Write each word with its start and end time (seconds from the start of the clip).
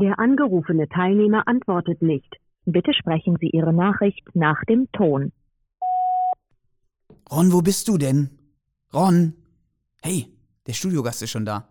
Der 0.00 0.20
angerufene 0.20 0.88
Teilnehmer 0.88 1.48
antwortet 1.48 2.02
nicht. 2.02 2.36
Bitte 2.64 2.94
sprechen 2.94 3.36
Sie 3.40 3.48
Ihre 3.48 3.72
Nachricht 3.72 4.24
nach 4.32 4.62
dem 4.68 4.86
Ton. 4.92 5.32
Ron, 7.28 7.52
wo 7.52 7.62
bist 7.62 7.88
du 7.88 7.98
denn? 7.98 8.30
Ron! 8.94 9.34
Hey, 10.00 10.28
der 10.68 10.74
Studiogast 10.74 11.22
ist 11.22 11.30
schon 11.30 11.44
da. 11.44 11.68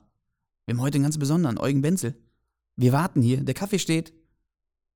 Wir 0.66 0.75
haben 0.75 0.81
heute 0.81 0.95
einen 0.95 1.05
ganz 1.05 1.17
besonderen, 1.17 1.57
Eugen 1.57 1.81
Benzel. 1.81 2.16
Wir 2.75 2.91
warten 2.91 3.21
hier, 3.21 3.45
der 3.45 3.53
Kaffee 3.53 3.79
steht. 3.79 4.11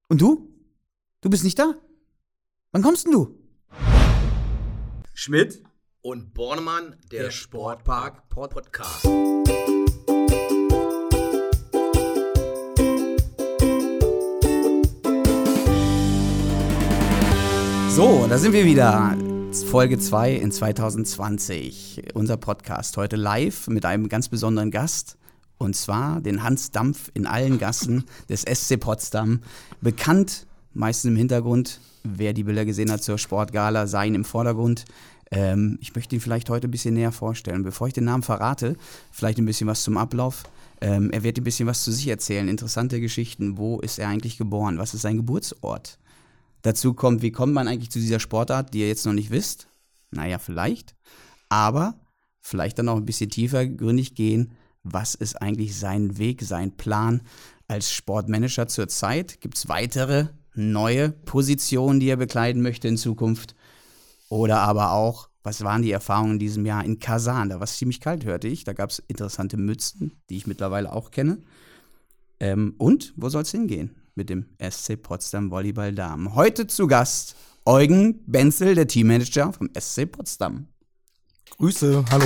Und 0.10 0.20
du? 0.20 0.50
Du 1.22 1.30
bist 1.30 1.46
nicht 1.46 1.58
da? 1.58 1.76
Wann 2.74 2.82
kommst 2.82 3.06
denn 3.06 3.14
du? 3.14 3.40
Schmidt 5.14 5.64
und 6.02 6.34
Bornemann, 6.34 6.98
der, 7.10 7.24
der 7.24 7.32
Sportpark 7.32 8.28
Podcast. 8.28 9.08
So, 17.94 18.26
da 18.26 18.38
sind 18.38 18.54
wir 18.54 18.64
wieder. 18.64 19.18
Folge 19.70 20.00
2 20.00 20.36
in 20.36 20.50
2020. 20.54 22.04
Unser 22.14 22.38
Podcast 22.38 22.96
heute 22.96 23.18
live 23.18 23.68
mit 23.68 23.84
einem 23.84 24.08
ganz 24.08 24.30
besonderen 24.30 24.72
Gast. 24.72 25.18
Und 25.58 25.76
zwar 25.76 26.22
den 26.22 26.42
Hans 26.42 26.72
Dampf 26.72 27.12
in 27.14 27.28
allen 27.28 27.60
Gassen 27.60 28.06
des 28.30 28.44
SC 28.44 28.80
Potsdam. 28.80 29.42
Bekannt, 29.82 30.48
meistens 30.74 31.10
im 31.10 31.18
Hintergrund. 31.18 31.82
Wer 32.06 32.32
die 32.32 32.46
Bilder 32.46 32.64
gesehen 32.64 32.90
hat 32.90 33.04
zur 33.04 33.18
Sportgala, 33.18 33.86
sein 33.88 34.16
im 34.16 34.24
Vordergrund. 34.24 34.86
Ähm, 35.30 35.78
ich 35.82 35.94
möchte 35.94 36.16
ihn 36.16 36.22
vielleicht 36.22 36.50
heute 36.50 36.70
ein 36.70 36.72
bisschen 36.72 36.94
näher 36.94 37.12
vorstellen. 37.12 37.64
Bevor 37.64 37.88
ich 37.88 37.94
den 37.94 38.06
Namen 38.06 38.24
verrate, 38.24 38.78
vielleicht 39.12 39.38
ein 39.38 39.46
bisschen 39.46 39.68
was 39.68 39.84
zum 39.84 39.98
Ablauf. 39.98 40.44
Ähm, 40.80 41.12
er 41.12 41.24
wird 41.24 41.38
ein 41.38 41.44
bisschen 41.44 41.68
was 41.68 41.84
zu 41.84 41.92
sich 41.92 42.08
erzählen. 42.08 42.48
Interessante 42.48 43.02
Geschichten. 43.02 43.58
Wo 43.58 43.82
ist 43.82 44.00
er 44.00 44.08
eigentlich 44.08 44.38
geboren? 44.38 44.78
Was 44.78 44.94
ist 44.94 45.02
sein 45.02 45.18
Geburtsort? 45.18 45.98
Dazu 46.62 46.94
kommt, 46.94 47.22
wie 47.22 47.32
kommt 47.32 47.54
man 47.54 47.68
eigentlich 47.68 47.92
zu 47.92 48.00
dieser 48.00 48.20
Sportart, 48.20 48.74
die 48.74 48.80
ihr 48.80 48.88
jetzt 48.88 49.06
noch 49.06 49.14
nicht 49.14 49.32
wisst? 49.32 49.68
Naja, 50.12 50.38
vielleicht. 50.40 50.96
Aber 51.50 51.96
vielleicht 52.40 52.80
dann 52.80 52.90
auch 52.90 52.98
ein 52.98 53.06
bisschen 53.06 53.30
tiefer 53.30 53.66
gründig 53.66 54.16
gehen. 54.16 54.54
Was 54.84 55.16
ist 55.16 55.42
eigentlich 55.42 55.78
sein 55.78 56.18
Weg, 56.18 56.42
sein 56.42 56.76
Plan 56.76 57.22
als 57.68 57.92
Sportmanager 57.92 58.68
zurzeit? 58.68 59.42
Gibt 59.42 59.58
es 59.58 59.70
weitere 59.70 60.28
neue 60.56 61.10
Positionen, 61.10 62.00
die 62.00 62.10
er 62.10 62.18
bekleiden 62.18 62.62
möchte 62.62 62.88
in 62.88 62.98
Zukunft? 62.98 63.56
Oder 64.30 64.60
aber 64.60 64.92
auch, 64.94 65.30
was 65.44 65.64
waren 65.64 65.82
die 65.82 65.92
Erfahrungen 65.92 66.34
in 66.34 66.40
diesem 66.40 66.66
Jahr 66.66 66.84
in 66.86 67.00
Kasan? 67.00 67.50
Da 67.50 67.56
war 67.56 67.64
es 67.64 67.78
ziemlich 67.78 68.00
kalt, 68.00 68.26
hörte 68.26 68.48
ich. 68.48 68.64
Da 68.64 68.74
gab 68.74 68.90
es 68.90 69.00
interessante 69.00 69.58
Mützen, 69.58 70.22
die 70.30 70.38
ich 70.38 70.48
mittlerweile 70.48 70.92
auch 70.92 71.12
kenne. 71.12 71.40
Ähm, 72.40 72.76
und 72.78 73.14
wo 73.16 73.30
soll 73.30 73.44
es 73.44 73.52
hingehen? 73.52 74.01
Mit 74.16 74.30
dem 74.30 74.46
SC 74.60 75.02
Potsdam 75.02 75.52
Volleyball 75.52 75.94
Damen. 75.94 76.36
Heute 76.36 76.68
zu 76.68 76.88
Gast 76.88 77.36
Eugen 77.66 78.24
Benzel, 78.26 78.76
der 78.76 78.88
Teammanager 78.88 79.54
vom 79.54 79.70
SC 79.80 80.12
Potsdam. 80.12 80.68
Grüße, 81.58 82.04
hallo. 82.10 82.26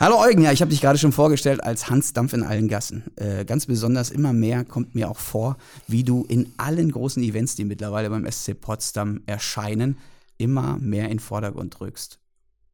Hallo 0.00 0.18
Eugen, 0.18 0.40
ja, 0.40 0.50
ich 0.50 0.62
habe 0.62 0.70
dich 0.70 0.80
gerade 0.80 0.98
schon 0.98 1.12
vorgestellt 1.12 1.62
als 1.62 1.90
Hans 1.90 2.14
Dampf 2.14 2.32
in 2.32 2.42
allen 2.42 2.68
Gassen. 2.68 3.04
Äh, 3.16 3.44
ganz 3.44 3.66
besonders 3.66 4.10
immer 4.10 4.32
mehr 4.32 4.64
kommt 4.64 4.94
mir 4.94 5.10
auch 5.10 5.18
vor, 5.18 5.58
wie 5.88 6.04
du 6.04 6.24
in 6.26 6.52
allen 6.56 6.90
großen 6.90 7.22
Events, 7.22 7.54
die 7.54 7.66
mittlerweile 7.66 8.08
beim 8.08 8.30
SC 8.30 8.58
Potsdam 8.58 9.20
erscheinen, 9.26 9.98
immer 10.38 10.78
mehr 10.78 11.04
in 11.04 11.10
den 11.10 11.18
Vordergrund 11.18 11.78
drückst. 11.78 12.18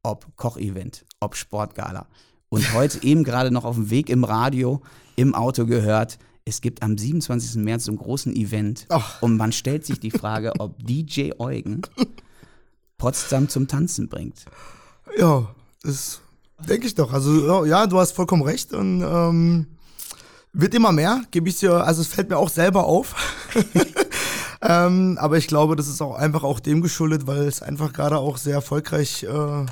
Ob 0.04 0.36
Kochevent, 0.36 1.04
ob 1.18 1.34
Sportgala, 1.34 2.06
und 2.56 2.72
heute 2.72 3.02
eben 3.02 3.22
gerade 3.22 3.50
noch 3.50 3.66
auf 3.66 3.76
dem 3.76 3.90
Weg 3.90 4.08
im 4.08 4.24
Radio, 4.24 4.80
im 5.14 5.34
Auto 5.34 5.66
gehört, 5.66 6.18
es 6.46 6.62
gibt 6.62 6.82
am 6.82 6.96
27. 6.96 7.56
März 7.56 7.84
so 7.84 7.90
einen 7.90 7.98
großen 7.98 8.34
Event 8.34 8.86
Ach. 8.88 9.20
und 9.20 9.36
man 9.36 9.52
stellt 9.52 9.84
sich 9.84 10.00
die 10.00 10.10
Frage, 10.10 10.52
ob 10.58 10.74
DJ 10.86 11.32
Eugen 11.38 11.82
Potsdam 12.96 13.50
zum 13.50 13.68
Tanzen 13.68 14.08
bringt. 14.08 14.46
Ja, 15.18 15.54
das 15.82 16.20
denke 16.66 16.86
ich 16.86 16.94
doch. 16.94 17.12
Also 17.12 17.66
ja, 17.66 17.86
du 17.86 17.98
hast 17.98 18.12
vollkommen 18.12 18.42
recht 18.42 18.72
und 18.72 19.02
ähm, 19.02 19.66
wird 20.54 20.74
immer 20.74 20.92
mehr, 20.92 21.20
gebe 21.32 21.50
ich 21.50 21.58
dir, 21.58 21.84
also 21.84 22.00
es 22.00 22.06
fällt 22.06 22.30
mir 22.30 22.38
auch 22.38 22.48
selber 22.48 22.86
auf. 22.86 23.14
ähm, 24.62 25.18
aber 25.20 25.36
ich 25.36 25.46
glaube, 25.46 25.76
das 25.76 25.88
ist 25.88 26.00
auch 26.00 26.14
einfach 26.14 26.42
auch 26.42 26.60
dem 26.60 26.80
geschuldet, 26.80 27.26
weil 27.26 27.42
es 27.42 27.60
einfach 27.60 27.92
gerade 27.92 28.16
auch 28.16 28.38
sehr 28.38 28.54
erfolgreich 28.54 29.24
äh, 29.24 29.66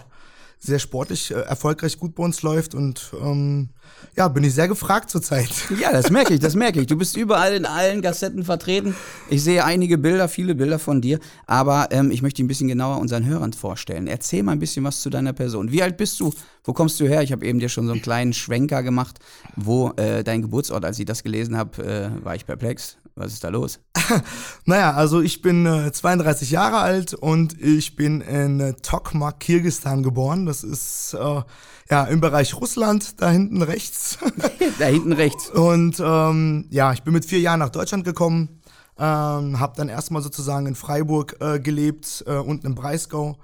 sehr 0.65 0.79
sportlich, 0.79 1.31
äh, 1.31 1.35
erfolgreich 1.35 1.99
gut 1.99 2.15
bei 2.15 2.25
uns 2.25 2.43
läuft 2.43 2.75
und 2.75 3.13
ähm, 3.21 3.69
ja, 4.17 4.29
bin 4.29 4.45
ich 4.45 4.55
sehr 4.55 4.69
gefragt 4.69 5.11
zurzeit. 5.11 5.51
Ja, 5.81 5.93
das 5.93 6.11
merke 6.11 6.35
ich, 6.35 6.41
das 6.41 6.55
merke 6.55 6.81
ich. 6.81 6.87
Du 6.87 6.97
bist 6.97 7.17
überall 7.17 7.55
in 7.55 7.67
allen 7.67 8.01
Gassetten 8.01 8.45
vertreten. 8.45 8.95
Ich 9.29 9.43
sehe 9.43 9.65
einige 9.65 9.99
Bilder, 9.99 10.29
viele 10.29 10.55
Bilder 10.55 10.79
von 10.79 11.01
dir, 11.01 11.19
aber 11.47 11.89
ähm, 11.91 12.11
ich 12.11 12.23
möchte 12.23 12.37
dich 12.37 12.45
ein 12.45 12.49
bisschen 12.49 12.69
genauer 12.69 12.99
unseren 12.99 13.27
Hörern 13.27 13.53
vorstellen. 13.53 14.07
Erzähl 14.07 14.43
mal 14.43 14.53
ein 14.53 14.61
bisschen 14.61 14.85
was 14.85 15.01
zu 15.01 15.11
deiner 15.11 15.33
Person. 15.33 15.71
Wie 15.73 15.83
alt 15.83 15.97
bist 15.97 16.21
du? 16.21 16.33
Wo 16.63 16.73
kommst 16.73 16.99
du 17.01 17.07
her? 17.07 17.23
Ich 17.23 17.33
habe 17.33 17.45
eben 17.45 17.59
dir 17.59 17.69
schon 17.69 17.87
so 17.87 17.93
einen 17.93 18.03
kleinen 18.03 18.33
Schwenker 18.33 18.83
gemacht, 18.83 19.19
wo 19.57 19.91
äh, 19.97 20.25
dein 20.25 20.43
Geburtsort, 20.43 20.85
als 20.85 20.99
ich 20.99 21.05
das 21.05 21.23
gelesen 21.23 21.57
habe, 21.57 21.83
äh, 21.83 22.25
war 22.25 22.35
ich 22.35 22.47
perplex. 22.47 22.97
Was 23.17 23.33
ist 23.33 23.45
da 23.45 23.49
los? 23.49 23.79
naja, 24.65 24.93
also 24.93 25.21
ich 25.21 25.41
bin 25.41 25.67
äh, 25.67 25.93
32 25.93 26.51
Jahre 26.51 26.79
alt 26.79 27.15
und 27.15 27.61
ich 27.61 27.95
bin 27.95 28.21
in 28.21 28.59
äh, 28.59 28.75
Tokmak, 28.75 29.39
Kirgistan 29.39 30.03
geboren. 30.03 30.47
Das 30.47 30.65
ist 30.65 31.15
äh, 31.15 31.43
ja 31.91 32.05
im 32.05 32.21
Bereich 32.21 32.55
Russland, 32.55 33.21
da 33.21 33.31
hinten 33.31 33.63
rechts. 33.63 34.19
da 34.81 34.87
hinten 34.87 35.13
rechts. 35.13 35.49
Und 35.49 36.01
ähm, 36.05 36.67
ja, 36.71 36.93
ich 36.93 37.05
bin 37.05 37.13
mit 37.13 37.25
vier 37.25 37.39
Jahren 37.39 37.61
nach 37.61 37.71
Deutschland 37.71 38.05
gekommen, 38.05 38.61
ähm, 38.99 39.61
habe 39.61 39.75
dann 39.77 39.89
erstmal 39.89 40.23
sozusagen 40.23 40.67
in 40.67 40.75
Freiburg 40.75 41.37
äh, 41.41 41.61
gelebt, 41.61 42.25
äh, 42.27 42.33
unten 42.35 42.67
im 42.67 42.75
Breisgau. 42.75 43.39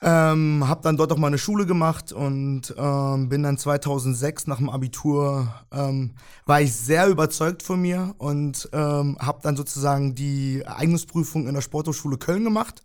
Ähm, 0.00 0.68
habe 0.68 0.80
dann 0.82 0.96
dort 0.96 1.12
auch 1.12 1.16
mal 1.16 1.26
eine 1.26 1.38
Schule 1.38 1.66
gemacht 1.66 2.12
und 2.12 2.72
ähm, 2.78 3.28
bin 3.28 3.42
dann 3.42 3.58
2006 3.58 4.46
nach 4.46 4.58
dem 4.58 4.70
Abitur, 4.70 5.52
ähm, 5.72 6.12
war 6.46 6.60
ich 6.60 6.72
sehr 6.72 7.08
überzeugt 7.08 7.64
von 7.64 7.80
mir 7.80 8.14
und 8.18 8.68
ähm, 8.72 9.18
habe 9.20 9.40
dann 9.42 9.56
sozusagen 9.56 10.14
die 10.14 10.62
Eignungsprüfung 10.64 11.48
in 11.48 11.54
der 11.54 11.62
Sporthochschule 11.62 12.16
Köln 12.16 12.44
gemacht. 12.44 12.82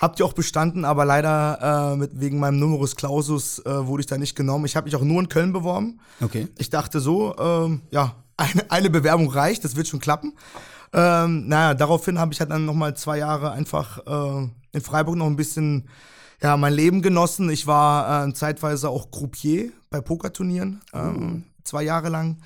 Hab 0.00 0.16
die 0.16 0.24
auch 0.24 0.32
bestanden, 0.32 0.84
aber 0.84 1.04
leider 1.04 1.92
äh, 1.92 1.96
mit, 1.96 2.20
wegen 2.20 2.40
meinem 2.40 2.58
Numerus 2.58 2.96
Clausus 2.96 3.60
äh, 3.60 3.86
wurde 3.86 4.00
ich 4.00 4.06
da 4.06 4.18
nicht 4.18 4.34
genommen. 4.34 4.64
Ich 4.64 4.74
habe 4.74 4.86
mich 4.86 4.96
auch 4.96 5.02
nur 5.02 5.20
in 5.20 5.28
Köln 5.28 5.52
beworben. 5.52 6.00
Okay. 6.20 6.48
Ich 6.58 6.70
dachte 6.70 6.98
so, 7.00 7.36
ähm, 7.38 7.82
ja, 7.90 8.16
eine, 8.36 8.70
eine 8.70 8.90
Bewerbung 8.90 9.30
reicht, 9.30 9.64
das 9.64 9.76
wird 9.76 9.86
schon 9.86 10.00
klappen. 10.00 10.34
Ähm, 10.92 11.46
naja, 11.46 11.74
daraufhin 11.74 12.18
habe 12.18 12.32
ich 12.32 12.40
halt 12.40 12.50
dann 12.50 12.64
nochmal 12.64 12.96
zwei 12.96 13.18
Jahre 13.18 13.52
einfach 13.52 13.98
äh, 14.06 14.48
in 14.72 14.80
Freiburg 14.80 15.16
noch 15.16 15.26
ein 15.26 15.36
bisschen 15.36 15.88
ja, 16.42 16.56
mein 16.56 16.72
Leben 16.72 17.02
genossen. 17.02 17.50
Ich 17.50 17.66
war 17.66 18.26
äh, 18.26 18.32
zeitweise 18.32 18.88
auch 18.90 19.10
Croupier 19.10 19.72
bei 19.90 20.00
Pokerturnieren, 20.00 20.80
ähm, 20.92 21.12
mhm. 21.12 21.44
zwei 21.64 21.82
Jahre 21.82 22.08
lang. 22.08 22.38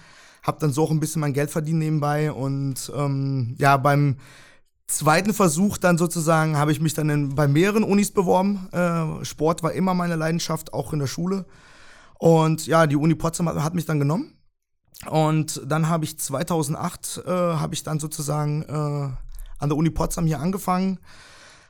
Hab 0.43 0.59
dann 0.59 0.73
so 0.73 0.85
auch 0.85 0.91
ein 0.91 1.01
bisschen 1.01 1.21
mein 1.21 1.35
Geld 1.35 1.51
verdient 1.51 1.79
nebenbei 1.79 2.33
und 2.33 2.91
ähm, 2.97 3.55
ja, 3.59 3.77
beim 3.77 4.17
zweiten 4.87 5.35
Versuch 5.35 5.79
dann 5.79 5.99
sozusagen 5.99 6.57
habe 6.57 6.73
ich 6.73 6.81
mich 6.81 6.95
dann 6.95 7.09
in, 7.09 7.35
bei 7.35 7.47
mehreren 7.47 7.85
Unis 7.85 8.11
beworben. 8.11 8.69
Äh, 8.73 9.25
Sport 9.25 9.63
war 9.63 9.73
immer 9.73 9.95
meine 9.95 10.17
Leidenschaft, 10.17 10.73
auch 10.73 10.93
in 10.93 10.99
der 10.99 11.07
Schule. 11.07 11.47
Und 12.19 12.67
ja, 12.67 12.87
die 12.87 12.97
Uni 12.97 13.15
Potsdam 13.15 13.49
hat, 13.49 13.63
hat 13.63 13.75
mich 13.75 13.87
dann 13.87 13.99
genommen. 13.99 14.35
Und 15.11 15.61
dann 15.67 15.89
habe 15.89 16.05
ich 16.05 16.19
2008 16.19 17.23
äh, 17.27 17.31
habe 17.31 17.75
ich 17.75 17.83
dann 17.83 17.99
sozusagen 17.99 18.63
äh, 18.63 18.73
an 18.73 19.69
der 19.69 19.77
Uni 19.77 19.91
Potsdam 19.91 20.27
hier 20.27 20.41
angefangen 20.41 20.99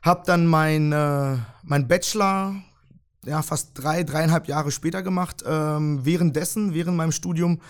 hab 0.02 0.24
dann 0.24 0.46
mein, 0.46 0.92
äh, 0.92 1.36
mein 1.62 1.88
Bachelor 1.88 2.54
ja, 3.24 3.42
fast 3.42 3.70
drei, 3.74 4.02
dreieinhalb 4.02 4.48
Jahre 4.48 4.70
später 4.70 5.02
gemacht. 5.02 5.44
Ähm, 5.46 6.00
währenddessen, 6.04 6.74
während 6.74 6.96
meinem 6.96 7.12
Studium, 7.12 7.60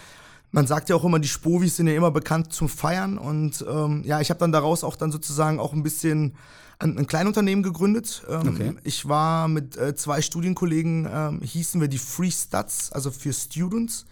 man 0.50 0.66
sagt 0.66 0.88
ja 0.88 0.96
auch 0.96 1.04
immer, 1.04 1.18
die 1.18 1.28
Spovis 1.28 1.76
sind 1.76 1.86
ja 1.86 1.94
immer 1.94 2.10
bekannt 2.10 2.52
zum 2.52 2.68
Feiern. 2.68 3.18
Und 3.18 3.64
ähm, 3.68 4.02
ja, 4.04 4.20
ich 4.20 4.30
habe 4.30 4.40
dann 4.40 4.52
daraus 4.52 4.84
auch 4.84 4.96
dann 4.96 5.12
sozusagen 5.12 5.60
auch 5.60 5.72
ein 5.72 5.82
bisschen 5.82 6.34
ein, 6.78 6.98
ein 6.98 7.06
Kleinunternehmen 7.06 7.62
gegründet. 7.62 8.22
Ähm, 8.28 8.48
okay. 8.48 8.74
Ich 8.82 9.08
war 9.08 9.48
mit 9.48 9.76
äh, 9.76 9.94
zwei 9.94 10.22
Studienkollegen, 10.22 11.08
ähm, 11.12 11.40
hießen 11.42 11.80
wir 11.80 11.88
die 11.88 11.98
Free 11.98 12.30
Studs, 12.30 12.92
also 12.92 13.10
für 13.10 13.32
Students. 13.32 14.06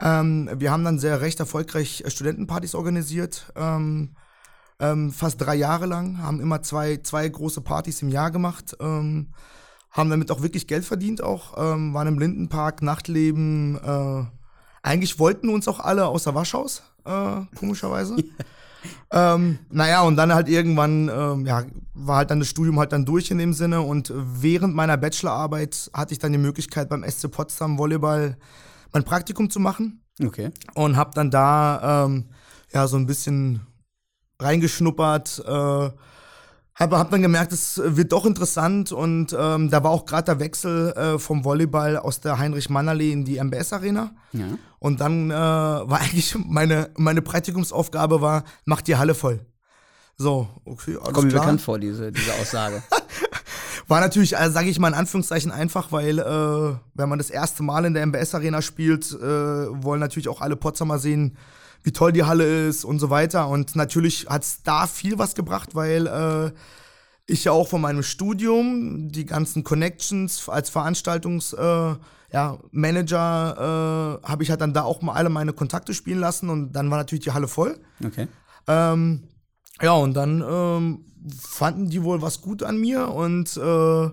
Ähm, 0.00 0.50
wir 0.56 0.72
haben 0.72 0.84
dann 0.84 0.98
sehr 0.98 1.20
recht 1.20 1.38
erfolgreich 1.38 2.02
äh, 2.04 2.10
Studentenpartys 2.10 2.74
organisiert. 2.74 3.52
Ähm, 3.54 4.10
ähm, 4.80 5.12
fast 5.12 5.40
drei 5.40 5.54
Jahre 5.54 5.86
lang, 5.86 6.18
haben 6.18 6.40
immer 6.40 6.62
zwei, 6.62 6.98
zwei 6.98 7.28
große 7.28 7.60
Partys 7.60 8.02
im 8.02 8.08
Jahr 8.08 8.30
gemacht, 8.30 8.76
ähm, 8.80 9.28
haben 9.90 10.10
damit 10.10 10.30
auch 10.30 10.42
wirklich 10.42 10.66
Geld 10.66 10.84
verdient, 10.84 11.22
auch 11.22 11.54
ähm, 11.56 11.94
waren 11.94 12.08
im 12.08 12.18
Lindenpark, 12.18 12.82
Nachtleben. 12.82 13.78
Äh, 13.82 14.24
eigentlich 14.82 15.18
wollten 15.18 15.48
uns 15.48 15.68
auch 15.68 15.80
alle 15.80 16.06
außer 16.06 16.34
Waschhaus, 16.34 16.82
äh, 17.04 17.40
komischerweise. 17.56 18.16
ähm, 19.12 19.58
naja, 19.70 20.02
und 20.02 20.16
dann 20.16 20.34
halt 20.34 20.48
irgendwann, 20.48 21.08
ähm, 21.08 21.46
ja, 21.46 21.62
war 21.94 22.16
halt 22.16 22.30
dann 22.30 22.40
das 22.40 22.48
Studium 22.48 22.78
halt 22.80 22.92
dann 22.92 23.04
durch 23.04 23.30
in 23.30 23.38
dem 23.38 23.52
Sinne 23.52 23.80
und 23.80 24.12
während 24.14 24.74
meiner 24.74 24.96
Bachelorarbeit 24.96 25.90
hatte 25.94 26.12
ich 26.12 26.18
dann 26.18 26.32
die 26.32 26.38
Möglichkeit 26.38 26.88
beim 26.88 27.08
SC 27.08 27.30
Potsdam 27.30 27.78
Volleyball 27.78 28.36
mein 28.92 29.04
Praktikum 29.04 29.48
zu 29.48 29.60
machen 29.60 30.02
Okay. 30.22 30.50
und 30.74 30.96
habe 30.96 31.10
dann 31.14 31.30
da 31.30 32.04
ähm, 32.04 32.30
ja 32.72 32.86
so 32.86 32.96
ein 32.96 33.06
bisschen 33.06 33.60
reingeschnuppert. 34.44 35.42
Äh, 35.46 35.90
habe 36.76 36.98
hab 36.98 37.10
dann 37.10 37.22
gemerkt, 37.22 37.52
es 37.52 37.80
wird 37.84 38.10
doch 38.10 38.26
interessant 38.26 38.90
und 38.90 39.34
ähm, 39.38 39.70
da 39.70 39.84
war 39.84 39.92
auch 39.92 40.06
gerade 40.06 40.24
der 40.24 40.40
Wechsel 40.40 40.92
äh, 40.92 41.18
vom 41.20 41.44
Volleyball 41.44 41.96
aus 41.96 42.20
der 42.20 42.38
Heinrich-Mann-Allee 42.38 43.12
in 43.12 43.24
die 43.24 43.38
MBS 43.38 43.72
Arena. 43.72 44.10
Ja. 44.32 44.46
Und 44.80 45.00
dann 45.00 45.30
äh, 45.30 45.34
war 45.34 46.00
eigentlich 46.00 46.34
meine, 46.36 46.90
meine 46.96 47.22
Praktikumsaufgabe 47.22 48.20
war, 48.20 48.44
mach 48.64 48.82
die 48.82 48.96
Halle 48.96 49.14
voll. 49.14 49.46
So, 50.16 50.48
okay, 50.64 50.96
alles 50.96 51.12
Kommt 51.12 51.32
mir 51.32 51.38
bekannt 51.38 51.60
vor, 51.60 51.78
diese, 51.78 52.12
diese 52.12 52.32
Aussage. 52.34 52.82
War 53.88 54.00
natürlich, 54.00 54.38
also, 54.38 54.54
sage 54.54 54.68
ich 54.68 54.78
mal 54.78 54.88
in 54.88 54.94
Anführungszeichen, 54.94 55.50
einfach, 55.50 55.92
weil 55.92 56.18
äh, 56.18 56.76
wenn 56.94 57.08
man 57.08 57.18
das 57.18 57.30
erste 57.30 57.62
Mal 57.62 57.84
in 57.84 57.94
der 57.94 58.06
MBS-Arena 58.06 58.62
spielt, 58.62 59.12
äh, 59.12 59.18
wollen 59.22 60.00
natürlich 60.00 60.28
auch 60.28 60.40
alle 60.40 60.56
Potsdamer 60.56 60.98
sehen, 60.98 61.36
wie 61.84 61.92
toll 61.92 62.12
die 62.12 62.24
Halle 62.24 62.66
ist 62.66 62.84
und 62.84 62.98
so 62.98 63.10
weiter. 63.10 63.48
Und 63.48 63.76
natürlich 63.76 64.26
hat's 64.28 64.62
da 64.64 64.86
viel 64.86 65.18
was 65.18 65.34
gebracht, 65.34 65.74
weil 65.74 66.06
äh, 66.06 66.50
ich 67.26 67.44
ja 67.44 67.52
auch 67.52 67.68
von 67.68 67.80
meinem 67.80 68.02
Studium 68.02 69.10
die 69.10 69.26
ganzen 69.26 69.62
Connections 69.62 70.48
als 70.48 70.70
Veranstaltungs 70.70 71.52
äh, 71.52 71.94
ja, 72.32 72.58
Manager 72.72 74.20
äh, 74.24 74.28
habe 74.28 74.42
ich 74.42 74.50
halt 74.50 74.60
dann 74.60 74.72
da 74.74 74.82
auch 74.82 75.02
mal 75.02 75.12
alle 75.12 75.28
meine 75.28 75.52
Kontakte 75.52 75.94
spielen 75.94 76.18
lassen 76.18 76.50
und 76.50 76.72
dann 76.72 76.90
war 76.90 76.98
natürlich 76.98 77.22
die 77.22 77.30
Halle 77.32 77.46
voll. 77.46 77.78
Okay. 78.04 78.26
Ähm, 78.66 79.28
ja, 79.80 79.92
und 79.92 80.14
dann 80.14 80.42
ähm, 80.42 81.04
fanden 81.38 81.90
die 81.90 82.02
wohl 82.02 82.22
was 82.22 82.40
gut 82.40 82.64
an 82.64 82.78
mir 82.78 83.08
und 83.08 83.56
äh, 83.56 84.10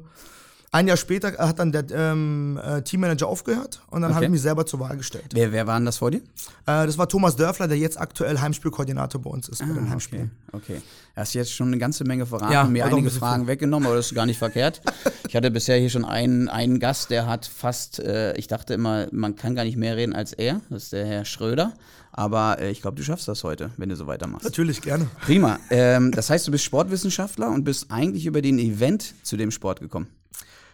ein 0.74 0.88
Jahr 0.88 0.96
später 0.98 1.34
hat 1.38 1.60
dann 1.60 1.72
der 1.74 1.86
ähm, 1.92 2.58
äh, 2.64 2.82
Teammanager 2.82 3.28
aufgehört 3.28 3.82
und 3.90 4.02
dann 4.02 4.12
habe 4.12 4.20
Okay. 4.22 4.26
ich 4.28 4.32
mich 4.32 4.42
selber 4.42 4.66
zur 4.66 4.80
Wahl 4.80 4.96
gestellt. 4.96 5.26
Wer, 5.34 5.52
wer 5.52 5.68
war 5.68 5.78
denn 5.78 5.86
das 5.86 5.98
vor 5.98 6.12
dir? 6.12 6.20
Äh, 6.66 6.86
das 6.86 6.98
war 6.98 7.10
Thomas 7.10 7.36
Dörfler, 7.36 7.68
der 7.68 7.78
jetzt 7.78 8.00
aktuell 8.00 8.40
Heimspielkoordinator 8.40 9.22
bei 9.22 9.30
uns 9.30 9.50
ist, 9.50 9.60
bei 9.60 9.66
den 9.74 9.90
Heimspielen. 9.90 10.32
Ah, 10.48 10.58
okay, 10.58 10.76
okay. 10.78 10.82
Hast 11.16 11.34
jetzt 11.34 11.52
schon 11.54 11.68
eine 11.68 11.78
ganze 11.78 12.06
Menge 12.06 12.26
verraten 12.26 12.54
Ja, 12.54 12.64
und 12.64 12.72
mir 12.72 12.86
einige 12.86 13.10
Fragen 13.10 13.48
weggenommen, 13.48 13.86
aber 13.88 13.98
das 13.98 14.08
ist 14.08 14.16
gar 14.16 14.26
nicht 14.26 14.38
verkehrt. 14.40 14.82
Ich 15.28 15.36
hatte 15.36 15.52
bisher 15.52 15.78
hier 15.78 15.90
schon 15.90 16.06
einen, 16.06 16.48
einen 16.48 16.80
Gast, 16.80 17.10
der 17.10 17.26
hat 17.28 17.46
fast, 17.46 18.00
äh, 18.00 18.34
ich 18.38 18.48
dachte 18.48 18.74
immer, 18.74 19.08
man 19.12 19.36
kann 19.36 19.56
gar 19.56 19.66
nicht 19.66 19.76
mehr 19.78 19.98
reden 19.98 20.14
als 20.16 20.32
er. 20.32 20.62
Das 20.70 20.84
ist 20.84 20.94
der 20.94 21.06
Herr 21.06 21.26
Schröder. 21.26 21.74
Aber 22.14 22.60
äh, 22.60 22.72
ich 22.72 22.82
glaube, 22.82 22.96
du 22.98 23.04
schaffst 23.04 23.28
das 23.28 23.44
heute, 23.44 23.72
wenn 23.76 23.90
du 23.90 23.96
so 23.98 24.08
weitermachst. 24.08 24.46
Natürlich, 24.46 24.82
gerne. 24.82 25.08
Prima. 25.22 25.60
Ähm, 25.70 26.12
das 26.12 26.30
heißt, 26.30 26.48
du 26.48 26.52
bist 26.52 26.64
Sportwissenschaftler 26.64 27.50
und 27.50 27.66
bist 27.66 27.88
eigentlich 27.92 28.26
über 28.26 28.42
den 28.42 28.58
Event 28.58 29.14
zu 29.24 29.36
dem 29.38 29.52
Sport 29.52 29.82
gekommen. 29.82 30.08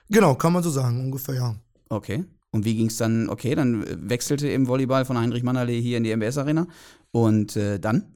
Genau, 0.09 0.36
kann 0.36 0.54
man 0.54 0.63
so 0.63 0.69
sagen, 0.69 1.00
ungefähr, 1.00 1.36
ja. 1.36 1.56
Okay. 1.89 2.25
Und 2.51 2.65
wie 2.65 2.75
ging 2.75 2.88
es 2.88 2.98
dann? 2.98 3.30
Okay, 3.30 3.56
dann 3.56 3.83
äh, 3.83 3.98
wechselte 4.09 4.48
eben 4.48 4.68
Volleyball 4.68 5.06
von 5.06 5.18
Heinrich 5.18 5.44
Mannerlee 5.44 5.81
hier 5.81 5.98
in 5.98 6.04
die 6.04 6.15
MBS 6.15 6.38
Arena. 6.38 6.68
Und 7.12 7.56
äh, 7.56 7.80
dann? 7.80 8.13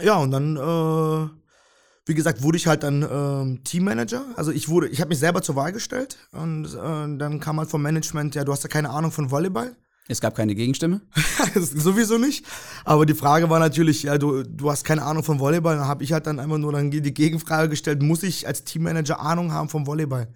Ja, 0.00 0.16
und 0.16 0.30
dann, 0.30 0.56
äh, 0.56 1.30
wie 2.06 2.14
gesagt, 2.14 2.42
wurde 2.42 2.58
ich 2.58 2.66
halt 2.66 2.82
dann 2.82 3.06
ähm, 3.10 3.64
Teammanager. 3.64 4.24
Also 4.36 4.52
ich 4.52 4.68
wurde, 4.68 4.88
ich 4.88 5.00
habe 5.00 5.08
mich 5.08 5.18
selber 5.18 5.40
zur 5.40 5.56
Wahl 5.56 5.72
gestellt 5.72 6.18
und 6.32 6.66
äh, 6.66 7.18
dann 7.18 7.40
kam 7.40 7.58
halt 7.58 7.70
vom 7.70 7.82
Management, 7.82 8.34
ja, 8.34 8.44
du 8.44 8.52
hast 8.52 8.62
ja 8.62 8.68
keine 8.68 8.90
Ahnung 8.90 9.10
von 9.10 9.30
Volleyball. 9.30 9.74
Es 10.10 10.22
gab 10.22 10.34
keine 10.34 10.54
Gegenstimme. 10.54 11.02
Sowieso 11.54 12.16
nicht. 12.16 12.46
Aber 12.84 13.04
die 13.04 13.14
Frage 13.14 13.50
war 13.50 13.58
natürlich, 13.58 14.04
ja, 14.04 14.16
du, 14.16 14.42
du 14.42 14.70
hast 14.70 14.84
keine 14.84 15.02
Ahnung 15.02 15.22
vom 15.22 15.38
Volleyball. 15.38 15.76
Dann 15.76 15.86
habe 15.86 16.02
ich 16.02 16.14
halt 16.14 16.26
dann 16.26 16.40
einfach 16.40 16.56
nur 16.56 16.72
dann 16.72 16.90
die 16.90 17.12
Gegenfrage 17.12 17.68
gestellt, 17.68 18.02
muss 18.02 18.22
ich 18.22 18.46
als 18.46 18.64
Teammanager 18.64 19.20
Ahnung 19.20 19.52
haben 19.52 19.68
vom 19.68 19.86
Volleyball? 19.86 20.28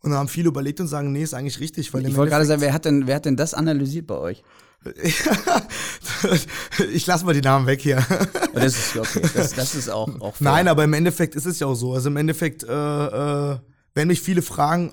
Und 0.00 0.10
dann 0.10 0.20
haben 0.20 0.28
viele 0.28 0.48
überlegt 0.48 0.80
und 0.80 0.88
sagen, 0.88 1.12
nee, 1.12 1.22
ist 1.22 1.34
eigentlich 1.34 1.60
richtig. 1.60 1.92
Weil 1.92 2.06
Ich 2.06 2.16
wollte 2.16 2.30
gerade 2.30 2.44
sagen, 2.44 2.60
wer 2.60 2.72
hat, 2.72 2.84
denn, 2.84 3.06
wer 3.06 3.16
hat 3.16 3.24
denn 3.24 3.36
das 3.36 3.54
analysiert 3.54 4.06
bei 4.06 4.16
euch? 4.16 4.42
ich 6.92 7.06
lasse 7.06 7.24
mal 7.24 7.34
die 7.34 7.40
Namen 7.40 7.66
weg 7.66 7.80
hier. 7.80 8.04
Das 8.54 8.76
ist 8.76 8.96
okay. 8.96 9.22
Das, 9.34 9.52
das 9.54 9.74
ist 9.74 9.88
auch, 9.88 10.08
auch 10.20 10.36
fair. 10.36 10.52
Nein, 10.52 10.68
aber 10.68 10.84
im 10.84 10.92
Endeffekt 10.92 11.34
ist 11.34 11.46
es 11.46 11.58
ja 11.58 11.66
auch 11.66 11.74
so. 11.74 11.94
Also 11.94 12.08
im 12.10 12.16
Endeffekt, 12.16 12.62
äh, 12.62 12.66
äh, 12.72 13.58
wenn 13.94 14.08
mich 14.08 14.20
viele 14.20 14.42
fragen, 14.42 14.92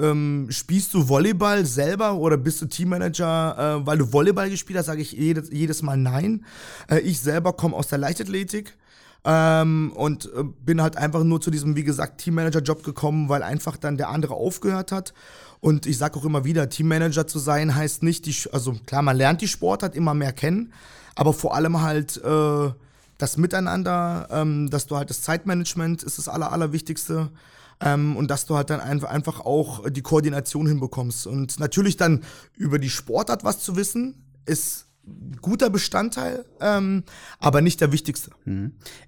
ähm, 0.00 0.48
spielst 0.50 0.92
du 0.94 1.08
Volleyball 1.08 1.64
selber 1.64 2.14
oder 2.14 2.36
bist 2.36 2.60
du 2.60 2.66
Teammanager, 2.66 3.80
äh, 3.82 3.86
weil 3.86 3.98
du 3.98 4.12
Volleyball 4.12 4.50
gespielt 4.50 4.78
hast, 4.78 4.86
sage 4.86 5.02
ich 5.02 5.12
jedes, 5.12 5.50
jedes 5.50 5.82
Mal 5.82 5.96
nein. 5.96 6.44
Äh, 6.90 7.00
ich 7.00 7.20
selber 7.20 7.52
komme 7.54 7.76
aus 7.76 7.88
der 7.88 7.98
Leichtathletik. 7.98 8.76
Ähm, 9.24 9.92
und 9.94 10.26
äh, 10.26 10.42
bin 10.42 10.82
halt 10.82 10.96
einfach 10.96 11.22
nur 11.22 11.40
zu 11.40 11.50
diesem, 11.50 11.76
wie 11.76 11.84
gesagt, 11.84 12.18
Teammanager-Job 12.18 12.82
gekommen, 12.82 13.28
weil 13.28 13.42
einfach 13.42 13.76
dann 13.76 13.96
der 13.96 14.08
andere 14.08 14.34
aufgehört 14.34 14.90
hat. 14.90 15.14
Und 15.60 15.86
ich 15.86 15.96
sage 15.96 16.18
auch 16.18 16.24
immer 16.24 16.44
wieder, 16.44 16.68
Teammanager 16.68 17.26
zu 17.28 17.38
sein 17.38 17.74
heißt 17.74 18.02
nicht, 18.02 18.26
die, 18.26 18.34
also 18.52 18.74
klar, 18.84 19.02
man 19.02 19.16
lernt 19.16 19.40
die 19.40 19.48
Sportart 19.48 19.94
immer 19.94 20.12
mehr 20.12 20.32
kennen, 20.32 20.72
aber 21.14 21.32
vor 21.32 21.54
allem 21.54 21.82
halt 21.82 22.16
äh, 22.16 22.70
das 23.18 23.36
Miteinander, 23.36 24.26
ähm, 24.32 24.70
dass 24.70 24.88
du 24.88 24.96
halt 24.96 25.08
das 25.08 25.22
Zeitmanagement 25.22 26.02
ist 26.02 26.18
das 26.18 26.28
aller, 26.28 26.50
allerwichtigste. 26.50 27.30
Ähm, 27.80 28.16
und 28.16 28.30
dass 28.30 28.46
du 28.46 28.56
halt 28.56 28.70
dann 28.70 28.80
einfach, 28.80 29.40
auch 29.40 29.88
die 29.88 30.02
Koordination 30.02 30.66
hinbekommst. 30.66 31.26
Und 31.26 31.60
natürlich 31.60 31.96
dann 31.96 32.22
über 32.56 32.78
die 32.78 32.90
Sportart 32.90 33.44
was 33.44 33.60
zu 33.60 33.76
wissen, 33.76 34.24
ist 34.46 34.86
guter 35.40 35.70
Bestandteil, 35.70 36.44
ähm, 36.60 37.02
aber 37.40 37.60
nicht 37.60 37.80
der 37.80 37.90
wichtigste. 37.90 38.30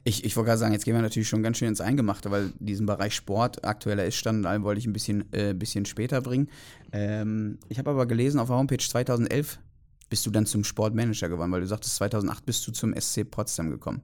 Ich, 0.02 0.24
ich 0.24 0.36
wollte 0.36 0.48
gerade 0.48 0.58
sagen, 0.58 0.72
jetzt 0.72 0.84
gehen 0.84 0.94
wir 0.94 1.02
natürlich 1.02 1.28
schon 1.28 1.42
ganz 1.42 1.58
schön 1.58 1.68
ins 1.68 1.80
Eingemachte, 1.80 2.30
weil 2.30 2.52
diesen 2.58 2.86
Bereich 2.86 3.14
Sport, 3.14 3.64
aktueller 3.64 4.04
Iststand 4.04 4.40
und 4.40 4.46
allem 4.46 4.64
wollte 4.64 4.80
ich 4.80 4.86
ein 4.86 4.92
bisschen, 4.92 5.32
äh, 5.32 5.54
bisschen 5.54 5.86
später 5.86 6.20
bringen. 6.20 6.48
Ähm, 6.92 7.58
ich 7.68 7.78
habe 7.78 7.90
aber 7.90 8.06
gelesen 8.06 8.40
auf 8.40 8.48
der 8.48 8.56
Homepage 8.56 8.78
2011 8.78 9.58
bist 10.10 10.26
du 10.26 10.30
dann 10.30 10.46
zum 10.46 10.64
Sportmanager 10.64 11.28
geworden, 11.28 11.50
weil 11.50 11.60
du 11.60 11.66
sagtest, 11.66 11.96
2008 11.96 12.44
bist 12.44 12.66
du 12.66 12.72
zum 12.72 12.94
SC 12.94 13.28
Potsdam 13.28 13.70
gekommen. 13.70 14.02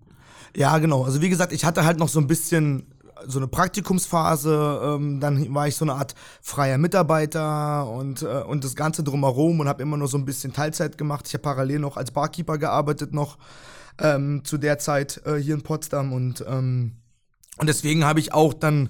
Ja, 0.57 0.79
genau. 0.79 1.05
Also 1.05 1.21
wie 1.21 1.29
gesagt, 1.29 1.53
ich 1.53 1.65
hatte 1.65 1.85
halt 1.85 1.99
noch 1.99 2.09
so 2.09 2.19
ein 2.21 2.27
bisschen 2.27 2.87
so 3.27 3.39
eine 3.39 3.49
Praktikumsphase, 3.49 4.81
ähm, 4.83 5.21
dann 5.21 5.55
war 5.55 5.69
ich 5.69 5.77
so 5.77 5.85
eine 5.85 5.95
Art 5.95 6.15
freier 6.41 6.79
Mitarbeiter 6.79 7.89
und, 7.89 8.23
äh, 8.23 8.43
und 8.43 8.65
das 8.65 8.77
Ganze 8.77 9.03
drumherum 9.03 9.61
und 9.61 9.69
habe 9.69 9.83
immer 9.83 9.97
nur 9.97 10.09
so 10.09 10.19
ein 10.19 10.25
bisschen 10.25 10.53
Teilzeit 10.53 10.99
gemacht. 10.99 11.27
Ich 11.27 11.35
habe 11.35 11.43
parallel 11.43 11.81
noch 11.81 11.97
als 11.97 12.11
Barkeeper 12.11 12.59
gearbeitet 12.59 13.13
noch 13.13 13.39
ähm, 13.99 14.43
zu 14.45 14.59
der 14.59 14.79
Zeit 14.79 15.21
äh, 15.25 15.37
hier 15.37 15.55
in 15.55 15.63
Potsdam 15.63 16.13
und, 16.13 16.45
ähm, 16.49 16.93
und 17.59 17.67
deswegen 17.69 18.05
habe 18.05 18.21
ich 18.21 18.33
auch 18.33 18.55
dann 18.55 18.89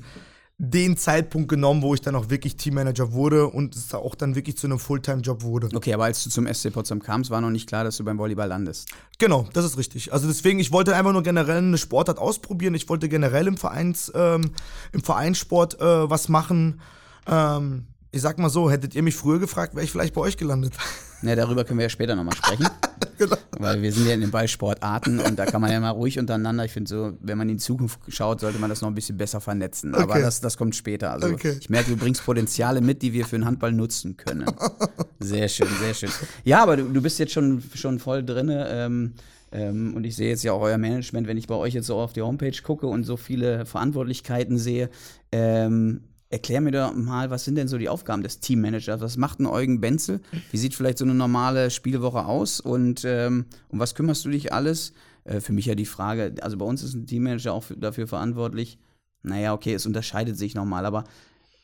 den 0.62 0.98
Zeitpunkt 0.98 1.48
genommen, 1.48 1.80
wo 1.80 1.94
ich 1.94 2.02
dann 2.02 2.14
auch 2.14 2.28
wirklich 2.28 2.54
Teammanager 2.54 3.12
wurde 3.12 3.46
und 3.48 3.74
es 3.74 3.94
auch 3.94 4.14
dann 4.14 4.34
wirklich 4.34 4.58
zu 4.58 4.66
einem 4.66 4.78
Fulltime-Job 4.78 5.42
wurde. 5.42 5.70
Okay, 5.74 5.94
aber 5.94 6.04
als 6.04 6.22
du 6.22 6.28
zum 6.28 6.46
SC 6.46 6.70
Potsdam 6.70 7.00
kamst, 7.00 7.30
war 7.30 7.40
noch 7.40 7.48
nicht 7.48 7.66
klar, 7.66 7.82
dass 7.82 7.96
du 7.96 8.04
beim 8.04 8.18
Volleyball 8.18 8.48
landest. 8.48 8.90
Genau, 9.18 9.48
das 9.54 9.64
ist 9.64 9.78
richtig. 9.78 10.12
Also 10.12 10.28
deswegen, 10.28 10.58
ich 10.58 10.70
wollte 10.70 10.94
einfach 10.94 11.14
nur 11.14 11.22
generell 11.22 11.58
eine 11.58 11.78
Sportart 11.78 12.18
ausprobieren. 12.18 12.74
Ich 12.74 12.90
wollte 12.90 13.08
generell 13.08 13.46
im 13.46 13.56
Vereins, 13.56 14.12
ähm, 14.14 14.50
im 14.92 15.02
Vereinssport 15.02 15.80
äh, 15.80 16.10
was 16.10 16.28
machen. 16.28 16.82
Ähm, 17.26 17.86
ich 18.12 18.20
sag 18.22 18.38
mal 18.38 18.50
so, 18.50 18.70
hättet 18.70 18.94
ihr 18.94 19.02
mich 19.02 19.14
früher 19.14 19.38
gefragt, 19.38 19.74
wäre 19.74 19.84
ich 19.84 19.90
vielleicht 19.92 20.14
bei 20.14 20.20
euch 20.20 20.36
gelandet. 20.36 20.72
Ja, 21.22 21.36
darüber 21.36 21.64
können 21.64 21.78
wir 21.78 21.84
ja 21.84 21.90
später 21.90 22.16
nochmal 22.16 22.34
sprechen. 22.34 22.66
genau. 23.18 23.36
Weil 23.58 23.82
wir 23.82 23.92
sind 23.92 24.06
ja 24.06 24.14
in 24.14 24.22
den 24.22 24.30
Ballsportarten 24.30 25.18
und 25.20 25.38
da 25.38 25.44
kann 25.44 25.60
man 25.60 25.70
ja 25.70 25.78
mal 25.78 25.90
ruhig 25.90 26.18
untereinander. 26.18 26.64
Ich 26.64 26.72
finde 26.72 26.88
so, 26.88 27.12
wenn 27.20 27.36
man 27.36 27.46
in 27.50 27.58
die 27.58 27.62
Zukunft 27.62 28.00
schaut, 28.08 28.40
sollte 28.40 28.58
man 28.58 28.70
das 28.70 28.80
noch 28.80 28.88
ein 28.88 28.94
bisschen 28.94 29.18
besser 29.18 29.38
vernetzen. 29.42 29.94
Aber 29.94 30.14
Okay. 30.14 30.22
das, 30.22 30.40
das 30.40 30.56
kommt 30.56 30.74
später. 30.74 31.10
Also 31.10 31.28
Okay. 31.28 31.58
ich 31.60 31.68
merke, 31.68 31.90
du 31.90 31.98
bringst 31.98 32.24
Potenziale 32.24 32.80
mit, 32.80 33.02
die 33.02 33.12
wir 33.12 33.26
für 33.26 33.36
den 33.36 33.44
Handball 33.44 33.72
nutzen 33.72 34.16
können. 34.16 34.46
Sehr 35.20 35.46
schön, 35.48 35.68
sehr 35.78 35.92
schön. 35.92 36.08
Ja, 36.44 36.62
aber 36.62 36.78
du, 36.78 36.84
du 36.84 37.02
bist 37.02 37.18
jetzt 37.18 37.32
schon, 37.34 37.62
schon 37.74 37.98
voll 37.98 38.24
drinne. 38.24 38.66
Ähm, 38.70 39.12
ähm, 39.52 39.94
und 39.94 40.04
ich 40.04 40.16
sehe 40.16 40.30
jetzt 40.30 40.42
ja 40.42 40.52
auch 40.54 40.62
euer 40.62 40.78
Management, 40.78 41.26
wenn 41.26 41.36
ich 41.36 41.48
bei 41.48 41.54
euch 41.54 41.74
jetzt 41.74 41.86
so 41.88 41.96
auf 41.98 42.14
die 42.14 42.22
Homepage 42.22 42.56
gucke 42.62 42.86
und 42.86 43.04
so 43.04 43.18
viele 43.18 43.66
Verantwortlichkeiten 43.66 44.56
sehe. 44.56 44.88
Ähm, 45.32 46.00
erklär 46.30 46.60
mir 46.60 46.70
doch 46.70 46.94
mal, 46.94 47.30
was 47.30 47.44
sind 47.44 47.56
denn 47.56 47.68
so 47.68 47.76
die 47.76 47.88
Aufgaben 47.88 48.22
des 48.22 48.40
Teammanagers? 48.40 49.00
Was 49.00 49.16
macht 49.16 49.40
ein 49.40 49.46
Eugen 49.46 49.80
Benzel? 49.80 50.20
Wie 50.50 50.56
sieht 50.56 50.74
vielleicht 50.74 50.98
so 50.98 51.04
eine 51.04 51.14
normale 51.14 51.70
Spielwoche 51.70 52.24
aus? 52.24 52.60
Und 52.60 53.04
ähm, 53.04 53.46
um 53.68 53.80
was 53.80 53.94
kümmerst 53.94 54.24
du 54.24 54.30
dich 54.30 54.52
alles? 54.52 54.92
Äh, 55.24 55.40
für 55.40 55.52
mich 55.52 55.66
ja 55.66 55.74
die 55.74 55.86
Frage, 55.86 56.34
also 56.40 56.56
bei 56.56 56.64
uns 56.64 56.82
ist 56.82 56.94
ein 56.94 57.06
Teammanager 57.06 57.52
auch 57.52 57.64
für, 57.64 57.76
dafür 57.76 58.06
verantwortlich. 58.06 58.78
Naja, 59.22 59.52
okay, 59.52 59.74
es 59.74 59.86
unterscheidet 59.86 60.38
sich 60.38 60.54
nochmal, 60.54 60.86
aber 60.86 61.04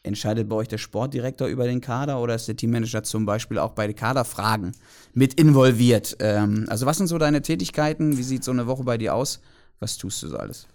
entscheidet 0.02 0.48
bei 0.48 0.56
euch 0.56 0.68
der 0.68 0.78
Sportdirektor 0.78 1.48
über 1.48 1.64
den 1.64 1.80
Kader 1.80 2.20
oder 2.20 2.34
ist 2.34 2.48
der 2.48 2.56
Teammanager 2.56 3.02
zum 3.02 3.24
Beispiel 3.24 3.58
auch 3.58 3.72
bei 3.72 3.86
den 3.86 3.96
Kaderfragen 3.96 4.72
mit 5.14 5.34
involviert? 5.34 6.16
Ähm, 6.18 6.66
also 6.68 6.86
was 6.86 6.98
sind 6.98 7.06
so 7.06 7.18
deine 7.18 7.40
Tätigkeiten? 7.40 8.18
Wie 8.18 8.22
sieht 8.24 8.42
so 8.44 8.50
eine 8.50 8.66
Woche 8.66 8.82
bei 8.82 8.98
dir 8.98 9.14
aus? 9.14 9.40
Was 9.78 9.96
tust 9.96 10.22
du 10.22 10.28
so 10.28 10.36
alles? 10.36 10.66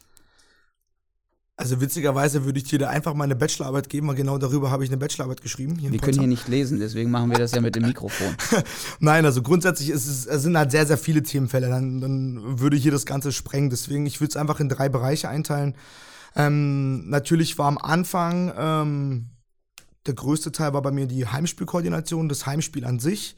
Also 1.61 1.79
witzigerweise 1.79 2.43
würde 2.43 2.57
ich 2.57 2.65
dir 2.65 2.79
da 2.79 2.89
einfach 2.89 3.13
meine 3.13 3.35
Bachelorarbeit 3.35 3.87
geben, 3.87 4.07
weil 4.07 4.15
genau 4.15 4.39
darüber 4.39 4.71
habe 4.71 4.83
ich 4.83 4.89
eine 4.89 4.97
Bachelorarbeit 4.97 5.41
geschrieben. 5.41 5.77
Wir 5.79 5.99
können 5.99 6.17
hier 6.17 6.27
nicht 6.27 6.47
lesen, 6.47 6.79
deswegen 6.79 7.11
machen 7.11 7.29
wir 7.29 7.37
das 7.37 7.51
ja 7.51 7.61
mit 7.61 7.75
dem 7.75 7.85
Mikrofon. 7.85 8.35
Nein, 8.99 9.25
also 9.25 9.43
grundsätzlich 9.43 9.91
ist 9.91 10.07
es, 10.07 10.25
es 10.25 10.41
sind 10.41 10.57
halt 10.57 10.71
sehr, 10.71 10.87
sehr 10.87 10.97
viele 10.97 11.21
Themenfälle. 11.21 11.69
Dann, 11.69 12.01
dann 12.01 12.59
würde 12.59 12.77
hier 12.77 12.91
das 12.91 13.05
Ganze 13.05 13.31
sprengen. 13.31 13.69
Deswegen, 13.69 14.07
ich 14.07 14.19
würde 14.19 14.31
es 14.31 14.37
einfach 14.37 14.59
in 14.59 14.69
drei 14.69 14.89
Bereiche 14.89 15.29
einteilen. 15.29 15.75
Ähm, 16.35 17.07
natürlich 17.09 17.59
war 17.59 17.67
am 17.67 17.77
Anfang 17.77 18.51
ähm, 18.57 19.29
der 20.07 20.15
größte 20.15 20.51
Teil 20.51 20.73
war 20.73 20.81
bei 20.81 20.91
mir 20.91 21.05
die 21.05 21.27
Heimspielkoordination, 21.27 22.27
das 22.27 22.47
Heimspiel 22.47 22.85
an 22.85 22.97
sich. 22.97 23.35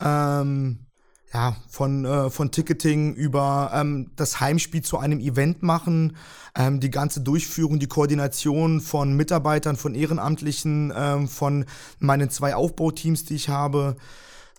Ähm, 0.00 0.86
ja, 1.32 1.56
von, 1.68 2.04
äh, 2.04 2.30
von 2.30 2.50
Ticketing 2.50 3.14
über 3.14 3.70
ähm, 3.74 4.10
das 4.16 4.40
Heimspiel 4.40 4.82
zu 4.82 4.98
einem 4.98 5.20
Event 5.20 5.62
machen, 5.62 6.16
ähm, 6.56 6.80
die 6.80 6.90
ganze 6.90 7.20
Durchführung, 7.20 7.78
die 7.78 7.86
Koordination 7.86 8.80
von 8.80 9.14
Mitarbeitern, 9.14 9.76
von 9.76 9.94
Ehrenamtlichen, 9.94 10.92
ähm, 10.96 11.28
von 11.28 11.66
meinen 12.00 12.30
zwei 12.30 12.56
Aufbauteams, 12.56 13.24
die 13.24 13.36
ich 13.36 13.48
habe, 13.48 13.96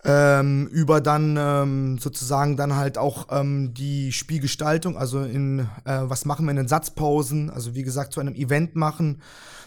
ähm, 0.04 0.66
über 0.68 1.00
dann 1.00 1.36
ähm, 1.38 1.98
sozusagen 1.98 2.56
dann 2.56 2.74
halt 2.74 2.96
auch 2.98 3.26
ähm, 3.30 3.74
die 3.74 4.10
Spielgestaltung, 4.10 4.96
also 4.96 5.22
in 5.22 5.60
äh, 5.84 6.00
was 6.02 6.24
machen 6.24 6.46
wir 6.46 6.50
in 6.50 6.56
den 6.56 6.68
Satzpausen, 6.68 7.50
also 7.50 7.74
wie 7.74 7.82
gesagt 7.82 8.12
zu 8.12 8.20
einem 8.20 8.34
Event 8.34 8.74
machen. 8.76 9.20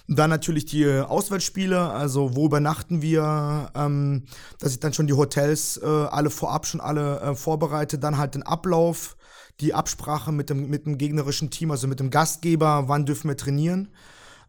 Dann 0.07 0.29
natürlich 0.29 0.65
die 0.65 0.88
Auswärtsspiele, 0.88 1.89
also 1.89 2.35
wo 2.35 2.45
übernachten 2.45 3.01
wir, 3.01 3.71
ähm, 3.75 4.25
dass 4.59 4.74
ich 4.74 4.79
dann 4.79 4.93
schon 4.93 5.07
die 5.07 5.13
Hotels 5.13 5.77
äh, 5.77 5.85
alle 5.85 6.29
vorab 6.29 6.67
schon 6.67 6.79
alle 6.79 7.19
äh, 7.21 7.35
vorbereite, 7.35 7.97
dann 7.97 8.17
halt 8.17 8.35
den 8.35 8.43
Ablauf, 8.43 9.17
die 9.62 9.74
Absprache 9.74 10.31
mit 10.31 10.50
dem, 10.50 10.69
mit 10.69 10.85
dem 10.85 11.00
gegnerischen 11.00 11.50
Team, 11.50 11.71
also 11.71 11.88
mit 11.88 12.00
dem 12.00 12.12
Gastgeber, 12.12 12.83
wann 12.88 13.05
dürfen 13.05 13.29
wir 13.29 13.38
trainieren. 13.38 13.89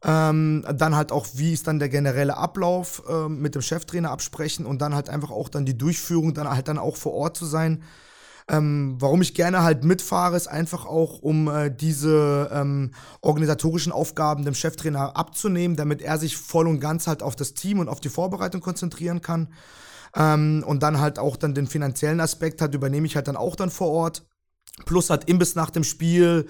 Ähm, 0.05 0.65
dann 0.75 0.95
halt 0.95 1.11
auch, 1.11 1.27
wie 1.35 1.55
ist 1.55 1.67
dann 1.67 1.79
der 1.79 1.89
generelle 1.89 2.37
Ablauf 2.37 3.03
äh, 3.09 3.29
mit 3.29 3.55
dem 3.55 3.63
Cheftrainer 3.63 4.11
absprechen? 4.11 4.67
Und 4.67 4.83
dann 4.83 4.95
halt 4.95 5.09
einfach 5.09 5.31
auch 5.31 5.49
dann 5.49 5.65
die 5.65 5.79
Durchführung, 5.79 6.35
dann 6.35 6.51
halt 6.51 6.69
dann 6.69 6.79
auch 6.79 6.97
vor 6.97 7.15
Ort 7.15 7.37
zu 7.37 7.47
sein. 7.47 7.83
Ähm, 8.49 8.97
warum 9.01 9.23
ich 9.23 9.35
gerne 9.35 9.65
halt 9.65 9.85
mitfahre, 9.85 10.37
ist 10.37 10.47
einfach 10.47 10.87
auch, 10.87 11.19
um 11.19 11.49
äh, 11.49 11.69
diese 11.69 12.49
ähm, 12.53 12.93
organisatorischen 13.21 13.91
Aufgaben 13.91 14.45
dem 14.45 14.55
Cheftrainer 14.55 15.17
abzunehmen, 15.17 15.77
damit 15.77 16.01
er 16.01 16.17
sich 16.19 16.37
voll 16.37 16.69
und 16.69 16.79
ganz 16.79 17.09
halt 17.09 17.25
auf 17.25 17.35
das 17.35 17.55
Team 17.55 17.81
und 17.81 17.89
auf 17.89 18.01
die 18.01 18.09
Vorbereitung 18.09 18.61
konzentrieren 18.61 19.21
kann. 19.21 19.49
Ähm, 20.15 20.63
und 20.67 20.83
dann 20.85 21.01
halt 21.01 21.19
auch 21.19 21.37
dann 21.37 21.55
den 21.55 21.67
finanziellen 21.67 22.21
Aspekt 22.21 22.63
hat, 22.63 22.75
übernehme 22.75 23.07
ich 23.07 23.17
halt 23.17 23.27
dann 23.27 23.37
auch 23.37 23.57
dann 23.57 23.71
vor 23.71 23.89
Ort. 23.89 24.25
Plus 24.85 25.11
halt 25.11 25.25
Imbiss 25.29 25.55
nach 25.55 25.71
dem 25.71 25.85
Spiel, 25.85 26.47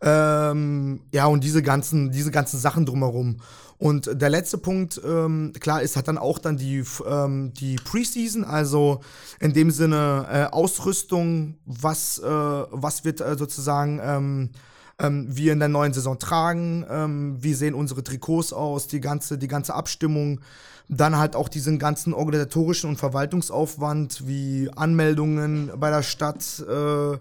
ähm, 0.00 1.00
ja, 1.12 1.26
und 1.26 1.44
diese 1.44 1.62
ganzen, 1.62 2.10
diese 2.10 2.30
ganzen 2.30 2.58
Sachen 2.58 2.86
drumherum. 2.86 3.38
Und 3.78 4.10
der 4.20 4.28
letzte 4.28 4.58
Punkt, 4.58 5.00
ähm, 5.04 5.52
klar, 5.60 5.82
ist 5.82 5.94
halt 5.94 6.08
dann 6.08 6.18
auch 6.18 6.38
dann 6.38 6.56
die, 6.56 6.84
ähm, 7.08 7.52
die 7.54 7.76
Preseason, 7.76 8.44
also 8.44 9.00
in 9.38 9.52
dem 9.52 9.70
Sinne 9.70 10.26
äh, 10.30 10.44
Ausrüstung, 10.52 11.58
was, 11.64 12.18
äh, 12.18 12.26
was 12.26 13.04
wird 13.04 13.20
äh, 13.20 13.36
sozusagen 13.36 14.00
ähm, 14.02 14.50
ähm, 14.98 15.26
wir 15.28 15.52
in 15.52 15.60
der 15.60 15.68
neuen 15.68 15.92
Saison 15.92 16.18
tragen, 16.18 16.84
ähm, 16.90 17.36
wie 17.40 17.54
sehen 17.54 17.74
unsere 17.74 18.02
Trikots 18.02 18.52
aus, 18.52 18.88
die 18.88 19.00
ganze, 19.00 19.38
die 19.38 19.48
ganze 19.48 19.74
Abstimmung. 19.74 20.40
Dann 20.88 21.18
halt 21.18 21.36
auch 21.36 21.48
diesen 21.48 21.78
ganzen 21.78 22.14
organisatorischen 22.14 22.88
und 22.88 22.96
Verwaltungsaufwand 22.96 24.26
wie 24.26 24.70
Anmeldungen 24.74 25.70
bei 25.76 25.90
der 25.90 26.02
Stadt, 26.02 26.64
äh, 26.66 27.18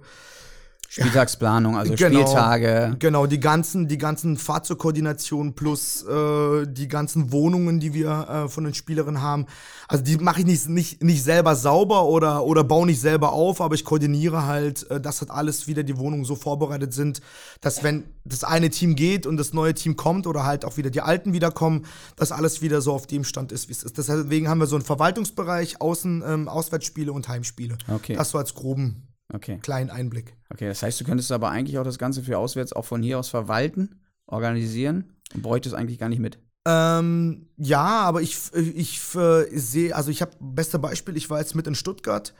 Spieltagsplanung, 1.01 1.77
also 1.77 1.93
genau, 1.95 2.21
Spieltage. 2.21 2.95
Genau, 2.99 3.27
die 3.27 3.39
ganzen, 3.39 3.87
die 3.87 3.97
ganzen 3.97 4.37
Fahrzeugkoordinationen 4.37 5.53
plus 5.53 6.03
äh, 6.03 6.65
die 6.67 6.87
ganzen 6.87 7.31
Wohnungen, 7.31 7.79
die 7.79 7.93
wir 7.93 8.27
äh, 8.29 8.49
von 8.49 8.63
den 8.63 8.73
Spielerinnen 8.73 9.21
haben. 9.21 9.45
Also 9.87 10.03
die 10.03 10.17
mache 10.17 10.41
ich 10.41 10.45
nicht, 10.45 10.67
nicht, 10.67 11.03
nicht 11.03 11.23
selber 11.23 11.55
sauber 11.55 12.05
oder, 12.05 12.43
oder 12.43 12.63
baue 12.63 12.85
nicht 12.85 12.99
selber 12.99 13.31
auf, 13.31 13.61
aber 13.61 13.75
ich 13.75 13.85
koordiniere 13.85 14.45
halt, 14.45 14.89
äh, 14.89 14.99
dass 14.99 15.21
halt 15.21 15.31
alles 15.31 15.67
wieder 15.67 15.83
die 15.83 15.97
Wohnungen 15.97 16.25
so 16.25 16.35
vorbereitet 16.35 16.93
sind, 16.93 17.21
dass 17.61 17.83
wenn 17.83 18.05
das 18.25 18.43
eine 18.43 18.69
Team 18.69 18.95
geht 18.95 19.25
und 19.25 19.37
das 19.37 19.53
neue 19.53 19.73
Team 19.73 19.95
kommt 19.95 20.27
oder 20.27 20.43
halt 20.43 20.65
auch 20.65 20.77
wieder 20.77 20.89
die 20.89 21.01
alten 21.01 21.33
wiederkommen, 21.33 21.85
dass 22.15 22.31
alles 22.31 22.61
wieder 22.61 22.81
so 22.81 22.93
auf 22.93 23.07
dem 23.07 23.23
Stand 23.23 23.51
ist, 23.51 23.69
wie 23.69 23.73
es 23.73 23.83
ist. 23.83 23.97
Deswegen 23.97 24.49
haben 24.49 24.59
wir 24.59 24.67
so 24.67 24.75
einen 24.75 24.85
Verwaltungsbereich, 24.85 25.79
Außen, 25.79 26.23
ähm, 26.27 26.47
Auswärtsspiele 26.49 27.11
und 27.11 27.27
Heimspiele. 27.27 27.77
Okay. 27.87 28.15
Das 28.15 28.31
so 28.31 28.37
als 28.37 28.53
groben 28.53 29.07
Okay. 29.33 29.59
kleinen 29.61 29.89
Einblick. 29.89 30.35
Okay, 30.49 30.67
das 30.67 30.81
heißt, 30.81 31.01
du 31.01 31.03
könntest 31.05 31.31
aber 31.31 31.49
eigentlich 31.49 31.77
auch 31.77 31.83
das 31.83 31.97
Ganze 31.97 32.23
für 32.23 32.37
auswärts 32.37 32.73
auch 32.73 32.85
von 32.85 33.03
hier 33.03 33.19
aus 33.19 33.29
verwalten, 33.29 34.01
organisieren 34.25 35.13
und 35.33 35.43
bräuchtest 35.43 35.75
eigentlich 35.75 35.99
gar 35.99 36.09
nicht 36.09 36.19
mit. 36.19 36.39
Ähm, 36.65 37.47
ja, 37.57 38.01
aber 38.01 38.21
ich, 38.21 38.37
ich, 38.53 39.15
äh, 39.15 39.45
sehe, 39.57 39.95
also 39.95 40.11
ich 40.11 40.21
habe 40.21 40.31
beste 40.39 40.79
Beispiel, 40.79 41.15
ich 41.17 41.29
war 41.29 41.39
jetzt 41.39 41.55
mit 41.55 41.67
in 41.67 41.75
Stuttgart 41.75 42.33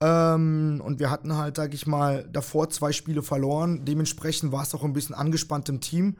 ähm, 0.00 0.80
und 0.84 1.00
wir 1.00 1.10
hatten 1.10 1.36
halt, 1.36 1.56
sag 1.56 1.74
ich 1.74 1.86
mal, 1.86 2.28
davor 2.30 2.70
zwei 2.70 2.92
Spiele 2.92 3.22
verloren. 3.22 3.84
Dementsprechend 3.84 4.52
war 4.52 4.62
es 4.62 4.74
auch 4.74 4.84
ein 4.84 4.92
bisschen 4.92 5.14
angespannt 5.14 5.68
im 5.68 5.80
Team. 5.80 6.16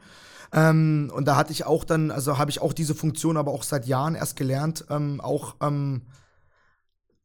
Ähm, 0.51 1.11
und 1.13 1.27
da 1.27 1.35
hatte 1.35 1.51
ich 1.51 1.65
auch 1.65 1.83
dann, 1.83 2.11
also 2.11 2.37
habe 2.37 2.51
ich 2.51 2.61
auch 2.61 2.73
diese 2.73 2.95
Funktion 2.95 3.37
aber 3.37 3.51
auch 3.51 3.63
seit 3.63 3.85
Jahren 3.87 4.15
erst 4.15 4.35
gelernt, 4.35 4.85
ähm, 4.89 5.21
auch 5.21 5.55
ähm, 5.61 6.03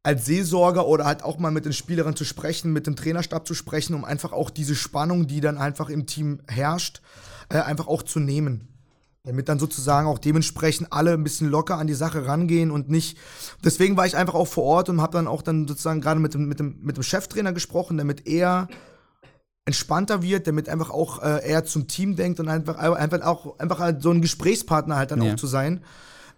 als 0.05 0.27
Seelsorger 0.27 0.87
oder 0.87 1.07
halt 1.07 1.25
auch 1.25 1.39
mal 1.39 1.51
mit 1.51 1.65
den 1.65 1.73
Spielerinnen 1.73 2.15
zu 2.15 2.25
sprechen, 2.25 2.73
mit 2.73 2.87
dem 2.87 2.95
Trainerstab 2.95 3.47
zu 3.47 3.55
sprechen, 3.55 3.95
um 3.95 4.05
einfach 4.05 4.33
auch 4.33 4.51
diese 4.51 4.75
Spannung, 4.77 5.27
die 5.27 5.41
dann 5.41 5.59
einfach 5.59 5.89
im 5.89 6.07
Team 6.07 6.41
herrscht, 6.47 7.01
äh, 7.49 7.59
einfach 7.59 7.89
auch 7.89 8.03
zu 8.03 8.21
nehmen. 8.21 8.69
Damit 9.25 9.49
dann 9.49 9.59
sozusagen 9.59 10.07
auch 10.07 10.19
dementsprechend 10.19 10.93
alle 10.93 11.15
ein 11.15 11.25
bisschen 11.25 11.49
locker 11.49 11.79
an 11.79 11.87
die 11.87 11.95
Sache 11.95 12.27
rangehen 12.27 12.71
und 12.71 12.91
nicht. 12.91 13.17
Deswegen 13.65 13.97
war 13.97 14.05
ich 14.05 14.15
einfach 14.15 14.35
auch 14.35 14.47
vor 14.47 14.65
Ort 14.65 14.91
und 14.91 15.01
habe 15.01 15.17
dann 15.17 15.27
auch 15.27 15.41
dann 15.41 15.67
sozusagen 15.67 16.03
gerade 16.03 16.21
mit 16.21 16.35
dem, 16.35 16.47
mit, 16.47 16.61
dem, 16.61 16.79
mit 16.83 16.99
dem 16.99 17.03
Cheftrainer 17.03 17.55
gesprochen, 17.55 17.97
damit 17.97 18.27
er 18.27 18.69
entspannter 19.65 20.23
wird, 20.23 20.47
damit 20.47 20.69
einfach 20.69 20.91
auch 20.91 21.23
äh, 21.23 21.41
er 21.49 21.65
zum 21.65 21.89
Team 21.89 22.17
denkt 22.17 22.39
und 22.41 22.51
einfach, 22.51 22.77
einfach 22.77 23.23
auch 23.23 23.59
einfach 23.59 23.79
halt 23.79 24.03
so 24.03 24.11
ein 24.11 24.21
Gesprächspartner 24.21 24.97
halt 24.97 25.11
dann 25.11 25.23
Ja. 25.23 25.33
auch 25.33 25.37
zu 25.37 25.47
sein. 25.47 25.83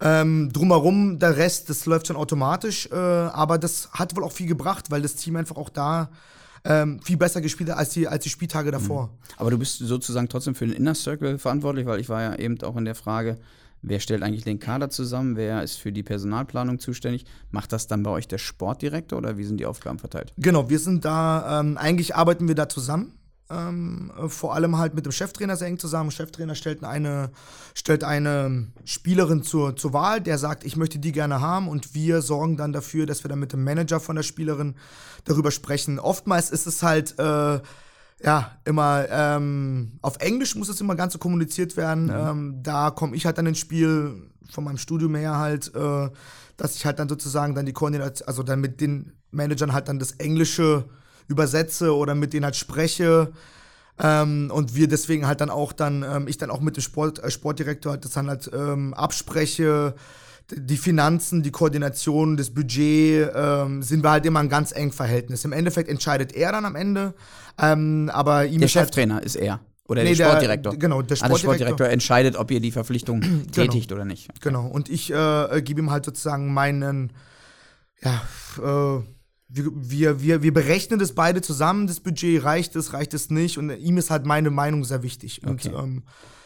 Ähm, 0.00 0.52
drumherum, 0.52 1.18
der 1.18 1.36
Rest, 1.36 1.70
das 1.70 1.86
läuft 1.86 2.06
schon 2.06 2.16
automatisch, 2.16 2.88
äh, 2.92 2.94
aber 2.94 3.58
das 3.58 3.90
hat 3.92 4.14
wohl 4.16 4.24
auch 4.24 4.32
viel 4.32 4.46
gebracht, 4.46 4.90
weil 4.90 5.02
das 5.02 5.14
Team 5.14 5.36
einfach 5.36 5.56
auch 5.56 5.70
da 5.70 6.10
ähm, 6.64 7.00
viel 7.00 7.16
besser 7.16 7.40
gespielt 7.40 7.70
hat 7.70 7.78
als 7.78 7.90
die, 7.90 8.06
als 8.06 8.24
die 8.24 8.30
Spieltage 8.30 8.70
davor. 8.70 9.10
Aber 9.36 9.50
du 9.50 9.58
bist 9.58 9.78
sozusagen 9.78 10.28
trotzdem 10.28 10.54
für 10.54 10.66
den 10.66 10.74
Inner 10.74 10.94
Circle 10.94 11.38
verantwortlich, 11.38 11.86
weil 11.86 12.00
ich 12.00 12.08
war 12.08 12.22
ja 12.22 12.34
eben 12.36 12.60
auch 12.62 12.76
in 12.76 12.84
der 12.84 12.94
Frage, 12.94 13.38
wer 13.82 14.00
stellt 14.00 14.22
eigentlich 14.22 14.44
den 14.44 14.58
Kader 14.58 14.90
zusammen, 14.90 15.36
wer 15.36 15.62
ist 15.62 15.76
für 15.76 15.92
die 15.92 16.02
Personalplanung 16.02 16.78
zuständig? 16.78 17.24
Macht 17.50 17.72
das 17.72 17.86
dann 17.86 18.02
bei 18.02 18.10
euch 18.10 18.28
der 18.28 18.38
Sportdirektor 18.38 19.18
oder 19.18 19.38
wie 19.38 19.44
sind 19.44 19.58
die 19.58 19.66
Aufgaben 19.66 19.98
verteilt? 19.98 20.32
Genau, 20.36 20.68
wir 20.68 20.78
sind 20.78 21.04
da, 21.04 21.60
ähm, 21.60 21.78
eigentlich 21.78 22.16
arbeiten 22.16 22.48
wir 22.48 22.54
da 22.54 22.68
zusammen. 22.68 23.12
Ähm, 23.48 24.10
äh, 24.18 24.28
vor 24.28 24.54
allem 24.54 24.76
halt 24.76 24.94
mit 24.94 25.06
dem 25.06 25.12
Cheftrainer 25.12 25.56
sehr 25.56 25.68
eng 25.68 25.78
zusammen. 25.78 26.10
Cheftrainer 26.10 26.56
stellt 26.56 26.82
eine, 26.82 27.30
stellt 27.74 28.02
eine 28.02 28.66
Spielerin 28.84 29.44
zur, 29.44 29.76
zur 29.76 29.92
Wahl, 29.92 30.20
der 30.20 30.38
sagt, 30.38 30.64
ich 30.64 30.76
möchte 30.76 30.98
die 30.98 31.12
gerne 31.12 31.40
haben 31.40 31.68
und 31.68 31.94
wir 31.94 32.22
sorgen 32.22 32.56
dann 32.56 32.72
dafür, 32.72 33.06
dass 33.06 33.22
wir 33.22 33.28
dann 33.28 33.38
mit 33.38 33.52
dem 33.52 33.62
Manager 33.62 34.00
von 34.00 34.16
der 34.16 34.24
Spielerin 34.24 34.74
darüber 35.24 35.52
sprechen. 35.52 36.00
Oftmals 36.00 36.50
ist 36.50 36.66
es 36.66 36.82
halt 36.82 37.18
äh, 37.20 37.60
ja 38.24 38.50
immer 38.64 39.06
ähm, 39.10 39.98
auf 40.02 40.16
Englisch 40.18 40.56
muss 40.56 40.68
es 40.68 40.80
immer 40.80 40.96
ganz 40.96 41.12
so 41.12 41.18
kommuniziert 41.18 41.76
werden. 41.76 42.10
Ähm, 42.12 42.62
da 42.62 42.90
komme 42.90 43.14
ich 43.14 43.26
halt 43.26 43.38
dann 43.38 43.46
ins 43.46 43.58
Spiel 43.58 44.30
von 44.50 44.64
meinem 44.64 44.78
Studium 44.78 45.14
her 45.14 45.38
halt, 45.38 45.72
äh, 45.74 46.10
dass 46.56 46.74
ich 46.74 46.84
halt 46.84 46.98
dann 46.98 47.08
sozusagen 47.08 47.54
dann 47.54 47.66
die 47.66 47.72
Koordination, 47.72 48.26
also 48.26 48.42
dann 48.42 48.60
mit 48.60 48.80
den 48.80 49.12
Managern 49.30 49.72
halt 49.72 49.88
dann 49.88 49.98
das 49.98 50.12
Englische 50.12 50.86
übersetze 51.28 51.94
oder 51.94 52.14
mit 52.14 52.32
denen 52.32 52.44
halt 52.44 52.56
spreche. 52.56 53.32
Ähm, 53.98 54.50
und 54.52 54.74
wir 54.74 54.88
deswegen 54.88 55.26
halt 55.26 55.40
dann 55.40 55.48
auch 55.50 55.72
dann, 55.72 56.02
ähm, 56.02 56.28
ich 56.28 56.36
dann 56.36 56.50
auch 56.50 56.60
mit 56.60 56.76
dem 56.76 56.82
Sport, 56.82 57.18
äh, 57.24 57.30
Sportdirektor 57.30 57.92
halt 57.92 58.04
das 58.04 58.12
dann 58.12 58.28
halt 58.28 58.50
ähm, 58.52 58.92
abspreche, 58.92 59.94
die 60.54 60.76
Finanzen, 60.76 61.42
die 61.42 61.50
Koordination, 61.50 62.36
das 62.36 62.50
Budget, 62.50 63.30
ähm, 63.34 63.82
sind 63.82 64.04
wir 64.04 64.10
halt 64.10 64.26
immer 64.26 64.40
ein 64.40 64.48
ganz 64.50 64.70
eng 64.72 64.92
Verhältnis. 64.92 65.44
Im 65.44 65.52
Endeffekt 65.52 65.88
entscheidet 65.88 66.34
er 66.36 66.52
dann 66.52 66.64
am 66.66 66.76
Ende, 66.76 67.14
ähm, 67.60 68.10
aber 68.12 68.44
ihm 68.46 68.58
Der 68.60 68.66
ist 68.66 68.76
halt- 68.76 68.86
Cheftrainer 68.88 69.22
ist 69.22 69.34
er. 69.36 69.60
Oder 69.88 70.02
Nee, 70.02 70.10
der 70.10 70.16
der- 70.18 70.26
Sportdirektor. 70.28 70.76
genau, 70.76 71.00
der 71.00 71.04
Ah, 71.04 71.08
der 71.08 71.16
Sportdirektor. 71.16 71.38
Sportdirektor 71.54 71.88
entscheidet, 71.88 72.36
ob 72.36 72.50
ihr 72.50 72.60
die 72.60 72.72
Verpflichtung 72.72 73.22
tätigt 73.52 73.92
oder 73.92 74.04
nicht. 74.04 74.28
Genau, 74.42 74.66
und 74.66 74.88
ich 74.88 75.10
äh, 75.12 75.62
gebe 75.62 75.80
ihm 75.80 75.90
halt 75.90 76.04
sozusagen 76.04 76.52
meinen, 76.52 77.12
ja, 78.02 78.20
äh, 78.62 79.02
wir, 79.48 80.22
wir, 80.22 80.42
wir, 80.42 80.52
berechnen 80.52 80.98
das 80.98 81.12
beide 81.12 81.40
zusammen, 81.40 81.86
das 81.86 82.00
Budget, 82.00 82.42
reicht 82.42 82.74
es, 82.74 82.92
reicht 82.92 83.14
es 83.14 83.30
nicht 83.30 83.58
und 83.58 83.70
ihm 83.70 83.96
ist 83.96 84.10
halt 84.10 84.26
meine 84.26 84.50
Meinung 84.50 84.84
sehr 84.84 85.02
wichtig. 85.02 85.42
Und 85.44 85.66
Okay. 85.66 85.76
ähm, 85.76 86.02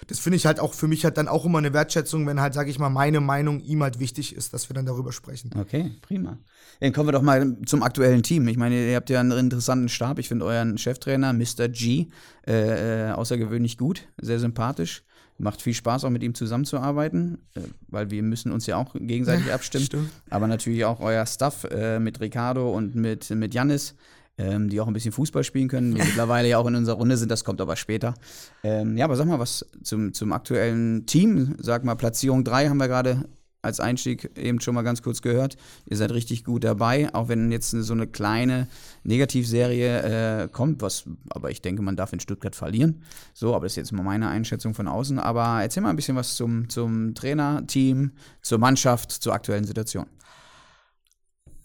das 0.06 0.18
finde 0.18 0.36
ich 0.36 0.46
halt 0.46 0.60
auch 0.60 0.74
für 0.74 0.88
mich 0.88 1.04
halt 1.04 1.16
dann 1.16 1.28
auch 1.28 1.44
immer 1.44 1.58
eine 1.58 1.72
Wertschätzung, 1.72 2.26
wenn 2.26 2.40
halt, 2.40 2.52
sage 2.52 2.68
ich 2.70 2.78
mal, 2.78 2.90
meine 2.90 3.20
Meinung 3.20 3.60
ihm 3.60 3.82
halt 3.82 4.00
wichtig 4.00 4.34
ist, 4.34 4.52
dass 4.52 4.68
wir 4.68 4.74
dann 4.74 4.84
darüber 4.84 5.12
sprechen. 5.12 5.50
Okay, 5.56 5.92
prima. 6.02 6.38
Dann 6.80 6.92
kommen 6.92 7.08
wir 7.08 7.12
doch 7.12 7.22
mal 7.22 7.56
zum 7.64 7.82
aktuellen 7.82 8.22
Team. 8.22 8.48
Ich 8.48 8.56
meine, 8.56 8.90
ihr 8.90 8.96
habt 8.96 9.08
ja 9.08 9.20
einen 9.20 9.32
interessanten 9.32 9.88
Stab. 9.88 10.18
Ich 10.18 10.28
finde 10.28 10.46
euren 10.46 10.78
Cheftrainer, 10.78 11.32
Mr. 11.32 11.68
G, 11.68 12.08
äh, 12.46 13.10
äh, 13.10 13.12
außergewöhnlich 13.12 13.78
gut, 13.78 14.08
sehr 14.20 14.40
sympathisch. 14.40 15.04
Macht 15.40 15.62
viel 15.62 15.74
Spaß, 15.74 16.04
auch 16.04 16.10
mit 16.10 16.22
ihm 16.22 16.34
zusammenzuarbeiten, 16.34 17.38
äh, 17.54 17.60
weil 17.88 18.10
wir 18.10 18.22
müssen 18.22 18.52
uns 18.52 18.66
ja 18.66 18.76
auch 18.76 18.94
gegenseitig 18.94 19.52
abstimmen. 19.52 19.84
stimmt. 19.86 20.10
Aber 20.28 20.46
natürlich 20.46 20.84
auch 20.84 21.00
euer 21.00 21.24
Staff 21.26 21.64
äh, 21.64 21.98
mit 21.98 22.20
Ricardo 22.20 22.70
und 22.70 22.94
mit, 22.94 23.30
mit 23.30 23.54
Jannis, 23.54 23.94
ähm, 24.38 24.68
die 24.68 24.80
auch 24.80 24.86
ein 24.86 24.92
bisschen 24.92 25.12
Fußball 25.12 25.44
spielen 25.44 25.68
können, 25.68 25.94
die 25.94 26.02
mittlerweile 26.04 26.48
ja 26.48 26.58
auch 26.58 26.66
in 26.66 26.76
unserer 26.76 26.96
Runde 26.96 27.16
sind, 27.16 27.30
das 27.30 27.44
kommt 27.44 27.60
aber 27.60 27.76
später. 27.76 28.14
Ähm, 28.62 28.96
ja, 28.96 29.04
aber 29.04 29.16
sag 29.16 29.26
mal 29.26 29.38
was 29.38 29.66
zum, 29.82 30.12
zum 30.12 30.32
aktuellen 30.32 31.06
Team. 31.06 31.56
Sag 31.58 31.84
mal, 31.84 31.94
Platzierung 31.94 32.44
3 32.44 32.68
haben 32.68 32.78
wir 32.78 32.88
gerade 32.88 33.24
als 33.62 33.80
Einstieg 33.80 34.36
eben 34.38 34.60
schon 34.60 34.74
mal 34.74 34.82
ganz 34.82 35.02
kurz 35.02 35.22
gehört. 35.22 35.56
Ihr 35.86 35.96
seid 35.96 36.12
richtig 36.12 36.44
gut 36.44 36.64
dabei, 36.64 37.12
auch 37.14 37.28
wenn 37.28 37.52
jetzt 37.52 37.70
so 37.70 37.92
eine 37.92 38.06
kleine 38.06 38.68
Negativserie 39.04 40.44
äh, 40.44 40.48
kommt, 40.48 40.82
was, 40.82 41.04
aber 41.30 41.50
ich 41.50 41.60
denke, 41.62 41.82
man 41.82 41.96
darf 41.96 42.12
in 42.12 42.20
Stuttgart 42.20 42.56
verlieren. 42.56 43.02
So, 43.34 43.54
aber 43.54 43.66
das 43.66 43.72
ist 43.72 43.76
jetzt 43.76 43.92
mal 43.92 44.02
meine 44.02 44.28
Einschätzung 44.28 44.74
von 44.74 44.88
außen. 44.88 45.18
Aber 45.18 45.62
erzähl 45.62 45.82
mal 45.82 45.90
ein 45.90 45.96
bisschen 45.96 46.16
was 46.16 46.36
zum, 46.36 46.68
zum 46.68 47.14
Trainerteam, 47.14 48.12
zur 48.42 48.58
Mannschaft, 48.58 49.10
zur 49.12 49.34
aktuellen 49.34 49.64
Situation. 49.64 50.06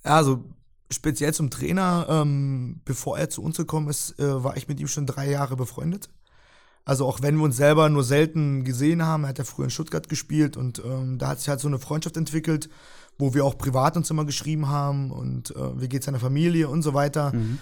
Also 0.03 0.43
speziell 0.91 1.33
zum 1.33 1.49
Trainer, 1.49 2.05
ähm, 2.09 2.81
bevor 2.85 3.17
er 3.17 3.29
zu 3.29 3.41
uns 3.41 3.57
gekommen 3.57 3.89
ist, 3.89 4.19
äh, 4.19 4.43
war 4.43 4.57
ich 4.57 4.67
mit 4.67 4.79
ihm 4.79 4.87
schon 4.87 5.05
drei 5.05 5.29
Jahre 5.29 5.55
befreundet. 5.55 6.09
Also 6.85 7.07
auch 7.07 7.21
wenn 7.23 7.35
wir 7.37 7.43
uns 7.43 7.57
selber 7.57 7.89
nur 7.89 8.03
selten 8.03 8.63
gesehen 8.63 9.03
haben, 9.03 9.23
er 9.23 9.29
hat 9.29 9.39
ja 9.39 9.43
früher 9.43 9.65
in 9.65 9.71
Stuttgart 9.71 10.07
gespielt 10.07 10.55
und 10.55 10.81
ähm, 10.85 11.17
da 11.17 11.29
hat 11.29 11.39
sich 11.39 11.49
halt 11.49 11.59
so 11.59 11.67
eine 11.67 11.79
Freundschaft 11.79 12.15
entwickelt, 12.15 12.69
wo 13.17 13.33
wir 13.33 13.43
auch 13.43 13.57
privat 13.57 13.97
uns 13.97 14.11
immer 14.11 14.23
geschrieben 14.23 14.67
haben 14.67 15.09
und 15.09 15.55
äh, 15.55 15.81
wie 15.81 15.89
geht's 15.89 16.05
seiner 16.05 16.19
Familie 16.19 16.69
und 16.69 16.83
so 16.83 16.93
weiter. 16.93 17.33
Mhm. 17.33 17.57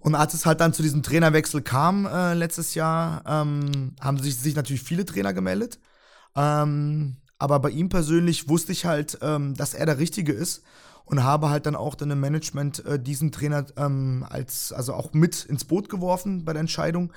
Und 0.00 0.16
als 0.16 0.34
es 0.34 0.44
halt 0.44 0.60
dann 0.60 0.72
zu 0.72 0.82
diesem 0.82 1.02
Trainerwechsel 1.02 1.62
kam 1.62 2.04
äh, 2.04 2.34
letztes 2.34 2.74
Jahr, 2.74 3.22
ähm, 3.26 3.94
haben 4.00 4.18
sich, 4.18 4.36
sich 4.36 4.56
natürlich 4.56 4.82
viele 4.82 5.04
Trainer 5.04 5.32
gemeldet. 5.32 5.78
Ähm, 6.34 7.16
aber 7.38 7.60
bei 7.60 7.70
ihm 7.70 7.88
persönlich 7.88 8.48
wusste 8.48 8.72
ich 8.72 8.86
halt, 8.86 9.18
ähm, 9.22 9.54
dass 9.54 9.74
er 9.74 9.86
der 9.86 9.98
Richtige 9.98 10.32
ist 10.32 10.62
und 11.04 11.22
habe 11.22 11.50
halt 11.50 11.66
dann 11.66 11.76
auch 11.76 11.94
dann 11.94 12.10
im 12.10 12.20
Management 12.20 12.84
äh, 12.86 12.98
diesen 12.98 13.30
Trainer 13.30 13.66
ähm, 13.76 14.24
als 14.28 14.72
also 14.72 14.94
auch 14.94 15.12
mit 15.12 15.44
ins 15.44 15.64
Boot 15.64 15.88
geworfen 15.88 16.44
bei 16.44 16.52
der 16.52 16.60
Entscheidung, 16.60 17.12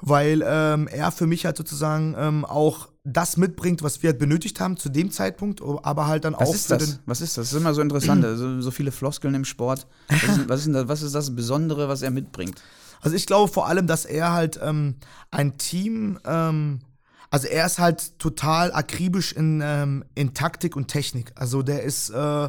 weil 0.00 0.42
ähm, 0.46 0.88
er 0.88 1.12
für 1.12 1.26
mich 1.26 1.44
halt 1.44 1.56
sozusagen 1.56 2.14
ähm, 2.18 2.44
auch 2.44 2.88
das 3.04 3.36
mitbringt, 3.36 3.82
was 3.82 4.02
wir 4.02 4.10
halt 4.10 4.18
benötigt 4.18 4.58
haben 4.58 4.76
zu 4.76 4.88
dem 4.88 5.10
Zeitpunkt, 5.10 5.60
aber 5.62 6.06
halt 6.06 6.24
dann 6.24 6.34
was 6.34 6.48
auch 6.48 6.54
ist 6.54 6.70
das? 6.70 7.00
Was 7.06 7.20
ist 7.20 7.36
das? 7.36 7.50
Das 7.50 7.52
ist 7.52 7.60
immer 7.60 7.74
so 7.74 7.82
interessant, 7.82 8.24
so, 8.36 8.60
so 8.60 8.70
viele 8.70 8.90
Floskeln 8.90 9.34
im 9.34 9.44
Sport. 9.44 9.86
Was 10.08 10.22
ist, 10.22 10.48
was, 10.48 10.66
ist 10.66 10.74
das, 10.74 10.88
was 10.88 11.02
ist 11.02 11.14
das 11.14 11.34
Besondere, 11.36 11.88
was 11.88 12.02
er 12.02 12.10
mitbringt? 12.10 12.60
Also 13.02 13.16
ich 13.16 13.26
glaube 13.26 13.52
vor 13.52 13.68
allem, 13.68 13.86
dass 13.86 14.06
er 14.06 14.32
halt 14.32 14.58
ähm, 14.62 14.96
ein 15.30 15.58
Team 15.58 16.18
ähm, 16.24 16.80
also 17.30 17.48
er 17.48 17.66
ist 17.66 17.78
halt 17.78 18.18
total 18.18 18.72
akribisch 18.72 19.32
in, 19.32 19.60
ähm, 19.62 20.04
in 20.14 20.32
Taktik 20.32 20.76
und 20.76 20.88
Technik. 20.88 21.32
Also 21.34 21.62
der 21.62 21.82
ist, 21.82 22.10
äh, 22.10 22.48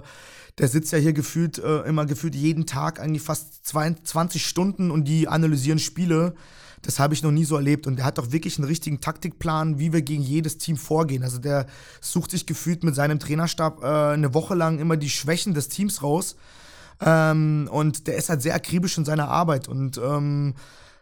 der 0.60 0.68
sitzt 0.68 0.92
ja 0.92 0.98
hier 0.98 1.14
gefühlt 1.14 1.60
äh, 1.60 1.82
immer 1.82 2.06
gefühlt 2.06 2.36
jeden 2.36 2.66
Tag 2.66 3.00
eigentlich 3.00 3.22
fast 3.22 3.66
20 3.66 4.46
Stunden 4.46 4.90
und 4.90 5.06
die 5.06 5.28
analysieren 5.28 5.80
Spiele. 5.80 6.34
Das 6.82 7.00
habe 7.00 7.14
ich 7.14 7.24
noch 7.24 7.32
nie 7.32 7.46
so 7.46 7.56
erlebt. 7.56 7.86
Und 7.86 7.98
der 7.98 8.06
hat 8.06 8.18
doch 8.18 8.32
wirklich 8.32 8.58
einen 8.58 8.68
richtigen 8.68 9.02
Taktikplan, 9.02 9.80
wie 9.80 9.94
wir 9.94 10.02
gegen 10.02 10.24
jedes 10.24 10.58
Team 10.58 10.78
vorgehen. 10.78 11.24
Also 11.24 11.38
der 11.38 11.68
sucht 12.02 12.32
sich 12.32 12.46
gefühlt 12.46 12.84
mit 12.84 12.96
seinem 12.96 13.20
Trainerstab 13.20 13.84
äh, 13.84 14.14
eine 14.14 14.34
Woche 14.34 14.56
lang 14.56 14.80
immer 14.80 14.98
die 14.98 15.10
Schwächen 15.10 15.54
des 15.54 15.70
Teams 15.70 16.02
raus. 16.02 16.36
Ähm, 17.02 17.70
und 17.72 18.08
der 18.08 18.18
ist 18.18 18.30
halt 18.30 18.42
sehr 18.42 18.56
akribisch 18.56 18.98
in 18.98 19.06
seiner 19.06 19.28
Arbeit. 19.28 19.68
Und 19.68 19.98
ähm, 19.98 20.56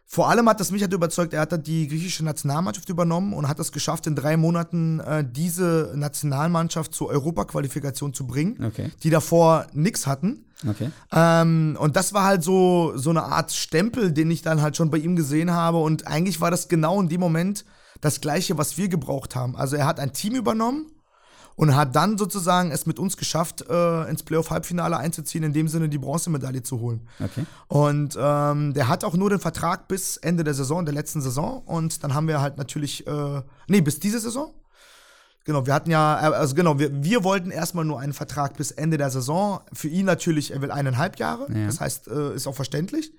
vor 0.08 0.30
allem 0.30 0.48
hat 0.48 0.60
das 0.60 0.72
mich 0.72 0.82
halt 0.82 0.94
überzeugt, 0.94 1.34
er 1.34 1.42
hat 1.42 1.52
dann 1.52 1.64
die 1.64 1.88
griechische 1.88 2.24
Nationalmannschaft 2.24 2.90
übernommen 2.90 3.34
und 3.34 3.48
hat 3.48 3.60
es 3.60 3.72
geschafft, 3.72 4.06
in 4.06 4.16
drei 4.16 4.38
Monaten 4.38 5.00
äh, 5.00 5.26
diese 5.28 5.94
Nationalmannschaft 5.96 6.94
zur 6.94 7.10
Europaqualifikation 7.10 8.14
zu 8.14 8.28
bringen, 8.28 8.64
okay. 8.64 8.92
die 9.04 9.10
davor 9.10 9.66
nichts 9.74 10.06
hatten. 10.06 10.46
Okay. 10.68 10.92
Ähm, 11.12 11.76
und 11.80 11.96
das 11.96 12.14
war 12.14 12.24
halt 12.24 12.44
so, 12.44 12.94
so 12.96 13.10
eine 13.10 13.24
Art 13.24 13.52
Stempel, 13.52 14.12
den 14.12 14.30
ich 14.32 14.42
dann 14.42 14.62
halt 14.62 14.78
schon 14.78 14.90
bei 14.90 14.98
ihm 14.98 15.16
gesehen 15.16 15.52
habe. 15.52 15.80
Und 15.80 16.08
eigentlich 16.08 16.40
war 16.40 16.52
das 16.52 16.70
genau 16.70 17.02
in 17.02 17.10
dem 17.10 17.20
Moment 17.20 17.66
das 18.00 18.22
Gleiche, 18.22 18.58
was 18.58 18.78
wir 18.78 18.88
gebraucht 18.88 19.36
haben. 19.36 19.56
Also 19.56 19.76
er 19.76 19.86
hat 19.86 20.00
ein 20.00 20.14
Team 20.14 20.36
übernommen 20.36 20.86
und 21.56 21.76
hat 21.76 21.96
dann 21.96 22.18
sozusagen 22.18 22.72
es 22.72 22.86
mit 22.86 23.00
uns 23.00 23.18
geschafft, 23.18 23.66
äh, 23.70 24.10
ins 24.10 24.24
Playoff-Halbfinale 24.24 24.98
einzuziehen, 24.98 25.44
in 25.44 25.54
dem 25.54 25.68
Sinne 25.68 25.90
die 25.90 25.98
Bronzemedaille 25.98 26.64
zu 26.64 26.80
holen. 26.80 27.08
Okay. 27.24 27.46
Und 27.68 28.18
ähm, 28.20 28.74
der 28.74 28.88
hat 28.88 29.04
auch 29.04 29.16
nur 29.16 29.30
den 29.30 29.40
Vertrag 29.40 29.88
bis 29.88 30.18
Ende 30.18 30.44
der 30.44 30.54
Saison, 30.54 30.86
der 30.86 30.94
letzten 30.94 31.22
Saison. 31.22 31.62
Und 31.66 32.04
dann 32.04 32.14
haben 32.14 32.28
wir 32.28 32.42
halt 32.42 32.58
natürlich, 32.58 33.08
äh, 33.08 33.42
nee, 33.68 33.82
bis 33.82 34.00
diese 34.00 34.20
Saison. 34.20 34.54
Genau, 35.46 35.66
wir 35.66 35.74
hatten 35.74 35.92
ja, 35.92 36.20
äh, 36.20 36.34
also 36.34 36.56
genau, 36.56 36.78
wir, 36.80 37.04
wir 37.04 37.24
wollten 37.24 37.52
erstmal 37.52 37.86
nur 37.86 38.00
einen 38.00 38.14
Vertrag 38.14 38.58
bis 38.58 38.72
Ende 38.72 38.98
der 38.98 39.10
Saison. 39.10 39.62
Für 39.72 39.88
ihn 39.88 40.06
natürlich, 40.06 40.52
er 40.52 40.62
will 40.62 40.72
eineinhalb 40.72 41.20
Jahre. 41.20 41.48
Ja. 41.54 41.68
Das 41.68 41.80
heißt, 41.80 42.08
äh, 42.10 42.36
ist 42.36 42.48
auch 42.48 42.56
verständlich. 42.56 43.14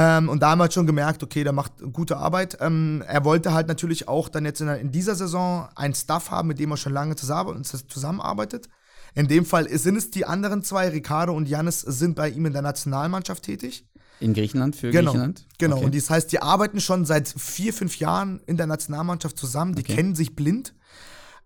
Ähm, 0.00 0.28
und 0.28 0.40
da 0.42 0.50
haben 0.50 0.60
wir 0.60 0.62
halt 0.62 0.72
schon 0.72 0.86
gemerkt, 0.86 1.24
okay, 1.24 1.42
der 1.42 1.52
macht 1.52 1.72
gute 1.92 2.18
Arbeit. 2.18 2.56
Ähm, 2.60 3.02
er 3.08 3.24
wollte 3.24 3.52
halt 3.52 3.66
natürlich 3.66 4.06
auch 4.06 4.28
dann 4.28 4.44
jetzt 4.44 4.60
in, 4.60 4.68
in, 4.68 4.92
dieser 4.92 5.16
Saison 5.16 5.68
einen 5.74 5.94
Staff 5.94 6.30
haben, 6.30 6.46
mit 6.46 6.60
dem 6.60 6.70
er 6.70 6.76
schon 6.76 6.92
lange 6.92 7.16
zusammenarbeitet. 7.16 8.68
In 9.16 9.26
dem 9.26 9.44
Fall 9.44 9.68
sind 9.76 9.96
es 9.96 10.12
die 10.12 10.24
anderen 10.24 10.62
zwei, 10.62 10.88
Ricardo 10.88 11.34
und 11.34 11.48
Janis, 11.48 11.80
sind 11.80 12.14
bei 12.14 12.28
ihm 12.28 12.46
in 12.46 12.52
der 12.52 12.62
Nationalmannschaft 12.62 13.42
tätig. 13.42 13.88
In 14.20 14.34
Griechenland, 14.34 14.76
für 14.76 14.90
genau, 14.90 15.10
Griechenland? 15.10 15.46
Genau, 15.58 15.76
okay. 15.76 15.84
und 15.86 15.94
das 15.96 16.10
heißt, 16.10 16.30
die 16.30 16.42
arbeiten 16.42 16.80
schon 16.80 17.04
seit 17.04 17.28
vier, 17.28 17.72
fünf 17.72 17.98
Jahren 17.98 18.40
in 18.46 18.56
der 18.56 18.66
Nationalmannschaft 18.68 19.36
zusammen, 19.36 19.74
die 19.74 19.82
okay. 19.82 19.96
kennen 19.96 20.14
sich 20.14 20.36
blind. 20.36 20.74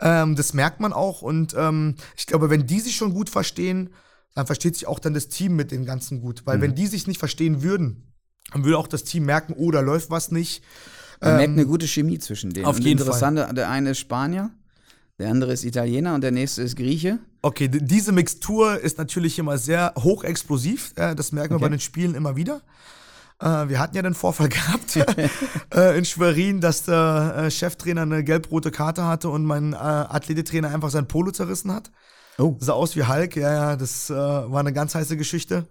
Ähm, 0.01 0.37
das 0.37 0.53
merkt 0.53 0.81
man 0.81 0.93
auch 0.93 1.23
und 1.23 1.55
ähm, 1.57 1.95
ich 2.17 2.27
glaube, 2.27 2.51
wenn 2.51 2.67
die 2.67 2.81
sich 2.81 2.97
schon 2.97 3.15
gut 3.15 3.31
verstehen, 3.31 3.91
dann 4.35 4.47
versteht 4.47 4.75
sich 4.75 4.87
auch 4.87 4.99
dann 4.99 5.15
das 5.15 5.29
Team 5.29 5.57
mit 5.57 5.71
den 5.71 5.87
Ganzen 5.87 6.21
gut. 6.21 6.43
Weil 6.45 6.59
mhm. 6.59 6.63
wenn 6.63 6.75
die 6.75 6.87
sich 6.87 7.07
nicht 7.07 7.19
verstehen 7.19 7.63
würden, 7.63 8.12
dann 8.53 8.65
würde 8.65 8.79
auch 8.79 8.87
das 8.87 9.05
Team 9.05 9.25
merken, 9.25 9.55
oh, 9.57 9.71
da 9.71 9.81
läuft 9.81 10.11
was 10.11 10.31
nicht. 10.31 10.63
Man 11.21 11.31
ähm, 11.31 11.37
merkt 11.37 11.53
eine 11.53 11.67
gute 11.67 11.87
Chemie 11.87 12.19
zwischen 12.19 12.53
denen. 12.53 12.67
Auf 12.67 12.79
jeden 12.79 12.99
Interessante, 12.99 13.45
Fall. 13.45 13.55
Der 13.55 13.71
eine 13.71 13.91
ist 13.91 13.99
Spanier, 13.99 14.51
der 15.19 15.31
andere 15.31 15.53
ist 15.53 15.65
Italiener 15.65 16.15
und 16.15 16.23
der 16.23 16.33
nächste 16.33 16.63
ist 16.63 16.77
Grieche. 16.77 17.19
Okay, 17.43 17.69
diese 17.69 18.13
Mixtur 18.13 18.79
ist 18.79 18.99
natürlich 18.99 19.39
immer 19.39 19.59
sehr 19.59 19.95
hochexplosiv. 19.99 20.93
das 20.95 21.33
merken 21.33 21.55
okay. 21.55 21.63
wir 21.63 21.67
bei 21.67 21.71
den 21.71 21.81
Spielen 21.81 22.15
immer 22.15 22.37
wieder. 22.37 22.63
Äh, 23.43 23.69
wir 23.69 23.79
hatten 23.81 23.97
ja 23.97 24.03
den 24.03 24.15
Vorfall 24.15 24.49
gehabt 24.49 24.97
äh, 25.75 25.99
in 25.99 26.05
Schwerin, 26.05 26.61
dass 26.61 26.85
der 26.85 27.35
äh, 27.37 27.51
Cheftrainer 27.51 28.03
eine 28.03 28.23
gelb-rote 28.23 28.71
Karte 28.71 29.05
hatte 29.05 29.29
und 29.29 29.45
mein 29.45 29.75
Athletetrainer 29.75 30.69
einfach 30.73 30.91
sein 30.91 31.09
Polo 31.09 31.33
zerrissen 31.33 31.73
hat. 31.73 31.91
Oh. 32.39 32.57
Sah 32.61 32.73
aus 32.73 32.97
wie 32.97 33.05
Hulk, 33.05 33.37
ja, 33.37 33.53
ja, 33.53 33.77
das 33.77 34.09
war 34.09 34.61
eine 34.61 34.73
ganz 34.73 34.95
heiße 34.95 35.17
Geschichte. 35.17 35.67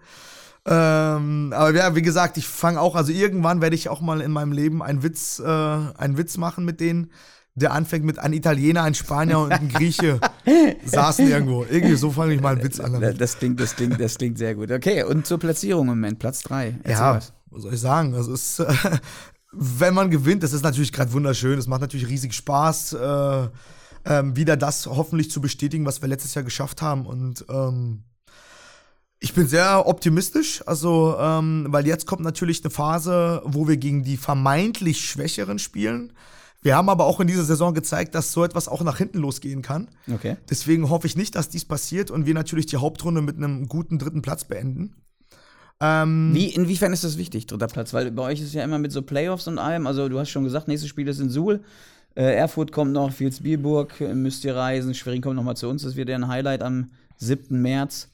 Ähm, 0.66 1.54
aber 1.56 1.74
ja, 1.74 1.96
wie 1.96 2.02
gesagt, 2.04 2.38
ich 2.38 2.48
fange 2.48 2.80
auch, 2.80 2.96
also 2.96 3.12
irgendwann 3.12 3.62
werde 3.62 3.76
ich 3.76 3.90
auch 3.90 4.02
mal 4.02 4.22
in 4.22 4.32
meinem 4.32 4.52
Leben 4.52 4.84
einen 4.84 5.02
Witz, 5.02 5.40
äh, 5.40 5.46
einen 5.46 6.18
Witz 6.18 6.38
machen 6.38 6.66
mit 6.66 6.80
denen, 6.80 7.12
der 7.56 7.74
anfängt 7.74 8.06
mit 8.06 8.20
ein 8.20 8.32
Italiener, 8.32 8.84
ein 8.84 8.94
Spanier 8.94 9.40
und 9.40 9.52
ein 9.52 9.70
Grieche 9.70 10.20
saßen 10.86 11.28
irgendwo. 11.28 11.66
Irgendwie 11.66 11.96
so 11.96 12.12
fange 12.12 12.34
ich 12.36 12.42
mal 12.42 12.56
einen 12.56 12.64
Witz 12.64 12.80
an. 12.80 13.02
Das 13.18 13.40
klingt, 13.40 13.60
das 13.60 13.76
klingt, 13.76 14.00
das 14.00 14.18
klingt 14.18 14.38
sehr 14.38 14.56
gut. 14.56 14.72
Okay, 14.72 15.04
und 15.04 15.26
zur 15.26 15.40
Platzierung 15.40 15.88
im 15.90 16.00
Moment, 16.00 16.20
Platz 16.20 16.44
3. 16.44 16.80
Ja, 16.88 17.16
was. 17.16 17.34
was 17.50 17.64
soll 17.64 17.74
ich 17.74 17.80
sagen? 17.80 18.14
Also 18.14 18.34
es 18.34 18.60
ist, 18.60 18.68
wenn 19.52 19.94
man 19.94 20.12
gewinnt, 20.12 20.44
das 20.44 20.54
ist 20.54 20.64
natürlich 20.64 20.94
gerade 20.94 21.12
wunderschön. 21.12 21.58
Es 21.58 21.68
macht 21.68 21.82
natürlich 21.82 22.08
riesig 22.08 22.34
Spaß, 22.34 22.94
äh, 22.94 23.48
ähm, 24.06 24.36
wieder 24.36 24.58
das 24.58 24.88
hoffentlich 24.88 25.30
zu 25.30 25.42
bestätigen, 25.42 25.86
was 25.86 26.02
wir 26.02 26.08
letztes 26.08 26.36
Jahr 26.36 26.44
geschafft 26.44 26.82
haben. 26.82 27.06
Und 27.06 27.46
ähm, 27.50 28.04
ich 29.24 29.36
bin 29.36 29.48
sehr 29.48 29.88
optimistisch, 29.88 30.64
also 30.66 31.16
ähm, 31.20 31.68
weil 31.70 31.86
jetzt 31.86 32.08
kommt 32.08 32.24
natürlich 32.24 32.64
eine 32.64 32.72
Phase, 32.72 33.42
wo 33.46 33.68
wir 33.68 33.78
gegen 33.78 34.04
die 34.04 34.18
vermeintlich 34.18 35.08
Schwächeren 35.08 35.60
spielen. 35.60 36.12
Wir 36.64 36.76
haben 36.76 36.90
aber 36.90 37.06
auch 37.06 37.20
in 37.20 37.28
dieser 37.28 37.44
Saison 37.44 37.76
gezeigt, 37.76 38.16
dass 38.16 38.32
so 38.32 38.44
etwas 38.44 38.68
auch 38.68 38.84
nach 38.84 38.98
hinten 38.98 39.20
losgehen 39.20 39.62
kann. 39.62 39.90
Okay. 40.12 40.38
Deswegen 40.50 40.90
hoffe 40.90 41.06
ich 41.06 41.16
nicht, 41.16 41.36
dass 41.36 41.50
dies 41.50 41.66
passiert 41.66 42.10
und 42.10 42.26
wir 42.26 42.34
natürlich 42.34 42.66
die 42.66 42.78
Hauptrunde 42.78 43.22
mit 43.22 43.38
einem 43.38 43.68
guten 43.68 44.00
dritten 44.00 44.24
Platz 44.24 44.44
beenden. 44.44 44.96
Ähm, 45.80 46.32
Wie, 46.34 46.50
inwiefern 46.50 46.92
ist 46.92 47.04
das 47.04 47.20
wichtig, 47.20 47.46
dritter 47.46 47.68
Platz? 47.68 47.94
Weil 47.94 48.10
bei 48.12 48.24
euch 48.24 48.40
ist 48.40 48.48
es 48.48 48.54
ja 48.54 48.64
immer 48.64 48.80
mit 48.80 48.92
so 48.92 49.04
Playoffs 49.04 49.48
und 49.48 49.60
allem. 49.60 49.86
Also 49.86 50.10
du 50.10 50.18
hast 50.18 50.30
schon 50.30 50.44
gesagt, 50.44 50.68
nächstes 50.68 50.90
Spiel 50.90 51.08
ist 51.08 51.20
in 51.20 51.30
Suhl. 51.30 51.62
Äh, 52.16 52.36
Erfurt 52.36 52.72
kommt 52.72 52.92
noch, 52.92 53.20
Vilsbiburg 53.20 54.00
müsst 54.16 54.44
ihr 54.46 54.56
reisen, 54.56 54.96
Schwerin 54.96 55.22
kommt 55.22 55.36
noch 55.36 55.44
mal 55.44 55.56
zu 55.56 55.70
uns. 55.70 55.84
Das 55.84 55.96
wird 55.96 56.10
ja 56.10 56.16
ein 56.16 56.28
Highlight 56.28 56.64
am 56.64 56.90
7. 57.18 57.62
März. 57.62 58.11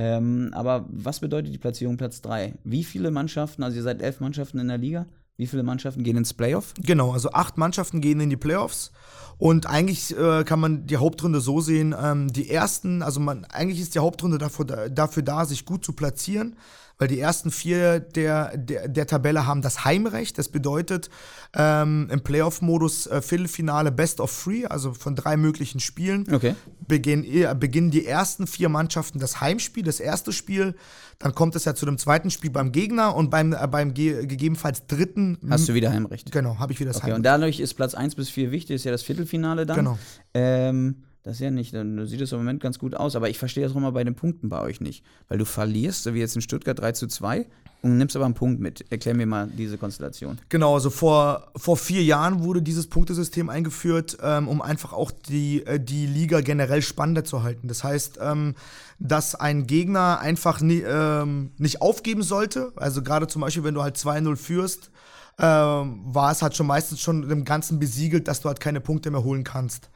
Ähm, 0.00 0.50
aber 0.52 0.86
was 0.90 1.18
bedeutet 1.18 1.52
die 1.52 1.58
Platzierung 1.58 1.96
Platz 1.96 2.22
3? 2.22 2.54
Wie 2.62 2.84
viele 2.84 3.10
Mannschaften, 3.10 3.64
also 3.64 3.78
ihr 3.78 3.82
seid 3.82 4.00
elf 4.00 4.20
Mannschaften 4.20 4.60
in 4.60 4.68
der 4.68 4.78
Liga, 4.78 5.06
wie 5.36 5.48
viele 5.48 5.64
Mannschaften 5.64 6.04
gehen 6.04 6.16
ins 6.16 6.34
Playoff? 6.34 6.72
Genau, 6.80 7.10
also 7.10 7.32
acht 7.32 7.58
Mannschaften 7.58 8.00
gehen 8.00 8.20
in 8.20 8.30
die 8.30 8.36
Playoffs. 8.36 8.92
Und 9.38 9.66
eigentlich 9.66 10.16
äh, 10.16 10.44
kann 10.44 10.60
man 10.60 10.86
die 10.86 10.98
Hauptrunde 10.98 11.40
so 11.40 11.60
sehen, 11.60 11.96
ähm, 12.00 12.32
die 12.32 12.48
ersten, 12.48 13.02
also 13.02 13.18
man, 13.18 13.44
eigentlich 13.46 13.80
ist 13.80 13.96
die 13.96 13.98
Hauptrunde 13.98 14.38
dafür, 14.38 14.66
dafür 14.88 15.24
da, 15.24 15.44
sich 15.44 15.64
gut 15.64 15.84
zu 15.84 15.92
platzieren 15.92 16.54
weil 16.98 17.08
die 17.08 17.20
ersten 17.20 17.50
vier 17.50 18.00
der, 18.00 18.56
der, 18.56 18.88
der 18.88 19.06
Tabelle 19.06 19.46
haben 19.46 19.62
das 19.62 19.84
Heimrecht. 19.84 20.36
Das 20.36 20.48
bedeutet 20.48 21.08
ähm, 21.54 22.08
im 22.10 22.20
Playoff-Modus 22.20 23.06
äh, 23.06 23.22
Viertelfinale 23.22 23.92
Best 23.92 24.20
of 24.20 24.42
Three, 24.42 24.66
also 24.66 24.92
von 24.92 25.14
drei 25.14 25.36
möglichen 25.36 25.80
Spielen, 25.80 26.26
okay. 26.32 26.54
beginn, 26.86 27.24
äh, 27.24 27.54
beginnen 27.58 27.90
die 27.90 28.04
ersten 28.04 28.46
vier 28.46 28.68
Mannschaften 28.68 29.20
das 29.20 29.40
Heimspiel, 29.40 29.84
das 29.84 30.00
erste 30.00 30.32
Spiel. 30.32 30.74
Dann 31.20 31.34
kommt 31.34 31.56
es 31.56 31.64
ja 31.64 31.74
zu 31.74 31.86
dem 31.86 31.98
zweiten 31.98 32.30
Spiel 32.30 32.50
beim 32.50 32.72
Gegner 32.72 33.14
und 33.14 33.30
beim, 33.30 33.52
äh, 33.52 33.66
beim 33.68 33.94
ge 33.94 34.26
gegebenenfalls 34.26 34.86
dritten. 34.86 35.38
Hast 35.48 35.68
du 35.68 35.74
wieder 35.74 35.90
Heimrecht? 35.90 36.32
Genau, 36.32 36.58
habe 36.58 36.72
ich 36.72 36.80
wieder 36.80 36.90
das 36.90 36.96
okay, 36.98 37.06
Heimrecht. 37.06 37.16
Und 37.18 37.22
dadurch 37.24 37.60
ist 37.60 37.74
Platz 37.74 37.94
1 37.94 38.16
bis 38.16 38.28
4 38.28 38.50
wichtig, 38.50 38.76
ist 38.76 38.84
ja 38.84 38.90
das 38.90 39.02
Viertelfinale 39.02 39.66
dann. 39.66 39.76
Genau. 39.76 39.98
Ähm, 40.34 41.04
Das 41.22 41.34
ist 41.34 41.40
ja 41.40 41.50
nicht, 41.50 41.74
dann 41.74 42.06
sieht 42.06 42.20
es 42.20 42.32
im 42.32 42.38
Moment 42.38 42.62
ganz 42.62 42.78
gut 42.78 42.94
aus, 42.94 43.16
aber 43.16 43.28
ich 43.28 43.38
verstehe 43.38 43.64
das 43.64 43.74
auch 43.74 43.80
mal 43.80 43.90
bei 43.90 44.04
den 44.04 44.14
Punkten 44.14 44.48
bei 44.48 44.60
euch 44.60 44.80
nicht. 44.80 45.04
Weil 45.28 45.38
du 45.38 45.44
verlierst, 45.44 46.04
so 46.04 46.14
wie 46.14 46.20
jetzt 46.20 46.36
in 46.36 46.42
Stuttgart 46.42 46.78
3 46.78 46.92
zu 46.92 47.06
2 47.06 47.46
und 47.82 47.96
nimmst 47.96 48.16
aber 48.16 48.24
einen 48.24 48.34
Punkt 48.34 48.60
mit. 48.60 48.84
Erklär 48.90 49.14
mir 49.14 49.26
mal 49.26 49.46
diese 49.46 49.78
Konstellation. 49.78 50.38
Genau, 50.48 50.74
also 50.74 50.90
vor, 50.90 51.48
vor 51.56 51.76
vier 51.76 52.02
Jahren 52.02 52.42
wurde 52.42 52.62
dieses 52.62 52.88
Punktesystem 52.88 53.48
eingeführt, 53.48 54.18
ähm, 54.22 54.48
um 54.48 54.62
einfach 54.62 54.92
auch 54.92 55.10
die, 55.10 55.64
äh, 55.64 55.78
die 55.78 56.06
Liga 56.06 56.40
generell 56.40 56.82
spannender 56.82 57.24
zu 57.24 57.42
halten. 57.42 57.68
Das 57.68 57.84
heißt, 57.84 58.18
ähm, 58.20 58.54
dass 58.98 59.34
ein 59.34 59.66
Gegner 59.66 60.18
einfach 60.20 60.60
nie, 60.60 60.80
ähm, 60.80 61.52
nicht 61.58 61.80
aufgeben 61.80 62.22
sollte. 62.22 62.72
Also 62.76 63.02
gerade 63.02 63.28
zum 63.28 63.42
Beispiel, 63.42 63.64
wenn 63.64 63.74
du 63.74 63.82
halt 63.82 63.96
2-0 63.96 64.36
führst, 64.36 64.90
ähm, 65.38 66.00
war 66.04 66.32
es 66.32 66.42
halt 66.42 66.56
schon 66.56 66.66
meistens 66.66 67.00
schon 67.00 67.30
im 67.30 67.44
Ganzen 67.44 67.78
besiegelt, 67.78 68.26
dass 68.26 68.40
du 68.40 68.48
halt 68.48 68.58
keine 68.58 68.80
Punkte 68.80 69.10
mehr 69.12 69.22
holen 69.22 69.44
kannst. 69.44 69.88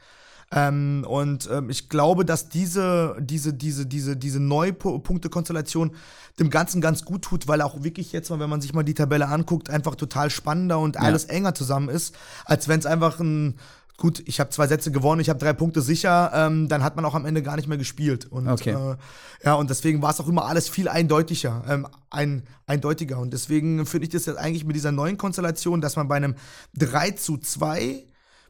Ähm, 0.54 1.04
und 1.08 1.48
ähm, 1.50 1.70
ich 1.70 1.88
glaube, 1.88 2.24
dass 2.24 2.48
diese, 2.48 3.16
diese, 3.20 3.54
diese, 3.54 3.86
diese, 3.86 4.16
diese 4.16 4.38
Neupunktekonstellation 4.40 5.92
dem 6.38 6.50
Ganzen 6.50 6.80
ganz 6.80 7.04
gut 7.04 7.22
tut, 7.22 7.48
weil 7.48 7.60
auch 7.62 7.82
wirklich 7.82 8.12
jetzt 8.12 8.30
mal, 8.30 8.38
wenn 8.38 8.50
man 8.50 8.60
sich 8.60 8.72
mal 8.74 8.82
die 8.82 8.94
Tabelle 8.94 9.28
anguckt, 9.28 9.70
einfach 9.70 9.94
total 9.94 10.30
spannender 10.30 10.78
und 10.78 10.96
Ja. 10.96 11.02
alles 11.02 11.24
enger 11.24 11.54
zusammen 11.54 11.88
ist, 11.88 12.14
als 12.44 12.68
wenn 12.68 12.78
es 12.78 12.86
einfach 12.86 13.18
ein 13.20 13.56
Gut, 13.98 14.22
ich 14.26 14.40
habe 14.40 14.50
zwei 14.50 14.66
Sätze 14.66 14.90
gewonnen, 14.90 15.20
ich 15.20 15.28
habe 15.28 15.38
drei 15.38 15.52
Punkte 15.52 15.80
sicher, 15.80 16.32
ähm, 16.34 16.66
dann 16.66 16.82
hat 16.82 16.96
man 16.96 17.04
auch 17.04 17.14
am 17.14 17.24
Ende 17.26 17.40
gar 17.42 17.54
nicht 17.56 17.68
mehr 17.68 17.76
gespielt. 17.78 18.24
Und, 18.24 18.48
Okay. 18.48 18.70
äh, 18.70 18.96
ja, 19.44 19.54
und 19.54 19.70
deswegen 19.70 20.00
war 20.02 20.10
es 20.10 20.18
auch 20.18 20.26
immer 20.26 20.46
alles 20.46 20.68
viel 20.68 20.88
eindeutiger, 20.88 21.62
ähm, 21.68 21.86
ein, 22.10 22.42
eindeutiger. 22.66 23.18
Und 23.18 23.32
deswegen 23.32 23.84
finde 23.86 24.06
ich 24.06 24.12
das 24.12 24.24
jetzt 24.26 24.38
eigentlich 24.38 24.64
mit 24.64 24.74
dieser 24.74 24.90
neuen 24.92 25.18
Konstellation, 25.18 25.80
dass 25.82 25.94
man 25.94 26.08
bei 26.08 26.16
einem 26.16 26.34
3 26.74 27.12
zu 27.12 27.36
2 27.36 28.02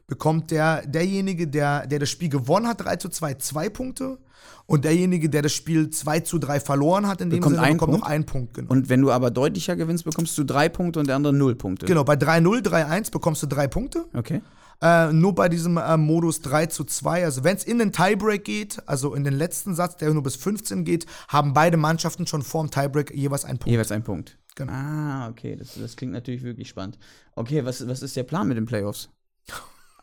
bekommt 0.07 0.51
der, 0.51 0.85
derjenige, 0.85 1.47
der, 1.47 1.87
der 1.87 1.99
das 1.99 2.09
Spiel 2.09 2.29
gewonnen 2.29 2.67
hat, 2.67 2.83
3 2.83 2.97
zu 2.97 3.09
2, 3.09 3.35
zwei 3.35 3.69
Punkte. 3.69 4.17
Und 4.65 4.85
derjenige, 4.85 5.29
der 5.29 5.41
das 5.41 5.53
Spiel 5.53 5.89
2 5.89 6.21
zu 6.21 6.37
3 6.39 6.59
verloren 6.59 7.07
hat, 7.07 7.19
in 7.21 7.29
dem 7.29 7.39
Bekommt 7.39 7.55
Sinne, 7.55 7.67
einen 7.67 7.77
bekommt 7.77 7.91
Punkt? 7.91 8.03
noch 8.05 8.09
einen 8.09 8.25
Punkt. 8.25 8.53
Genau. 8.53 8.71
Und 8.71 8.89
wenn 8.89 9.01
du 9.01 9.11
aber 9.11 9.29
deutlicher 9.31 9.75
gewinnst, 9.75 10.05
bekommst 10.05 10.37
du 10.37 10.43
drei 10.43 10.69
Punkte 10.69 10.99
und 10.99 11.07
der 11.07 11.17
andere 11.17 11.33
null 11.33 11.55
Punkte. 11.55 11.85
genau, 11.85 12.03
bei 12.03 12.13
3-0, 12.15 12.61
3-1 12.65 13.11
bekommst 13.11 13.43
du 13.43 13.47
drei 13.47 13.67
Punkte. 13.67 14.05
Okay. 14.13 14.41
Äh, 14.81 15.13
nur 15.13 15.33
bei 15.35 15.47
diesem 15.49 15.77
äh, 15.77 15.95
Modus 15.97 16.41
3 16.41 16.65
zu 16.67 16.83
2, 16.83 17.23
also 17.25 17.43
wenn 17.43 17.55
es 17.55 17.63
in 17.63 17.79
den 17.79 17.91
Tiebreak 17.91 18.43
geht, 18.43 18.81
also 18.85 19.13
in 19.15 19.23
den 19.23 19.33
letzten 19.33 19.75
Satz, 19.75 19.97
der 19.97 20.13
nur 20.13 20.23
bis 20.23 20.35
15 20.35 20.83
geht, 20.83 21.05
haben 21.29 21.53
beide 21.53 21.77
Mannschaften 21.77 22.27
schon 22.27 22.41
vorm 22.41 22.69
Tiebreak 22.69 23.13
jeweils 23.15 23.45
einen 23.45 23.59
Punkt. 23.59 23.71
Jeweils 23.71 23.91
ein 23.91 24.03
Punkt. 24.03 24.37
Genau. 24.55 24.71
Ah, 24.73 25.29
okay. 25.29 25.55
Das, 25.55 25.75
das 25.75 25.95
klingt 25.95 26.13
natürlich 26.13 26.43
wirklich 26.43 26.67
spannend. 26.67 26.97
Okay, 27.35 27.63
was, 27.65 27.87
was 27.87 28.01
ist 28.01 28.15
der 28.15 28.23
Plan 28.23 28.47
mit 28.47 28.57
den 28.57 28.65
Playoffs? 28.65 29.09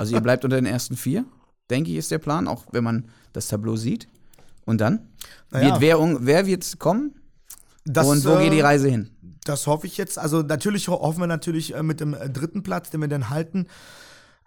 Also 0.01 0.15
ihr 0.15 0.21
bleibt 0.21 0.45
unter 0.45 0.57
den 0.57 0.67
ersten 0.67 0.97
vier, 0.97 1.25
denke 1.71 1.91
ich, 1.91 1.97
ist 1.97 2.11
der 2.11 2.19
Plan, 2.19 2.49
auch 2.49 2.65
wenn 2.73 2.83
man 2.85 3.05
das 3.33 3.49
Tableau 3.49 3.77
sieht. 3.77 4.09
Und 4.65 4.81
dann? 4.81 5.09
Naja. 5.51 5.81
Wird 5.81 5.81
wer, 5.81 6.27
wer 6.27 6.47
wird 6.47 6.79
kommen? 6.79 7.15
Das, 7.85 8.07
und 8.07 8.25
wo 8.25 8.37
äh, 8.37 8.45
geht 8.45 8.53
die 8.53 8.61
Reise 8.61 8.89
hin? 8.89 9.11
Das 9.45 9.67
hoffe 9.67 9.87
ich 9.87 9.97
jetzt. 9.97 10.19
Also 10.19 10.43
natürlich 10.43 10.89
ho- 10.89 11.01
hoffen 11.01 11.21
wir 11.21 11.27
natürlich 11.27 11.75
äh, 11.75 11.83
mit 11.83 12.01
dem 12.01 12.15
äh, 12.15 12.29
dritten 12.29 12.63
Platz, 12.63 12.91
den 12.91 13.01
wir 13.01 13.09
dann 13.09 13.31
halten, 13.31 13.67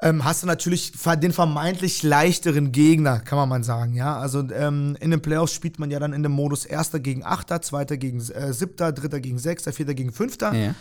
ähm, 0.02 0.24
hast 0.24 0.44
du 0.44 0.48
natürlich 0.48 0.92
den 1.22 1.32
vermeintlich 1.32 2.04
leichteren 2.04 2.72
Gegner, 2.72 3.20
kann 3.20 3.38
man 3.38 3.48
mal 3.50 3.64
sagen, 3.64 3.96
ja. 3.96 4.18
Also 4.18 4.48
ähm, 4.52 4.98
in 5.00 5.12
den 5.12 5.22
Playoffs 5.22 5.54
spielt 5.54 5.80
man 5.80 5.92
ja 5.92 6.00
dann 6.00 6.14
in 6.14 6.24
dem 6.24 6.32
Modus 6.34 6.66
Erster 6.66 7.00
gegen 7.00 7.24
Achter, 7.24 7.62
Zweiter 7.62 7.98
gegen 7.98 8.20
äh, 8.20 8.54
Siebter, 8.54 8.92
Dritter 8.92 9.20
gegen 9.20 9.40
Sechster, 9.40 9.72
Vierter 9.72 9.94
gegen 9.94 10.12
Fünfter. 10.12 10.54
Ja. 10.54 10.76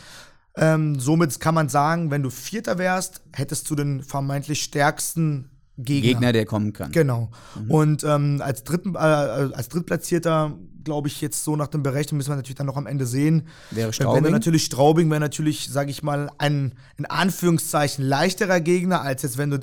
Ähm, 0.57 0.99
somit 0.99 1.41
kann 1.41 1.55
man 1.55 1.69
sagen, 1.69 2.11
wenn 2.11 2.23
du 2.23 2.31
Vierter 2.31 2.79
wärst, 2.79 3.23
hättest 3.33 3.71
du 3.71 3.75
den 3.75 4.03
vermeintlich 4.03 4.63
stärksten 4.63 5.51
Gegner. 5.79 6.09
Gegner, 6.11 6.33
der 6.33 6.45
kommen 6.45 6.73
kann. 6.73 6.93
Genau. 6.93 7.31
Mhm. 7.55 7.71
Und 7.71 8.05
ähm, 8.05 8.43
als, 8.45 8.63
Dritten, 8.63 8.95
äh, 8.95 8.99
als 8.99 9.69
Drittplatzierter, 9.69 10.53
glaube 10.85 11.09
ich, 11.09 11.21
jetzt 11.23 11.45
so 11.45 11.57
nach 11.57 11.69
dem 11.69 11.83
Berechnen 11.83 12.19
müssen 12.19 12.31
wir 12.31 12.37
natürlich 12.37 12.57
dann 12.57 12.67
noch 12.67 12.77
am 12.77 12.87
Ende 12.87 13.07
sehen. 13.07 13.49
Wäre 13.71 13.87
Wenn 13.87 13.87
du 13.87 13.93
Straubing? 13.93 14.33
natürlich 14.33 14.65
Straubing 14.65 15.11
wäre 15.11 15.21
natürlich, 15.21 15.71
sage 15.71 15.91
ich 15.91 16.03
mal, 16.03 16.29
ein 16.37 16.75
in 16.99 17.07
Anführungszeichen 17.07 18.05
leichterer 18.05 18.61
Gegner, 18.61 19.01
als 19.01 19.23
jetzt 19.23 19.39
wenn 19.39 19.51
du 19.51 19.59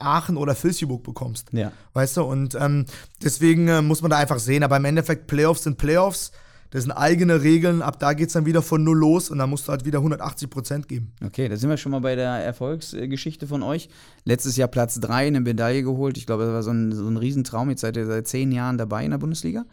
Aachen 0.00 0.36
oder 0.36 0.56
Vilsjeburg 0.60 1.04
bekommst. 1.04 1.48
Ja. 1.52 1.70
Weißt 1.92 2.16
du? 2.16 2.22
Und 2.22 2.56
ähm, 2.58 2.86
deswegen 3.22 3.68
äh, 3.68 3.82
muss 3.82 4.02
man 4.02 4.10
da 4.10 4.16
einfach 4.16 4.40
sehen. 4.40 4.64
Aber 4.64 4.76
im 4.76 4.84
Endeffekt, 4.84 5.28
Playoffs 5.28 5.62
sind 5.62 5.78
Playoffs. 5.78 6.32
Das 6.74 6.82
sind 6.82 6.90
eigene 6.90 7.40
Regeln. 7.40 7.82
Ab 7.82 8.00
da 8.00 8.14
geht 8.14 8.26
es 8.26 8.32
dann 8.32 8.46
wieder 8.46 8.60
von 8.60 8.82
null 8.82 8.98
los 8.98 9.30
und 9.30 9.38
dann 9.38 9.48
musst 9.48 9.68
du 9.68 9.70
halt 9.70 9.84
wieder 9.84 9.98
180 9.98 10.50
Prozent 10.50 10.88
geben. 10.88 11.12
Okay, 11.24 11.48
da 11.48 11.56
sind 11.56 11.70
wir 11.70 11.76
schon 11.76 11.92
mal 11.92 12.00
bei 12.00 12.16
der 12.16 12.30
Erfolgsgeschichte 12.30 13.46
von 13.46 13.62
euch. 13.62 13.88
Letztes 14.24 14.56
Jahr 14.56 14.66
Platz 14.66 14.98
3, 14.98 15.28
eine 15.28 15.40
Medaille 15.40 15.84
geholt. 15.84 16.18
Ich 16.18 16.26
glaube, 16.26 16.42
das 16.42 16.52
war 16.52 16.64
so 16.64 16.72
ein, 16.72 16.90
so 16.90 17.06
ein 17.06 17.16
Riesentraum. 17.16 17.70
Jetzt 17.70 17.82
seid 17.82 17.96
ihr 17.96 18.06
seit 18.06 18.26
zehn 18.26 18.50
Jahren 18.50 18.76
dabei 18.76 19.04
in 19.04 19.12
der 19.12 19.18
Bundesliga. 19.18 19.66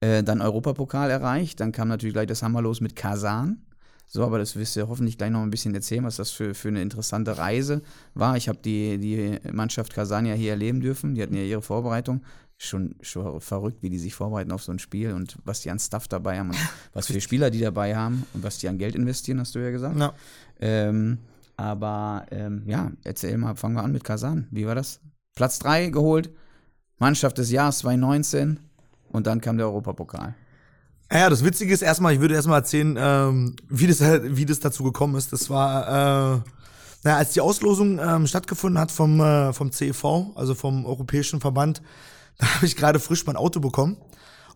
Äh, 0.00 0.24
dann 0.24 0.42
Europapokal 0.42 1.12
erreicht. 1.12 1.60
Dann 1.60 1.70
kam 1.70 1.86
natürlich 1.86 2.14
gleich 2.14 2.26
das 2.26 2.42
Hammer 2.42 2.60
los 2.60 2.80
mit 2.80 2.96
Kasan. 2.96 3.62
So, 4.08 4.24
aber 4.24 4.38
das 4.38 4.56
wirst 4.56 4.74
du 4.74 4.88
hoffentlich 4.88 5.16
gleich 5.16 5.30
noch 5.30 5.42
ein 5.42 5.50
bisschen 5.50 5.76
erzählen, 5.76 6.02
was 6.02 6.16
das 6.16 6.32
für, 6.32 6.54
für 6.54 6.68
eine 6.68 6.82
interessante 6.82 7.38
Reise 7.38 7.82
war. 8.14 8.36
Ich 8.36 8.48
habe 8.48 8.58
die, 8.64 8.98
die 8.98 9.38
Mannschaft 9.52 9.94
Kasan 9.94 10.26
ja 10.26 10.34
hier 10.34 10.50
erleben 10.50 10.80
dürfen. 10.80 11.14
Die 11.14 11.22
hatten 11.22 11.34
ja 11.34 11.42
ihre 11.42 11.62
Vorbereitung. 11.62 12.22
Schon, 12.60 12.96
schon 13.02 13.40
verrückt, 13.40 13.82
wie 13.82 13.88
die 13.90 14.00
sich 14.00 14.16
vorbereiten 14.16 14.50
auf 14.50 14.64
so 14.64 14.72
ein 14.72 14.80
Spiel 14.80 15.12
und 15.12 15.38
was 15.44 15.60
die 15.60 15.70
an 15.70 15.78
Stuff 15.78 16.08
dabei 16.08 16.40
haben 16.40 16.50
und 16.50 16.58
was 16.92 17.06
für 17.06 17.20
Spieler 17.20 17.50
die 17.50 17.60
dabei 17.60 17.94
haben 17.94 18.26
und 18.34 18.42
was 18.42 18.58
die 18.58 18.68
an 18.68 18.78
Geld 18.78 18.96
investieren, 18.96 19.38
hast 19.38 19.54
du 19.54 19.60
ja 19.60 19.70
gesagt. 19.70 19.96
Ja. 19.96 20.12
Ähm, 20.58 21.18
aber 21.56 22.26
ähm, 22.30 22.62
ja, 22.66 22.90
erzähl 23.04 23.36
mal, 23.38 23.54
fangen 23.54 23.76
wir 23.76 23.84
an 23.84 23.92
mit 23.92 24.04
Kasan. 24.04 24.48
Wie 24.50 24.66
war 24.66 24.74
das? 24.74 25.00
Platz 25.36 25.60
3 25.60 25.90
geholt, 25.90 26.30
Mannschaft 26.98 27.38
des 27.38 27.50
Jahres 27.50 27.78
2019 27.78 28.58
und 29.10 29.26
dann 29.26 29.40
kam 29.40 29.56
der 29.56 29.66
Europapokal. 29.66 30.34
Ja, 31.10 31.30
das 31.30 31.42
Witzige 31.44 31.72
ist 31.72 31.82
erstmal, 31.82 32.12
ich 32.12 32.20
würde 32.20 32.34
erstmal 32.34 32.58
erzählen, 32.58 32.96
ähm, 32.98 33.56
wie, 33.68 33.86
das, 33.86 34.00
wie 34.00 34.44
das 34.44 34.60
dazu 34.60 34.82
gekommen 34.82 35.14
ist. 35.14 35.32
Das 35.32 35.48
war, 35.48 35.86
äh, 35.86 36.40
naja, 37.02 37.16
als 37.16 37.32
die 37.32 37.40
Auslosung 37.40 37.98
ähm, 37.98 38.26
stattgefunden 38.26 38.78
hat 38.78 38.92
vom, 38.92 39.20
äh, 39.20 39.52
vom 39.54 39.72
CEV, 39.72 40.34
also 40.34 40.54
vom 40.54 40.84
Europäischen 40.84 41.40
Verband, 41.40 41.80
da 42.38 42.54
habe 42.54 42.66
ich 42.66 42.76
gerade 42.76 42.98
frisch 43.00 43.26
mein 43.26 43.36
Auto 43.36 43.60
bekommen. 43.60 43.96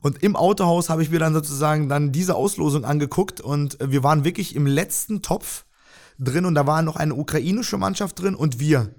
Und 0.01 0.23
im 0.23 0.35
Autohaus 0.35 0.89
habe 0.89 1.03
ich 1.03 1.11
mir 1.11 1.21
dann 1.21 1.33
sozusagen 1.33 1.89
dann 1.89 2.11
diese 2.11 2.35
Auslosung 2.35 2.85
angeguckt 2.85 3.41
und 3.41 3.81
äh, 3.81 3.93
wir 3.93 4.03
waren 4.03 4.25
wirklich 4.25 4.57
im 4.57 4.67
letzten 4.67 5.23
Topf 5.23 5.65
drin 6.19 6.45
und 6.45 6.55
da 6.55 6.67
war 6.67 6.83
noch 6.83 6.97
eine 6.97 7.15
ukrainische 7.15 7.79
Mannschaft 7.79 8.21
drin 8.21 8.35
und 8.35 8.59
wir. 8.59 8.95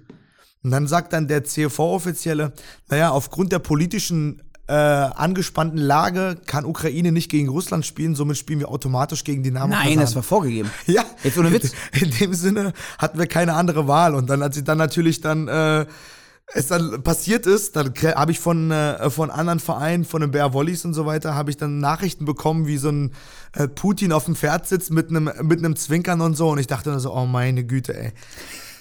Und 0.62 0.70
dann 0.70 0.86
sagt 0.86 1.12
dann 1.12 1.28
der 1.28 1.44
CEV-Offizielle, 1.44 2.54
naja, 2.88 3.10
aufgrund 3.10 3.52
der 3.52 3.58
politischen 3.58 4.42
äh, 4.66 4.72
angespannten 4.72 5.76
Lage 5.76 6.36
kann 6.46 6.64
Ukraine 6.64 7.12
nicht 7.12 7.30
gegen 7.30 7.50
Russland 7.50 7.84
spielen, 7.84 8.14
somit 8.14 8.38
spielen 8.38 8.60
wir 8.60 8.70
automatisch 8.70 9.22
gegen 9.24 9.42
Dynamo 9.42 9.68
Nein, 9.68 9.82
Kasan. 9.82 10.00
das 10.00 10.16
war 10.16 10.22
vorgegeben. 10.22 10.70
Ja, 10.86 11.04
Jetzt 11.22 11.36
ohne 11.36 11.52
Witz. 11.52 11.72
In 12.00 12.10
dem 12.12 12.32
Sinne 12.32 12.72
hatten 12.96 13.18
wir 13.18 13.26
keine 13.26 13.52
andere 13.52 13.86
Wahl. 13.88 14.14
Und 14.14 14.30
dann, 14.30 14.40
als 14.42 14.56
ich 14.56 14.64
dann 14.64 14.78
natürlich 14.78 15.20
dann 15.20 15.48
äh, 15.48 15.84
es 16.52 16.68
dann 16.68 17.02
passiert 17.02 17.46
ist, 17.46 17.74
dann 17.74 17.92
habe 18.14 18.30
ich 18.32 18.38
von, 18.38 18.70
äh, 18.70 19.10
von 19.10 19.30
anderen 19.30 19.60
Vereinen, 19.60 20.04
von 20.04 20.20
den 20.20 20.30
Bear 20.30 20.52
Wollies 20.52 20.84
und 20.84 20.94
so 20.94 21.06
weiter, 21.06 21.34
habe 21.34 21.50
ich 21.50 21.56
dann 21.56 21.80
Nachrichten 21.80 22.24
bekommen, 22.26 22.66
wie 22.66 22.76
so 22.76 22.90
ein 22.90 23.12
äh, 23.54 23.66
Putin 23.66 24.12
auf 24.12 24.26
dem 24.26 24.36
Pferd 24.36 24.66
sitzt 24.68 24.90
mit 24.92 25.08
einem 25.10 25.30
mit 25.42 25.58
einem 25.60 25.74
Zwinkern 25.76 26.20
und 26.20 26.36
so. 26.36 26.50
Und 26.50 26.58
ich 26.58 26.66
dachte 26.66 26.90
dann 26.90 27.00
so, 27.00 27.12
oh 27.14 27.26
meine 27.26 27.64
Güte, 27.64 27.96
ey. 27.96 28.12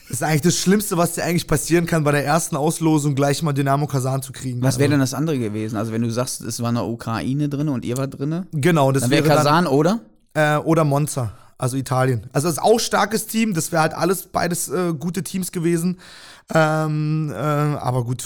Das 0.10 0.18
ist 0.18 0.24
eigentlich 0.24 0.42
das 0.42 0.58
Schlimmste, 0.58 0.98
was 0.98 1.14
dir 1.14 1.24
eigentlich 1.24 1.48
passieren 1.48 1.86
kann, 1.86 2.04
bei 2.04 2.12
der 2.12 2.26
ersten 2.26 2.58
Auslosung 2.58 3.16
gleich 3.16 3.42
mal 3.42 3.54
Dynamo 3.54 3.88
Kasan 3.88 4.22
zu 4.22 4.34
kriegen. 4.34 4.62
Was 4.62 4.78
wäre 4.78 4.88
Also, 4.88 4.92
denn 4.92 5.00
das 5.00 5.14
andere 5.14 5.40
gewesen? 5.40 5.78
Also 5.78 5.94
wenn 5.94 6.02
du 6.02 6.12
sagst, 6.12 6.42
es 6.42 6.62
war 6.62 6.70
eine 6.70 6.84
Ukraine 6.84 7.48
drin 7.48 7.70
und 7.70 7.86
ihr 7.86 7.98
wart 7.98 8.20
drin, 8.20 8.46
Genau, 8.52 8.92
das 8.92 9.04
dann 9.04 9.12
wäre 9.12 9.28
dann, 9.28 9.38
Kasan 9.38 9.66
oder? 9.66 10.02
äh, 10.34 10.58
oder 10.58 10.84
Monza, 10.84 11.32
also 11.58 11.78
Italien. 11.78 12.28
Also 12.34 12.50
das 12.50 12.58
ist 12.58 12.62
auch 12.64 12.80
starkes 12.82 13.28
Team, 13.28 13.54
das 13.54 13.72
wäre 13.72 13.82
halt 13.82 13.94
alles 13.94 14.24
beides 14.28 14.68
äh, 14.70 14.94
gute 14.94 15.24
Teams 15.24 15.54
gewesen. 15.54 15.98
Ähm, 16.54 17.32
äh, 17.32 17.36
aber 17.36 18.04
gut, 18.04 18.24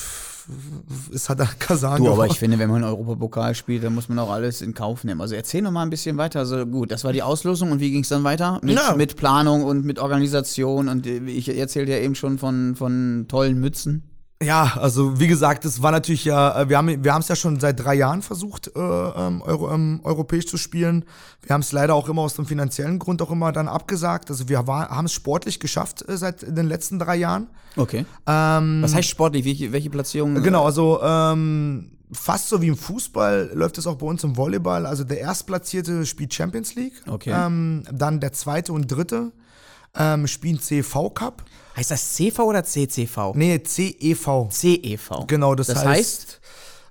ist 1.12 1.28
halt 1.30 1.40
der 1.40 1.48
Kasan. 1.60 2.04
Du, 2.04 2.12
aber 2.12 2.26
ich 2.28 2.40
finde, 2.40 2.58
wenn 2.58 2.70
man 2.70 2.84
Europapokal 2.84 3.54
spielt, 3.54 3.84
dann 3.84 3.94
muss 3.94 4.08
man 4.10 4.18
auch 4.20 4.32
alles 4.32 4.62
in 4.62 4.74
Kauf 4.74 5.04
nehmen. 5.04 5.20
Also 5.22 5.36
erzähl 5.36 5.62
noch 5.62 5.72
mal 5.72 5.84
ein 5.84 5.90
bisschen 5.90 6.18
weiter. 6.18 6.40
Also 6.40 6.66
gut, 6.66 6.92
das 6.92 7.04
war 7.04 7.12
die 7.14 7.22
Auslosung 7.24 7.72
und 7.72 7.80
wie 7.80 7.92
ging 7.92 8.02
es 8.04 8.10
dann 8.10 8.24
weiter? 8.24 8.60
Mit, 8.64 8.76
Ja. 8.76 8.96
mit 8.96 9.18
Planung 9.18 9.64
und 9.64 9.86
mit 9.86 10.00
Organisation 10.00 10.88
und 10.88 11.06
äh, 11.06 11.18
ich 11.28 11.50
erzählte 11.58 11.92
ja 11.92 11.98
eben 12.00 12.16
schon 12.16 12.38
von, 12.38 12.76
von 12.76 13.26
tollen 13.28 13.60
Mützen. 13.60 14.04
Ja, 14.42 14.78
also 14.80 15.20
wie 15.20 15.28
gesagt, 15.28 15.66
es 15.66 15.82
war 15.82 15.92
natürlich 15.92 16.24
ja, 16.26 16.62
äh, 16.62 16.70
wir 16.70 16.78
haben 16.78 17.04
wir 17.04 17.12
haben 17.12 17.22
es 17.22 17.28
ja 17.28 17.36
schon 17.36 17.60
seit 17.60 17.80
drei 17.80 17.96
Jahren 17.96 18.22
versucht, 18.22 18.68
äh, 18.68 18.80
ähm, 18.80 19.42
Euro, 19.42 19.74
ähm, 19.74 20.00
europäisch 20.04 20.46
zu 20.46 20.58
spielen. 20.58 21.06
Wir 21.42 21.54
haben 21.56 21.62
es 21.62 21.72
leider 21.72 21.96
auch 21.96 22.08
immer 22.08 22.22
aus 22.22 22.36
dem 22.36 22.46
finanziellen 22.46 23.00
Grund 23.00 23.22
auch 23.24 23.32
immer 23.32 23.52
dann 23.52 23.68
abgesagt. 23.68 24.30
Also 24.30 24.48
wir 24.48 24.60
haben 24.68 25.06
es 25.08 25.14
sportlich 25.14 25.60
geschafft 25.60 26.08
äh, 26.08 26.18
seit 26.18 26.44
den 26.56 26.68
letzten 26.68 27.00
drei 27.00 27.16
Jahren. 27.16 27.48
Okay. 27.76 28.06
Ähm, 28.28 28.80
Was 28.84 28.94
heißt 28.94 29.10
sportlich? 29.10 29.44
Welche, 29.44 29.72
welche 29.72 29.90
Platzierung? 29.90 30.44
Genau, 30.44 30.66
also 30.66 31.02
ähm, 31.02 31.94
fast 32.12 32.50
so 32.50 32.62
wie 32.62 32.68
im 32.68 32.78
Fußball 32.78 33.50
läuft 33.56 33.80
es 33.80 33.88
auch 33.88 33.96
bei 33.96 34.06
uns 34.06 34.24
im 34.24 34.38
Volleyball. 34.38 34.86
Also 34.86 35.04
der 35.04 35.20
Erstplatzierte 35.20 36.06
spielt 36.06 36.32
Champions 36.32 36.76
League, 36.76 37.02
Okay. 37.08 37.34
ähm, 37.36 37.86
dann 37.92 38.20
der 38.20 38.34
zweite 38.34 38.72
und 38.72 38.86
dritte 38.86 39.32
ähm, 39.96 40.28
spielen 40.28 40.60
CV 40.60 41.10
Cup. 41.10 41.44
Heißt 41.78 41.92
das 41.92 42.16
CV 42.16 42.44
oder 42.44 42.64
CCV? 42.64 43.34
Nee, 43.36 43.62
CEV. 43.64 44.50
CEV. 44.50 45.28
Genau, 45.28 45.54
das, 45.54 45.68
das 45.68 45.86
heißt, 45.86 46.42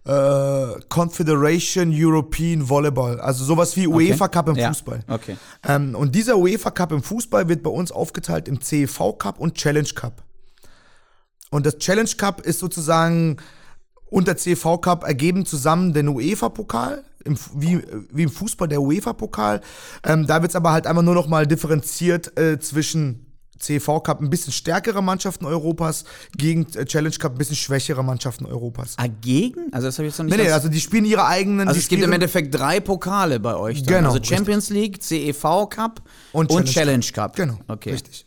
äh, 0.04 0.80
Confederation 0.88 1.90
European 1.92 2.68
Volleyball. 2.68 3.20
Also 3.20 3.44
sowas 3.44 3.76
wie 3.76 3.88
UEFA 3.88 4.28
Cup 4.28 4.48
im 4.48 4.54
Ja, 4.54 4.68
Fußball. 4.68 5.00
okay. 5.08 5.36
Ähm, 5.66 5.96
und 5.96 6.14
dieser 6.14 6.38
UEFA 6.38 6.70
Cup 6.70 6.92
im 6.92 7.02
Fußball 7.02 7.48
wird 7.48 7.64
bei 7.64 7.70
uns 7.70 7.90
aufgeteilt 7.90 8.46
im 8.46 8.60
CEV 8.60 9.18
Cup 9.18 9.40
und 9.40 9.54
Challenge 9.56 9.88
Cup. 9.92 10.22
Und 11.50 11.66
das 11.66 11.78
Challenge 11.78 12.10
Cup 12.16 12.40
ist 12.42 12.60
sozusagen 12.60 13.38
unter 14.08 14.36
CEV 14.36 14.80
Cup 14.80 15.02
ergeben 15.02 15.44
zusammen 15.46 15.92
den 15.94 16.08
UEFA-Pokal, 16.08 17.02
wie, 17.54 17.82
wie 18.12 18.22
im 18.22 18.30
Fußball 18.30 18.68
der 18.68 18.80
UEFA-Pokal. 18.80 19.60
Ähm, 20.04 20.28
da 20.28 20.42
wird 20.42 20.52
es 20.52 20.56
aber 20.56 20.70
halt 20.70 20.86
einfach 20.86 21.02
nur 21.02 21.14
noch 21.14 21.26
mal 21.26 21.44
differenziert 21.44 22.38
äh, 22.38 22.60
zwischen 22.60 23.25
CEV 23.58 24.02
Cup 24.02 24.20
ein 24.20 24.30
bisschen 24.30 24.52
stärkere 24.52 25.02
Mannschaften 25.02 25.46
Europas 25.46 26.04
gegen 26.36 26.66
äh, 26.74 26.84
Challenge 26.84 27.14
Cup 27.16 27.32
ein 27.32 27.38
bisschen 27.38 27.56
schwächere 27.56 28.02
Mannschaften 28.04 28.46
Europas. 28.46 28.94
Ah, 28.98 29.06
gegen? 29.06 29.72
Also 29.72 29.88
das 29.88 29.98
habe 29.98 30.06
ich 30.06 30.12
jetzt 30.12 30.18
noch 30.18 30.26
nicht 30.26 30.36
Nee, 30.36 30.44
nee, 30.44 30.50
also 30.50 30.68
die 30.68 30.80
spielen 30.80 31.04
ihre 31.04 31.26
eigenen. 31.26 31.68
Also 31.68 31.78
es 31.80 31.88
gibt 31.88 32.02
im 32.02 32.12
Endeffekt 32.12 32.54
drei 32.54 32.80
Pokale 32.80 33.40
bei 33.40 33.56
euch 33.56 33.82
dann. 33.82 33.94
Genau, 33.96 34.12
Also 34.12 34.22
Champions 34.22 34.70
League, 34.70 35.02
CEV 35.02 35.68
Cup 35.70 36.02
und, 36.32 36.50
Und 36.50 36.66
Challenge, 36.66 37.00
Challenge 37.00 37.12
Cup. 37.12 37.36
Genau, 37.36 37.58
Okay. 37.68 37.90
richtig. 37.92 38.26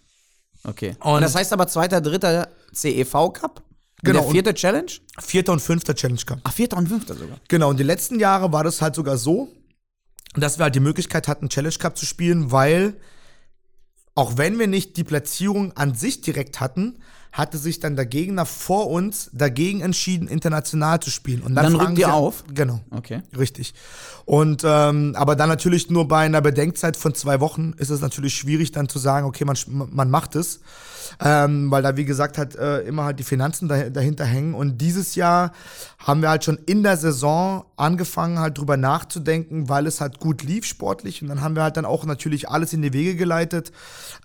Okay. 0.63 0.95
Und, 0.99 1.13
Und- 1.15 1.21
das 1.21 1.35
heißt 1.35 1.53
aber 1.53 1.67
zweiter, 1.67 2.01
dritter 2.01 2.49
CEV 2.73 3.11
Cup? 3.33 3.61
Und 3.61 3.65
Genau, 4.05 4.21
Der 4.21 4.31
vierte 4.31 4.53
Challenge? 4.53 4.91
Vierter 5.19 5.51
und 5.51 5.59
fünfter 5.61 5.93
Challenge 5.93 6.21
Cup. 6.25 6.39
Ach, 6.43 6.53
vierter 6.53 6.77
und 6.77 6.87
fünfter 6.87 7.15
sogar. 7.15 7.37
Genau, 7.49 7.69
und 7.69 7.77
die 7.79 7.83
letzten 7.83 8.17
Jahre 8.19 8.51
war 8.53 8.63
das 8.63 8.81
halt 8.81 8.95
sogar 8.95 9.17
so, 9.17 9.49
dass 10.35 10.57
wir 10.57 10.63
halt 10.63 10.75
die 10.75 10.79
Möglichkeit 10.79 11.27
hatten, 11.27 11.49
Challenge 11.49 11.75
Cup 11.77 11.97
zu 11.97 12.05
spielen, 12.05 12.51
weil 12.51 12.95
auch 14.15 14.37
wenn 14.37 14.59
wir 14.59 14.67
nicht 14.67 14.97
die 14.97 15.03
Platzierung 15.03 15.75
an 15.77 15.93
sich 15.93 16.21
direkt 16.21 16.59
hatten, 16.59 16.99
hatte 17.31 17.57
sich 17.57 17.79
dann 17.79 17.95
der 17.95 18.05
Gegner 18.05 18.45
vor 18.45 18.89
uns 18.89 19.29
dagegen 19.33 19.81
entschieden, 19.81 20.27
international 20.27 20.99
zu 20.99 21.11
spielen. 21.11 21.41
Und 21.41 21.55
dann, 21.55 21.65
Dann 21.65 21.75
rückt 21.75 21.97
ihr 21.99 22.13
auf? 22.13 22.43
Genau. 22.53 22.81
Okay. 22.89 23.21
Richtig. 23.37 23.73
Und 24.25 24.63
ähm, 24.65 25.15
aber 25.15 25.35
dann 25.35 25.49
natürlich 25.49 25.89
nur 25.89 26.07
bei 26.07 26.25
einer 26.25 26.41
Bedenkzeit 26.41 26.97
von 26.97 27.13
zwei 27.13 27.39
Wochen 27.39 27.73
ist 27.77 27.89
es 27.89 28.01
natürlich 28.01 28.33
schwierig, 28.33 28.71
dann 28.71 28.89
zu 28.89 28.99
sagen, 28.99 29.27
okay, 29.27 29.45
man, 29.45 29.57
man 29.67 30.09
macht 30.09 30.35
es. 30.35 30.61
Ähm, 31.21 31.71
weil 31.71 31.81
da, 31.81 31.97
wie 31.97 32.05
gesagt, 32.05 32.37
halt 32.37 32.55
äh, 32.55 32.81
immer 32.81 33.03
halt 33.03 33.19
die 33.19 33.23
Finanzen 33.23 33.67
dah 33.67 33.89
dahinter 33.89 34.25
hängen. 34.25 34.53
Und 34.53 34.79
dieses 34.79 35.15
Jahr 35.15 35.51
haben 35.97 36.21
wir 36.21 36.29
halt 36.29 36.43
schon 36.43 36.57
in 36.65 36.83
der 36.83 36.97
Saison 36.97 37.65
angefangen, 37.77 38.39
halt 38.39 38.57
drüber 38.57 38.77
nachzudenken, 38.77 39.69
weil 39.69 39.87
es 39.87 40.01
halt 40.01 40.19
gut 40.19 40.43
lief 40.43 40.65
sportlich. 40.65 41.21
Und 41.21 41.29
dann 41.29 41.41
haben 41.41 41.55
wir 41.55 41.63
halt 41.63 41.77
dann 41.77 41.85
auch 41.85 42.05
natürlich 42.05 42.49
alles 42.49 42.73
in 42.73 42.81
die 42.81 42.93
Wege 42.93 43.15
geleitet, 43.15 43.71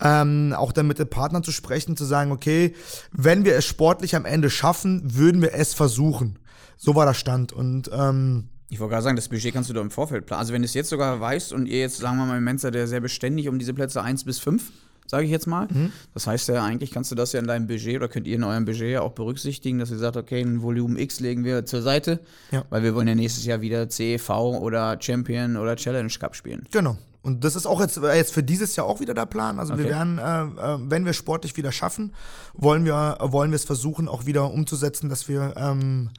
ähm, 0.00 0.54
auch 0.56 0.72
dann 0.72 0.86
mit 0.86 0.98
den 0.98 1.08
Partnern 1.08 1.42
zu 1.42 1.52
sprechen, 1.52 1.96
zu 1.96 2.04
sagen, 2.04 2.32
okay, 2.32 2.74
wenn 3.12 3.44
wir 3.44 3.56
es 3.56 3.64
sportlich 3.64 4.16
am 4.16 4.24
Ende 4.24 4.50
schaffen, 4.50 5.02
würden 5.04 5.42
wir 5.42 5.54
es 5.54 5.74
versuchen. 5.74 6.38
So 6.76 6.94
war 6.94 7.06
der 7.06 7.14
Stand. 7.14 7.52
Und 7.52 7.90
ähm, 7.92 8.48
Ich 8.68 8.80
wollte 8.80 8.92
gerade 8.92 9.04
sagen, 9.04 9.16
das 9.16 9.28
Budget 9.28 9.54
kannst 9.54 9.70
du 9.70 9.74
doch 9.74 9.82
im 9.82 9.90
Vorfeld 9.90 10.26
planen. 10.26 10.40
Also 10.40 10.52
wenn 10.52 10.62
du 10.62 10.66
es 10.66 10.74
jetzt 10.74 10.90
sogar 10.90 11.20
weißt 11.20 11.52
und 11.52 11.66
ihr 11.66 11.80
jetzt, 11.80 11.98
sagen 11.98 12.16
wir 12.18 12.26
mal, 12.26 12.38
im 12.38 12.44
Mensa, 12.44 12.70
der 12.70 12.86
sehr 12.86 13.00
beständig 13.00 13.48
um 13.48 13.58
diese 13.58 13.74
Plätze 13.74 14.02
1 14.02 14.24
bis 14.24 14.38
5, 14.38 14.70
sage 15.06 15.24
ich 15.24 15.30
jetzt 15.30 15.46
mal. 15.46 15.68
Mhm. 15.70 15.92
Das 16.14 16.26
heißt 16.26 16.48
ja, 16.48 16.64
eigentlich 16.64 16.90
kannst 16.90 17.10
du 17.10 17.14
das 17.14 17.32
ja 17.32 17.40
in 17.40 17.46
deinem 17.46 17.66
Budget 17.66 17.96
oder 17.96 18.08
könnt 18.08 18.26
ihr 18.26 18.36
in 18.36 18.44
eurem 18.44 18.64
Budget 18.64 18.90
ja 18.90 19.00
auch 19.02 19.12
berücksichtigen, 19.12 19.78
dass 19.78 19.90
ihr 19.90 19.98
sagt, 19.98 20.16
okay, 20.16 20.40
ein 20.40 20.62
Volumen 20.62 20.96
X 20.98 21.20
legen 21.20 21.44
wir 21.44 21.66
zur 21.66 21.82
Seite, 21.82 22.20
Ja. 22.50 22.64
weil 22.70 22.82
wir 22.82 22.94
wollen 22.94 23.08
ja 23.08 23.14
nächstes 23.14 23.44
Jahr 23.44 23.60
wieder 23.60 23.88
CEV 23.88 24.30
oder 24.60 24.96
Champion 25.00 25.56
oder 25.56 25.76
Challenge 25.76 26.12
Cup 26.18 26.34
spielen. 26.36 26.66
Genau. 26.70 26.96
Und 27.22 27.42
das 27.42 27.56
ist 27.56 27.64
auch 27.66 27.80
jetzt, 27.80 27.96
äh, 27.96 28.14
jetzt 28.16 28.34
für 28.34 28.42
dieses 28.42 28.76
Jahr 28.76 28.86
auch 28.86 29.00
wieder 29.00 29.14
der 29.14 29.24
Plan. 29.24 29.58
Also 29.58 29.78
wir 29.78 29.84
Okay. 29.86 29.94
werden, 29.94 30.18
äh, 30.18 30.74
äh, 30.74 30.78
wenn 30.90 31.06
wir 31.06 31.14
sportlich 31.14 31.56
wieder 31.56 31.72
schaffen, 31.72 32.12
wollen 32.52 32.84
wir, 32.84 33.16
wollen 33.20 33.50
wir 33.50 33.56
es 33.56 33.64
versuchen, 33.64 34.08
auch 34.08 34.26
wieder 34.26 34.50
umzusetzen, 34.52 35.08
dass 35.08 35.26
wir 35.26 35.54
ähm, 35.56 36.10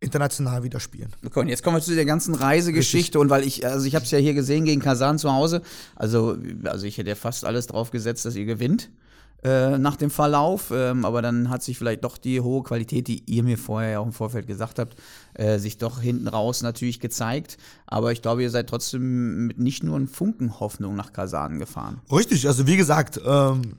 international 0.00 0.62
wieder 0.62 0.80
spielen. 0.80 1.12
Okay, 1.24 1.40
und 1.40 1.48
jetzt 1.48 1.62
kommen 1.62 1.76
wir 1.76 1.82
zu 1.82 1.94
der 1.94 2.06
ganzen 2.06 2.34
Reisegeschichte 2.34 3.18
und 3.20 3.30
weil 3.30 3.44
ich, 3.44 3.66
also 3.66 3.86
ich 3.86 3.94
habe 3.94 4.04
es 4.04 4.10
ja 4.10 4.18
hier 4.18 4.34
gesehen 4.34 4.64
gegen 4.64 4.80
Kasan 4.80 5.18
zu 5.18 5.30
Hause, 5.32 5.62
also, 5.94 6.36
also 6.64 6.86
ich 6.86 6.98
hätte 6.98 7.10
ja 7.10 7.14
fast 7.14 7.44
alles 7.44 7.66
drauf 7.66 7.90
gesetzt, 7.90 8.24
dass 8.24 8.34
ihr 8.34 8.46
gewinnt 8.46 8.90
äh, 9.42 9.78
nach 9.78 9.96
dem 9.96 10.10
Verlauf, 10.10 10.70
ähm, 10.74 11.04
aber 11.04 11.22
dann 11.22 11.50
hat 11.50 11.62
sich 11.62 11.78
vielleicht 11.78 12.04
doch 12.04 12.18
die 12.18 12.40
hohe 12.40 12.62
Qualität, 12.62 13.08
die 13.08 13.22
ihr 13.26 13.42
mir 13.42 13.58
vorher 13.58 13.90
ja 13.90 13.98
auch 14.00 14.06
im 14.06 14.12
Vorfeld 14.12 14.46
gesagt 14.46 14.78
habt, 14.78 14.96
äh, 15.34 15.58
sich 15.58 15.78
doch 15.78 16.00
hinten 16.00 16.28
raus 16.28 16.62
natürlich 16.62 17.00
gezeigt. 17.00 17.56
Aber 17.86 18.12
ich 18.12 18.22
glaube, 18.22 18.42
ihr 18.42 18.50
seid 18.50 18.68
trotzdem 18.68 19.46
mit 19.46 19.58
nicht 19.58 19.82
nur 19.82 19.96
einem 19.96 20.08
Funken 20.08 20.60
Hoffnung 20.60 20.94
nach 20.94 21.12
Kasan 21.12 21.58
gefahren. 21.58 22.00
Richtig, 22.12 22.46
also 22.46 22.66
wie 22.66 22.76
gesagt, 22.76 23.20
ähm, 23.24 23.76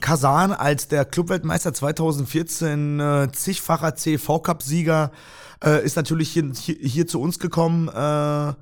Kasan 0.00 0.52
als 0.52 0.88
der 0.88 1.04
Clubweltmeister 1.04 1.72
2014, 1.74 3.00
äh, 3.00 3.28
zigfacher 3.32 3.94
CV-Cup-Sieger, 3.94 5.10
äh, 5.64 5.84
ist 5.84 5.96
natürlich 5.96 6.30
hier, 6.30 6.50
hier, 6.54 6.76
hier 6.80 7.06
zu 7.06 7.20
uns 7.20 7.38
gekommen. 7.38 7.88
Äh, 7.88 8.54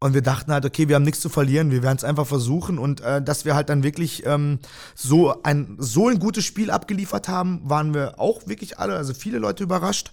und 0.00 0.14
wir 0.14 0.22
dachten 0.22 0.52
halt, 0.52 0.64
okay, 0.64 0.88
wir 0.88 0.94
haben 0.94 1.02
nichts 1.02 1.20
zu 1.20 1.28
verlieren, 1.28 1.72
wir 1.72 1.82
werden 1.82 1.96
es 1.96 2.04
einfach 2.04 2.26
versuchen. 2.26 2.78
Und 2.78 3.00
äh, 3.00 3.20
dass 3.20 3.44
wir 3.44 3.56
halt 3.56 3.68
dann 3.68 3.82
wirklich 3.82 4.24
ähm, 4.26 4.60
so, 4.94 5.42
ein, 5.42 5.76
so 5.78 6.08
ein 6.08 6.20
gutes 6.20 6.44
Spiel 6.44 6.70
abgeliefert 6.70 7.28
haben, 7.28 7.60
waren 7.64 7.94
wir 7.94 8.20
auch 8.20 8.46
wirklich 8.46 8.78
alle, 8.78 8.94
also 8.94 9.12
viele 9.12 9.38
Leute 9.38 9.64
überrascht. 9.64 10.12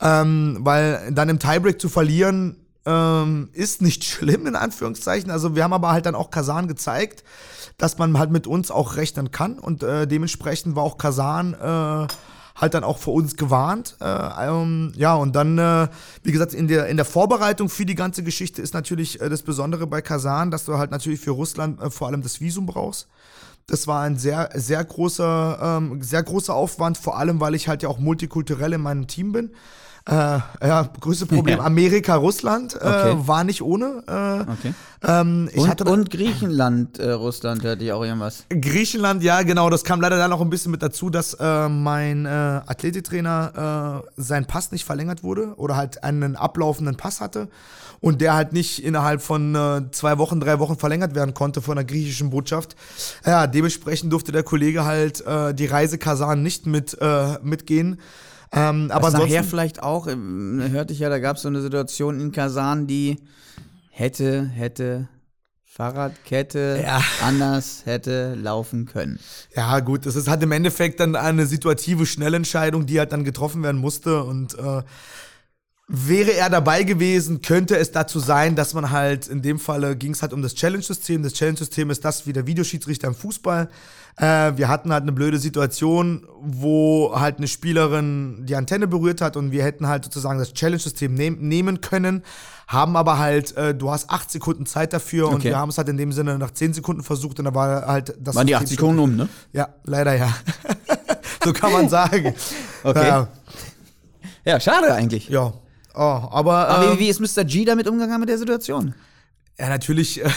Ähm, 0.00 0.58
weil 0.60 1.12
dann 1.12 1.28
im 1.28 1.38
Tiebreak 1.38 1.80
zu 1.80 1.90
verlieren, 1.90 2.65
ähm, 2.86 3.50
ist 3.52 3.82
nicht 3.82 4.04
schlimm, 4.04 4.46
in 4.46 4.56
Anführungszeichen. 4.56 5.30
Also 5.30 5.54
wir 5.54 5.64
haben 5.64 5.72
aber 5.72 5.90
halt 5.90 6.06
dann 6.06 6.14
auch 6.14 6.30
Kasan 6.30 6.68
gezeigt, 6.68 7.24
dass 7.76 7.98
man 7.98 8.18
halt 8.18 8.30
mit 8.30 8.46
uns 8.46 8.70
auch 8.70 8.96
rechnen 8.96 9.30
kann. 9.30 9.58
Und 9.58 9.82
äh, 9.82 10.06
dementsprechend 10.06 10.76
war 10.76 10.84
auch 10.84 10.96
Kasan 10.96 11.54
äh, 11.54 12.06
halt 12.56 12.74
dann 12.74 12.84
auch 12.84 12.98
für 12.98 13.10
uns 13.10 13.36
gewarnt. 13.36 13.96
Äh, 14.00 14.48
ähm, 14.48 14.92
ja, 14.96 15.14
und 15.14 15.36
dann, 15.36 15.58
äh, 15.58 15.88
wie 16.22 16.32
gesagt, 16.32 16.54
in 16.54 16.68
der, 16.68 16.86
in 16.86 16.96
der 16.96 17.04
Vorbereitung 17.04 17.68
für 17.68 17.84
die 17.84 17.94
ganze 17.94 18.22
Geschichte 18.22 18.62
ist 18.62 18.74
natürlich 18.74 19.20
äh, 19.20 19.28
das 19.28 19.42
Besondere 19.42 19.86
bei 19.86 20.00
Kasan, 20.00 20.50
dass 20.50 20.64
du 20.64 20.78
halt 20.78 20.90
natürlich 20.90 21.20
für 21.20 21.32
Russland 21.32 21.80
äh, 21.80 21.90
vor 21.90 22.08
allem 22.08 22.22
das 22.22 22.40
Visum 22.40 22.66
brauchst. 22.66 23.08
Das 23.66 23.86
war 23.88 24.02
ein 24.02 24.16
sehr, 24.16 24.50
sehr 24.54 24.82
großer, 24.84 25.58
ähm, 25.60 26.00
sehr 26.00 26.22
großer 26.22 26.54
Aufwand, 26.54 26.96
vor 26.98 27.18
allem, 27.18 27.40
weil 27.40 27.54
ich 27.54 27.68
halt 27.68 27.82
ja 27.82 27.88
auch 27.88 27.98
multikulturell 27.98 28.72
in 28.72 28.80
meinem 28.80 29.08
Team 29.08 29.32
bin. 29.32 29.50
Äh, 30.08 30.12
ja, 30.14 30.88
größte 31.00 31.26
Problem, 31.26 31.58
Ja. 31.58 31.64
Amerika, 31.64 32.14
Russland, 32.14 32.74
äh, 32.74 32.78
Okay. 32.78 33.16
war 33.26 33.42
nicht 33.42 33.60
ohne. 33.60 34.04
Äh, 34.06 34.50
Okay. 34.52 34.74
ähm, 35.02 35.48
ich 35.52 35.58
Und, 35.62 35.68
hatte 35.68 35.84
und 35.84 36.10
Griechenland, 36.10 37.00
äh, 37.00 37.10
Russland, 37.10 37.64
hört 37.64 37.82
ihr 37.82 37.96
auch 37.96 38.04
irgendwas? 38.04 38.44
Griechenland, 38.48 39.24
ja, 39.24 39.42
genau. 39.42 39.68
Das 39.68 39.82
kam 39.82 40.00
leider 40.00 40.16
dann 40.16 40.30
noch 40.30 40.40
ein 40.40 40.48
bisschen 40.48 40.70
mit 40.70 40.80
dazu, 40.80 41.10
dass 41.10 41.34
äh, 41.34 41.68
mein 41.68 42.24
äh, 42.24 42.28
Athletiktrainer 42.28 44.02
äh, 44.06 44.10
sein 44.16 44.44
Pass 44.46 44.70
nicht 44.70 44.84
verlängert 44.84 45.24
wurde 45.24 45.54
oder 45.56 45.74
halt 45.76 46.04
einen 46.04 46.36
ablaufenden 46.36 46.96
Pass 46.96 47.20
hatte 47.20 47.48
und 48.00 48.20
der 48.20 48.34
halt 48.34 48.52
nicht 48.52 48.84
innerhalb 48.84 49.22
von 49.22 49.56
äh, 49.56 49.82
zwei 49.90 50.18
Wochen, 50.18 50.38
drei 50.38 50.60
Wochen 50.60 50.76
verlängert 50.76 51.16
werden 51.16 51.34
konnte 51.34 51.62
von 51.62 51.74
der 51.74 51.84
griechischen 51.84 52.30
Botschaft. 52.30 52.76
Ja, 53.24 53.48
dementsprechend 53.48 54.12
durfte 54.12 54.30
der 54.30 54.44
Kollege 54.44 54.84
halt 54.84 55.26
äh, 55.26 55.52
die 55.52 55.66
Reise 55.66 55.98
Kasan 55.98 56.44
nicht 56.44 56.66
mit 56.66 56.96
äh, 57.00 57.38
mitgehen. 57.42 57.98
Ähm, 58.52 58.90
aber 58.90 59.08
Aber 59.08 59.18
nachher 59.18 59.44
vielleicht 59.44 59.82
auch, 59.82 60.06
ähm, 60.06 60.62
hörte 60.70 60.92
ich 60.92 61.00
ja, 61.00 61.08
da 61.08 61.18
gab 61.18 61.36
es 61.36 61.42
so 61.42 61.48
eine 61.48 61.60
Situation 61.60 62.20
in 62.20 62.32
Kasan, 62.32 62.86
die 62.86 63.16
hätte, 63.90 64.44
hätte, 64.46 65.08
Fahrradkette 65.64 66.80
Ja. 66.82 67.02
anders 67.22 67.82
hätte 67.84 68.34
laufen 68.34 68.86
können. 68.86 69.18
Ja, 69.54 69.80
gut, 69.80 70.06
das 70.06 70.16
ist 70.16 70.26
halt 70.26 70.42
im 70.42 70.52
Endeffekt 70.52 71.00
dann 71.00 71.16
eine 71.16 71.44
situative 71.44 72.06
Schnellentscheidung, 72.06 72.86
die 72.86 72.98
halt 72.98 73.12
dann 73.12 73.24
getroffen 73.24 73.62
werden 73.62 73.78
musste. 73.78 74.24
Und 74.24 74.54
äh, 74.58 74.82
wäre 75.88 76.32
er 76.32 76.50
dabei 76.50 76.82
gewesen, 76.82 77.42
könnte 77.42 77.76
es 77.76 77.92
dazu 77.92 78.18
sein, 78.18 78.56
dass 78.56 78.74
man 78.74 78.90
halt, 78.90 79.28
in 79.28 79.40
dem 79.40 79.60
Falle 79.60 79.96
ging 79.96 80.12
es 80.12 80.22
halt 80.22 80.32
um 80.32 80.42
das 80.42 80.54
Challenge-System. 80.56 81.22
Das 81.22 81.34
Challenge-System 81.34 81.90
ist 81.90 82.04
das 82.04 82.26
wie 82.26 82.32
der 82.32 82.46
Videoschiedsrichter 82.48 83.06
im 83.06 83.14
Fußball. 83.14 83.68
Äh, 84.16 84.24
wir 84.56 84.66
hatten 84.68 84.92
halt 84.92 85.02
eine 85.02 85.12
blöde 85.12 85.38
Situation, 85.38 86.26
wo 86.40 87.12
halt 87.14 87.36
eine 87.38 87.46
Spielerin 87.46 88.46
die 88.46 88.56
Antenne 88.56 88.88
berührt 88.88 89.20
hat 89.20 89.36
und 89.36 89.52
wir 89.52 89.62
hätten 89.62 89.86
halt 89.86 90.02
sozusagen 90.04 90.40
das 90.40 90.54
Challenge-System 90.54 91.14
nehm, 91.14 91.38
nehmen 91.46 91.80
können, 91.80 92.24
haben 92.66 92.96
aber 92.96 93.18
halt, 93.18 93.56
äh, 93.56 93.72
du 93.72 93.90
hast 93.92 94.10
acht 94.10 94.28
Sekunden 94.30 94.66
Zeit 94.66 94.92
dafür 94.92 95.28
und 95.28 95.36
Okay. 95.36 95.50
wir 95.50 95.58
haben 95.58 95.68
es 95.68 95.78
halt 95.78 95.88
in 95.88 95.98
dem 95.98 96.10
Sinne 96.10 96.36
nach 96.36 96.50
zehn 96.50 96.72
Sekunden 96.74 97.04
versucht 97.04 97.38
und 97.38 97.44
da 97.44 97.54
war 97.54 97.86
halt 97.86 98.12
das 98.18 98.34
Waren 98.34 98.48
die 98.48 98.56
8 98.56 98.66
Sekunden 98.66 98.98
um, 98.98 99.14
ne? 99.14 99.28
ja, 99.52 99.68
leider 99.84 100.14
ja. 100.16 100.34
so 101.44 101.52
kann 101.52 101.72
man 101.72 101.88
sagen. 101.88 102.34
Okay. 102.82 103.06
Ja, 103.06 103.28
Ja, 104.44 104.58
schade 104.58 104.92
eigentlich. 104.92 105.28
ja. 105.28 105.52
Oh, 105.96 106.28
aber 106.30 106.68
Aber 106.68 106.92
äh, 106.92 106.94
wie, 106.94 106.98
wie 107.00 107.08
ist 107.08 107.20
Mr. 107.20 107.44
G 107.44 107.64
damit 107.64 107.88
umgegangen 107.88 108.20
mit 108.20 108.28
der 108.28 108.38
Situation? 108.38 108.94
Ja, 109.58 109.70
natürlich. 109.70 110.22
Äh, 110.22 110.28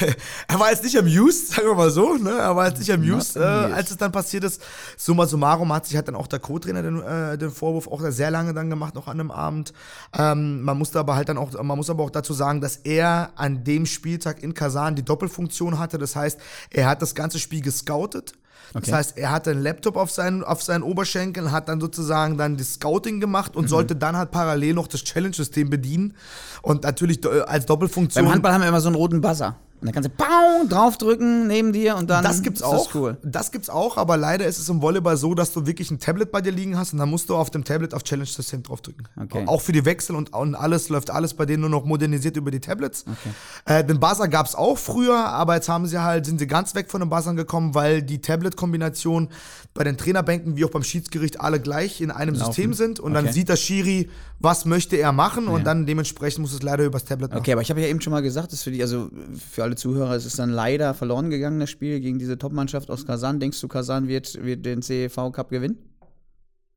er 0.48 0.60
war 0.60 0.70
jetzt 0.70 0.84
nicht 0.84 0.98
amused, 0.98 1.48
sagen 1.48 1.68
wir 1.68 1.74
mal 1.74 1.90
so. 1.90 2.16
Ne? 2.18 2.32
Er 2.32 2.54
war 2.54 2.68
jetzt 2.68 2.78
nicht 2.78 2.92
amused, 2.92 3.36
äh, 3.36 3.40
als 3.40 3.90
es 3.90 3.96
dann 3.96 4.12
passiert 4.12 4.44
ist. 4.44 4.60
Summa 4.98 5.24
summarum 5.26 5.72
hat 5.72 5.86
sich 5.86 5.96
halt 5.96 6.08
dann 6.08 6.14
auch 6.14 6.26
der 6.26 6.40
Co-Trainer 6.40 6.82
den, 6.82 7.00
äh, 7.02 7.38
den 7.38 7.50
Vorwurf 7.50 7.88
auch 7.88 8.02
sehr 8.10 8.30
lange 8.30 8.52
dann 8.52 8.68
gemacht, 8.68 8.94
noch 8.94 9.08
an 9.08 9.16
dem 9.16 9.30
Abend. 9.30 9.72
Ähm, 10.14 10.60
man 10.60 10.76
musste 10.76 10.98
aber 10.98 11.16
halt 11.16 11.30
dann 11.30 11.38
auch, 11.38 11.52
man 11.62 11.78
muss 11.78 11.88
aber 11.88 12.04
auch 12.04 12.10
dazu 12.10 12.34
sagen, 12.34 12.60
dass 12.60 12.76
er 12.76 13.30
an 13.36 13.64
dem 13.64 13.86
Spieltag 13.86 14.42
in 14.42 14.52
Kasan 14.52 14.96
die 14.96 15.04
Doppelfunktion 15.04 15.78
hatte. 15.78 15.96
Das 15.96 16.14
heißt, 16.14 16.38
er 16.68 16.86
hat 16.86 17.00
das 17.00 17.14
ganze 17.14 17.38
Spiel 17.38 17.62
gescoutet. 17.62 18.34
Okay. 18.74 18.86
Das 18.86 18.92
heißt, 18.92 19.18
er 19.18 19.30
hatte 19.30 19.50
einen 19.50 19.62
Laptop 19.62 19.96
auf 19.96 20.10
seinen, 20.10 20.42
auf 20.42 20.62
seinen 20.62 20.82
Oberschenkeln, 20.82 21.52
hat 21.52 21.68
dann 21.68 21.80
sozusagen 21.80 22.38
dann 22.38 22.56
das 22.56 22.74
Scouting 22.74 23.20
gemacht 23.20 23.54
und 23.54 23.64
mhm. 23.64 23.68
sollte 23.68 23.96
dann 23.96 24.16
halt 24.16 24.30
parallel 24.30 24.74
noch 24.74 24.86
das 24.86 25.04
Challenge-System 25.04 25.68
bedienen. 25.68 26.14
Und 26.62 26.84
natürlich 26.84 27.24
äh, 27.24 27.40
als 27.40 27.66
Doppelfunktion. 27.66 28.24
Beim 28.24 28.32
Handball 28.32 28.52
haben 28.52 28.62
wir 28.62 28.68
immer 28.68 28.80
so 28.80 28.88
einen 28.88 28.96
roten 28.96 29.20
Buzzer. 29.20 29.56
Und 29.82 29.86
dann 29.86 29.94
kannst 29.94 30.10
du 30.10 30.14
Bau 30.16 30.64
draufdrücken 30.68 31.48
neben 31.48 31.72
dir 31.72 31.96
und 31.96 32.08
dann 32.08 32.22
das 32.22 32.42
gibt's 32.42 32.62
auch. 32.62 32.86
Das, 32.86 32.94
cool. 32.94 33.16
das 33.24 33.50
gibt's 33.50 33.68
auch, 33.68 33.96
aber 33.96 34.16
leider 34.16 34.46
ist 34.46 34.60
es 34.60 34.68
im 34.68 34.80
Volleyball 34.80 35.16
so, 35.16 35.34
dass 35.34 35.52
du 35.52 35.66
wirklich 35.66 35.90
ein 35.90 35.98
Tablet 35.98 36.30
bei 36.30 36.40
dir 36.40 36.52
liegen 36.52 36.78
hast 36.78 36.92
und 36.92 37.00
dann 37.00 37.10
musst 37.10 37.28
du 37.28 37.34
auf 37.34 37.50
dem 37.50 37.64
Tablet 37.64 37.92
auf 37.92 38.04
Challenge 38.04 38.28
System 38.28 38.62
draufdrücken. 38.62 39.08
Okay. 39.20 39.42
Auch 39.48 39.60
für 39.60 39.72
die 39.72 39.84
Wechsel 39.84 40.14
und, 40.14 40.32
und 40.32 40.54
alles 40.54 40.88
läuft 40.88 41.10
alles 41.10 41.34
bei 41.34 41.46
denen 41.46 41.62
nur 41.62 41.70
noch 41.70 41.84
modernisiert 41.84 42.36
über 42.36 42.52
die 42.52 42.60
Tablets. 42.60 43.04
Okay. 43.08 43.80
Äh, 43.80 43.84
den 43.84 43.98
Buzzer 43.98 44.28
gab's 44.28 44.54
auch 44.54 44.78
früher, 44.78 45.18
aber 45.18 45.56
jetzt 45.56 45.68
haben 45.68 45.88
sie 45.88 46.00
halt 46.00 46.26
sind 46.26 46.38
sie 46.38 46.46
ganz 46.46 46.76
weg 46.76 46.88
von 46.88 47.00
den 47.00 47.10
Buzzern 47.10 47.34
gekommen, 47.34 47.74
weil 47.74 48.02
die 48.02 48.20
Tablet-Kombination 48.20 49.30
bei 49.74 49.82
den 49.82 49.96
Trainerbänken 49.96 50.56
wie 50.56 50.64
auch 50.64 50.70
beim 50.70 50.84
Schiedsgericht 50.84 51.40
alle 51.40 51.58
gleich 51.58 52.00
in 52.00 52.12
einem 52.12 52.36
Laufen. 52.36 52.52
System 52.52 52.74
sind 52.74 53.00
und 53.00 53.16
okay. 53.16 53.24
dann 53.24 53.32
sieht 53.32 53.48
der 53.48 53.56
Schiri, 53.56 54.10
was 54.42 54.64
möchte 54.64 54.96
er 54.96 55.12
machen 55.12 55.44
ja. 55.46 55.50
und 55.50 55.64
dann 55.64 55.86
dementsprechend 55.86 56.40
muss 56.40 56.52
es 56.52 56.62
leider 56.62 56.84
übers 56.84 57.04
Tablet 57.04 57.30
machen. 57.30 57.40
Okay, 57.40 57.52
aber 57.52 57.62
ich 57.62 57.70
habe 57.70 57.80
ja 57.80 57.86
eben 57.86 58.00
schon 58.00 58.12
mal 58.12 58.22
gesagt, 58.22 58.52
das 58.52 58.62
für 58.62 58.70
die, 58.70 58.82
also 58.82 59.08
für 59.50 59.62
alle 59.62 59.76
Zuhörer, 59.76 60.14
es 60.14 60.26
ist 60.26 60.38
dann 60.38 60.50
leider 60.50 60.94
verloren 60.94 61.30
gegangen, 61.30 61.60
das 61.60 61.70
Spiel 61.70 62.00
gegen 62.00 62.18
diese 62.18 62.38
Top-Mannschaft 62.38 62.90
aus 62.90 63.06
Kasan. 63.06 63.40
Denkst 63.40 63.60
du, 63.60 63.68
Kasan 63.68 64.08
wird, 64.08 64.42
wird 64.44 64.66
den 64.66 64.82
CEV 64.82 65.32
Cup 65.32 65.50
gewinnen? 65.50 65.78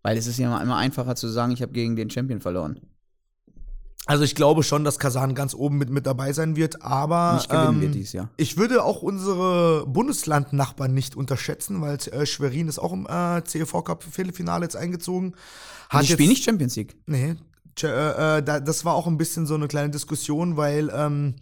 Weil 0.04 0.18
es 0.18 0.28
ist 0.28 0.38
ja 0.38 0.62
immer 0.62 0.78
einfacher 0.78 1.16
zu 1.16 1.28
sagen, 1.28 1.52
ich 1.52 1.62
habe 1.62 1.72
gegen 1.72 1.96
den 1.96 2.10
Champion 2.10 2.40
verloren. 2.40 2.80
Also 4.08 4.24
ich 4.24 4.36
glaube 4.36 4.62
schon, 4.62 4.84
dass 4.84 5.00
Kasan 5.00 5.34
ganz 5.34 5.56
oben 5.56 5.80
mit, 5.80 5.90
mit 5.90 6.06
dabei 6.06 6.32
sein 6.32 6.56
wird, 6.56 6.84
aber 6.84 7.34
nicht 7.34 7.50
gewinnen 7.50 7.76
ähm, 7.76 7.82
wir 7.82 7.90
dies 7.90 8.14
Jahr. 8.14 8.30
ich 8.38 8.56
würde 8.56 8.84
auch 8.84 9.02
unsere 9.02 9.88
Bundeslandnachbarn 9.88 10.94
nicht 10.94 11.16
unterschätzen, 11.16 11.82
weil 11.82 11.98
äh, 12.12 12.28
Schwerin 12.28 12.68
ist 12.68 12.78
auch 12.78 12.94
im 12.94 13.08
äh, 13.08 13.44
CEV 13.44 13.84
Cup 13.84 14.04
Viertelfinale 14.04 14.66
jetzt 14.66 14.76
eingezogen. 14.76 15.34
Hat 15.90 16.04
die 16.04 16.12
spielen 16.12 16.30
nicht 16.30 16.44
Champions 16.44 16.76
League. 16.76 16.96
Nee, 17.08 17.36
das 17.84 18.86
war 18.86 18.96
auch 18.96 19.08
ein 19.08 19.18
bisschen 19.18 19.46
so 19.46 19.56
eine 19.56 19.68
kleine 19.68 19.90
Diskussion, 19.90 20.58
weil 20.58 20.92
ähm, 20.96 21.36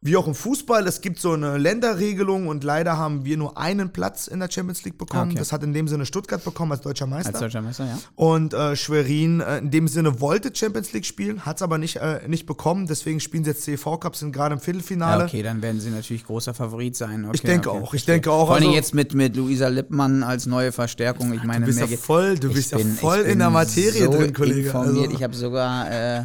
wie 0.00 0.16
auch 0.16 0.28
im 0.28 0.34
Fußball, 0.34 0.86
es 0.86 1.00
gibt 1.00 1.18
so 1.18 1.32
eine 1.32 1.58
Länderregelung 1.58 2.46
und 2.46 2.62
leider 2.62 2.96
haben 2.96 3.24
wir 3.24 3.36
nur 3.36 3.58
einen 3.58 3.92
Platz 3.92 4.28
in 4.28 4.38
der 4.38 4.48
Champions 4.48 4.84
League 4.84 4.96
bekommen. 4.96 5.32
Okay. 5.32 5.40
Das 5.40 5.50
hat 5.50 5.64
in 5.64 5.72
dem 5.72 5.88
Sinne 5.88 6.06
Stuttgart 6.06 6.44
bekommen 6.44 6.70
als 6.70 6.82
deutscher 6.82 7.08
Meister. 7.08 7.30
Als 7.30 7.40
deutscher 7.40 7.62
Meister, 7.62 7.84
ja. 7.86 7.98
Und 8.14 8.54
äh, 8.54 8.76
Schwerin 8.76 9.40
äh, 9.40 9.58
in 9.58 9.72
dem 9.72 9.88
Sinne 9.88 10.20
wollte 10.20 10.54
Champions 10.54 10.92
League 10.92 11.04
spielen, 11.04 11.44
hat 11.44 11.56
es 11.56 11.62
aber 11.62 11.78
nicht, 11.78 11.96
äh, 11.96 12.20
nicht 12.28 12.46
bekommen. 12.46 12.86
Deswegen 12.86 13.18
spielen 13.18 13.42
sie 13.42 13.50
jetzt 13.50 13.64
CV 13.64 13.98
Cup, 13.98 14.14
sind 14.14 14.30
gerade 14.30 14.54
im 14.54 14.60
Viertelfinale. 14.60 15.22
Ja, 15.22 15.26
okay, 15.26 15.42
dann 15.42 15.62
werden 15.62 15.80
sie 15.80 15.90
natürlich 15.90 16.24
großer 16.24 16.54
Favorit 16.54 16.94
sein. 16.94 17.24
Okay, 17.24 17.34
ich 17.34 17.42
denke 17.42 17.70
okay, 17.70 17.82
auch, 17.82 17.92
ich 17.92 18.04
denke 18.04 18.30
auch. 18.30 18.46
Vor 18.46 18.54
allem 18.54 18.66
also, 18.66 18.76
jetzt 18.76 18.94
mit, 18.94 19.14
mit 19.14 19.34
Luisa 19.34 19.66
Lippmann 19.66 20.22
als 20.22 20.46
neue 20.46 20.70
Verstärkung. 20.70 21.32
Ich 21.32 21.42
meine, 21.42 21.66
du 21.66 21.66
bist 21.66 21.80
ja 21.80 21.96
voll, 21.96 22.38
du 22.38 22.52
bist 22.52 22.70
bin, 22.70 22.88
ja 22.88 22.94
voll 22.94 23.22
in 23.22 23.40
der 23.40 23.50
Materie 23.50 24.04
so 24.04 24.12
drin, 24.12 24.32
Kollege. 24.32 24.68
Informiert. 24.68 25.06
Also. 25.06 25.16
Ich 25.16 25.22
habe 25.24 25.34
sogar, 25.34 25.90
äh, 25.90 26.24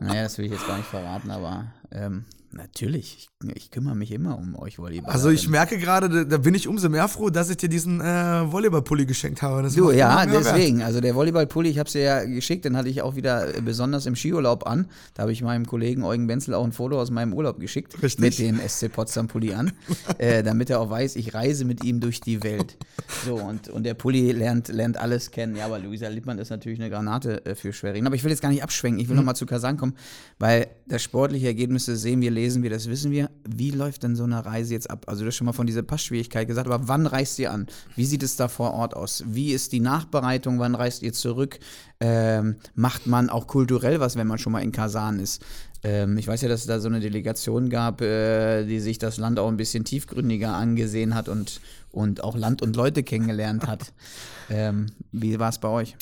naja, 0.00 0.24
das 0.24 0.36
will 0.36 0.46
ich 0.46 0.52
jetzt 0.52 0.66
gar 0.66 0.78
nicht 0.78 0.88
verraten, 0.88 1.30
aber 1.30 1.66
ähm, 1.92 2.24
Natürlich, 2.56 3.28
ich, 3.42 3.56
ich, 3.56 3.70
kümmere 3.72 3.96
mich 3.96 4.12
immer 4.12 4.38
um 4.38 4.56
euch 4.56 4.78
Volleyball. 4.78 5.12
Also 5.12 5.28
ich 5.30 5.48
merke 5.48 5.76
gerade, 5.76 6.08
da, 6.08 6.24
da, 6.24 6.38
bin 6.38 6.54
ich 6.54 6.68
umso 6.68 6.88
mehr 6.88 7.08
froh, 7.08 7.28
dass 7.28 7.50
ich 7.50 7.56
dir 7.56 7.68
diesen 7.68 8.00
äh, 8.00 8.04
Volleyballpulli 8.04 9.06
geschenkt 9.06 9.42
habe. 9.42 9.62
Das 9.62 9.74
du, 9.74 9.90
ja, 9.90 10.24
deswegen. 10.24 10.78
Wert. 10.78 10.86
Also 10.86 11.00
der 11.00 11.16
Volleyballpulli, 11.16 11.68
ich 11.68 11.78
habe 11.78 11.88
es 11.88 11.94
dir 11.94 12.02
ja 12.02 12.24
geschickt, 12.24 12.64
den 12.64 12.76
hatte 12.76 12.88
ich 12.88 13.02
auch 13.02 13.16
wieder 13.16 13.56
äh, 13.56 13.60
besonders 13.60 14.06
im 14.06 14.14
Skiurlaub 14.14 14.68
an. 14.68 14.86
Da 15.14 15.22
habe 15.22 15.32
ich 15.32 15.42
meinem 15.42 15.66
Kollegen 15.66 16.04
Eugen 16.04 16.28
Wenzel 16.28 16.54
auch 16.54 16.64
ein 16.64 16.72
Foto 16.72 17.00
aus 17.00 17.10
meinem 17.10 17.32
Urlaub 17.32 17.58
geschickt. 17.58 18.00
Richtig. 18.00 18.20
Mit 18.20 18.38
dem 18.38 18.60
SC 18.68 18.92
Potsdam 18.92 19.26
Pulli 19.26 19.52
an. 19.52 19.72
äh, 20.18 20.44
damit 20.44 20.70
er 20.70 20.80
auch 20.80 20.90
weiß, 20.90 21.16
ich 21.16 21.34
reise 21.34 21.64
mit 21.64 21.82
ihm 21.82 21.98
durch 21.98 22.20
die 22.20 22.44
Welt. 22.44 22.76
So, 23.24 23.34
und, 23.34 23.68
und 23.68 23.82
der 23.84 23.94
Pulli 23.94 24.30
lernt, 24.30 24.68
lernt 24.68 24.96
alles 24.96 25.32
kennen. 25.32 25.56
Ja, 25.56 25.66
aber 25.66 25.80
Luisa 25.80 26.06
Lippmann 26.06 26.38
ist 26.38 26.50
natürlich 26.50 26.78
eine 26.78 26.88
Granate 26.88 27.44
äh, 27.46 27.54
für 27.56 27.72
Schwerin. 27.72 28.06
Aber 28.06 28.14
ich 28.14 28.22
will 28.22 28.30
jetzt 28.30 28.42
gar 28.42 28.50
nicht 28.50 28.62
abschwenken. 28.62 29.00
Ich 29.00 29.08
will 29.08 29.14
mhm. 29.14 29.22
nochmal 29.22 29.36
zu 29.36 29.46
Kasan 29.46 29.76
kommen, 29.76 29.94
weil 30.38 30.68
das 30.86 31.02
sportliche 31.02 31.46
Ergebnisse 31.46 31.96
sehen 31.96 32.20
wir, 32.20 32.30
lesen 32.44 32.62
wir, 32.62 32.68
das 32.68 32.88
wissen 32.88 33.10
wir. 33.10 33.30
Wie 33.48 33.70
läuft 33.70 34.02
denn 34.02 34.16
so 34.16 34.24
eine 34.24 34.44
Reise 34.44 34.74
jetzt 34.74 34.90
ab? 34.90 35.04
Also 35.06 35.22
du 35.22 35.28
hast 35.28 35.36
schon 35.36 35.46
mal 35.46 35.52
von 35.52 35.66
dieser 35.66 35.82
Passschwierigkeit 35.82 36.46
gesagt, 36.46 36.68
aber 36.68 36.88
wann 36.88 37.06
reist 37.06 37.38
ihr 37.38 37.50
an? 37.50 37.66
Wie 37.96 38.04
sieht 38.04 38.22
es 38.22 38.36
da 38.36 38.48
vor 38.48 38.74
Ort 38.74 38.94
aus? 38.94 39.24
Wie 39.26 39.52
ist 39.52 39.72
die 39.72 39.80
Nachbereitung? 39.80 40.58
Wann 40.58 40.74
reist 40.74 41.02
ihr 41.02 41.14
zurück? 41.14 41.58
Ähm, 42.00 42.56
macht 42.74 43.06
man 43.06 43.30
auch 43.30 43.46
kulturell 43.46 43.98
was, 43.98 44.16
wenn 44.16 44.26
man 44.26 44.38
schon 44.38 44.52
mal 44.52 44.62
in 44.62 44.72
Kasan 44.72 45.20
ist? 45.20 45.42
Ähm, 45.82 46.18
ich 46.18 46.28
weiß 46.28 46.42
ja, 46.42 46.48
dass 46.48 46.60
es 46.60 46.66
da 46.66 46.80
so 46.80 46.88
eine 46.88 47.00
Delegation 47.00 47.70
gab, 47.70 48.02
äh, 48.02 48.64
die 48.66 48.80
sich 48.80 48.98
das 48.98 49.16
Land 49.16 49.38
auch 49.38 49.48
ein 49.48 49.56
bisschen 49.56 49.84
tiefgründiger 49.84 50.54
angesehen 50.54 51.14
hat 51.14 51.30
und, 51.30 51.62
und 51.92 52.22
auch 52.22 52.36
Land 52.36 52.60
und 52.60 52.76
Leute 52.76 53.02
kennengelernt 53.02 53.66
hat. 53.66 53.92
Ähm, 54.50 54.88
wie 55.10 55.38
war 55.38 55.48
es 55.48 55.58
bei 55.58 55.68
euch? 55.68 55.96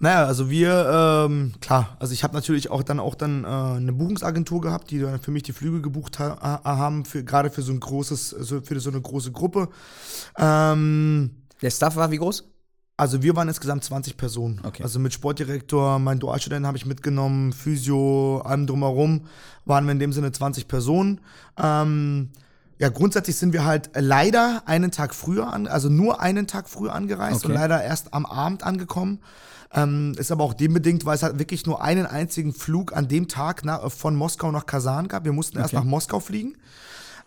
Naja, 0.00 0.26
also 0.26 0.48
wir, 0.48 1.26
ähm, 1.26 1.54
klar, 1.60 1.96
also 1.98 2.12
ich 2.12 2.22
habe 2.22 2.34
natürlich 2.34 2.70
auch 2.70 2.84
dann 2.84 3.00
auch 3.00 3.16
dann 3.16 3.44
äh, 3.44 3.46
eine 3.46 3.92
Buchungsagentur 3.92 4.60
gehabt, 4.60 4.90
die 4.90 5.00
dann 5.00 5.20
für 5.20 5.32
mich 5.32 5.42
die 5.42 5.52
Flüge 5.52 5.80
gebucht 5.80 6.20
ha 6.20 6.60
haben, 6.64 7.04
für, 7.04 7.24
gerade 7.24 7.50
für 7.50 7.62
so 7.62 7.72
ein 7.72 7.80
großes, 7.80 8.30
so, 8.30 8.60
für 8.60 8.78
so 8.78 8.90
eine 8.90 9.00
große 9.00 9.32
Gruppe. 9.32 9.68
Ähm, 10.38 11.30
Der 11.62 11.70
Staff 11.70 11.96
war 11.96 12.12
wie 12.12 12.18
groß? 12.18 12.44
Also 12.96 13.22
wir 13.22 13.34
waren 13.36 13.48
insgesamt 13.48 13.84
20 13.84 14.16
Personen. 14.16 14.60
Okay. 14.64 14.82
Also 14.82 14.98
mit 14.98 15.12
Sportdirektor, 15.12 15.98
mein 15.98 16.18
Dualstudent 16.18 16.66
habe 16.66 16.76
ich 16.76 16.86
mitgenommen, 16.86 17.52
Physio, 17.52 18.40
allem 18.44 18.66
drumherum, 18.66 19.26
waren 19.64 19.84
wir 19.84 19.92
in 19.92 20.00
dem 20.00 20.12
Sinne 20.12 20.32
20 20.32 20.66
Personen. 20.68 21.20
Ähm, 21.56 22.30
ja, 22.78 22.88
grundsätzlich 22.88 23.36
sind 23.36 23.52
wir 23.52 23.64
halt 23.64 23.90
leider 23.94 24.62
einen 24.66 24.92
Tag 24.92 25.14
früher 25.14 25.52
an, 25.52 25.66
also 25.66 25.88
nur 25.88 26.20
einen 26.20 26.46
Tag 26.46 26.68
früher 26.68 26.92
angereist 26.92 27.44
okay. 27.44 27.52
und 27.52 27.54
leider 27.54 27.82
erst 27.82 28.14
am 28.14 28.26
Abend 28.26 28.62
angekommen. 28.62 29.20
Ähm, 29.74 30.14
ist 30.16 30.32
aber 30.32 30.44
auch 30.44 30.54
dem 30.54 30.72
bedingt, 30.72 31.04
weil 31.04 31.16
es 31.16 31.22
halt 31.22 31.38
wirklich 31.38 31.66
nur 31.66 31.82
einen 31.82 32.06
einzigen 32.06 32.54
Flug 32.54 32.96
an 32.96 33.08
dem 33.08 33.28
Tag 33.28 33.64
nach, 33.64 33.90
von 33.92 34.16
Moskau 34.16 34.50
nach 34.50 34.66
Kasan 34.66 35.08
gab. 35.08 35.24
Wir 35.24 35.32
mussten 35.32 35.58
okay. 35.58 35.64
erst 35.64 35.74
nach 35.74 35.84
Moskau 35.84 36.20
fliegen. 36.20 36.56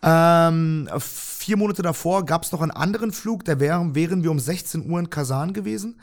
Ähm, 0.04 0.90
vier 1.00 1.58
Monate 1.58 1.84
davor 1.84 2.26
gab 2.26 2.44
es 2.44 2.52
noch 2.52 2.62
einen 2.62 2.72
anderen 2.72 3.12
Flug, 3.12 3.46
da 3.46 3.60
wären, 3.60 3.94
wären 3.94 4.24
wir 4.24 4.32
um 4.32 4.40
16 4.40 4.90
Uhr 4.90 5.00
in 5.00 5.10
Kasan 5.12 5.54
gewesen. 5.54 6.00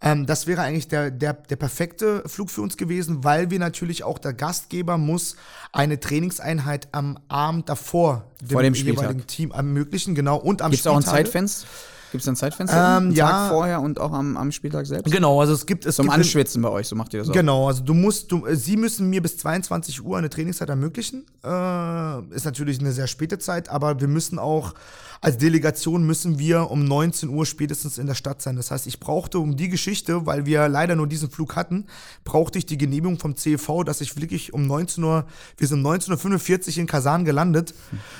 Ähm, 0.00 0.26
das 0.26 0.46
wäre 0.46 0.62
eigentlich 0.62 0.88
der, 0.88 1.10
der, 1.10 1.34
der 1.34 1.56
perfekte 1.56 2.24
Flug 2.26 2.50
für 2.50 2.62
uns 2.62 2.76
gewesen, 2.76 3.22
weil 3.22 3.50
wir 3.50 3.58
natürlich 3.58 4.02
auch 4.04 4.18
der 4.18 4.32
Gastgeber 4.32 4.98
muss 4.98 5.36
eine 5.70 6.00
Trainingseinheit 6.00 6.88
am 6.92 7.18
Abend 7.28 7.68
davor 7.68 8.24
dem, 8.40 8.58
dem 8.58 8.74
jeweiligen 8.74 9.26
Team 9.26 9.52
ermöglichen, 9.52 10.14
genau. 10.14 10.38
Und 10.38 10.62
am 10.62 10.70
Gibt's 10.70 10.84
Spieltag. 10.84 10.92
auch 10.92 11.06
ein 11.06 11.24
Zeitfenster? 11.24 11.68
Gibt 12.12 12.22
es 12.22 12.28
ein 12.28 12.36
Zeitfenster? 12.36 12.98
Ähm, 12.98 13.10
ja. 13.12 13.26
Tag 13.26 13.48
vorher 13.48 13.80
und 13.80 13.98
auch 13.98 14.12
am, 14.12 14.36
am 14.36 14.52
Spieltag 14.52 14.86
selbst? 14.86 15.10
Genau, 15.10 15.40
also 15.40 15.54
es 15.54 15.64
gibt 15.64 15.86
es. 15.86 15.96
Zum 15.96 16.04
gibt 16.04 16.14
Anschwitzen 16.14 16.60
bei 16.60 16.68
euch, 16.68 16.86
so 16.86 16.94
macht 16.94 17.14
ihr 17.14 17.20
das 17.20 17.30
auch. 17.30 17.32
Genau, 17.32 17.68
also 17.68 17.82
du 17.82 17.94
musst, 17.94 18.30
du, 18.30 18.44
sie 18.52 18.76
müssen 18.76 19.08
mir 19.08 19.22
bis 19.22 19.38
22 19.38 20.04
Uhr 20.04 20.18
eine 20.18 20.28
Trainingszeit 20.28 20.68
ermöglichen. 20.68 21.24
Äh, 21.42 22.34
ist 22.34 22.44
natürlich 22.44 22.80
eine 22.80 22.92
sehr 22.92 23.06
späte 23.06 23.38
Zeit, 23.38 23.70
aber 23.70 23.98
wir 24.00 24.08
müssen 24.08 24.38
auch 24.38 24.74
als 25.22 25.38
Delegation 25.38 26.04
müssen 26.04 26.40
wir 26.40 26.68
um 26.72 26.84
19 26.84 27.28
Uhr 27.28 27.46
spätestens 27.46 27.96
in 27.96 28.08
der 28.08 28.16
Stadt 28.16 28.42
sein. 28.42 28.56
Das 28.56 28.72
heißt, 28.72 28.88
ich 28.88 28.98
brauchte 28.98 29.38
um 29.38 29.56
die 29.56 29.68
Geschichte, 29.68 30.26
weil 30.26 30.46
wir 30.46 30.68
leider 30.68 30.96
nur 30.96 31.06
diesen 31.06 31.30
Flug 31.30 31.54
hatten, 31.54 31.86
brauchte 32.24 32.58
ich 32.58 32.66
die 32.66 32.76
Genehmigung 32.76 33.20
vom 33.20 33.36
CEV, 33.36 33.84
dass 33.86 34.00
ich 34.00 34.16
wirklich 34.20 34.52
um 34.52 34.66
19 34.66 35.04
Uhr, 35.04 35.24
wir 35.56 35.68
sind 35.68 35.86
um 35.86 35.92
19.45 35.92 36.72
Uhr 36.72 36.78
in 36.78 36.86
Kasan 36.88 37.24
gelandet, 37.24 37.72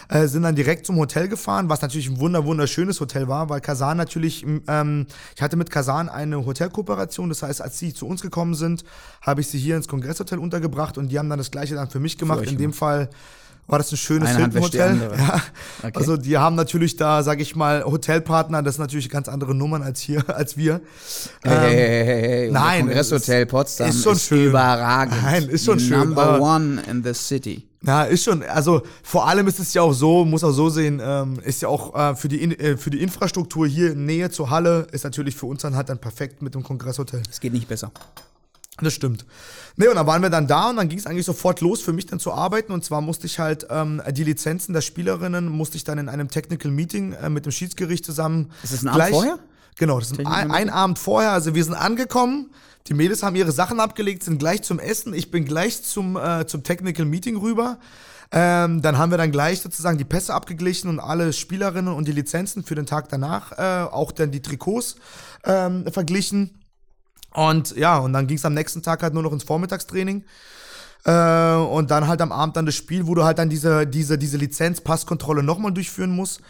äh, 0.08 0.28
sind 0.28 0.44
dann 0.44 0.54
direkt 0.54 0.86
zum 0.86 0.96
Hotel 0.96 1.26
gefahren, 1.26 1.68
was 1.68 1.82
natürlich 1.82 2.08
ein 2.08 2.20
wunder 2.20 2.44
wunderschönes 2.44 3.00
Hotel 3.00 3.26
war, 3.26 3.48
weil 3.48 3.60
Kasan 3.60 3.96
natürlich, 3.96 4.46
ähm, 4.68 5.06
ich 5.34 5.42
hatte 5.42 5.56
mit 5.56 5.70
Kasan 5.70 6.08
eine 6.08 6.46
Hotelkooperation, 6.46 7.30
das 7.30 7.42
heißt, 7.42 7.62
als 7.62 7.80
sie 7.80 7.92
zu 7.92 8.06
uns 8.06 8.22
gekommen 8.22 8.54
sind, 8.54 8.84
habe 9.22 9.40
ich 9.40 9.48
sie 9.48 9.58
hier 9.58 9.76
ins 9.76 9.88
Kongresshotel 9.88 10.38
untergebracht 10.38 10.98
und 10.98 11.08
die 11.08 11.18
haben 11.18 11.28
dann 11.28 11.38
das 11.38 11.50
gleiche 11.50 11.74
dann 11.74 11.90
für 11.90 11.98
mich 11.98 12.16
gemacht. 12.16 12.44
Für 12.44 12.50
in 12.50 12.58
dem 12.58 12.72
Fall 12.72 13.10
war 13.72 13.78
das 13.78 13.90
ein 13.90 13.96
schönes 13.96 14.36
Hilton-Hotel. 14.36 15.10
Ja. 15.22 15.40
Okay. 15.82 15.92
Also 15.94 16.16
die 16.16 16.36
haben 16.36 16.56
natürlich 16.56 16.96
da, 16.96 17.22
sag 17.22 17.40
ich 17.40 17.56
mal, 17.56 17.84
Hotelpartner, 17.84 18.62
das 18.62 18.76
sind 18.76 18.82
natürlich 18.82 19.08
ganz 19.08 19.28
andere 19.28 19.54
Nummern 19.54 19.82
als 19.82 20.00
hier, 20.00 20.22
als 20.36 20.56
wir. 20.56 20.80
Hey, 21.42 21.52
ähm, 21.52 21.60
hey, 21.60 22.04
hey, 22.04 22.22
hey, 22.22 22.50
Nein. 22.50 22.86
Kongresshotel 22.86 23.46
Potsdam 23.46 23.88
ist, 23.88 24.02
schon 24.02 24.12
ist 24.12 24.26
schön. 24.26 24.48
überragend. 24.48 25.14
Nein, 25.22 25.48
ist 25.48 25.64
schon 25.64 25.80
schön. 25.80 25.98
Number 25.98 26.40
one 26.40 26.82
in 26.88 27.02
the 27.02 27.14
city. 27.14 27.66
Ja, 27.84 28.04
ist 28.04 28.24
schon, 28.24 28.42
also 28.42 28.82
vor 29.02 29.26
allem 29.26 29.48
ist 29.48 29.58
es 29.58 29.72
ja 29.74 29.82
auch 29.82 29.92
so, 29.92 30.24
muss 30.24 30.44
auch 30.44 30.52
so 30.52 30.68
sehen, 30.68 31.00
ähm, 31.02 31.38
ist 31.42 31.62
ja 31.62 31.68
auch 31.68 31.94
äh, 31.94 32.14
für, 32.14 32.28
die 32.28 32.42
äh, 32.42 32.76
für 32.76 32.90
die 32.90 33.02
Infrastruktur 33.02 33.66
hier 33.66 33.92
in 33.92 34.04
Nähe 34.06 34.30
zur 34.30 34.50
Halle, 34.50 34.86
ist 34.92 35.04
natürlich 35.04 35.34
für 35.34 35.46
uns 35.46 35.62
dann 35.62 35.74
halt 35.74 35.88
dann 35.88 35.98
perfekt 35.98 36.42
mit 36.42 36.54
dem 36.54 36.62
Kongresshotel. 36.62 37.22
Es 37.30 37.40
geht 37.40 37.52
nicht 37.52 37.68
besser. 37.68 37.90
Das 38.80 38.94
stimmt. 38.94 39.26
Nee, 39.76 39.88
und 39.88 39.96
dann 39.96 40.06
waren 40.06 40.22
wir 40.22 40.30
dann 40.30 40.46
da 40.46 40.70
und 40.70 40.76
dann 40.76 40.88
ging 40.88 40.98
es 40.98 41.06
eigentlich 41.06 41.26
sofort 41.26 41.60
los 41.60 41.82
für 41.82 41.92
mich 41.92 42.06
dann 42.06 42.18
zu 42.18 42.32
arbeiten. 42.32 42.72
Und 42.72 42.84
zwar 42.84 43.00
musste 43.00 43.26
ich 43.26 43.38
halt 43.38 43.66
ähm, 43.70 44.02
die 44.10 44.24
Lizenzen 44.24 44.72
der 44.72 44.80
Spielerinnen, 44.80 45.48
musste 45.48 45.76
ich 45.76 45.84
dann 45.84 45.98
in 45.98 46.08
einem 46.08 46.28
Technical 46.28 46.70
Meeting 46.70 47.12
äh, 47.12 47.28
mit 47.28 47.44
dem 47.44 47.52
Schiedsgericht 47.52 48.04
zusammen. 48.04 48.50
Ist 48.62 48.72
das 48.72 48.82
ein 48.82 48.88
Abend 48.88 49.08
vorher? 49.10 49.38
Genau, 49.76 49.98
das 49.98 50.12
ist 50.12 50.20
ein, 50.20 50.50
ein 50.50 50.70
Abend 50.70 50.98
vorher. 50.98 51.32
Also 51.32 51.54
wir 51.54 51.64
sind 51.64 51.74
angekommen, 51.74 52.50
die 52.88 52.94
Mädels 52.94 53.22
haben 53.22 53.36
ihre 53.36 53.52
Sachen 53.52 53.80
abgelegt, 53.80 54.22
sind 54.24 54.38
gleich 54.38 54.62
zum 54.62 54.78
Essen. 54.78 55.14
Ich 55.14 55.30
bin 55.30 55.44
gleich 55.44 55.82
zum, 55.82 56.16
äh, 56.16 56.46
zum 56.46 56.62
Technical 56.62 57.06
Meeting 57.06 57.36
rüber. 57.36 57.78
Ähm, 58.32 58.80
dann 58.80 58.96
haben 58.96 59.10
wir 59.10 59.18
dann 59.18 59.30
gleich 59.30 59.60
sozusagen 59.60 59.98
die 59.98 60.04
Pässe 60.04 60.32
abgeglichen 60.32 60.88
und 60.88 60.98
alle 60.98 61.32
Spielerinnen 61.32 61.92
und 61.92 62.08
die 62.08 62.12
Lizenzen 62.12 62.64
für 62.64 62.74
den 62.74 62.86
Tag 62.86 63.10
danach, 63.10 63.52
äh, 63.52 63.84
auch 63.90 64.10
dann 64.10 64.30
die 64.30 64.40
Trikots 64.40 64.96
ähm, 65.44 65.84
verglichen. 65.92 66.61
Und 67.34 67.76
ja, 67.76 67.98
und 67.98 68.12
dann 68.12 68.26
ging 68.26 68.36
es 68.36 68.44
am 68.44 68.54
nächsten 68.54 68.82
Tag 68.82 69.02
halt 69.02 69.14
nur 69.14 69.22
noch 69.22 69.32
ins 69.32 69.44
Vormittagstraining. 69.44 70.24
Äh, 71.04 71.54
und 71.54 71.90
dann 71.90 72.06
halt 72.06 72.20
am 72.20 72.32
Abend 72.32 72.56
dann 72.56 72.66
das 72.66 72.74
Spiel, 72.74 73.06
wo 73.06 73.14
du 73.14 73.24
halt 73.24 73.38
dann 73.38 73.50
diese, 73.50 73.86
diese, 73.86 74.18
diese 74.18 74.36
Lizenz-Passkontrolle 74.36 75.42
nochmal 75.42 75.72
durchführen 75.72 76.10
musst. 76.10 76.40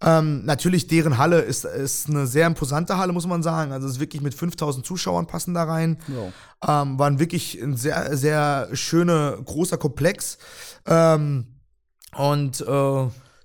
Ähm, 0.00 0.44
natürlich, 0.44 0.86
deren 0.86 1.18
Halle 1.18 1.40
ist, 1.40 1.64
ist 1.64 2.08
eine 2.08 2.26
sehr 2.26 2.46
imposante 2.46 2.96
Halle, 2.98 3.12
muss 3.12 3.26
man 3.26 3.42
sagen. 3.42 3.72
Also 3.72 3.86
es 3.86 3.94
ist 3.94 4.00
wirklich 4.00 4.22
mit 4.22 4.34
5000 4.34 4.86
Zuschauern 4.86 5.26
passen 5.26 5.54
da 5.54 5.64
rein. 5.64 5.98
Ähm, 6.66 6.98
waren 6.98 7.18
wirklich 7.18 7.60
ein 7.60 7.76
sehr, 7.76 8.16
sehr 8.16 8.68
schöner, 8.74 9.36
großer 9.44 9.76
Komplex. 9.76 10.38
Ähm, 10.86 11.46
und 12.16 12.60
äh, 12.60 12.64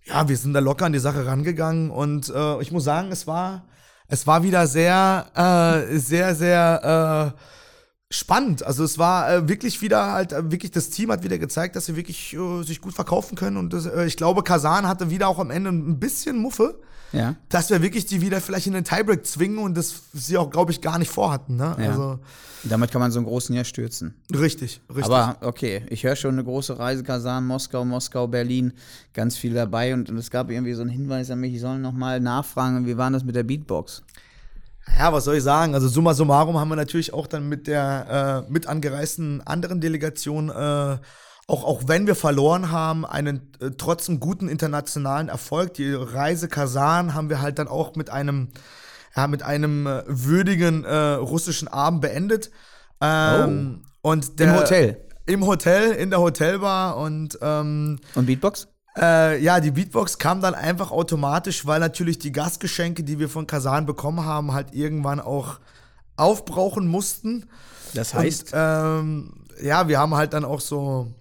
ja, 0.06 0.28
wir 0.28 0.38
sind 0.38 0.54
da 0.54 0.60
locker 0.60 0.86
an 0.86 0.94
die 0.94 1.00
Sache 1.00 1.26
rangegangen. 1.26 1.90
Und 1.90 2.30
äh, 2.30 2.62
ich 2.62 2.72
muss 2.72 2.84
sagen, 2.84 3.12
es 3.12 3.26
war, 3.26 3.66
es 4.14 4.28
war 4.28 4.44
wieder 4.44 4.68
sehr, 4.68 5.26
äh, 5.34 5.98
sehr, 5.98 6.36
sehr 6.36 7.34
äh, 7.36 8.14
spannend. 8.14 8.64
Also 8.64 8.84
es 8.84 9.00
war 9.00 9.34
äh, 9.34 9.50
wirklich 9.50 9.82
wieder 9.82 10.12
halt, 10.12 10.34
äh, 10.34 10.52
wirklich 10.52 10.70
das 10.70 10.92
Team 10.92 11.12
hat 11.12 11.24
wieder 11.24 11.40
gezeigt, 11.40 11.76
dass 11.76 11.88
sie 11.88 11.96
wirklich 11.96 12.32
äh, 12.36 12.62
sich 12.62 12.80
gut 12.80 12.94
verkaufen 12.94 13.36
können. 13.36 13.58
Und 13.58 13.74
das, 13.74 13.88
äh, 13.88 14.06
ich 14.06 14.16
glaube, 14.16 14.44
Kasan 14.44 14.88
hatte 14.88 15.10
wieder 15.10 15.28
auch 15.28 15.40
am 15.40 15.50
Ende 15.50 15.72
ein 15.72 16.00
bisschen 16.00 16.38
Muffe, 16.38 16.80
Ja. 17.14 17.36
dass 17.50 17.70
wir 17.70 17.82
wirklich 17.82 18.06
die 18.08 18.22
wieder 18.22 18.42
vielleicht 18.42 18.68
in 18.68 18.74
den 18.74 18.84
Tiebreak 18.84 19.26
zwingen 19.26 19.60
und 19.60 19.78
das 19.78 20.02
sie 20.14 20.38
auch, 20.38 20.50
glaube 20.50 20.72
ich, 20.72 20.82
gar 20.82 20.98
nicht 20.98 21.12
vorhatten. 21.12 21.56
Ne? 21.56 21.76
Ja. 21.80 21.90
Also 21.92 22.20
Damit 22.64 22.92
kann 22.92 23.02
man 23.02 23.12
so 23.12 23.20
einen 23.20 23.28
großen 23.28 23.56
ja 23.56 23.64
stürzen. 23.64 24.16
richtig, 24.34 24.82
richtig. 24.90 25.06
Aber 25.06 25.38
okay, 25.42 25.84
ich 25.90 26.04
höre 26.04 26.16
schon 26.16 26.32
eine 26.34 26.44
große 26.44 26.78
Reise, 26.80 27.04
Kasan, 27.04 27.46
Moskau, 27.46 27.86
Moskau, 27.86 28.28
Berlin, 28.28 28.74
ganz 29.14 29.38
viel 29.38 29.54
dabei. 29.54 29.94
Und, 29.94 30.10
und 30.10 30.18
es 30.18 30.32
gab 30.32 30.50
irgendwie 30.50 30.74
so 30.74 30.82
einen 30.82 30.90
Hinweis 30.90 31.30
an 31.30 31.40
mich, 31.40 31.54
ich 31.54 31.62
soll 31.62 31.78
nochmal 31.78 32.20
nachfragen, 32.20 32.86
wie 32.88 32.98
war 32.98 33.12
das 33.12 33.24
mit 33.24 33.36
der 33.36 33.44
Beatbox? 33.44 34.02
Ja, 34.98 35.14
was 35.14 35.24
soll 35.26 35.36
ich 35.36 35.44
sagen? 35.44 35.76
Also 35.76 35.88
summa 35.88 36.14
summarum 36.14 36.60
haben 36.60 36.70
wir 36.70 36.76
natürlich 36.76 37.14
auch 37.14 37.28
dann 37.28 37.48
mit 37.48 37.68
der 37.68 38.46
äh, 38.48 38.52
mit 38.52 38.68
angereisten 38.68 39.42
anderen 39.42 39.80
Delegation, 39.80 40.50
äh, 40.50 40.98
auch, 41.48 41.64
auch 41.64 41.84
wenn 41.88 42.08
wir 42.08 42.16
verloren 42.16 42.72
haben, 42.72 43.06
einen 43.06 43.52
äh, 43.60 43.72
trotzdem 43.78 44.20
guten 44.20 44.48
internationalen 44.48 45.30
Erfolg. 45.30 45.74
Die 45.74 45.94
Reise 45.94 46.48
Kasan 46.48 47.14
haben 47.14 47.30
wir 47.30 47.42
halt 47.42 47.60
dann 47.60 47.68
auch 47.68 47.96
mit 47.96 48.10
einem, 48.10 48.50
ja, 49.16 49.28
mit 49.28 49.44
einem 49.44 49.86
äh, 49.88 50.04
würdigen 50.08 50.86
äh, 50.86 50.96
russischen 50.96 51.68
Abend 51.68 52.02
beendet. 52.02 52.50
Ähm, 53.02 53.84
und 54.02 54.40
der, 54.40 54.54
Im 54.54 54.60
Hotel? 54.60 54.98
Im 55.26 55.46
Hotel, 55.46 55.92
in 55.92 56.10
der 56.10 56.20
Hotelbar 56.20 56.98
und 56.98 57.38
ähm, 57.42 58.00
Und 58.16 58.26
Beatbox? 58.26 58.68
äh, 58.98 59.42
ja, 59.42 59.60
die 59.60 59.72
Beatbox 59.72 60.18
kam 60.18 60.42
dann 60.42 60.56
einfach 60.56 60.92
automatisch, 60.92 61.66
weil 61.66 61.80
natürlich 61.80 62.20
die 62.20 62.32
Gastgeschenke, 62.32 63.04
die 63.04 63.20
wir 63.20 63.30
von 63.30 63.48
Kasan 63.48 63.86
bekommen 63.86 64.26
haben, 64.26 64.54
halt 64.54 64.74
irgendwann 64.74 65.20
auch 65.20 65.60
aufbrauchen 66.16 66.88
mussten. 66.88 67.50
Das 67.94 68.14
heißt, 68.14 68.54
Und, 68.54 68.60
ähm, 68.62 69.34
ja, 69.62 69.88
wir 69.88 70.00
haben 70.00 70.16
halt 70.16 70.34
dann 70.34 70.46
auch 70.46 70.62
so 70.62 71.14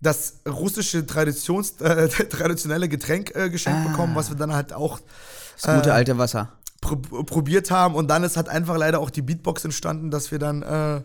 das 0.00 0.40
russische 0.48 1.06
Traditions, 1.06 1.80
äh, 1.80 2.08
traditionelle 2.28 2.88
Getränk 2.88 3.34
äh, 3.34 3.50
geschenkt 3.50 3.80
Ah. 3.84 3.88
bekommen, 3.90 4.14
was 4.14 4.28
wir 4.30 4.36
dann 4.36 4.52
halt 4.52 4.72
auch 4.72 5.00
das 5.60 5.74
gute 5.76 5.92
alte 5.92 6.18
Wasser. 6.18 6.52
pro 6.80 6.96
probiert 6.96 7.70
haben. 7.70 7.94
Und 7.94 8.08
dann 8.08 8.22
ist 8.22 8.36
halt 8.36 8.48
einfach 8.48 8.76
leider 8.76 9.00
auch 9.00 9.10
die 9.10 9.22
Beatbox 9.22 9.64
entstanden, 9.64 10.10
dass 10.10 10.30
wir 10.30 10.38
dann, 10.38 10.62
äh, 10.62 11.00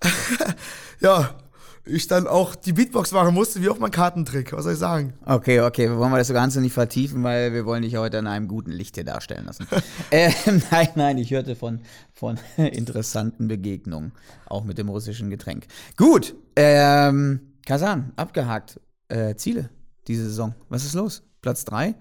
ja, 1.00 1.30
ich 1.88 2.08
dann 2.08 2.26
auch 2.26 2.56
die 2.56 2.72
Beatbox 2.72 3.12
machen 3.12 3.32
musste, 3.32 3.62
wie 3.62 3.68
auch 3.68 3.78
mein 3.78 3.92
Kartentrick. 3.92 4.52
Was 4.52 4.64
soll 4.64 4.72
ich 4.72 4.78
sagen? 4.78 5.14
Okay, 5.24 5.60
okay, 5.60 5.88
wir 5.88 5.96
wollen 5.96 6.12
das 6.12 6.32
Ganze 6.32 6.60
nicht 6.60 6.72
vertiefen, 6.72 7.22
weil 7.22 7.52
wir 7.54 7.64
wollen 7.64 7.82
dich 7.82 7.94
heute 7.96 8.16
in 8.18 8.26
einem 8.26 8.48
guten 8.48 8.72
Licht 8.72 8.96
hier 8.96 9.04
darstellen 9.04 9.44
lassen. 9.46 9.68
ähm, 10.10 10.62
nein, 10.72 10.88
nein, 10.96 11.18
ich 11.18 11.30
hörte 11.30 11.54
von, 11.54 11.80
von 12.12 12.38
interessanten 12.56 13.46
Begegnungen, 13.46 14.12
auch 14.46 14.64
mit 14.64 14.78
dem 14.78 14.88
russischen 14.88 15.30
Getränk. 15.30 15.66
Gut, 15.96 16.34
ähm, 16.56 17.40
Kasan, 17.66 18.12
abgehakt. 18.16 18.80
Äh, 19.08 19.36
Ziele 19.36 19.68
diese 20.08 20.24
Saison. 20.24 20.54
Was 20.68 20.84
ist 20.84 20.94
los? 20.94 21.22
Platz 21.42 21.64
3? 21.64 21.94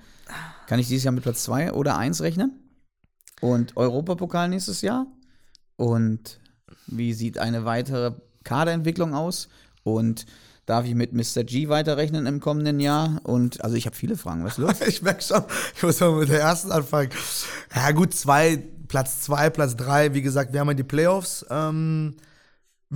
Kann 0.68 0.80
ich 0.80 0.88
dieses 0.88 1.04
Jahr 1.04 1.14
mit 1.14 1.24
Platz 1.24 1.44
2 1.44 1.74
oder 1.74 1.98
1 1.98 2.22
rechnen? 2.22 2.60
Und 3.42 3.76
Europapokal 3.78 4.50
nächstes 4.50 4.82
Jahr? 4.82 5.08
Und 5.76 6.40
wie 6.88 7.14
sieht 7.14 7.38
eine 7.38 7.66
weitere 7.66 8.14
Kaderentwicklung 8.44 9.14
aus? 9.14 9.50
Und 9.84 10.26
darf 10.66 10.86
ich 10.86 10.96
mit 10.96 11.14
Mr. 11.14 11.44
G 11.44 11.70
weiterrechnen 11.70 12.26
im 12.26 12.40
kommenden 12.40 12.80
Jahr? 12.80 13.20
Und 13.24 13.64
also 13.64 13.76
ich 13.76 13.86
habe 13.86 13.96
viele 13.96 14.18
Fragen. 14.18 14.44
Was 14.44 14.54
ist 14.54 14.58
los? 14.60 14.82
Ich 14.88 15.02
merke 15.02 15.22
schon, 15.22 15.44
ich 15.76 15.84
muss 15.84 16.00
mal 16.00 16.12
mit 16.14 16.30
der 16.30 16.42
ersten 16.42 16.72
anfangen. 16.72 17.10
Ja, 17.76 17.92
gut, 17.92 18.14
zwei, 18.14 18.64
Platz 18.88 19.22
zwei, 19.22 19.50
Platz 19.50 19.76
drei, 19.76 20.14
wie 20.14 20.22
gesagt, 20.22 20.54
wir 20.54 20.60
haben 20.60 20.70
ja 20.70 20.74
die 20.74 20.84
Playoffs. 20.84 21.46
Ähm, 21.50 22.16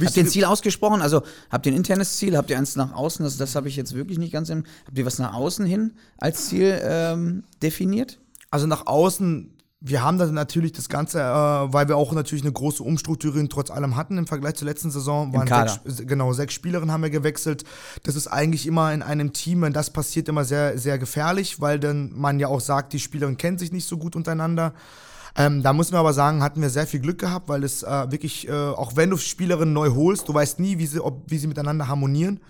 Habt 0.07 0.17
ihr 0.17 0.23
ein 0.23 0.29
Ziel 0.29 0.45
ausgesprochen? 0.45 1.01
Also 1.01 1.21
habt 1.49 1.65
ihr 1.65 1.71
ein 1.71 1.75
internes 1.75 2.17
Ziel? 2.17 2.37
Habt 2.37 2.49
ihr 2.49 2.57
eins 2.57 2.75
nach 2.75 2.93
außen? 2.93 3.23
Das, 3.23 3.37
das 3.37 3.55
habe 3.55 3.67
ich 3.67 3.75
jetzt 3.75 3.93
wirklich 3.93 4.17
nicht 4.17 4.31
ganz 4.31 4.49
im. 4.49 4.63
Habt 4.85 4.97
ihr 4.97 5.05
was 5.05 5.19
nach 5.19 5.33
außen 5.33 5.65
hin 5.65 5.93
als 6.17 6.47
Ziel 6.47 6.79
ähm, 6.83 7.43
definiert? 7.61 8.19
Also 8.51 8.67
nach 8.67 8.87
außen, 8.87 9.55
wir 9.81 10.03
haben 10.03 10.17
dann 10.17 10.33
natürlich 10.33 10.73
das 10.73 10.89
Ganze, 10.89 11.19
äh, 11.19 11.23
weil 11.23 11.87
wir 11.87 11.95
auch 11.95 12.11
natürlich 12.11 12.43
eine 12.43 12.51
große 12.51 12.83
Umstrukturierung 12.83 13.49
trotz 13.49 13.71
allem 13.71 13.95
hatten 13.95 14.17
im 14.17 14.27
Vergleich 14.27 14.55
zur 14.55 14.67
letzten 14.67 14.91
Saison. 14.91 15.33
Waren 15.33 15.47
Kader. 15.47 15.79
Sechs, 15.85 16.07
genau, 16.07 16.33
sechs 16.33 16.53
Spielerinnen 16.53 16.91
haben 16.91 17.03
wir 17.03 17.09
gewechselt. 17.09 17.63
Das 18.03 18.15
ist 18.15 18.27
eigentlich 18.27 18.65
immer 18.65 18.93
in 18.93 19.01
einem 19.01 19.33
Team, 19.33 19.61
wenn 19.61 19.73
das 19.73 19.89
passiert, 19.91 20.27
immer 20.27 20.43
sehr, 20.43 20.77
sehr 20.77 20.97
gefährlich, 20.97 21.61
weil 21.61 21.79
dann 21.79 22.11
man 22.13 22.39
ja 22.39 22.47
auch 22.47 22.61
sagt, 22.61 22.93
die 22.93 22.99
Spielerinnen 22.99 23.37
kennen 23.37 23.57
sich 23.57 23.71
nicht 23.71 23.87
so 23.87 23.97
gut 23.97 24.15
untereinander. 24.15 24.73
Ähm, 25.39 25.63
da 25.63 25.71
müssen 25.71 25.93
wir 25.93 25.99
aber 25.99 26.11
sagen, 26.11 26.43
hatten 26.43 26.61
wir 26.61 26.69
sehr 26.69 26.85
viel 26.85 26.99
Glück 26.99 27.17
gehabt, 27.17 27.47
weil 27.47 27.63
es 27.63 27.81
äh, 27.81 28.11
wirklich, 28.11 28.49
äh, 28.49 28.51
auch 28.51 28.97
wenn 28.97 29.09
du 29.09 29.15
Spielerinnen 29.15 29.73
neu 29.73 29.91
holst, 29.91 30.27
du 30.27 30.33
weißt 30.33 30.59
nie, 30.59 30.77
wie 30.77 30.85
sie, 30.85 30.99
ob, 30.99 31.23
wie 31.31 31.37
sie 31.37 31.47
miteinander 31.47 31.87
harmonieren. 31.87 32.41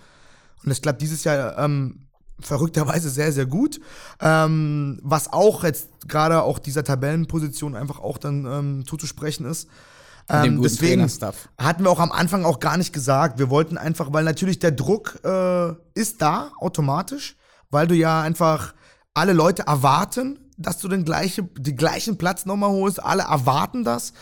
Und 0.64 0.70
das 0.70 0.82
klappt 0.82 1.00
dieses 1.00 1.22
Jahr 1.22 1.56
ähm, 1.56 2.08
verrückterweise 2.40 3.08
sehr, 3.08 3.30
sehr 3.30 3.46
gut. 3.46 3.80
Ähm, 4.20 4.98
was 5.04 5.32
auch 5.32 5.62
jetzt 5.62 5.88
gerade 6.08 6.42
auch 6.42 6.58
dieser 6.58 6.82
Tabellenposition 6.82 7.76
einfach 7.76 8.00
auch 8.00 8.18
dann 8.18 8.44
ähm, 8.44 8.84
zuzusprechen 8.84 9.46
ist. 9.46 9.68
Ähm, 10.28 10.60
deswegen 10.60 11.08
hatten 11.58 11.84
wir 11.84 11.90
auch 11.90 12.00
am 12.00 12.10
Anfang 12.10 12.44
auch 12.44 12.58
gar 12.58 12.76
nicht 12.76 12.92
gesagt. 12.92 13.38
Wir 13.38 13.50
wollten 13.50 13.78
einfach, 13.78 14.12
weil 14.12 14.24
natürlich 14.24 14.58
der 14.58 14.72
Druck 14.72 15.20
äh, 15.24 15.74
ist 15.94 16.22
da 16.22 16.50
automatisch, 16.58 17.36
weil 17.70 17.86
du 17.86 17.94
ja 17.94 18.20
einfach 18.20 18.74
alle 19.14 19.32
Leute 19.32 19.62
erwarten, 19.66 20.49
dass 20.60 20.78
du 20.78 20.88
den, 20.88 21.04
gleiche, 21.04 21.42
den 21.42 21.76
gleichen 21.76 22.18
Platz 22.18 22.46
nochmal 22.46 22.70
holst. 22.70 23.02
Alle 23.02 23.22
erwarten 23.22 23.84
das. 23.84 24.12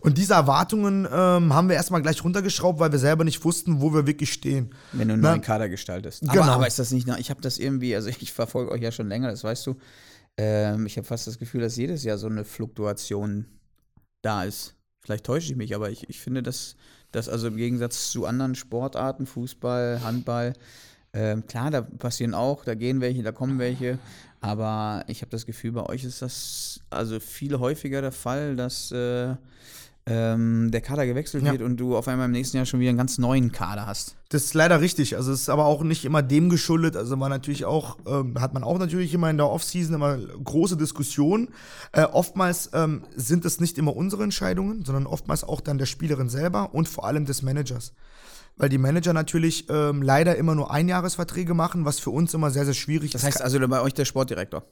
Und 0.00 0.18
diese 0.18 0.34
Erwartungen 0.34 1.06
ähm, 1.10 1.54
haben 1.54 1.68
wir 1.68 1.76
erstmal 1.76 2.02
gleich 2.02 2.22
runtergeschraubt, 2.22 2.78
weil 2.78 2.92
wir 2.92 2.98
selber 2.98 3.24
nicht 3.24 3.44
wussten, 3.44 3.80
wo 3.80 3.92
wir 3.92 4.06
wirklich 4.06 4.32
stehen. 4.32 4.70
Wenn 4.92 5.08
du 5.08 5.14
einen 5.14 5.22
Na, 5.22 5.30
neuen 5.30 5.42
Kader 5.42 5.68
gestaltest. 5.68 6.20
Genau. 6.20 6.42
Aber, 6.42 6.52
aber 6.52 6.66
ist 6.66 6.78
das 6.78 6.92
nicht, 6.92 7.08
ich 7.18 7.30
habe 7.30 7.40
das 7.40 7.58
irgendwie, 7.58 7.94
also 7.94 8.08
ich 8.08 8.32
verfolge 8.32 8.70
euch 8.70 8.82
ja 8.82 8.92
schon 8.92 9.08
länger, 9.08 9.30
das 9.30 9.42
weißt 9.42 9.66
du. 9.66 9.76
Ähm, 10.36 10.86
ich 10.86 10.96
habe 10.96 11.06
fast 11.06 11.26
das 11.26 11.38
Gefühl, 11.38 11.62
dass 11.62 11.76
jedes 11.76 12.04
Jahr 12.04 12.18
so 12.18 12.26
eine 12.26 12.44
Fluktuation 12.44 13.46
da 14.22 14.44
ist. 14.44 14.74
Vielleicht 15.00 15.24
täusche 15.24 15.52
ich 15.52 15.56
mich, 15.56 15.74
aber 15.74 15.90
ich, 15.90 16.08
ich 16.10 16.20
finde, 16.20 16.42
dass, 16.42 16.76
dass 17.12 17.28
also 17.28 17.48
im 17.48 17.56
Gegensatz 17.56 18.10
zu 18.10 18.26
anderen 18.26 18.54
Sportarten, 18.54 19.24
Fußball, 19.24 20.02
Handball, 20.02 20.52
ähm, 21.12 21.46
klar, 21.46 21.70
da 21.70 21.80
passieren 21.80 22.34
auch, 22.34 22.64
da 22.64 22.74
gehen 22.74 23.00
welche, 23.00 23.22
da 23.22 23.32
kommen 23.32 23.58
welche, 23.58 23.98
aber 24.40 25.04
ich 25.08 25.22
habe 25.22 25.30
das 25.30 25.46
Gefühl, 25.46 25.72
bei 25.72 25.84
euch 25.86 26.04
ist 26.04 26.22
das 26.22 26.80
also 26.90 27.20
viel 27.20 27.58
häufiger 27.58 28.00
der 28.00 28.12
Fall, 28.12 28.56
dass 28.56 28.92
äh, 28.92 29.34
ähm, 30.08 30.70
der 30.70 30.80
Kader 30.82 31.04
gewechselt 31.04 31.42
Ja. 31.44 31.50
wird 31.50 31.62
und 31.62 31.78
du 31.78 31.96
auf 31.96 32.06
einmal 32.06 32.26
im 32.26 32.32
nächsten 32.32 32.56
Jahr 32.56 32.64
schon 32.66 32.78
wieder 32.78 32.90
einen 32.90 32.98
ganz 32.98 33.18
neuen 33.18 33.50
Kader 33.50 33.86
hast. 33.86 34.14
Das 34.28 34.44
ist 34.44 34.54
leider 34.54 34.80
richtig. 34.80 35.16
Also 35.16 35.32
es 35.32 35.42
ist 35.42 35.48
aber 35.48 35.64
auch 35.66 35.82
nicht 35.82 36.04
immer 36.04 36.22
dem 36.22 36.48
geschuldet. 36.48 36.96
Also 36.96 37.16
man 37.16 37.30
natürlich 37.30 37.64
auch, 37.64 37.98
ähm, 38.06 38.40
hat 38.40 38.54
man 38.54 38.62
auch 38.62 38.78
natürlich 38.78 39.12
immer 39.14 39.30
in 39.30 39.36
der 39.36 39.50
Offseason 39.50 39.94
immer 39.94 40.16
große 40.16 40.76
Diskussionen. 40.76 41.48
Äh, 41.90 42.04
oftmals 42.04 42.70
ähm, 42.72 43.02
sind 43.16 43.44
es 43.44 43.58
nicht 43.58 43.78
immer 43.78 43.96
unsere 43.96 44.22
Entscheidungen, 44.22 44.84
sondern 44.84 45.06
oftmals 45.06 45.42
auch 45.42 45.60
dann 45.60 45.78
der 45.78 45.86
Spielerin 45.86 46.28
selber 46.28 46.72
und 46.72 46.88
vor 46.88 47.04
allem 47.04 47.24
des 47.24 47.42
Managers. 47.42 47.92
Weil 48.56 48.70
die 48.70 48.78
Manager 48.78 49.12
natürlich 49.12 49.68
ähm, 49.68 50.02
leider 50.02 50.36
immer 50.36 50.54
nur 50.54 50.70
Einjahresverträge 50.70 51.52
machen, 51.52 51.84
was 51.84 51.98
für 51.98 52.10
uns 52.10 52.32
immer 52.32 52.50
sehr, 52.50 52.64
sehr 52.64 52.74
schwierig 52.74 53.10
Das 53.10 53.22
ist. 53.22 53.26
heißt 53.26 53.42
also 53.42 53.58
bei 53.68 53.80
euch 53.82 53.92
der 53.92 54.06
Sportdirektor. 54.06 54.64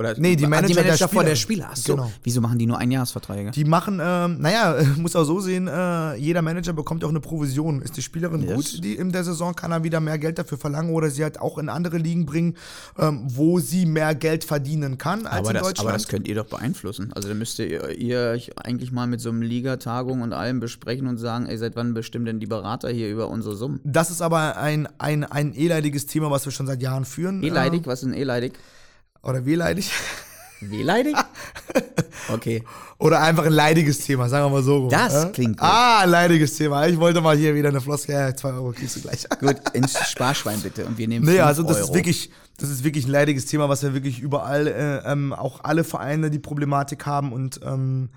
Oder 0.00 0.14
Nee, 0.18 0.34
die 0.34 0.46
Ah, 0.46 0.48
Manager 0.48 0.66
die 0.68 0.74
der 0.74 0.84
Manager 0.84 1.08
vor 1.08 1.24
der 1.24 1.36
Spieler. 1.36 1.66
Spieler. 1.66 1.68
Ach 1.72 1.76
so. 1.76 1.94
Genau. 1.96 2.12
Wieso 2.24 2.40
machen 2.40 2.58
die 2.58 2.66
nur 2.66 2.78
Einjahresverträge? 2.78 3.50
Die 3.50 3.64
machen, 3.64 4.00
ähm, 4.02 4.40
naja, 4.40 4.76
muss 4.96 5.14
auch 5.14 5.24
so 5.24 5.40
sehen, 5.40 5.68
äh, 5.68 6.14
jeder 6.16 6.40
Manager 6.42 6.72
bekommt 6.72 7.04
auch 7.04 7.10
eine 7.10 7.20
Provision. 7.20 7.82
Ist 7.82 7.96
die 7.96 8.02
Spielerin 8.02 8.42
Yes. 8.42 8.54
gut 8.54 8.82
die 8.84 8.94
in 8.96 9.12
der 9.12 9.24
Saison, 9.24 9.54
kann 9.54 9.72
er 9.72 9.84
wieder 9.84 10.00
mehr 10.00 10.18
Geld 10.18 10.38
dafür 10.38 10.56
verlangen 10.58 10.90
oder 10.94 11.10
sie 11.10 11.22
halt 11.22 11.38
auch 11.38 11.58
in 11.58 11.68
andere 11.68 11.98
Ligen 11.98 12.24
bringen, 12.26 12.56
ähm, 12.98 13.24
wo 13.26 13.60
sie 13.60 13.84
mehr 13.86 14.14
Geld 14.14 14.42
verdienen 14.44 14.96
kann 14.98 15.26
als 15.26 15.40
aber 15.40 15.50
in 15.50 15.54
das, 15.54 15.62
Deutschland. 15.64 15.88
aber 15.88 15.92
das 15.98 16.08
könnt 16.08 16.26
ihr 16.26 16.34
doch 16.34 16.46
beeinflussen. 16.46 17.12
Also 17.14 17.28
dann 17.28 17.38
müsst 17.38 17.58
ihr, 17.58 17.90
ihr 17.98 18.18
euch 18.32 18.58
eigentlich 18.58 18.92
mal 18.92 19.06
mit 19.06 19.20
so 19.20 19.28
einem 19.28 19.42
Ligatagung 19.42 20.22
und 20.22 20.32
allem 20.32 20.60
besprechen 20.60 21.06
und 21.08 21.18
sagen, 21.18 21.44
ey, 21.46 21.58
seit 21.58 21.76
wann 21.76 21.92
bestimmen 21.92 22.24
denn 22.24 22.40
die 22.40 22.46
Berater 22.46 22.88
hier 22.88 23.10
über 23.10 23.28
unsere 23.28 23.54
Summen? 23.54 23.80
das 23.84 24.10
ist 24.10 24.22
aber 24.22 24.56
ein, 24.56 24.88
ein, 24.98 25.24
ein 25.24 25.54
eleidiges 25.54 26.06
Thema, 26.06 26.30
was 26.30 26.46
wir 26.46 26.52
schon 26.52 26.66
seit 26.66 26.80
Jahren 26.80 27.04
führen. 27.04 27.42
E-leidig? 27.42 27.82
Was 27.86 28.02
ist 28.02 28.08
ein 28.08 28.14
E-leidig? 28.14 28.54
Oder 29.22 29.44
wehleidig. 29.44 29.90
W-leidig? 30.60 31.16
Okay. 32.28 32.62
Oder 32.98 33.22
einfach 33.22 33.46
ein 33.46 33.52
leidiges 33.52 33.98
Thema, 34.00 34.28
sagen 34.28 34.44
wir 34.46 34.50
mal 34.50 34.62
so. 34.62 34.88
Das 34.88 35.24
äh? 35.24 35.28
klingt 35.30 35.58
gut. 35.58 35.68
Ah, 35.68 36.00
ein 36.00 36.10
leidiges 36.10 36.54
Thema. 36.54 36.86
Ich 36.86 36.98
wollte 36.98 37.20
mal 37.20 37.36
hier 37.36 37.54
wieder 37.54 37.70
eine 37.70 37.80
Floskel. 37.80 38.14
Ja, 38.14 38.36
zwei 38.36 38.50
Euro 38.50 38.72
kriegst 38.72 38.96
du 38.96 39.00
gleich. 39.00 39.26
Gut, 39.40 39.56
ins 39.72 39.98
Sparschwein 40.08 40.60
bitte. 40.60 40.84
Und 40.84 40.98
wir 40.98 41.08
nehmen 41.08 41.26
Nee, 41.26 41.40
also 41.40 41.62
das 41.62 41.78
Euro. 41.78 41.86
ist 41.86 41.94
wirklich, 41.94 42.30
das 42.58 42.68
ist 42.68 42.84
wirklich 42.84 43.06
ein 43.06 43.10
leidiges 43.10 43.46
Thema, 43.46 43.68
was 43.68 43.82
wir 43.82 43.94
wirklich 43.94 44.20
überall, 44.20 44.66
äh, 44.66 45.10
ähm, 45.10 45.32
auch 45.32 45.64
alle 45.64 45.82
Vereine 45.82 46.30
die 46.30 46.38
Problematik 46.38 47.06
haben 47.06 47.32
und 47.32 47.60
ähm, 47.64 48.10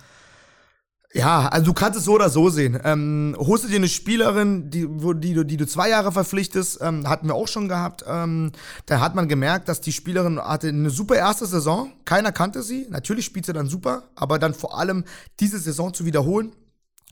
ja, 1.13 1.47
also 1.47 1.67
du 1.67 1.73
kannst 1.73 1.99
es 1.99 2.05
so 2.05 2.13
oder 2.13 2.29
so 2.29 2.49
sehen. 2.49 2.79
Ähm, 2.83 3.35
holst 3.37 3.63
du 3.63 3.67
dir 3.67 3.75
eine 3.75 3.87
Spielerin, 3.87 4.71
die, 4.71 4.87
wo, 4.89 5.13
die, 5.13 5.35
du, 5.35 5.45
die 5.45 5.57
du 5.57 5.67
zwei 5.67 5.89
Jahre 5.89 6.11
verpflichtest, 6.11 6.79
ähm, 6.81 7.07
hatten 7.07 7.27
wir 7.27 7.35
auch 7.35 7.47
schon 7.47 7.67
gehabt, 7.67 8.03
ähm, 8.07 8.51
da 8.87 8.99
hat 8.99 9.13
man 9.13 9.27
gemerkt, 9.27 9.69
dass 9.69 9.79
die 9.79 9.91
Spielerin 9.91 10.39
hatte 10.39 10.69
eine 10.69 10.89
super 10.89 11.15
erste 11.15 11.45
Saison, 11.45 11.93
keiner 12.05 12.31
kannte 12.31 12.63
sie, 12.63 12.87
natürlich 12.89 13.25
spielt 13.25 13.45
sie 13.45 13.53
dann 13.53 13.67
super, 13.67 14.09
aber 14.15 14.39
dann 14.39 14.55
vor 14.55 14.79
allem 14.79 15.03
diese 15.39 15.59
Saison 15.59 15.93
zu 15.93 16.05
wiederholen, 16.05 16.51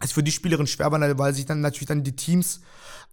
ist 0.03 0.13
für 0.13 0.23
die 0.23 0.31
Spielerin 0.31 0.65
schwer, 0.65 0.91
weil 0.91 1.35
sich 1.35 1.45
dann 1.45 1.61
natürlich 1.61 1.87
dann 1.87 2.03
die 2.03 2.15
Teams 2.15 2.61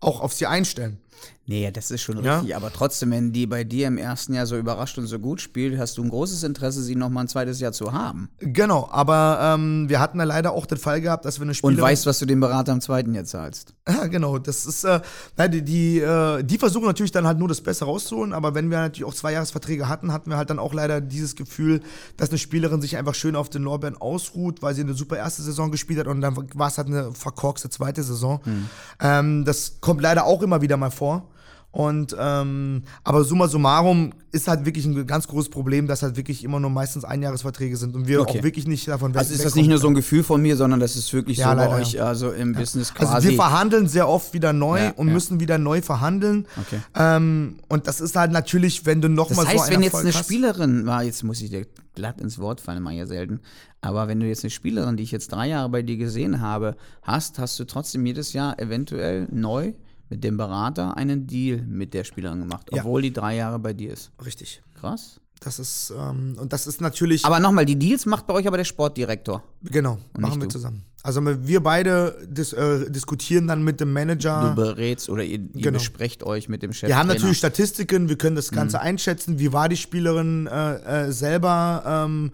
auch 0.00 0.20
auf 0.22 0.32
sie 0.32 0.46
einstellen. 0.46 1.02
Nee, 1.46 1.70
das 1.72 1.90
ist 1.90 2.02
schon 2.02 2.22
Ja. 2.22 2.36
richtig. 2.40 2.54
Aber 2.54 2.70
trotzdem, 2.70 3.10
wenn 3.10 3.32
die 3.32 3.46
bei 3.46 3.64
dir 3.64 3.86
im 3.86 3.96
ersten 3.96 4.34
Jahr 4.34 4.44
so 4.44 4.58
überrascht 4.58 4.98
und 4.98 5.06
so 5.06 5.18
gut 5.18 5.40
spielt, 5.40 5.78
hast 5.78 5.96
du 5.96 6.02
ein 6.02 6.10
großes 6.10 6.42
Interesse, 6.42 6.82
sie 6.82 6.94
noch 6.94 7.08
mal 7.08 7.22
ein 7.22 7.28
zweites 7.28 7.58
Jahr 7.58 7.72
zu 7.72 7.94
haben. 7.94 8.28
Genau, 8.38 8.86
aber 8.92 9.54
ähm, 9.54 9.88
wir 9.88 9.98
hatten 9.98 10.18
ja 10.18 10.24
leider 10.24 10.52
auch 10.52 10.66
den 10.66 10.76
Fall 10.76 11.00
gehabt, 11.00 11.24
dass 11.24 11.38
wir 11.38 11.44
eine 11.44 11.52
Und 11.52 11.54
Spielerin... 11.54 11.82
weißt, 11.84 12.04
was 12.04 12.18
du 12.18 12.26
dem 12.26 12.40
Berater 12.40 12.72
im 12.72 12.82
zweiten 12.82 13.14
Jahr 13.14 13.24
zahlst. 13.24 13.74
Ja, 13.88 14.06
genau, 14.06 14.36
das 14.38 14.66
ist, 14.66 14.84
äh, 14.84 15.00
die, 15.48 15.62
die, 15.62 15.98
äh, 16.00 16.42
die 16.44 16.58
versuchen 16.58 16.84
natürlich 16.84 17.10
dann 17.10 17.26
halt 17.26 17.38
nur 17.38 17.48
das 17.48 17.62
Beste 17.62 17.86
rauszuholen, 17.86 18.34
aber 18.34 18.54
wenn 18.54 18.70
wir 18.70 18.76
natürlich 18.76 19.06
auch 19.06 19.14
zwei 19.14 19.32
Jahresverträge 19.32 19.88
hatten, 19.88 20.12
hatten 20.12 20.28
wir 20.30 20.36
halt 20.36 20.50
dann 20.50 20.58
auch 20.58 20.74
leider 20.74 21.00
dieses 21.00 21.34
Gefühl, 21.34 21.80
dass 22.18 22.28
eine 22.28 22.36
Spielerin 22.38 22.82
sich 22.82 22.98
einfach 22.98 23.14
schön 23.14 23.34
auf 23.34 23.48
den 23.48 23.62
Lorbeeren 23.62 23.96
ausruht, 23.96 24.60
weil 24.60 24.74
sie 24.74 24.82
eine 24.82 24.92
super 24.92 25.16
erste 25.16 25.40
Saison 25.42 25.70
gespielt 25.70 25.98
hat 26.00 26.06
und 26.06 26.20
dann 26.20 26.36
war 26.54 26.68
es 26.68 26.76
halt 26.76 26.88
eine 26.88 27.12
verkorkste 27.14 27.70
zweite 27.70 28.02
Saison. 28.02 28.40
Ähm, 29.00 29.46
das 29.46 29.80
kommt 29.80 30.02
leider 30.02 30.26
auch 30.26 30.42
immer 30.42 30.60
wieder 30.60 30.76
mal 30.76 30.90
vor. 30.90 31.07
Und 31.70 32.16
ähm, 32.18 32.82
aber 33.04 33.24
summa 33.24 33.46
summarum 33.46 34.12
ist 34.32 34.48
halt 34.48 34.64
wirklich 34.64 34.86
ein 34.86 35.06
ganz 35.06 35.28
großes 35.28 35.50
Problem, 35.50 35.86
dass 35.86 36.02
halt 36.02 36.16
wirklich 36.16 36.42
immer 36.42 36.58
nur 36.60 36.70
meistens 36.70 37.04
Einjahresverträge 37.04 37.76
sind 37.76 37.94
und 37.94 38.08
wir 38.08 38.22
Okay. 38.22 38.38
auch 38.38 38.42
wirklich 38.42 38.66
nicht 38.66 38.88
davon 38.88 39.14
Also 39.14 39.34
ist 39.34 39.44
das 39.44 39.54
nicht 39.54 39.68
nur 39.68 39.76
so 39.78 39.86
ein 39.88 39.94
Gefühl 39.94 40.22
von 40.24 40.40
mir, 40.40 40.56
sondern 40.56 40.80
das 40.80 40.96
ist 40.96 41.12
wirklich 41.12 41.36
Ja, 41.38 41.50
so 41.50 41.56
bei 41.56 41.64
leider, 41.66 41.76
euch, 41.76 42.00
also 42.02 42.30
im 42.30 42.54
Business 42.54 42.90
Also 42.98 43.12
quasi. 43.12 43.28
wir 43.28 43.36
verhandeln 43.36 43.86
sehr 43.86 44.08
oft 44.08 44.32
wieder 44.32 44.54
neu 44.54 44.78
Ja, 44.80 44.90
und 44.96 45.08
ja. 45.08 45.12
müssen 45.12 45.40
wieder 45.40 45.58
neu 45.58 45.82
verhandeln. 45.82 46.46
Okay. 46.58 46.80
Ähm, 46.96 47.58
und 47.68 47.86
das 47.86 48.00
ist 48.00 48.16
halt 48.16 48.32
natürlich, 48.32 48.86
wenn 48.86 49.02
du 49.02 49.08
noch 49.10 49.28
das 49.28 49.36
mal 49.36 49.46
heißt, 49.46 49.66
so 49.66 49.70
wenn 49.70 49.82
jetzt 49.82 49.92
Erfolg 49.92 50.06
eine 50.06 50.14
hast, 50.14 50.24
Spielerin 50.24 50.86
war, 50.86 51.02
jetzt 51.04 51.22
muss 51.22 51.42
ich 51.42 51.50
dir 51.50 51.66
glatt 51.94 52.18
ins 52.22 52.38
Wort 52.38 52.62
fallen, 52.62 52.82
mal 52.82 52.94
ja 52.94 53.06
selten, 53.06 53.40
aber 53.82 54.08
wenn 54.08 54.18
du 54.20 54.26
jetzt 54.26 54.42
eine 54.42 54.50
Spielerin, 54.50 54.96
die 54.96 55.02
ich 55.02 55.10
jetzt 55.12 55.32
drei 55.32 55.48
Jahre 55.48 55.68
bei 55.68 55.82
dir 55.82 55.98
gesehen 55.98 56.40
habe, 56.40 56.76
hast, 57.02 57.38
hast 57.38 57.60
du 57.60 57.64
trotzdem 57.64 58.06
jedes 58.06 58.32
Jahr 58.32 58.58
eventuell 58.58 59.28
neu 59.30 59.74
mit 60.10 60.24
dem 60.24 60.36
Berater 60.36 60.96
einen 60.96 61.26
Deal 61.26 61.62
mit 61.62 61.94
der 61.94 62.04
Spielerin 62.04 62.40
gemacht, 62.40 62.68
Ja. 62.72 62.82
obwohl 62.82 63.02
die 63.02 63.12
drei 63.12 63.36
Jahre 63.36 63.58
bei 63.58 63.72
dir 63.72 63.92
ist. 63.92 64.10
Richtig. 64.24 64.62
Krass. 64.80 65.20
Das 65.40 65.60
ist, 65.60 65.92
ähm, 65.96 66.36
und 66.40 66.52
das 66.52 66.66
ist 66.66 66.80
natürlich, 66.80 67.24
Aber 67.24 67.38
nochmal, 67.38 67.64
die 67.64 67.78
Deals 67.78 68.06
macht 68.06 68.26
bei 68.26 68.34
euch 68.34 68.48
aber 68.48 68.56
der 68.56 68.64
Sportdirektor. 68.64 69.42
genau, 69.62 69.98
machen 70.18 70.40
wir 70.40 70.48
du. 70.48 70.52
zusammen. 70.52 70.82
Also 71.04 71.20
wir 71.24 71.62
beide 71.62 72.26
dis, 72.28 72.52
äh, 72.52 72.90
diskutieren 72.90 73.46
dann 73.46 73.62
mit 73.62 73.78
dem 73.80 73.92
Manager. 73.92 74.48
Du 74.50 74.54
berätst 74.60 75.08
oder 75.08 75.22
ihr, 75.22 75.38
ihr 75.38 75.48
Genau. 75.62 75.74
besprecht 75.78 76.24
euch 76.24 76.48
mit 76.48 76.64
dem 76.64 76.72
Chef. 76.72 76.88
Wir 76.88 76.96
haben 76.98 77.06
natürlich 77.06 77.38
Statistiken, 77.38 78.08
wir 78.08 78.18
können 78.18 78.34
das 78.34 78.50
Ganze 78.50 78.78
Mhm. 78.78 78.82
einschätzen. 78.82 79.38
Wie 79.38 79.52
war 79.52 79.68
die 79.68 79.76
Spielerin 79.76 80.48
äh, 80.48 81.06
äh, 81.06 81.12
selber? 81.12 81.84
Ähm, 81.86 82.32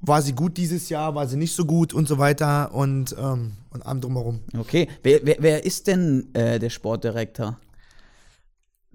war 0.00 0.22
sie 0.22 0.32
gut 0.32 0.56
dieses 0.56 0.88
Jahr? 0.88 1.14
War 1.14 1.26
sie 1.26 1.36
nicht 1.36 1.54
so 1.54 1.64
gut 1.64 1.92
und 1.92 2.08
so 2.08 2.18
weiter 2.18 2.74
und, 2.74 3.14
ähm, 3.18 3.52
und 3.70 3.84
allem 3.84 4.00
drumherum. 4.00 4.40
Okay, 4.56 4.88
wer, 5.02 5.20
wer, 5.24 5.36
wer 5.40 5.64
ist 5.64 5.86
denn 5.86 6.28
äh, 6.34 6.58
der 6.58 6.70
Sportdirektor? 6.70 7.58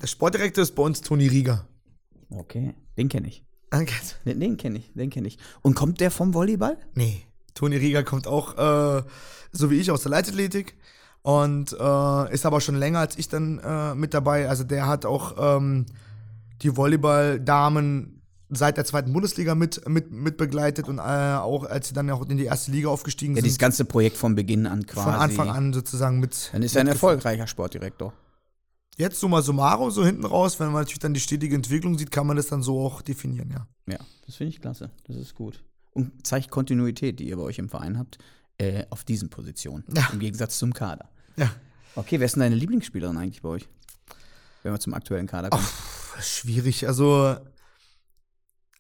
Der 0.02 0.08
Sportdirektor 0.08 0.64
ist 0.64 0.76
bei 0.76 0.84
uns 0.84 1.02
Toni 1.02 1.28
Rieger. 1.28 1.66
Okay, 2.30 2.74
den 2.98 3.10
kenne 3.10 3.28
ich. 3.28 3.44
Danke. 3.70 3.94
Den, 4.26 4.40
den 4.40 4.58
kenne 4.58 4.80
ich, 4.80 4.92
den 4.94 5.10
kenne 5.10 5.28
ich. 5.28 5.38
Und 5.62 5.76
kommt 5.76 6.00
der 6.02 6.12
vom 6.12 6.34
Volleyball? 6.34 6.78
Nee. 6.94 7.24
Toni 7.54 7.78
Rieger 7.78 8.04
kommt 8.04 8.28
auch, 8.28 8.58
äh, 8.58 9.04
so 9.52 9.70
wie 9.70 9.80
ich, 9.80 9.92
aus 9.92 10.02
der 10.02 10.12
Leichtathletik. 10.12 10.76
Und 11.24 11.74
äh, 11.74 12.34
ist 12.34 12.46
aber 12.46 12.62
schon 12.62 12.76
länger 12.76 13.00
als 13.00 13.18
ich 13.18 13.30
dann 13.30 13.60
äh, 13.60 13.94
mit 13.96 14.14
dabei. 14.14 14.50
Also 14.50 14.64
der 14.64 14.88
hat 14.88 15.06
auch 15.06 15.58
ähm, 15.58 15.86
die 16.62 16.76
Volleyball-Damen 16.76 18.21
seit 18.52 18.78
der 18.78 18.86
zweiten 18.86 19.14
Bundesliga 19.14 19.56
mit, 19.56 19.88
mit, 19.88 20.12
mit 20.12 20.38
begleitet 20.38 20.88
und 20.88 21.00
äh, 21.00 21.02
auch 21.02 21.64
als 21.66 21.88
sie 21.88 21.94
dann 21.94 22.10
auch 22.10 22.28
in 22.28 22.38
die 22.38 22.46
erste 22.46 22.72
Liga 22.72 22.90
aufgestiegen 22.90 23.36
Ja, 23.36 23.42
dieses 23.42 23.56
sind, 23.56 23.62
ganze 23.62 23.86
Projekt 23.86 24.18
von 24.18 24.36
Beginn 24.36 24.68
an 24.68 24.86
quasi. 24.86 25.06
von 25.06 25.14
Anfang 25.16 25.50
an 25.50 25.74
sozusagen 25.74 26.20
mit. 26.20 26.50
Dann 26.52 26.62
ist 26.64 26.76
er 26.76 26.82
ein 26.82 26.88
erfolgreicher 26.88 27.48
Sportdirektor. 27.48 28.14
Jetzt 28.98 29.20
summa 29.20 29.42
summarum, 29.42 29.90
so 29.90 30.06
hinten 30.06 30.26
raus, 30.26 30.60
wenn 30.60 30.68
man 30.68 30.82
natürlich 30.82 31.00
dann 31.00 31.14
die 31.14 31.22
stetige 31.22 31.56
Entwicklung 31.56 31.98
sieht, 31.98 32.12
kann 32.12 32.28
man 32.28 32.38
das 32.38 32.48
dann 32.48 32.62
so 32.62 32.80
auch 32.82 33.02
definieren, 33.02 33.50
ja. 33.50 33.68
Ja, 33.88 34.00
das 34.26 34.36
finde 34.36 34.54
ich 34.54 34.62
klasse. 34.62 34.92
Das 35.08 35.16
ist 35.16 35.34
gut. 35.34 35.64
Und 35.94 36.26
zeigt 36.28 36.52
Kontinuität, 36.52 37.20
die 37.20 37.30
ihr 37.30 37.38
bei 37.38 37.44
euch 37.44 37.58
im 37.58 37.70
Verein 37.70 37.98
habt, 37.98 38.18
äh, 38.58 38.86
auf 38.90 39.04
diesen 39.04 39.30
Positionen. 39.30 39.84
Ja. 39.96 40.10
Im 40.12 40.20
Gegensatz 40.20 40.60
zum 40.60 40.74
Kader. 40.74 41.10
Ja. 41.38 41.50
Okay, 41.96 42.20
wer 42.20 42.26
ist 42.26 42.36
denn 42.36 42.42
deine 42.42 42.56
Lieblingsspielerin 42.56 43.18
eigentlich 43.18 43.42
bei 43.42 43.50
euch? 43.50 43.68
Wenn 44.64 44.74
wir 44.74 44.80
zum 44.80 44.94
aktuellen 44.94 45.28
Kader 45.28 45.50
kommen. 45.50 45.66
Schwierig, 46.22 46.88
also 46.88 47.36
ist 47.36 47.38
eigentlich, 47.38 47.61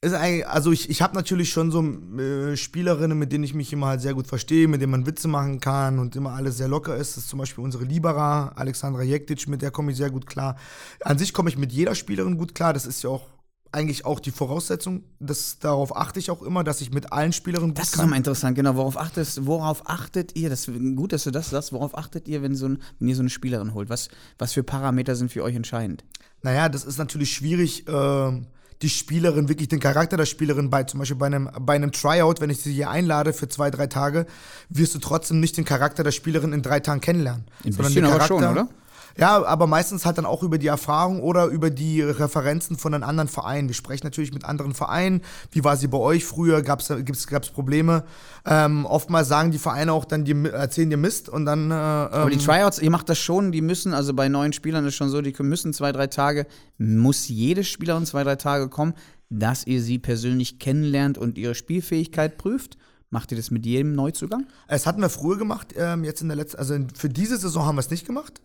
also 0.03 0.71
ich, 0.71 0.89
ich 0.89 1.01
habe 1.01 1.13
natürlich 1.15 1.51
schon 1.51 1.69
so 1.71 1.83
äh, 1.83 2.57
Spielerinnen, 2.57 3.17
mit 3.17 3.31
denen 3.31 3.43
ich 3.43 3.53
mich 3.53 3.71
immer 3.71 3.87
halt 3.87 4.01
sehr 4.01 4.15
gut 4.15 4.25
verstehe, 4.25 4.67
mit 4.67 4.81
denen 4.81 4.91
man 4.91 5.05
Witze 5.05 5.27
machen 5.27 5.59
kann 5.59 5.99
und 5.99 6.15
immer 6.15 6.31
alles 6.31 6.57
sehr 6.57 6.67
locker 6.67 6.95
ist. 6.95 7.15
Das 7.15 7.25
ist 7.25 7.29
zum 7.29 7.37
Beispiel 7.39 7.63
unsere 7.63 7.83
Libera, 7.83 8.49
Alexandra 8.55 9.03
Jektic, 9.03 9.47
mit 9.47 9.61
der 9.61 9.69
komme 9.69 9.91
ich 9.91 9.97
sehr 9.97 10.09
gut 10.09 10.25
klar. 10.25 10.55
An 11.01 11.19
sich 11.19 11.33
komme 11.33 11.49
ich 11.49 11.57
mit 11.57 11.71
jeder 11.71 11.93
Spielerin 11.93 12.37
gut 12.37 12.55
klar. 12.55 12.73
Das 12.73 12.87
ist 12.87 13.03
ja 13.03 13.11
auch 13.11 13.27
eigentlich 13.71 14.05
auch 14.05 14.19
die 14.19 14.31
Voraussetzung. 14.31 15.03
Das, 15.19 15.59
darauf 15.59 15.95
achte 15.95 16.19
ich 16.19 16.31
auch 16.31 16.41
immer, 16.41 16.63
dass 16.63 16.81
ich 16.81 16.91
mit 16.91 17.13
allen 17.13 17.31
Spielerinnen 17.31 17.73
Das 17.73 17.83
gut 17.83 17.85
ist 17.85 17.91
kann. 17.93 18.05
nochmal 18.05 18.17
interessant, 18.17 18.55
genau. 18.55 18.75
Worauf 18.75 18.97
achtest, 18.97 19.45
worauf 19.45 19.87
achtet 19.87 20.35
ihr? 20.35 20.49
Das 20.49 20.65
gut, 20.95 21.13
dass 21.13 21.23
du 21.23 21.31
das 21.31 21.51
sagst. 21.51 21.73
Worauf 21.73 21.97
achtet 21.97 22.27
ihr, 22.27 22.41
wenn, 22.41 22.55
so 22.55 22.67
ein, 22.67 22.81
wenn 22.99 23.07
ihr 23.07 23.15
so 23.15 23.21
eine 23.21 23.29
Spielerin 23.29 23.73
holt? 23.73 23.89
Was, 23.89 24.09
was 24.39 24.53
für 24.53 24.63
Parameter 24.63 25.15
sind 25.15 25.31
für 25.31 25.43
euch 25.43 25.55
entscheidend? 25.55 26.03
Naja, 26.41 26.69
das 26.69 26.83
ist 26.83 26.97
natürlich 26.97 27.31
schwierig, 27.33 27.85
ähm, 27.87 28.47
die 28.81 28.89
Spielerin, 28.89 29.47
wirklich 29.47 29.67
den 29.67 29.79
Charakter 29.79 30.17
der 30.17 30.25
Spielerin 30.25 30.69
bei, 30.69 30.83
zum 30.83 30.99
Beispiel 30.99 31.17
bei 31.17 31.27
einem, 31.27 31.49
bei 31.59 31.75
einem 31.75 31.91
Tryout, 31.91 32.41
wenn 32.41 32.49
ich 32.49 32.59
sie 32.61 32.73
hier 32.73 32.89
einlade 32.89 33.33
für 33.33 33.47
zwei, 33.47 33.69
drei 33.69 33.87
Tage, 33.87 34.25
wirst 34.69 34.95
du 34.95 34.99
trotzdem 34.99 35.39
nicht 35.39 35.57
den 35.57 35.65
Charakter 35.65 36.03
der 36.03 36.11
Spielerin 36.11 36.53
in 36.53 36.61
drei 36.61 36.79
Tagen 36.79 37.01
kennenlernen. 37.01 37.45
Ein 37.63 37.73
sondern 37.73 37.93
den 37.93 38.05
aber 38.05 38.25
schon, 38.25 38.43
oder? 38.43 38.69
Ja, 39.17 39.45
aber 39.45 39.67
meistens 39.67 40.05
halt 40.05 40.17
dann 40.17 40.25
auch 40.25 40.43
über 40.43 40.57
die 40.57 40.67
Erfahrung 40.67 41.21
oder 41.21 41.45
über 41.47 41.69
die 41.69 42.01
Referenzen 42.01 42.77
von 42.77 42.93
einem 42.93 43.03
anderen 43.03 43.27
Verein. 43.27 43.67
Wir 43.67 43.75
sprechen 43.75 44.05
natürlich 44.05 44.33
mit 44.33 44.45
anderen 44.45 44.73
Vereinen. 44.73 45.21
Wie 45.51 45.63
war 45.63 45.77
sie 45.77 45.87
bei 45.87 45.97
euch 45.97 46.25
früher? 46.25 46.61
Gab 46.61 46.79
es 46.81 47.27
gab's 47.27 47.49
Probleme? 47.49 48.03
Ähm, 48.45 48.85
oftmals 48.85 49.27
sagen 49.27 49.51
die 49.51 49.59
Vereine 49.59 49.93
auch 49.93 50.05
dann, 50.05 50.23
die 50.23 50.33
erzählen 50.45 50.89
dir 50.89 50.97
Mist 50.97 51.29
und 51.29 51.45
dann. 51.45 51.71
Äh, 51.71 51.73
Aber 51.73 52.29
die 52.29 52.37
ähm, 52.37 52.43
Tryouts, 52.45 52.79
ihr 52.79 52.91
macht 52.91 53.09
das 53.09 53.19
schon, 53.19 53.51
die 53.51 53.61
müssen, 53.61 53.93
also 53.93 54.13
bei 54.13 54.29
neuen 54.29 54.53
Spielern 54.53 54.85
ist 54.85 54.95
schon 54.95 55.09
so, 55.09 55.21
die 55.21 55.33
müssen 55.43 55.73
zwei, 55.73 55.91
drei 55.91 56.07
Tage, 56.07 56.47
muss 56.77 57.27
jede 57.27 57.63
Spielerin 57.63 58.05
zwei, 58.05 58.23
drei 58.23 58.35
Tage 58.35 58.69
kommen, 58.69 58.93
dass 59.29 59.65
ihr 59.65 59.81
sie 59.81 59.99
persönlich 59.99 60.59
kennenlernt 60.59 61.17
und 61.17 61.37
ihre 61.37 61.55
Spielfähigkeit 61.55 62.37
prüft. 62.37 62.77
Macht 63.09 63.31
ihr 63.31 63.37
das 63.37 63.51
mit 63.51 63.65
jedem 63.65 63.93
Neuzugang? 63.93 64.47
Es 64.67 64.85
hatten 64.85 65.01
wir 65.01 65.09
früher 65.09 65.37
gemacht, 65.37 65.73
ähm, 65.77 66.05
jetzt 66.05 66.21
in 66.21 66.29
der 66.29 66.37
letzten, 66.37 66.59
also 66.59 66.77
für 66.95 67.09
diese 67.09 67.37
Saison 67.37 67.65
haben 67.65 67.75
wir 67.75 67.81
es 67.81 67.89
nicht 67.89 68.05
gemacht. 68.05 68.41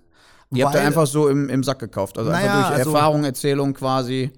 Ihr 0.52 0.64
habt 0.66 0.74
da 0.76 0.80
einfach 0.80 1.06
so 1.06 1.28
im, 1.28 1.48
im 1.48 1.62
Sack 1.64 1.78
gekauft. 1.80 2.18
Also 2.18 2.30
Naja, 2.30 2.52
einfach 2.54 2.68
durch 2.68 2.78
also- 2.80 2.92
Erfahrung, 2.94 3.24
Erzählung 3.24 3.74
quasi. 3.74 4.30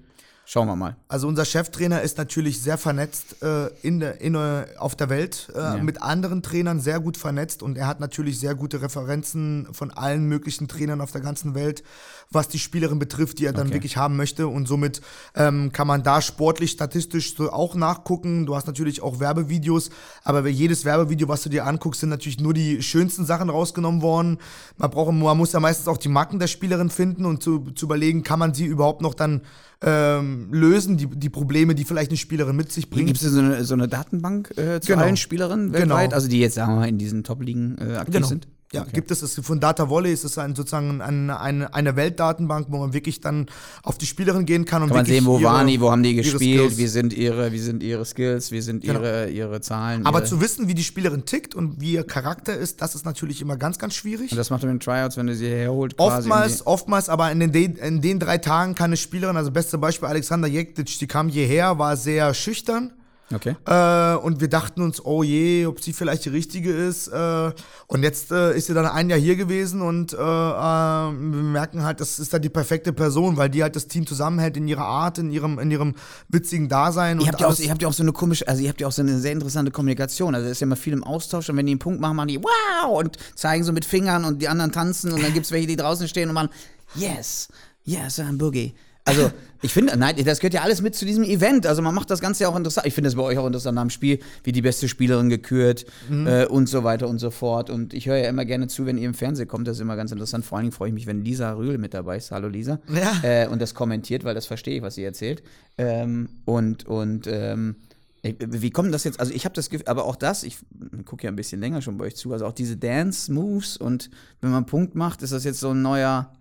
Schauen 0.45 0.67
wir 0.67 0.75
mal. 0.75 0.95
Also 1.07 1.27
unser 1.27 1.45
Cheftrainer 1.45 2.01
ist 2.01 2.17
natürlich 2.17 2.59
sehr 2.59 2.79
vernetzt 2.79 3.43
äh, 3.43 3.67
in 3.83 3.99
der, 3.99 4.19
in, 4.19 4.33
äh, 4.33 4.65
auf 4.79 4.95
der 4.95 5.07
Welt, 5.09 5.47
äh, 5.53 5.59
Ja. 5.59 5.77
mit 5.77 6.01
anderen 6.01 6.41
Trainern 6.41 6.79
sehr 6.79 6.99
gut 6.99 7.17
vernetzt 7.17 7.61
und 7.61 7.77
er 7.77 7.85
hat 7.85 7.99
natürlich 7.99 8.39
sehr 8.39 8.55
gute 8.55 8.81
Referenzen 8.81 9.67
von 9.73 9.91
allen 9.91 10.25
möglichen 10.25 10.67
Trainern 10.67 11.01
auf 11.01 11.11
der 11.11 11.21
ganzen 11.21 11.53
Welt, 11.53 11.83
was 12.31 12.47
die 12.47 12.59
Spielerin 12.59 12.99
betrifft, 12.99 13.39
die 13.39 13.45
er 13.45 13.53
dann 13.53 13.67
Okay. 13.67 13.75
wirklich 13.75 13.97
haben 13.97 14.15
möchte 14.15 14.47
und 14.47 14.67
somit 14.67 15.01
ähm, 15.35 15.71
kann 15.71 15.87
man 15.87 16.03
da 16.03 16.21
sportlich, 16.21 16.71
statistisch 16.71 17.35
so 17.35 17.51
auch 17.51 17.73
nachgucken. 17.75 18.45
Du 18.45 18.55
hast 18.55 18.67
natürlich 18.67 19.01
auch 19.01 19.19
Werbevideos, 19.19 19.89
aber 20.23 20.43
bei 20.43 20.49
jedes 20.49 20.85
Werbevideo, 20.85 21.27
was 21.27 21.41
du 21.41 21.49
dir 21.49 21.65
anguckst, 21.65 22.01
sind 22.01 22.09
natürlich 22.09 22.39
nur 22.39 22.53
die 22.53 22.83
schönsten 22.83 23.25
Sachen 23.25 23.49
rausgenommen 23.49 24.01
worden. 24.03 24.37
Man 24.77 24.91
braucht, 24.91 25.11
man 25.11 25.37
muss 25.37 25.53
ja 25.53 25.59
meistens 25.59 25.87
auch 25.87 25.97
die 25.97 26.07
Macken 26.09 26.37
der 26.39 26.47
Spielerin 26.47 26.89
finden 26.91 27.25
und 27.25 27.41
zu, 27.41 27.59
zu 27.71 27.85
überlegen, 27.87 28.21
kann 28.23 28.37
man 28.39 28.53
sie 28.53 28.65
überhaupt 28.65 29.01
noch 29.01 29.15
dann 29.15 29.41
ähm, 29.81 30.49
lösen, 30.53 30.97
die, 30.97 31.07
die 31.07 31.29
Probleme, 31.29 31.73
die 31.73 31.85
vielleicht 31.85 32.11
eine 32.11 32.17
Spielerin 32.17 32.55
mit 32.55 32.71
sich 32.71 32.89
bringt. 32.89 33.07
Gibt 33.07 33.21
es 33.21 33.31
so 33.31 33.39
eine, 33.39 33.63
so 33.63 33.73
eine 33.73 33.87
Datenbank 33.87 34.51
äh, 34.57 34.79
zu 34.81 34.87
Genau. 34.91 35.03
allen 35.03 35.17
Spielerinnen 35.17 35.71
Genau. 35.71 35.95
weltweit? 35.95 36.13
Also 36.13 36.27
die 36.27 36.39
jetzt, 36.39 36.55
sagen 36.55 36.73
wir 36.73 36.81
mal, 36.81 36.89
in 36.89 36.97
diesen 36.97 37.23
Top-Ligen 37.23 37.77
äh, 37.79 37.95
aktiv 37.95 38.13
Genau. 38.15 38.27
sind? 38.27 38.47
Ja, 38.71 38.81
Okay. 38.81 38.91
gibt 38.93 39.09
es, 39.09 39.23
es 39.23 39.33
von 39.43 39.59
Data 39.59 39.89
Volley 39.89 40.13
ist 40.13 40.23
es 40.23 40.37
ein, 40.37 40.55
sozusagen 40.55 41.01
eine, 41.01 41.39
eine, 41.39 41.73
eine 41.73 41.95
Weltdatenbank, 41.95 42.67
wo 42.69 42.77
man 42.77 42.93
wirklich 42.93 43.19
dann 43.19 43.47
auf 43.81 43.97
die 43.97 44.05
Spielerin 44.05 44.45
gehen 44.45 44.65
kann 44.65 44.83
und 44.83 44.89
Kann 44.89 44.97
man 44.97 45.05
sehen, 45.07 45.25
wo 45.25 45.39
ihre- 45.39 45.49
waren 45.49 45.65
die, 45.65 45.81
wo 45.81 45.89
haben 45.91 46.03
die 46.03 46.13
gespielt, 46.13 46.77
wie 46.77 46.85
sind 46.85 47.11
ihre, 47.13 47.51
wie 47.51 47.57
sind 47.57 47.81
ihre 47.81 48.05
Skills, 48.05 48.51
wie 48.51 48.61
sind 48.61 48.83
Genau. 48.83 48.99
ihre, 48.99 49.29
ihre 49.31 49.61
Zahlen. 49.61 50.05
Aber 50.05 50.19
ihre, 50.19 50.27
zu 50.27 50.39
wissen, 50.39 50.67
wie 50.67 50.75
die 50.75 50.83
Spielerin 50.83 51.25
tickt 51.25 51.55
und 51.55 51.81
wie 51.81 51.93
ihr 51.93 52.03
Charakter 52.03 52.55
ist, 52.55 52.79
das 52.83 52.93
ist 52.93 53.05
natürlich 53.05 53.41
immer 53.41 53.57
ganz, 53.57 53.79
ganz 53.79 53.95
schwierig. 53.95 54.31
und 54.31 54.37
das 54.37 54.51
macht 54.51 54.61
man 54.61 54.73
in 54.73 54.79
Tryouts, 54.79 55.17
wenn 55.17 55.25
du 55.25 55.33
sie 55.35 55.47
herholt. 55.49 55.95
Oftmals, 55.97 56.67
oftmals, 56.67 57.09
aber 57.09 57.31
in 57.31 57.39
den, 57.51 57.75
in 57.75 58.01
den 58.01 58.19
drei 58.19 58.37
Tagen 58.37 58.75
kann 58.75 58.91
eine 58.91 58.97
Spielerin, 58.97 59.35
also 59.35 59.49
beste 59.49 59.79
Beispiel 59.79 60.07
Alexander 60.09 60.47
Jektic, 60.47 60.85
die 60.99 61.07
kam 61.07 61.29
hierher, 61.29 61.79
war 61.79 61.97
sehr 61.97 62.35
schüchtern. 62.35 62.93
Okay. 63.33 63.55
Äh, 63.65 64.15
und 64.15 64.41
wir 64.41 64.47
dachten 64.47 64.81
uns, 64.81 65.03
oh 65.05 65.21
je, 65.21 65.67
ob 65.67 65.81
sie 65.81 65.93
vielleicht 65.93 66.25
die 66.25 66.29
richtige 66.29 66.71
ist. 66.71 67.07
Äh, 67.09 67.51
und 67.87 68.03
jetzt 68.03 68.31
äh, 68.31 68.57
ist 68.57 68.67
sie 68.67 68.73
dann 68.73 68.87
ein 68.87 69.09
Jahr 69.09 69.19
hier 69.19 69.35
gewesen 69.35 69.81
und 69.81 70.13
äh, 70.13 70.15
äh, 70.15 70.19
wir 70.19 71.13
merken 71.13 71.83
halt, 71.83 72.01
das 72.01 72.17
ist 72.17 72.33
dann 72.33 72.41
die 72.41 72.49
perfekte 72.49 72.91
Person, 72.91 73.37
weil 73.37 73.49
die 73.49 73.61
halt 73.61 73.75
das 73.75 73.87
Team 73.87 74.07
zusammenhält 74.07 74.57
in 74.57 74.67
ihrer 74.67 74.85
Art, 74.85 75.19
in 75.19 75.29
ihrem, 75.29 75.59
in 75.59 75.69
ihrem 75.69 75.95
witzigen 76.27 76.69
Dasein. 76.69 77.19
Ihr 77.19 77.27
habt, 77.27 77.41
ja 77.41 77.47
auch, 77.47 77.59
ihr 77.59 77.69
habt 77.69 77.81
ja 77.81 77.87
auch 77.87 77.93
so 77.93 78.03
eine 78.03 78.13
komische, 78.13 78.47
also 78.47 78.63
ihr 78.63 78.69
habt 78.69 78.81
ja 78.81 78.87
auch 78.87 78.91
so 78.91 79.01
eine 79.03 79.19
sehr 79.19 79.33
interessante 79.33 79.71
Kommunikation. 79.71 80.33
Also 80.33 80.47
es 80.47 80.53
ist 80.53 80.61
ja 80.61 80.65
immer 80.65 80.75
viel 80.75 80.93
im 80.93 81.03
Austausch 81.03 81.49
und 81.49 81.57
wenn 81.57 81.67
die 81.67 81.73
einen 81.73 81.79
Punkt 81.79 82.01
machen, 82.01 82.15
machen 82.15 82.29
die 82.29 82.41
wow 82.41 82.97
und 82.99 83.17
zeigen 83.35 83.63
so 83.63 83.71
mit 83.71 83.85
Fingern 83.85 84.25
und 84.25 84.41
die 84.41 84.47
anderen 84.47 84.71
tanzen 84.71 85.11
und 85.13 85.21
dann 85.21 85.33
gibt 85.33 85.45
es 85.45 85.51
welche, 85.51 85.67
die 85.67 85.75
draußen 85.75 86.07
stehen 86.07 86.29
und 86.29 86.35
machen 86.35 86.49
yes, 86.95 87.47
yes, 87.83 88.19
I'm 88.19 88.37
Boogie. 88.37 88.73
Also 89.09 89.31
ich 89.61 89.73
finde, 89.73 89.97
nein, 89.97 90.15
das 90.23 90.39
gehört 90.39 90.53
ja 90.53 90.61
alles 90.61 90.81
mit 90.81 90.95
zu 90.95 91.05
diesem 91.05 91.23
Event. 91.25 91.67
Also 91.67 91.81
man 91.81 91.93
macht 91.93 92.09
das 92.09 92.21
Ganze 92.21 92.43
ja 92.43 92.49
auch 92.49 92.55
interessant. 92.55 92.87
Ich 92.87 92.93
finde 92.93 93.09
es 93.09 93.15
bei 93.15 93.23
euch 93.23 93.37
auch 93.37 93.45
interessant 93.45 93.77
am 93.77 93.89
Spiel, 93.89 94.19
wie 94.45 94.53
die 94.53 94.61
beste 94.61 94.87
Spielerin 94.87 95.27
gekürt 95.29 95.85
Mhm. 96.09 96.27
äh, 96.27 96.45
und 96.45 96.69
so 96.69 96.83
weiter 96.85 97.09
und 97.09 97.19
so 97.19 97.29
fort. 97.29 97.69
Und 97.69 97.93
ich 97.93 98.07
höre 98.07 98.15
ja 98.17 98.29
immer 98.29 98.45
gerne 98.45 98.67
zu, 98.67 98.85
wenn 98.85 98.97
ihr 98.97 99.05
im 99.07 99.13
Fernsehen 99.13 99.47
kommt. 99.49 99.67
Das 99.67 99.75
ist 99.77 99.81
immer 99.81 99.97
ganz 99.97 100.11
interessant. 100.13 100.45
Vor 100.45 100.57
allen 100.57 100.65
Dingen 100.65 100.71
freue 100.73 100.87
ich 100.89 100.93
mich, 100.93 101.07
wenn 101.07 101.25
Lisa 101.25 101.51
Rühl 101.53 101.77
mit 101.77 101.93
dabei 101.93 102.17
ist. 102.17 102.31
Hallo 102.31 102.47
Lisa. 102.47 102.79
Ja. 102.87 103.19
Äh, 103.23 103.47
und 103.47 103.61
das 103.61 103.73
kommentiert, 103.73 104.23
weil 104.23 104.33
das 104.35 104.45
verstehe 104.45 104.77
ich, 104.77 104.81
was 104.81 104.95
sie 104.95 105.03
erzählt. 105.03 105.43
Ähm, 105.77 106.29
und 106.45 106.85
und 106.87 107.27
ähm, 107.27 107.75
ich- 108.21 108.35
wie 108.39 108.69
kommt 108.71 108.93
das 108.93 109.03
jetzt? 109.05 109.19
Also 109.19 109.33
ich 109.33 109.43
habe 109.45 109.55
das 109.55 109.69
Gefühl, 109.69 109.87
aber 109.87 110.05
auch 110.05 110.15
das, 110.15 110.43
ich 110.43 110.57
gucke 111.05 111.23
ja 111.25 111.31
ein 111.31 111.35
bisschen 111.35 111.59
länger 111.59 111.81
schon 111.81 111.97
bei 111.97 112.05
euch 112.05 112.15
zu, 112.15 112.31
also 112.33 112.45
auch 112.45 112.53
diese 112.53 112.75
Dance-Moves 112.77 113.77
und 113.77 114.09
wenn 114.41 114.49
man 114.51 114.57
einen 114.57 114.65
Punkt 114.65 114.95
macht, 114.95 115.21
ist 115.21 115.31
das 115.33 115.43
jetzt 115.43 115.59
so 115.59 115.71
ein 115.71 115.81
neuer 115.81 116.31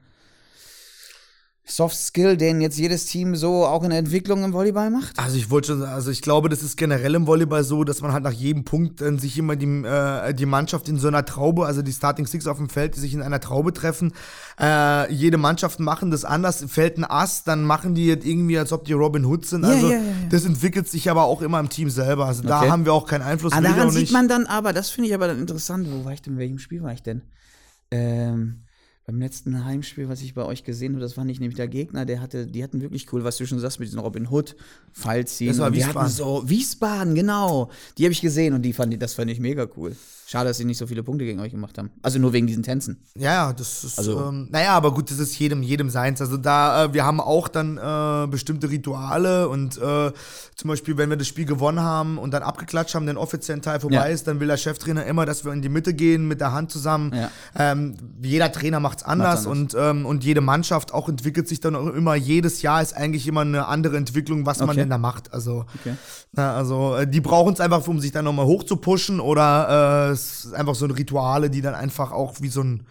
Soft 1.71 1.97
Skill, 1.97 2.39
den 2.39 2.63
jetzt 2.63 2.79
jedes 2.79 3.05
Team 3.05 3.37
so 3.37 3.67
auch 3.67 3.85
in 3.85 3.91
der 3.91 3.99
Entwicklung 3.99 4.43
im 4.43 4.55
Volleyball 4.55 4.89
macht? 4.89 5.19
Also 5.19 5.37
ich 5.37 5.51
wollte 5.51 5.69
schon, 5.69 5.83
also 5.83 6.11
ich 6.11 6.23
glaube, 6.23 6.49
das 6.49 6.63
ist 6.63 6.77
generell 6.79 7.15
im 7.15 7.27
Volleyball 7.27 7.63
so, 7.63 7.85
dass 7.85 8.01
man 8.01 8.13
halt 8.13 8.25
nach 8.25 8.33
jedem 8.33 8.65
Punkt 8.65 9.03
dann 9.03 9.19
sich 9.19 9.37
immer 9.37 9.55
die, 9.55 9.67
äh, 9.85 10.33
die 10.33 10.47
Mannschaft 10.47 10.89
in 10.89 10.97
so 10.99 11.09
einer 11.09 11.27
Traube, 11.27 11.67
also 11.67 11.83
die 11.83 11.93
Starting 11.93 12.27
Six 12.27 12.47
auf 12.47 12.57
dem 12.57 12.71
Feld, 12.71 12.97
die 12.97 13.01
sich 13.01 13.13
in 13.13 13.21
einer 13.21 13.39
Traube 13.39 13.75
treffen. 13.75 14.13
Äh, 14.59 15.13
jede 15.13 15.37
Mannschaft 15.37 15.79
machen 15.79 16.11
das 16.11 16.25
anders. 16.25 16.65
Fällt 16.69 16.97
ein 16.97 17.05
Ass, 17.05 17.45
dann 17.45 17.65
machen 17.65 17.95
die 17.95 18.07
jetzt 18.07 18.25
irgendwie, 18.25 18.59
als 18.59 18.73
ob 18.73 18.85
die 18.87 18.95
Robin 18.95 19.27
Hood 19.27 19.45
sind. 19.45 19.65
Also 19.67 19.89
ja, 19.91 19.99
ja, 19.99 20.03
ja. 20.03 20.13
das 20.31 20.47
entwickelt 20.47 20.89
sich 20.89 21.11
aber 21.11 21.25
auch 21.25 21.43
immer 21.43 21.61
im 21.61 21.69
Team 21.69 21.91
selber. 21.91 22.25
Also 22.27 22.43
da 22.45 22.61
Okay. 22.61 22.71
haben 22.71 22.85
wir 22.87 22.95
auch 22.95 23.07
keinen 23.07 23.23
Einfluss. 23.23 23.53
Ah, 23.53 23.59
will 23.59 23.67
ich 23.67 23.73
daran 23.77 23.91
sieht 23.91 24.11
man 24.13 24.27
dann 24.27 24.47
aber, 24.47 24.73
das 24.73 24.89
finde 24.89 25.09
ich 25.09 25.15
aber 25.15 25.27
dann 25.29 25.39
interessant. 25.39 25.87
Wo 25.91 26.05
war 26.07 26.13
ich 26.13 26.23
denn? 26.23 26.33
In 26.33 26.39
welchem 26.39 26.59
Spiel 26.59 26.83
war 26.83 26.93
ich 26.93 27.03
denn? 27.03 27.23
Ähm, 27.91 28.63
beim 29.09 29.21
letzten 29.21 29.65
Heimspiel, 29.65 30.11
was 30.11 30.21
ich 30.21 30.35
bei 30.35 30.45
euch 30.45 30.65
gesehen 30.65 30.93
habe, 30.93 31.01
das 31.01 31.17
war 31.17 31.25
nicht 31.25 31.41
nämlich 31.41 31.57
der 31.57 31.67
Gegner, 31.67 32.05
der 32.05 32.21
hatte, 32.21 32.47
die 32.47 32.63
hatten 32.63 32.83
wirklich 32.83 33.11
cool, 33.11 33.25
was 33.25 33.39
du 33.39 33.47
schon 33.47 33.59
sagst 33.59 33.81
mit 33.81 33.89
diesen 33.89 34.01
Robin 34.01 34.29
Hood, 34.29 34.55
Fallziehen. 34.93 35.49
Das 35.49 35.59
war 35.61 35.73
Wiesbaden. 35.73 36.03
hatten 36.03 36.11
so, 36.11 36.43
Wiesbaden, 36.45 37.15
genau. 37.15 37.71
Die 37.97 38.05
habe 38.05 38.13
ich 38.13 38.21
gesehen 38.21 38.53
und 38.53 38.61
die 38.61 38.75
fand, 38.75 39.01
das 39.01 39.15
fand 39.15 39.31
ich 39.31 39.41
mega 39.41 39.67
cool. 39.79 39.97
Schade, 40.31 40.49
dass 40.51 40.59
sie 40.59 40.67
nicht 40.67 40.77
so 40.77 40.87
viele 40.87 41.03
Punkte 41.03 41.25
gegen 41.25 41.41
euch 41.41 41.53
gemacht 41.53 41.79
haben. 41.79 41.91
Also 42.03 42.19
nur 42.19 42.35
wegen 42.35 42.47
diesen 42.47 42.63
Tänzen. 42.63 43.03
Ja, 43.17 43.33
ja, 43.47 43.53
das 43.55 43.83
ist, 43.83 43.97
Also- 43.99 44.27
ähm, 44.29 44.49
naja, 44.51 44.73
aber 44.75 44.93
gut, 44.93 45.11
das 45.11 45.19
ist 45.19 45.39
jedem, 45.39 45.63
jedem 45.63 45.89
seins. 45.89 46.21
Also 46.21 46.37
da, 46.37 46.85
äh, 46.85 46.93
wir 46.93 47.07
haben 47.07 47.19
auch 47.19 47.49
dann 47.49 47.79
äh, 47.79 48.27
bestimmte 48.27 48.69
Rituale 48.69 49.49
und 49.49 49.79
äh, 49.79 50.13
zum 50.55 50.69
Beispiel, 50.69 50.99
wenn 50.99 51.09
wir 51.09 51.17
das 51.17 51.29
Spiel 51.29 51.47
gewonnen 51.47 51.81
haben 51.81 52.19
und 52.19 52.33
dann 52.33 52.43
abgeklatscht 52.43 52.95
haben, 52.95 53.07
den 53.07 53.17
offiziellen 53.17 53.63
Teil 53.63 53.81
vorbei 53.81 53.95
Ja. 53.97 54.03
ist, 54.05 54.27
dann 54.27 54.39
will 54.39 54.49
der 54.49 54.59
Cheftrainer 54.59 55.07
immer, 55.07 55.25
dass 55.25 55.47
wir 55.47 55.53
in 55.55 55.63
die 55.63 55.71
Mitte 55.71 55.95
gehen 55.95 56.29
mit 56.29 56.43
der 56.43 56.53
Hand 56.53 56.71
zusammen. 56.73 57.11
Ja. 57.15 57.31
Ähm, 57.57 57.97
jeder 58.21 58.53
Trainer 58.53 58.81
macht's 58.81 59.05
anders, 59.05 59.47
Macht's 59.47 59.47
Und, 59.47 59.77
ähm, 59.79 60.05
und 60.05 60.25
jede 60.25 60.43
Mannschaft 60.43 60.93
auch 60.93 61.09
entwickelt 61.09 61.49
sich 61.49 61.61
dann 61.61 61.75
auch 61.75 61.87
immer, 61.87 62.17
jedes 62.17 62.61
Jahr 62.61 62.83
ist 62.83 62.95
eigentlich 62.95 63.27
immer 63.27 63.41
eine 63.41 63.67
andere 63.67 63.97
Entwicklung, 63.97 64.45
was 64.45 64.59
man 64.59 64.69
Okay. 64.69 64.81
denn 64.81 64.91
da 64.91 64.99
macht. 64.99 65.33
Also, 65.33 65.65
Okay. 65.81 65.95
na, 66.33 66.55
also 66.55 66.97
äh, 66.97 67.07
die 67.09 67.23
brauchen 67.23 67.55
es 67.55 67.61
einfach, 67.61 67.87
um 67.89 67.99
sich 67.99 68.13
dann 68.13 68.27
nochmal 68.27 68.45
hoch 68.45 68.63
zu 68.65 68.77
pushen 68.77 69.21
oder 69.21 70.11
ist 70.19 70.55
einfach 70.55 70.75
so 70.75 70.85
ein 70.85 70.91
Rituale, 70.91 71.51
die 71.51 71.61
dann 71.61 71.75
einfach 71.75 72.13
auch 72.13 72.37
wie 72.41 72.49
so 72.49 72.63
ein, 72.63 72.87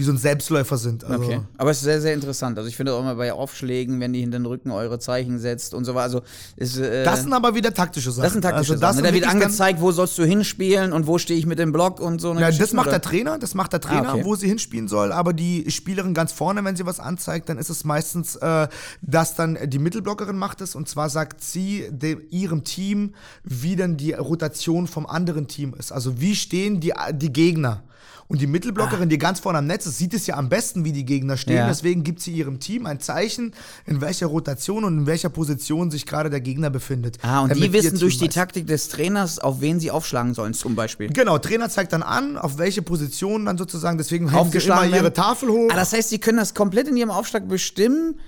wie 0.00 0.04
so 0.04 0.12
ein 0.12 0.16
Selbstläufer 0.18 0.78
sind. 0.78 1.04
Also, 1.04 1.22
Okay. 1.22 1.40
Aber 1.58 1.70
es 1.70 1.76
ist 1.76 1.84
sehr, 1.84 2.00
sehr 2.00 2.14
interessant. 2.14 2.56
Also 2.56 2.68
ich 2.70 2.74
finde 2.76 2.94
auch 2.94 3.00
immer 3.00 3.14
bei 3.16 3.34
Aufschlägen, 3.34 4.00
wenn 4.00 4.14
die 4.14 4.20
hinter 4.20 4.38
den 4.38 4.46
Rücken 4.46 4.70
eure 4.70 4.98
Zeichen 4.98 5.38
setzt 5.38 5.74
und 5.74 5.84
so 5.84 5.94
weiter. 5.94 6.04
Also 6.04 6.22
ist, 6.56 6.78
äh, 6.78 7.04
Das 7.04 7.20
sind 7.20 7.34
aber 7.34 7.54
wieder 7.54 7.74
taktische 7.74 8.10
Sachen. 8.10 8.22
das 8.22 8.32
sind 8.32 8.40
taktische 8.40 8.72
also 8.72 8.80
das 8.80 8.96
Sachen. 8.96 9.02
ne? 9.04 9.08
Da 9.10 9.14
wird 9.14 9.28
angezeigt, 9.28 9.80
wo 9.82 9.92
sollst 9.92 10.16
du 10.16 10.24
hinspielen 10.24 10.94
und 10.94 11.06
wo 11.06 11.18
stehe 11.18 11.38
ich 11.38 11.44
mit 11.44 11.58
dem 11.58 11.70
Block 11.72 12.00
und 12.00 12.18
so. 12.20 12.30
eine 12.30 12.40
Ja, 12.40 12.50
das 12.50 12.72
macht 12.72 12.86
oder? 12.86 12.98
der 12.98 13.02
Trainer, 13.02 13.38
das 13.38 13.54
macht 13.54 13.74
der 13.74 13.80
Trainer, 13.82 14.08
Ah, 14.08 14.14
okay. 14.14 14.24
wo 14.24 14.34
sie 14.36 14.48
hinspielen 14.48 14.88
soll, 14.88 15.12
aber 15.12 15.34
die 15.34 15.70
Spielerin 15.70 16.14
ganz 16.14 16.32
vorne, 16.32 16.64
wenn 16.64 16.76
sie 16.76 16.86
was 16.86 16.98
anzeigt, 16.98 17.50
dann 17.50 17.58
ist 17.58 17.68
es 17.68 17.84
meistens, 17.84 18.36
äh, 18.36 18.68
dass 19.02 19.34
dann 19.34 19.58
die 19.66 19.78
Mittelblockerin 19.78 20.36
macht 20.36 20.62
es 20.62 20.74
und 20.74 20.88
zwar 20.88 21.10
sagt 21.10 21.44
sie 21.44 21.86
dem, 21.90 22.22
ihrem 22.30 22.64
Team, 22.64 23.14
wie 23.44 23.76
dann 23.76 23.98
die 23.98 24.12
Rotation 24.14 24.86
vom 24.86 25.04
anderen 25.06 25.46
Team 25.46 25.74
ist. 25.78 25.92
Also 25.92 26.20
wie 26.22 26.34
stehen 26.34 26.80
die, 26.80 26.94
die 27.12 27.32
Gegner. 27.34 27.82
Und 28.28 28.40
die 28.40 28.46
Mittelblockerin, 28.46 29.08
die 29.08 29.18
ganz 29.18 29.40
vorne 29.40 29.58
am 29.58 29.66
Netz 29.66 29.86
ist, 29.86 29.98
sieht 29.98 30.14
es 30.14 30.26
ja 30.26 30.36
am 30.36 30.48
besten, 30.48 30.84
wie 30.84 30.92
die 30.92 31.04
Gegner 31.04 31.36
stehen. 31.36 31.56
Ja. 31.56 31.66
Deswegen 31.66 32.04
gibt 32.04 32.20
sie 32.20 32.32
ihrem 32.32 32.60
Team 32.60 32.86
ein 32.86 33.00
Zeichen, 33.00 33.54
in 33.86 34.00
welcher 34.00 34.26
Rotation 34.26 34.84
und 34.84 34.98
in 34.98 35.06
welcher 35.06 35.30
Position 35.30 35.90
sich 35.90 36.06
gerade 36.06 36.30
der 36.30 36.40
Gegner 36.40 36.70
befindet. 36.70 37.18
Ah, 37.22 37.40
und 37.40 37.56
die 37.56 37.72
wissen 37.72 37.98
durch 37.98 38.18
die 38.18 38.26
weiß. 38.26 38.34
Taktik 38.34 38.66
des 38.66 38.88
Trainers, 38.88 39.38
auf 39.40 39.60
wen 39.60 39.80
sie 39.80 39.90
aufschlagen 39.90 40.34
sollen, 40.34 40.54
zum 40.54 40.76
Beispiel. 40.76 41.08
Genau, 41.08 41.38
Trainer 41.38 41.68
zeigt 41.68 41.92
dann 41.92 42.02
an, 42.02 42.38
auf 42.38 42.58
welche 42.58 42.82
Position 42.82 43.46
dann 43.46 43.58
sozusagen, 43.58 43.98
deswegen 43.98 44.26
halten 44.26 44.36
sie 44.36 44.58
Aufgeschlagen 44.58 44.88
immer 44.88 44.96
ihre. 44.96 45.12
Tafel 45.12 45.48
hoch. 45.48 45.68
Ah, 45.72 45.76
das 45.76 45.92
heißt, 45.92 46.08
sie 46.10 46.18
können 46.18 46.38
das 46.38 46.54
komplett 46.54 46.88
in 46.88 46.96
ihrem 46.96 47.10
Aufschlag 47.10 47.48
bestimmen, 47.48 48.20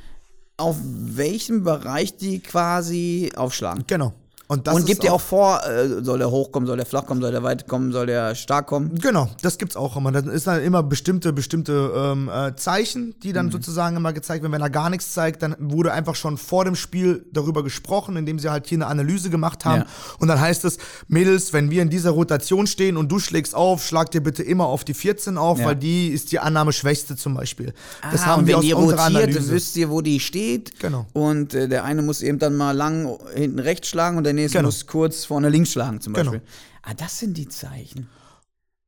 auf 0.56 0.76
welchem 0.82 1.62
Bereich 1.64 2.16
die 2.16 2.40
quasi 2.40 3.32
aufschlagen. 3.36 3.84
genau. 3.86 4.14
Und, 4.52 4.66
das 4.66 4.74
und 4.76 4.86
gibt 4.86 5.02
ihr 5.02 5.12
auch 5.14 5.20
vor, 5.20 5.62
äh, 5.66 6.02
soll 6.04 6.18
der 6.18 6.30
hochkommen, 6.30 6.66
soll 6.66 6.76
der 6.76 6.84
flach 6.84 7.06
kommen, 7.06 7.22
soll 7.22 7.32
der 7.32 7.42
weit 7.42 7.66
kommen, 7.68 7.90
soll 7.90 8.04
der 8.06 8.34
stark 8.34 8.66
kommen? 8.66 8.98
Genau, 8.98 9.28
das 9.40 9.56
gibt's 9.56 9.76
auch 9.76 9.96
immer. 9.96 10.12
Dann 10.12 10.28
ist 10.28 10.46
dann 10.46 10.62
immer 10.62 10.82
bestimmte, 10.82 11.32
bestimmte 11.32 11.90
ähm, 11.96 12.28
äh, 12.28 12.54
Zeichen, 12.56 13.14
die 13.22 13.30
Mhm. 13.30 13.34
dann 13.34 13.50
sozusagen 13.50 13.96
immer 13.96 14.12
gezeigt 14.12 14.42
werden. 14.42 14.52
Wenn 14.52 14.60
er 14.60 14.68
gar 14.68 14.90
nichts 14.90 15.12
zeigt, 15.12 15.42
dann 15.42 15.56
wurde 15.58 15.92
einfach 15.92 16.14
schon 16.16 16.36
vor 16.36 16.66
dem 16.66 16.74
Spiel 16.76 17.24
darüber 17.32 17.62
gesprochen, 17.64 18.16
indem 18.16 18.38
sie 18.38 18.50
halt 18.50 18.66
hier 18.66 18.76
eine 18.76 18.88
Analyse 18.88 19.30
gemacht 19.30 19.64
haben. 19.64 19.82
Ja. 19.82 19.86
Und 20.18 20.28
dann 20.28 20.38
heißt 20.38 20.66
es, 20.66 20.76
Mädels, 21.08 21.52
wenn 21.54 21.70
wir 21.70 21.80
in 21.80 21.88
dieser 21.88 22.10
Rotation 22.10 22.66
stehen 22.66 22.98
und 22.98 23.10
du 23.10 23.18
schlägst 23.18 23.54
auf, 23.54 23.82
schlag 23.86 24.10
dir 24.10 24.22
bitte 24.22 24.42
immer 24.42 24.66
auf 24.66 24.84
die 24.84 24.92
14 24.94 25.38
auf, 25.38 25.60
Ja. 25.60 25.64
weil 25.66 25.76
die 25.76 26.08
ist 26.08 26.30
die 26.30 26.38
Annahmeschwächste 26.40 27.16
zum 27.16 27.34
Beispiel. 27.34 27.72
das 28.10 28.22
ah, 28.22 28.26
haben 28.26 28.40
und 28.40 28.46
wir 28.48 28.54
wenn 28.54 28.58
aus 28.58 28.64
die 28.66 28.74
unserer 28.74 29.04
rotiert, 29.06 29.22
Analyse. 29.22 29.50
wisst 29.52 29.76
ihr, 29.78 29.88
wo 29.88 30.02
die 30.02 30.20
steht. 30.20 30.78
Genau. 30.78 31.06
Und 31.14 31.54
äh, 31.54 31.68
der 31.68 31.84
eine 31.84 32.02
muss 32.02 32.20
eben 32.20 32.38
dann 32.38 32.54
mal 32.54 32.72
lang 32.76 33.18
hinten 33.34 33.58
rechts 33.58 33.88
schlagen 33.88 34.18
und 34.18 34.24
der 34.24 34.34
nächste 34.42 34.58
Genau. 34.58 34.68
muss 34.68 34.86
kurz 34.86 35.24
vorne 35.24 35.48
links 35.48 35.72
schlagen, 35.72 36.00
zum 36.00 36.12
Genau. 36.14 36.32
Beispiel. 36.32 36.48
Ah, 36.82 36.94
das 36.94 37.18
sind 37.18 37.36
die 37.36 37.48
Zeichen. 37.48 38.08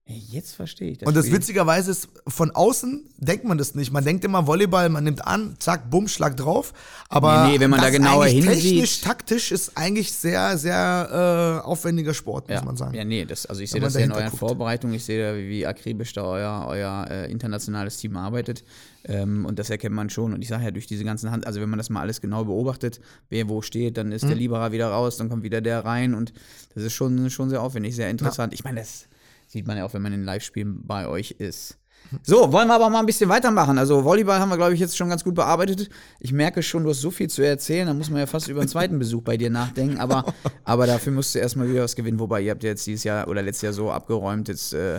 Jetzt 0.06 0.54
verstehe 0.54 0.90
ich 0.90 0.98
das. 0.98 1.06
Und 1.08 1.14
das 1.16 1.24
Spiel. 1.24 1.38
witzigerweise 1.38 1.90
ist, 1.90 2.08
von 2.28 2.50
außen 2.50 3.08
denkt 3.16 3.46
man 3.46 3.56
das 3.56 3.74
nicht. 3.74 3.90
Man 3.90 4.04
denkt 4.04 4.22
immer 4.26 4.46
Volleyball, 4.46 4.90
man 4.90 5.02
nimmt 5.02 5.26
an, 5.26 5.56
zack, 5.60 5.88
bumm, 5.90 6.08
schlag 6.08 6.36
drauf. 6.36 6.74
Aber 7.08 7.46
Nee, 7.46 7.52
nee, 7.54 7.60
wenn 7.60 7.70
man 7.70 7.80
da 7.80 7.88
genauer 7.88 8.26
hinsieht- 8.26 8.60
Technisch, 8.74 9.00
taktisch 9.00 9.50
ist 9.50 9.78
eigentlich 9.78 10.12
sehr, 10.12 10.58
sehr 10.58 11.62
äh, 11.64 11.66
aufwendiger 11.66 12.12
Sport, 12.12 12.48
muss 12.50 12.58
ja. 12.58 12.64
man 12.66 12.76
sagen. 12.76 12.94
Ja, 12.94 13.02
nee, 13.06 13.24
das, 13.24 13.46
also 13.46 13.62
ich 13.62 13.70
sehe 13.70 13.80
das 13.80 13.94
ja 13.94 14.00
in 14.00 14.12
euren 14.12 14.26
guckt. 14.26 14.38
Vorbereitungen, 14.40 14.94
ich 14.94 15.04
sehe 15.06 15.26
da, 15.32 15.38
wie 15.38 15.66
akribisch 15.66 16.12
da 16.12 16.24
euer, 16.24 16.66
euer 16.68 17.06
äh, 17.10 17.30
internationales 17.32 17.96
Team 17.96 18.18
arbeitet. 18.18 18.62
Ähm, 19.06 19.46
und 19.46 19.58
das 19.58 19.70
erkennt 19.70 19.94
man 19.94 20.10
schon. 20.10 20.34
Und 20.34 20.42
ich 20.42 20.48
sage 20.48 20.64
ja, 20.64 20.70
durch 20.70 20.86
diese 20.86 21.04
ganzen 21.04 21.30
Hand, 21.30 21.46
also 21.46 21.62
wenn 21.62 21.70
man 21.70 21.78
das 21.78 21.88
mal 21.88 22.02
alles 22.02 22.20
genau 22.20 22.44
beobachtet, 22.44 23.00
wer 23.30 23.48
wo 23.48 23.62
steht, 23.62 23.96
dann 23.96 24.12
ist 24.12 24.24
Mhm. 24.24 24.28
der 24.28 24.36
Liberer 24.36 24.70
wieder 24.72 24.88
raus, 24.88 25.16
dann 25.16 25.30
kommt 25.30 25.44
wieder 25.44 25.62
der 25.62 25.82
rein 25.86 26.12
und 26.14 26.34
das 26.74 26.84
ist 26.84 26.92
schon, 26.92 27.30
schon 27.30 27.48
sehr 27.48 27.62
aufwendig, 27.62 27.96
sehr 27.96 28.10
interessant. 28.10 28.52
Ich 28.52 28.64
meine, 28.64 28.80
das 28.80 29.06
sieht 29.54 29.68
man 29.68 29.76
ja 29.76 29.84
auch, 29.84 29.94
wenn 29.94 30.02
man 30.02 30.12
in 30.12 30.24
Live-Spielen 30.24 30.84
bei 30.84 31.06
euch 31.06 31.30
ist. 31.38 31.78
So, 32.22 32.52
wollen 32.52 32.66
wir 32.68 32.74
aber 32.74 32.90
mal 32.90 32.98
ein 32.98 33.06
bisschen 33.06 33.30
weitermachen. 33.30 33.78
Also 33.78 34.04
Volleyball 34.04 34.40
haben 34.40 34.48
wir, 34.48 34.56
glaube 34.56 34.74
ich, 34.74 34.80
jetzt 34.80 34.96
schon 34.96 35.08
ganz 35.08 35.22
gut 35.22 35.36
bearbeitet. 35.36 35.88
Ich 36.18 36.32
merke 36.32 36.60
schon, 36.62 36.82
du 36.82 36.90
hast 36.90 37.00
so 37.00 37.10
viel 37.10 37.30
zu 37.30 37.40
erzählen, 37.42 37.86
da 37.86 37.94
muss 37.94 38.10
man 38.10 38.18
ja 38.18 38.26
fast 38.26 38.48
über 38.48 38.60
einen 38.60 38.68
zweiten 38.68 38.98
Besuch 38.98 39.22
bei 39.22 39.36
dir 39.36 39.48
nachdenken. 39.48 39.98
Aber, 39.98 40.34
aber 40.64 40.86
dafür 40.86 41.12
musst 41.12 41.34
du 41.34 41.38
erstmal 41.38 41.68
wieder 41.68 41.82
was 41.82 41.94
gewinnen. 41.94 42.18
Wobei, 42.18 42.42
ihr 42.42 42.50
habt 42.50 42.64
ja 42.64 42.70
jetzt 42.70 42.86
dieses 42.86 43.04
Jahr 43.04 43.28
oder 43.28 43.42
letztes 43.42 43.62
Jahr 43.62 43.72
so 43.72 43.92
abgeräumt, 43.92 44.48
jetzt 44.48 44.74
äh, 44.74 44.98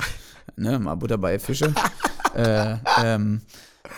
ne, 0.56 0.80
mal 0.80 0.96
Butter 0.96 1.18
bei 1.18 1.38
Fische. 1.38 1.74
äh, 2.34 2.78
ähm, 3.04 3.42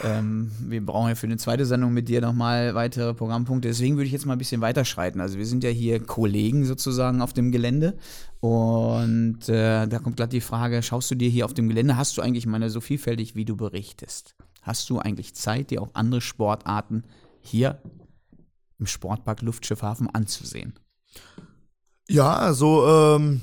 ähm, 0.03 0.51
wir 0.59 0.85
brauchen 0.85 1.09
ja 1.09 1.15
für 1.15 1.27
eine 1.27 1.37
zweite 1.37 1.65
Sendung 1.65 1.93
mit 1.93 2.09
dir 2.09 2.21
nochmal 2.21 2.75
weitere 2.75 3.13
Programmpunkte. 3.13 3.67
Deswegen 3.67 3.95
würde 3.95 4.05
ich 4.05 4.11
jetzt 4.11 4.25
mal 4.25 4.33
ein 4.33 4.39
bisschen 4.39 4.61
weiterschreiten. 4.61 5.21
Also 5.21 5.37
wir 5.37 5.45
sind 5.45 5.63
ja 5.63 5.69
hier 5.69 5.99
Kollegen 5.99 6.65
sozusagen 6.65 7.21
auf 7.21 7.33
dem 7.33 7.51
Gelände. 7.51 7.97
Und 8.39 9.49
äh, 9.49 9.87
da 9.87 9.99
kommt 9.99 10.17
glatt 10.17 10.33
die 10.33 10.41
Frage, 10.41 10.83
schaust 10.83 11.09
du 11.09 11.15
dir 11.15 11.29
hier 11.29 11.45
auf 11.45 11.53
dem 11.53 11.67
Gelände, 11.69 11.97
hast 11.97 12.17
du 12.17 12.21
eigentlich, 12.21 12.43
ich 12.43 12.49
meine, 12.49 12.69
so 12.69 12.81
vielfältig, 12.81 13.35
wie 13.35 13.45
du 13.45 13.55
berichtest, 13.55 14.35
hast 14.61 14.89
du 14.89 14.99
eigentlich 14.99 15.33
Zeit, 15.33 15.71
dir 15.71 15.81
auch 15.81 15.89
andere 15.93 16.21
Sportarten 16.21 17.03
hier 17.41 17.81
im 18.79 18.85
Sportpark 18.85 19.41
Luftschiffhafen 19.41 20.07
anzusehen? 20.09 20.73
Ja, 22.07 22.35
also, 22.35 22.87
ähm, 22.87 23.41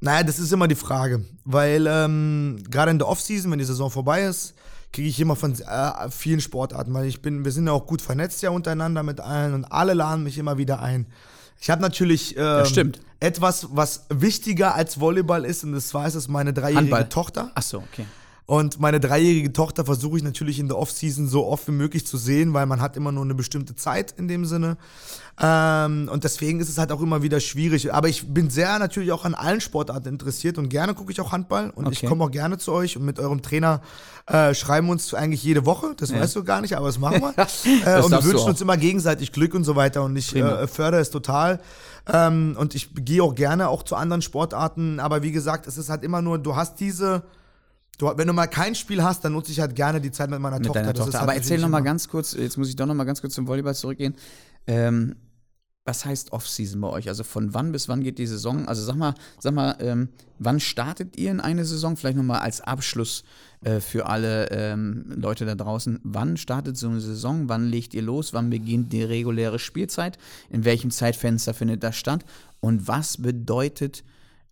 naja, 0.00 0.22
das 0.24 0.38
ist 0.38 0.52
immer 0.52 0.68
die 0.68 0.74
Frage. 0.74 1.24
Weil 1.44 1.86
ähm, 1.88 2.58
gerade 2.68 2.90
in 2.90 2.98
der 2.98 3.08
Offseason, 3.08 3.50
wenn 3.50 3.58
die 3.58 3.64
Saison 3.64 3.90
vorbei 3.90 4.24
ist, 4.24 4.54
kriege 4.92 5.08
ich 5.08 5.20
immer 5.20 5.36
von 5.36 5.52
äh, 5.52 6.10
vielen 6.10 6.40
Sportarten, 6.40 6.92
weil 6.94 7.06
ich 7.06 7.20
bin, 7.22 7.44
wir 7.44 7.52
sind 7.52 7.66
ja 7.66 7.72
auch 7.72 7.86
gut 7.86 8.00
vernetzt 8.00 8.42
ja 8.42 8.50
untereinander 8.50 9.02
mit 9.02 9.20
allen 9.20 9.54
und 9.54 9.64
alle 9.66 9.94
laden 9.94 10.24
mich 10.24 10.38
immer 10.38 10.58
wieder 10.58 10.80
ein. 10.80 11.06
Ich 11.60 11.70
habe 11.70 11.82
natürlich 11.82 12.36
ähm, 12.38 12.92
etwas, 13.20 13.68
was 13.72 14.06
wichtiger 14.08 14.74
als 14.74 15.00
Volleyball 15.00 15.44
ist, 15.44 15.64
und 15.64 15.72
das 15.72 15.92
war 15.94 16.06
es, 16.06 16.14
ist 16.14 16.28
meine 16.28 16.52
dreijährige 16.52 16.78
Handball. 16.78 17.08
Tochter. 17.08 17.50
Ach 17.54 17.62
so, 17.62 17.78
okay. 17.78 18.06
Und 18.46 18.78
meine 18.78 19.00
dreijährige 19.00 19.52
Tochter 19.52 19.84
versuche 19.84 20.18
ich 20.18 20.22
natürlich 20.22 20.60
in 20.60 20.68
der 20.68 20.78
Offseason 20.78 21.26
so 21.26 21.46
oft 21.46 21.66
wie 21.66 21.72
möglich 21.72 22.06
zu 22.06 22.16
sehen, 22.16 22.54
weil 22.54 22.66
man 22.66 22.80
hat 22.80 22.96
immer 22.96 23.10
nur 23.10 23.24
eine 23.24 23.34
bestimmte 23.34 23.74
Zeit 23.74 24.12
in 24.16 24.28
dem 24.28 24.44
Sinne. 24.44 24.76
Ähm, 25.38 26.08
und 26.10 26.22
deswegen 26.22 26.60
ist 26.60 26.68
es 26.68 26.78
halt 26.78 26.92
auch 26.92 27.02
immer 27.02 27.22
wieder 27.22 27.40
schwierig. 27.40 27.92
Aber 27.92 28.08
ich 28.08 28.32
bin 28.32 28.48
sehr 28.48 28.78
natürlich 28.78 29.10
auch 29.10 29.24
an 29.24 29.34
allen 29.34 29.60
Sportarten 29.60 30.08
interessiert 30.08 30.58
und 30.58 30.68
gerne 30.68 30.94
gucke 30.94 31.10
ich 31.10 31.20
auch 31.20 31.32
Handball. 31.32 31.70
Und 31.70 31.90
ich 31.90 31.98
Okay. 31.98 32.06
komme 32.06 32.22
auch 32.22 32.30
gerne 32.30 32.56
zu 32.56 32.70
euch 32.72 32.96
und 32.96 33.04
mit 33.04 33.18
eurem 33.18 33.42
Trainer 33.42 33.82
äh, 34.26 34.54
schreiben 34.54 34.86
wir 34.86 34.92
uns 34.92 35.12
eigentlich 35.12 35.42
jede 35.42 35.66
Woche. 35.66 35.94
Das 35.96 36.12
weißt 36.12 36.36
du 36.36 36.44
gar 36.44 36.60
nicht, 36.60 36.76
aber 36.76 36.86
das 36.86 36.98
machen 37.00 37.20
wir. 37.22 37.34
äh, 37.84 38.00
und 38.02 38.12
wir 38.12 38.24
wünschen 38.24 38.48
uns 38.48 38.60
immer 38.60 38.76
gegenseitig 38.76 39.32
Glück 39.32 39.54
und 39.54 39.64
so 39.64 39.74
weiter. 39.74 40.04
Und 40.04 40.14
ich 40.14 40.36
äh, 40.36 40.68
fördere 40.68 41.00
es 41.00 41.10
total. 41.10 41.58
Ähm, 42.10 42.56
und 42.56 42.76
ich 42.76 42.90
gehe 42.94 43.24
auch 43.24 43.34
gerne 43.34 43.68
auch 43.68 43.82
zu 43.82 43.96
anderen 43.96 44.22
Sportarten. 44.22 45.00
Aber 45.00 45.24
wie 45.24 45.32
gesagt, 45.32 45.66
es 45.66 45.76
ist 45.76 45.90
halt 45.90 46.04
immer 46.04 46.22
nur, 46.22 46.38
du 46.38 46.54
hast 46.54 46.78
diese. 46.78 47.24
Du, 47.98 48.12
wenn 48.14 48.26
du 48.26 48.32
mal 48.34 48.46
kein 48.46 48.74
Spiel 48.74 49.02
hast, 49.02 49.24
dann 49.24 49.32
nutze 49.32 49.52
ich 49.52 49.60
halt 49.60 49.74
gerne 49.74 50.00
die 50.00 50.10
Zeit 50.10 50.30
mit 50.30 50.40
meiner 50.40 50.58
Mit 50.58 50.66
Tochter. 50.66 50.80
deiner 50.80 50.94
Tochter. 50.94 51.14
halt 51.14 51.22
Aber 51.22 51.34
erzähl 51.34 51.58
noch 51.58 51.68
mal 51.68 51.80
ganz 51.80 52.08
kurz, 52.08 52.34
jetzt 52.34 52.58
muss 52.58 52.68
ich 52.68 52.76
doch 52.76 52.86
noch 52.86 52.94
mal 52.94 53.04
ganz 53.04 53.20
kurz 53.20 53.34
zum 53.34 53.46
Volleyball 53.46 53.74
zurückgehen. 53.74 54.14
Ähm, 54.66 55.16
was 55.86 56.04
heißt 56.04 56.32
Off-Season 56.32 56.80
bei 56.80 56.88
euch? 56.88 57.08
Also 57.08 57.22
von 57.22 57.54
wann 57.54 57.72
bis 57.72 57.88
wann 57.88 58.02
geht 58.02 58.18
die 58.18 58.26
Saison? 58.26 58.66
Also 58.66 58.82
sag 58.82 58.96
mal, 58.96 59.14
sag 59.38 59.54
mal, 59.54 59.76
ähm, 59.78 60.08
wann 60.38 60.58
startet 60.58 61.16
ihr 61.16 61.30
in 61.30 61.40
eine 61.40 61.64
Saison? 61.64 61.96
Vielleicht 61.96 62.16
noch 62.16 62.24
mal 62.24 62.40
als 62.40 62.60
Abschluss 62.60 63.22
äh, 63.62 63.78
für 63.80 64.06
alle 64.06 64.50
ähm, 64.50 65.04
Leute 65.16 65.46
da 65.46 65.54
draußen. 65.54 66.00
Wann 66.02 66.36
startet 66.36 66.76
so 66.76 66.88
eine 66.88 67.00
Saison? 67.00 67.48
Wann 67.48 67.66
legt 67.66 67.94
ihr 67.94 68.02
los? 68.02 68.34
Wann 68.34 68.50
beginnt 68.50 68.92
die 68.92 69.04
reguläre 69.04 69.60
Spielzeit? 69.60 70.18
In 70.50 70.64
welchem 70.64 70.90
Zeitfenster 70.90 71.54
findet 71.54 71.84
das 71.84 71.96
statt? 71.96 72.24
Und 72.60 72.88
was 72.88 73.18
bedeutet 73.18 74.02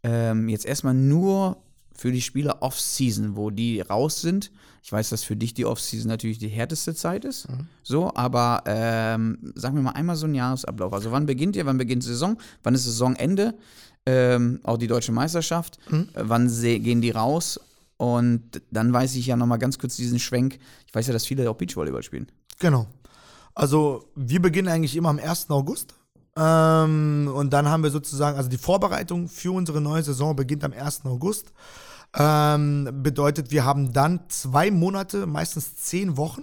ähm, 0.05 0.49
jetzt 0.49 0.67
erstmal 0.67 0.95
nur 0.95 1.64
für 1.97 2.13
die 2.13 2.21
Spieler 2.21 2.63
Off-Season, 2.63 3.37
wo 3.37 3.51
die 3.51 3.81
raus 3.81 4.21
sind. 4.21 4.51
Ich 4.83 4.93
weiß, 4.93 5.09
dass 5.11 5.25
für 5.25 5.37
dich 5.37 5.55
die 5.55 5.65
Off-Season 5.65 6.09
natürlich 6.09 6.39
die 6.39 6.49
härteste 6.49 6.95
Zeit 6.95 7.25
ist. 7.25 7.47
So, 7.83 8.13
aber 8.15 8.63
ähm, 8.67 9.53
sagen 9.55 9.77
wir 9.77 9.83
mal 9.83 9.93
einmal 9.93 10.17
so 10.17 10.27
einen 10.27 10.35
Jahresablauf. 10.35 10.93
Also 10.93 11.11
wann 11.13 11.27
beginnt 11.27 11.57
ihr, 11.57 11.65
wann 11.67 11.79
beginnt 11.79 12.03
die 12.03 12.09
Saison, 12.09 12.37
wann 12.63 12.75
ist 12.75 12.85
Saisonende, 12.85 13.55
ähm, 14.07 14.61
auch 14.65 14.77
die 14.77 14.89
deutsche 14.89 15.13
Meisterschaft, 15.13 15.79
äh, 16.15 16.23
wann 16.23 16.49
gehen 16.61 17.01
die 17.01 17.11
raus? 17.11 17.61
Und 17.97 18.61
dann 18.71 18.93
weiß 18.93 19.15
ich 19.15 19.27
ja 19.27 19.37
noch 19.37 19.47
mal 19.47 19.57
ganz 19.57 19.79
kurz 19.79 19.97
diesen 19.97 20.19
Schwenk. 20.19 20.59
Ich 20.87 20.95
weiß 20.95 21.07
ja, 21.07 21.13
dass 21.13 21.25
viele 21.25 21.49
auch 21.49 21.57
Beachvolleyball 21.57 22.03
spielen. 22.03 22.27
Genau. 22.59 22.87
Also 23.55 24.11
wir 24.17 24.43
beginnen 24.43 24.69
eigentlich 24.69 24.97
immer 24.97 25.11
am 25.11 25.19
1. 25.19 25.49
August. 25.51 25.95
Ähm, 26.37 27.30
und 27.32 27.53
dann 27.53 27.68
haben 27.68 27.82
wir 27.82 27.91
sozusagen, 27.91 28.37
also 28.37 28.49
die 28.49 28.59
Vorbereitung 28.59 29.28
für 29.28 29.53
unsere 29.53 29.80
neue 29.80 30.03
Saison 30.03 30.35
beginnt 30.35 30.64
am 30.64 30.72
1. 30.72 31.05
August. 31.05 31.53
Ähm, 32.16 32.89
bedeutet, 33.03 33.51
wir 33.51 33.64
haben 33.64 33.93
dann 33.93 34.20
zwei 34.28 34.70
Monate, 34.70 35.26
meistens 35.26 35.76
zehn 35.76 36.16
Wochen, 36.16 36.43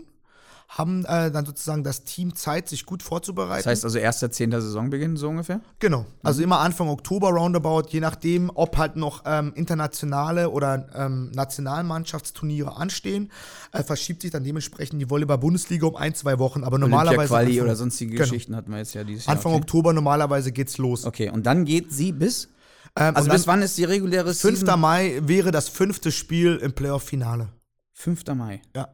haben 0.77 1.03
äh, 1.03 1.29
dann 1.31 1.45
sozusagen 1.45 1.83
das 1.83 2.05
Team 2.05 2.33
Zeit, 2.33 2.69
sich 2.69 2.85
gut 2.85 3.03
vorzubereiten. 3.03 3.57
Das 3.59 3.65
heißt 3.65 3.83
also 3.83 3.97
erster, 3.97 4.31
zehnter 4.31 4.61
Saisonbeginn, 4.61 5.17
so 5.17 5.27
ungefähr? 5.27 5.59
Genau. 5.79 6.05
Also 6.23 6.41
immer 6.41 6.59
Anfang 6.59 6.87
Oktober 6.87 7.29
roundabout, 7.31 7.89
je 7.89 7.99
nachdem, 7.99 8.49
ob 8.53 8.77
halt 8.77 8.95
noch 8.95 9.23
ähm, 9.25 9.51
internationale 9.55 10.49
oder 10.49 10.87
ähm, 10.95 11.29
Nationalmannschaftsturniere 11.31 12.77
anstehen, 12.77 13.31
äh, 13.73 13.83
verschiebt 13.83 14.21
sich 14.21 14.31
dann 14.31 14.45
dementsprechend 14.45 15.01
die 15.01 15.09
Volleyball-Bundesliga 15.09 15.87
um 15.87 15.97
ein, 15.97 16.15
zwei 16.15 16.39
Wochen. 16.39 16.63
Aber 16.63 16.77
normalerweise. 16.77 17.27
Quali 17.27 17.51
Anfang- 17.51 17.65
oder 17.65 17.75
sonstige 17.75 18.11
Genau. 18.11 18.23
Geschichten 18.23 18.55
hatten 18.55 18.71
wir 18.71 18.77
jetzt 18.77 18.93
ja 18.93 19.03
dieses 19.03 19.25
Jahr. 19.25 19.35
Anfang 19.35 19.51
okay. 19.51 19.61
Oktober 19.63 19.91
normalerweise 19.91 20.53
geht's 20.53 20.77
los. 20.77 21.03
Okay, 21.03 21.29
und 21.29 21.45
dann 21.45 21.65
geht 21.65 21.91
sie 21.91 22.13
bis? 22.13 22.47
Ähm, 22.95 23.13
Also 23.17 23.29
bis 23.29 23.45
wann 23.45 23.61
ist 23.61 23.77
die 23.77 23.83
reguläre 23.83 24.33
5. 24.33 24.59
Season? 24.59 24.79
Mai 24.79 25.19
wäre 25.21 25.51
das 25.51 25.67
fünfte 25.67 26.13
Spiel 26.13 26.55
im 26.57 26.71
Playoff-Finale. 26.71 27.49
5. 27.93 28.23
Mai. 28.35 28.61
Ja. 28.73 28.87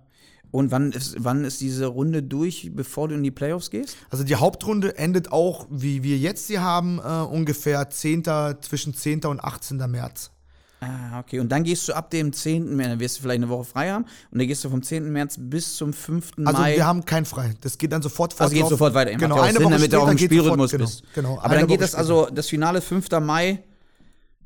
Und 0.52 0.72
wann 0.72 0.92
ist, 0.92 1.16
wann 1.20 1.44
ist 1.44 1.62
diese 1.62 1.88
Runde 1.88 2.24
durch, 2.24 2.72
bevor 2.74 3.10
du 3.10 3.16
in 3.16 3.24
die 3.24 3.32
Playoffs 3.32 3.70
gehst? 3.70 3.98
Also 4.10 4.24
die 4.24 4.36
Hauptrunde 4.36 4.98
endet 4.98 5.32
auch, 5.32 5.68
wie 5.70 6.04
wir 6.04 6.18
jetzt 6.18 6.48
sie 6.48 6.60
haben, 6.60 7.00
äh, 7.00 7.02
ungefähr 7.02 7.90
10. 7.90 8.24
zwischen 8.62 8.94
10. 8.94 9.26
und 9.26 9.44
18. 9.44 9.78
März. 9.90 10.32
Ah, 10.80 11.20
okay. 11.20 11.40
Und 11.40 11.52
dann 11.52 11.64
gehst 11.64 11.88
du 11.88 11.94
ab 11.94 12.12
dem 12.12 12.32
10. 12.32 12.76
März, 12.76 12.90
dann 12.90 13.00
wirst 13.00 13.18
du 13.18 13.22
vielleicht 13.24 13.42
eine 13.42 13.50
Woche 13.50 13.64
frei 13.64 13.92
haben. 13.92 14.06
Und 14.32 14.40
dann 14.40 14.48
gehst 14.48 14.64
du 14.64 14.70
vom 14.70 14.84
10. 14.84 15.12
März 15.12 15.36
bis 15.40 15.76
zum 15.76 15.92
5. 15.92 16.34
Also 16.46 16.62
Mai. 16.62 16.76
wir 16.76 16.86
haben 16.86 17.04
kein 17.04 17.26
frei. 17.26 17.56
Das 17.62 17.78
geht 17.78 17.92
dann 17.92 18.02
sofort 18.02 18.40
also 18.40 18.54
geht 18.54 18.68
sofort 18.68 18.94
weiter. 18.94 19.16
Genau, 19.16 19.40
eine 19.40 19.54
Sinn, 19.54 19.64
Woche 19.64 19.74
damit 19.74 19.94
du 19.94 19.98
auch 19.98 20.02
später 20.02 20.12
im 20.12 20.18
geht 20.18 20.28
Spielrhythmus 20.28 20.72
sofort, 20.72 20.90
bist. 20.90 21.04
Genau, 21.16 21.30
genau. 21.30 21.42
Aber 21.42 21.56
dann 21.56 21.68
geht 21.68 21.80
Woche 21.80 21.80
das 21.80 21.90
später. 21.92 22.00
also, 22.00 22.28
das 22.32 22.48
Finale 22.48 22.82
5. 22.82 23.10
Mai, 23.22 23.64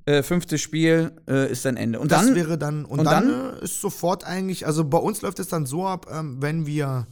äh, 0.05 0.23
fünfte 0.23 0.57
Spiel, 0.57 1.11
äh, 1.27 1.51
ist 1.51 1.65
dann 1.65 1.77
Ende. 1.77 1.99
Und 1.99 2.11
Das 2.11 2.25
dann, 2.25 2.35
wäre 2.35 2.57
dann, 2.57 2.85
und, 2.85 2.99
und 2.99 3.05
dann, 3.05 3.29
dann? 3.29 3.59
ist 3.59 3.81
sofort 3.81 4.23
eigentlich, 4.23 4.65
also 4.65 4.83
bei 4.85 4.97
uns 4.97 5.21
läuft 5.21 5.39
es 5.39 5.47
dann 5.47 5.65
so 5.65 5.85
ab, 5.87 6.07
ähm, 6.11 6.37
wenn 6.41 6.65
wir 6.65 7.07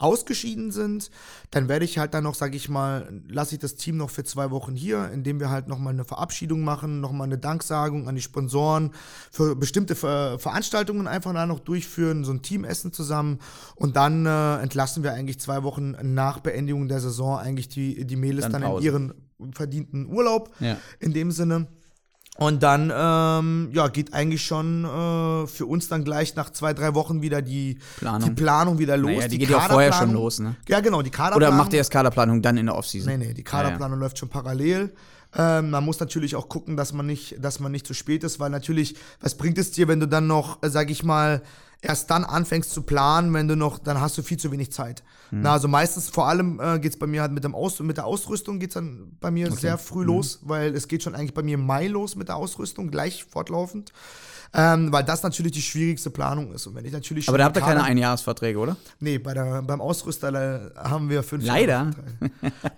ausgeschieden 0.00 0.70
sind, 0.70 1.10
dann 1.50 1.68
werde 1.68 1.84
ich 1.84 1.98
halt 1.98 2.14
dann 2.14 2.22
noch, 2.22 2.36
sage 2.36 2.56
ich 2.56 2.68
mal, 2.68 3.20
lasse 3.26 3.56
ich 3.56 3.60
das 3.60 3.74
Team 3.74 3.96
noch 3.96 4.10
für 4.10 4.22
zwei 4.22 4.52
Wochen 4.52 4.76
hier, 4.76 5.10
indem 5.10 5.40
wir 5.40 5.50
halt 5.50 5.66
nochmal 5.66 5.92
eine 5.92 6.04
Verabschiedung 6.04 6.62
machen, 6.62 7.00
nochmal 7.00 7.26
eine 7.26 7.36
Danksagung 7.36 8.06
an 8.08 8.14
die 8.14 8.22
Sponsoren, 8.22 8.92
für 9.32 9.56
bestimmte 9.56 9.96
Ver 9.96 10.38
Veranstaltungen 10.38 11.08
einfach 11.08 11.34
da 11.34 11.46
noch 11.46 11.58
durchführen, 11.58 12.22
so 12.22 12.30
ein 12.30 12.42
Teamessen 12.42 12.92
zusammen 12.92 13.40
und 13.74 13.96
dann 13.96 14.24
äh, 14.24 14.58
entlassen 14.58 15.02
wir 15.02 15.14
eigentlich 15.14 15.40
zwei 15.40 15.64
Wochen 15.64 15.96
nach 16.02 16.38
Beendigung 16.38 16.86
der 16.86 17.00
Saison 17.00 17.36
eigentlich 17.36 17.68
die, 17.68 18.04
die 18.06 18.16
Mädels 18.16 18.48
Dann 18.48 18.62
dann, 18.62 18.76
in 18.76 18.82
ihren 18.82 19.14
verdienten 19.52 20.06
Urlaub 20.06 20.52
Ja. 20.60 20.76
in 21.00 21.12
dem 21.12 21.32
Sinne. 21.32 21.66
Und 22.38 22.62
dann 22.62 22.92
ähm, 22.94 23.70
ja, 23.72 23.88
geht 23.88 24.14
eigentlich 24.14 24.42
schon 24.42 24.84
äh, 24.84 25.46
für 25.48 25.66
uns 25.66 25.88
dann 25.88 26.04
gleich 26.04 26.36
nach 26.36 26.50
zwei, 26.50 26.72
drei 26.72 26.94
Wochen 26.94 27.20
wieder 27.20 27.42
die 27.42 27.78
Planung. 27.98 28.28
die 28.28 28.34
Planung 28.34 28.78
wieder 28.78 28.96
los. 28.96 29.10
Naja, 29.10 29.26
die 29.26 29.38
geht 29.38 29.50
ja 29.50 29.58
vorher 29.58 29.92
schon 29.92 30.12
los, 30.12 30.38
ne? 30.38 30.54
Ja, 30.68 30.78
genau, 30.78 31.02
die 31.02 31.10
Kaderplanung. 31.10 31.48
Oder 31.48 31.64
macht 31.64 31.72
ihr 31.72 31.78
erst 31.78 31.90
Kaderplanung 31.90 32.40
dann 32.40 32.56
in 32.56 32.66
der 32.66 32.76
Offseason? 32.76 33.10
Nee, 33.10 33.26
nee, 33.26 33.34
die 33.34 33.42
Kaderplanung 33.42 33.98
läuft 33.98 34.18
schon 34.18 34.28
parallel. 34.28 34.92
Ähm, 35.36 35.70
man 35.70 35.84
muss 35.84 35.98
natürlich 35.98 36.36
auch 36.36 36.48
gucken, 36.48 36.76
dass 36.76 36.92
man 36.92 37.06
nicht, 37.06 37.42
dass 37.44 37.58
man 37.58 37.72
nicht 37.72 37.88
zu 37.88 37.92
spät 37.92 38.22
ist, 38.22 38.38
weil 38.38 38.50
natürlich, 38.50 38.94
was 39.20 39.36
bringt 39.36 39.58
es 39.58 39.72
dir, 39.72 39.88
wenn 39.88 39.98
du 39.98 40.06
dann 40.06 40.28
noch, 40.28 40.62
äh, 40.62 40.70
sag 40.70 40.90
ich 40.90 41.02
mal, 41.02 41.42
erst 41.80 42.10
dann 42.10 42.24
anfängst 42.24 42.70
zu 42.70 42.82
planen, 42.82 43.32
wenn 43.34 43.46
du 43.46 43.54
noch, 43.56 43.78
dann 43.78 44.00
hast 44.00 44.18
du 44.18 44.22
viel 44.22 44.36
zu 44.38 44.50
wenig 44.50 44.72
Zeit. 44.72 45.04
Hm. 45.30 45.42
Na, 45.42 45.52
also 45.52 45.68
meistens, 45.68 46.08
vor 46.08 46.26
allem 46.26 46.58
äh, 46.60 46.78
geht 46.80 46.92
es 46.92 46.98
bei 46.98 47.06
mir 47.06 47.22
halt 47.22 47.32
mit, 47.32 47.44
dem 47.44 47.54
Aus 47.54 47.78
mit 47.80 47.96
der 47.96 48.06
Ausrüstung 48.06 48.58
geht's 48.58 48.74
dann 48.74 49.16
bei 49.20 49.30
mir 49.30 49.50
sehr 49.52 49.74
Mhm. 49.74 49.78
früh 49.78 50.04
los, 50.04 50.40
weil 50.42 50.74
es 50.74 50.88
geht 50.88 51.02
schon 51.02 51.14
eigentlich 51.14 51.34
bei 51.34 51.42
mir 51.42 51.54
im 51.54 51.64
Mai 51.66 51.86
los 51.86 52.16
mit 52.16 52.28
der 52.28 52.36
Ausrüstung, 52.36 52.90
gleich 52.90 53.24
fortlaufend. 53.24 53.92
Ähm, 54.54 54.90
weil 54.92 55.04
das 55.04 55.22
natürlich 55.22 55.52
die 55.52 55.62
schwierigste 55.62 56.10
Planung 56.10 56.52
ist. 56.52 56.66
Und 56.66 56.74
wenn 56.74 56.84
ich 56.84 56.92
natürlich 56.92 57.28
Aber 57.28 57.36
da 57.38 57.44
habt 57.44 57.56
ihr 57.56 57.62
keine 57.62 57.82
Einjahresverträge, 57.82 58.58
oder? 58.58 58.76
Nee, 58.98 59.18
bei 59.18 59.34
der, 59.34 59.62
beim 59.62 59.80
Ausrüster 59.80 60.72
haben 60.76 61.10
wir 61.10 61.22
fünf 61.22 61.44
Leider. 61.44 61.90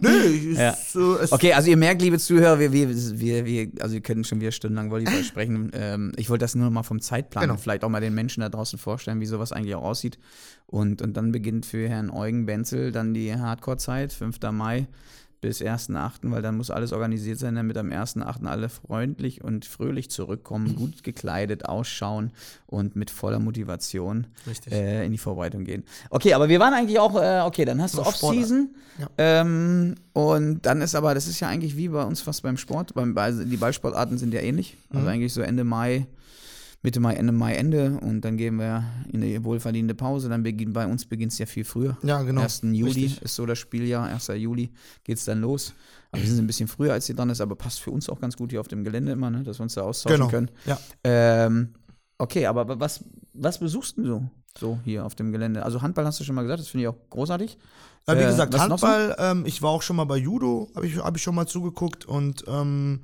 Nö, 0.01 0.11
Ja. 0.57 0.71
ist, 0.71 0.97
äh, 0.97 1.01
es, 1.23 1.33
Okay, 1.33 1.53
also 1.53 1.71
ihr 1.71 1.77
merkt, 1.77 2.03
liebe 2.03 2.19
Zuhörer, 2.19 2.59
wir, 2.59 2.73
wir, 2.73 2.89
wir, 2.91 3.45
wir 3.45 3.71
also 3.81 3.95
wir 3.95 4.01
können 4.01 4.25
schon 4.25 4.41
wieder 4.41 4.53
stundenlang 4.53 4.91
Volleyball 4.91 5.25
sprechen. 5.25 5.71
Ähm, 5.81 6.13
ich 6.17 6.29
wollte 6.29 6.43
das 6.45 6.55
nur 6.55 6.69
mal 6.71 6.83
vom 6.83 7.01
Zeitplan 7.01 7.43
Genau. 7.45 7.57
vielleicht 7.57 7.85
auch 7.85 7.89
mal 7.89 8.01
den 8.01 8.15
Menschen 8.15 8.41
da 8.41 8.49
draußen 8.49 8.79
vorstellen, 8.79 9.21
wie 9.21 9.27
sowas 9.27 9.53
eigentlich 9.53 9.75
auch 9.77 9.83
aussieht. 9.85 10.19
Und, 10.67 11.01
und 11.01 11.17
dann 11.17 11.33
beginnt 11.33 11.65
für 11.67 11.89
Herrn 11.89 12.11
Eugen 12.11 12.45
Benzel 12.47 12.93
dann 12.93 13.15
die 13.15 13.35
Hardcore-Zeit, 13.35 14.13
5. 14.13 14.39
Mai 14.53 14.87
bis 15.41 15.61
1.8., 15.63 16.31
weil 16.31 16.43
dann 16.43 16.57
muss 16.57 16.71
alles 16.71 16.93
organisiert 16.93 17.39
sein, 17.39 17.55
damit 17.55 17.77
am 17.79 17.89
1.8. 17.91 18.47
alle 18.47 18.69
freundlich 18.69 19.43
und 19.43 19.65
fröhlich 19.65 20.11
zurückkommen, 20.11 20.77
gut 20.77 21.03
gekleidet 21.03 21.65
ausschauen 21.67 22.31
und 22.67 22.95
mit 22.97 23.11
voller 23.11 23.39
Motivation 23.39 24.27
äh, 24.71 25.05
in 25.07 25.13
die 25.13 25.19
Vorbereitung 25.19 25.65
gehen. 25.65 25.85
Okay, 26.11 26.35
aber 26.35 26.49
wir 26.49 26.61
waren 26.61 26.75
eigentlich 26.75 26.99
auch, 26.99 27.15
äh, 27.21 27.41
okay, 27.41 27.65
dann 27.65 27.81
hast 27.81 27.95
du 27.97 28.03
Off-Season. 28.03 28.71
Ja. 28.99 29.09
Ähm, 29.17 29.95
und 30.13 30.67
dann 30.67 30.83
ist 30.83 30.95
aber, 30.95 31.15
das 31.15 31.27
ist 31.27 31.41
ja 31.41 31.49
eigentlich 31.49 31.77
wie 31.77 31.89
bei 31.89 32.03
uns 32.05 32.21
fast 32.21 32.43
beim 32.43 32.57
Sport. 32.59 32.93
Beim, 32.95 33.17
also 33.17 33.45
die 33.45 33.57
Ballsportarten 33.57 34.19
sind 34.19 34.35
ja 34.35 34.41
ähnlich. 34.41 34.77
Also 34.91 35.03
Mhm. 35.05 35.09
eigentlich 35.09 35.33
so 35.33 35.41
Ende 35.41 35.65
Mai, 35.65 36.07
Mitte 36.83 36.99
Mai, 37.01 37.15
Ende 37.15 37.33
Mai, 37.33 37.55
Ende. 37.57 37.99
Und 38.01 38.23
dann 38.23 38.37
gehen 38.37 38.57
wir 38.57 38.85
in 39.13 39.23
eine 39.23 39.45
wohlverdiente 39.45 39.95
Pause. 39.95 40.29
Dann 40.29 40.43
beginnt 40.43 40.73
bei 40.73 40.87
uns 40.87 41.05
beginnt 41.05 41.33
es 41.33 41.39
ja 41.39 41.47
viel 41.47 41.65
früher. 41.65 41.97
Ja, 42.03 42.23
genau. 42.23 42.41
1. 42.43 42.63
Juli 42.73 42.85
Richtig. 42.85 43.23
ist 43.23 43.35
so 43.35 43.45
das 43.47 43.59
Spieljahr. 43.59 44.07
1. 44.07 44.29
Juli 44.37 44.71
geht 45.05 45.19
es 45.19 45.25
dann 45.27 45.41
los. 45.43 45.75
Aber 46.11 46.23
wir 46.23 46.29
sind 46.29 46.39
ein 46.39 46.47
bisschen 46.47 46.69
früher, 46.69 46.93
als 46.93 47.07
hier 47.07 47.15
dran 47.15 47.31
ist, 47.31 47.41
aber 47.41 47.55
passt 47.55 47.81
für 47.81 47.91
uns 47.91 48.09
auch 48.09 48.19
ganz 48.21 48.37
gut 48.37 48.51
hier 48.51 48.61
auf 48.61 48.69
dem 48.69 48.83
Gelände 48.83 49.13
immer, 49.13 49.31
ne? 49.31 49.43
dass 49.43 49.59
wir 49.61 49.63
uns 49.65 49.75
da 49.75 49.83
austauschen 49.83 50.17
Genau. 50.19 50.29
können. 50.31 50.51
Ja. 50.67 50.79
Ähm, 51.05 51.75
okay, 52.19 52.47
aber 52.47 52.81
was, 52.81 53.05
was 53.35 53.59
besuchst 53.61 53.97
du 53.99 54.07
so, 54.07 54.23
so 54.59 54.79
hier 54.85 55.05
auf 55.05 55.15
dem 55.15 55.31
Gelände? 55.33 55.63
Also 55.65 55.83
Handball 55.83 56.05
hast 56.07 56.19
du 56.19 56.25
schon 56.25 56.35
mal 56.35 56.43
gesagt, 56.43 56.61
das 56.61 56.69
finde 56.69 56.83
ich 56.85 56.89
auch 56.89 56.97
großartig. 57.11 57.59
Ja, 58.09 58.17
wie 58.17 58.23
Äh, 58.23 58.27
gesagt, 58.27 58.55
was 58.55 58.69
noch 58.69 58.79
so? 58.79 58.89
Handball, 58.89 59.17
ähm, 59.19 59.45
ich 59.47 59.61
war 59.63 59.71
auch 59.71 59.83
schon 59.83 59.97
mal 59.97 60.05
bei 60.05 60.17
Judo, 60.17 60.69
habe 60.75 60.87
ich, 60.87 60.97
hab 60.97 61.15
ich 61.17 61.23
schon 61.23 61.35
mal 61.37 61.47
zugeguckt 61.47 62.07
und 62.07 62.43
ähm, 62.49 63.01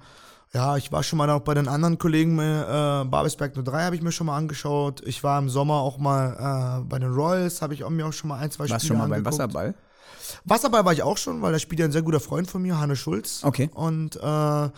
ja, 0.56 0.78
ich 0.78 0.90
war 0.90 1.02
schon 1.02 1.18
mal 1.18 1.28
auch 1.28 1.42
bei 1.42 1.52
den 1.52 1.68
anderen 1.68 1.98
Kollegen, 1.98 2.38
äh, 2.38 3.04
Babelsberg 3.04 3.52
03 3.62 3.84
habe 3.84 3.94
ich 3.94 4.00
mir 4.00 4.10
schon 4.10 4.26
mal 4.26 4.38
angeschaut. 4.38 5.02
Ich 5.04 5.22
war 5.22 5.38
im 5.38 5.50
Sommer 5.50 5.74
auch 5.74 5.98
mal 5.98 6.80
äh, 6.80 6.84
bei 6.88 6.98
den 6.98 7.12
Royals, 7.12 7.60
habe 7.60 7.74
ich 7.74 7.84
auch, 7.84 7.90
mir 7.90 8.06
auch 8.06 8.12
schon 8.14 8.28
mal 8.28 8.38
ein, 8.38 8.50
zwei 8.50 8.66
Warst 8.70 8.86
Spiele 8.86 8.88
schon 8.88 8.96
mal 8.96 9.02
beim 9.02 9.18
angeguckt. 9.18 9.38
Wasserball? 9.38 9.74
Wasserball 10.46 10.84
war 10.86 10.94
ich 10.94 11.02
auch 11.02 11.18
schon, 11.18 11.42
weil 11.42 11.52
da 11.52 11.58
spielt 11.58 11.80
ja 11.80 11.84
ein 11.84 11.92
sehr 11.92 12.00
guter 12.00 12.20
Freund 12.20 12.50
von 12.50 12.62
mir, 12.62 12.78
Hanne 12.78 12.96
Schulz. 12.96 13.44
Okay. 13.44 13.68
Und 13.74 14.16
äh, 14.16 14.70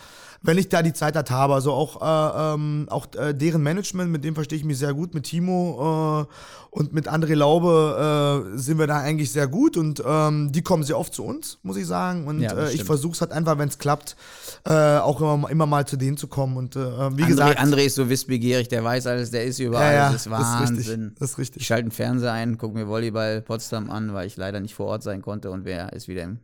wenn 0.42 0.58
ich 0.58 0.68
da 0.68 0.82
die 0.82 0.92
Zeit 0.92 1.16
halt 1.16 1.30
habe, 1.30 1.54
also 1.54 1.72
auch, 1.72 2.00
äh, 2.00 2.54
ähm, 2.54 2.86
auch 2.90 3.06
äh, 3.16 3.34
deren 3.34 3.62
Management, 3.62 4.10
mit 4.10 4.24
dem 4.24 4.34
verstehe 4.34 4.58
ich 4.58 4.64
mich 4.64 4.78
sehr 4.78 4.94
gut, 4.94 5.14
mit 5.14 5.24
Timo 5.24 6.26
äh, 6.28 6.34
und 6.70 6.92
mit 6.92 7.08
André 7.08 7.34
Laube 7.34 8.52
äh, 8.54 8.58
sind 8.58 8.78
wir 8.78 8.86
da 8.86 8.98
eigentlich 8.98 9.32
sehr 9.32 9.48
gut 9.48 9.76
und 9.76 10.02
ähm, 10.06 10.52
die 10.52 10.62
kommen 10.62 10.84
sehr 10.84 10.98
oft 10.98 11.12
zu 11.12 11.24
uns, 11.24 11.58
muss 11.62 11.76
ich 11.76 11.86
sagen. 11.86 12.26
Und 12.26 12.40
Ja, 12.40 12.54
das 12.54 12.70
äh, 12.70 12.74
ich 12.74 12.84
versuche 12.84 13.14
es 13.14 13.20
halt 13.20 13.32
einfach, 13.32 13.58
wenn 13.58 13.68
es 13.68 13.78
klappt, 13.78 14.16
äh, 14.64 14.98
auch 14.98 15.20
immer, 15.20 15.50
immer 15.50 15.66
mal 15.66 15.86
zu 15.86 15.96
denen 15.96 16.16
zu 16.16 16.28
kommen. 16.28 16.56
Und 16.56 16.76
äh, 16.76 16.80
wie 16.80 17.24
André, 17.24 17.26
gesagt, 17.26 17.60
André 17.60 17.84
ist 17.86 17.96
so 17.96 18.08
wissbegierig, 18.08 18.68
der 18.68 18.84
weiß 18.84 19.06
alles, 19.06 19.30
der 19.30 19.44
ist 19.44 19.58
überall, 19.58 19.92
ja, 19.92 19.98
ja, 19.98 20.12
das 20.12 20.26
ist 20.26 20.30
Wahnsinn. 20.30 20.76
richtig. 20.76 21.18
Das 21.18 21.30
ist 21.30 21.38
richtig. 21.38 21.62
Ich 21.62 21.66
schalte 21.66 21.84
den 21.84 21.90
Fernseher 21.92 22.32
ein, 22.32 22.58
gucke 22.58 22.74
mir 22.74 22.86
Volleyball 22.86 23.42
Potsdam 23.42 23.90
an, 23.90 24.14
weil 24.14 24.26
ich 24.26 24.36
leider 24.36 24.60
nicht 24.60 24.74
vor 24.74 24.86
Ort 24.86 25.02
sein 25.02 25.22
konnte 25.22 25.50
und 25.50 25.64
wer 25.64 25.92
ist 25.92 26.06
wieder 26.06 26.22
im, 26.22 26.38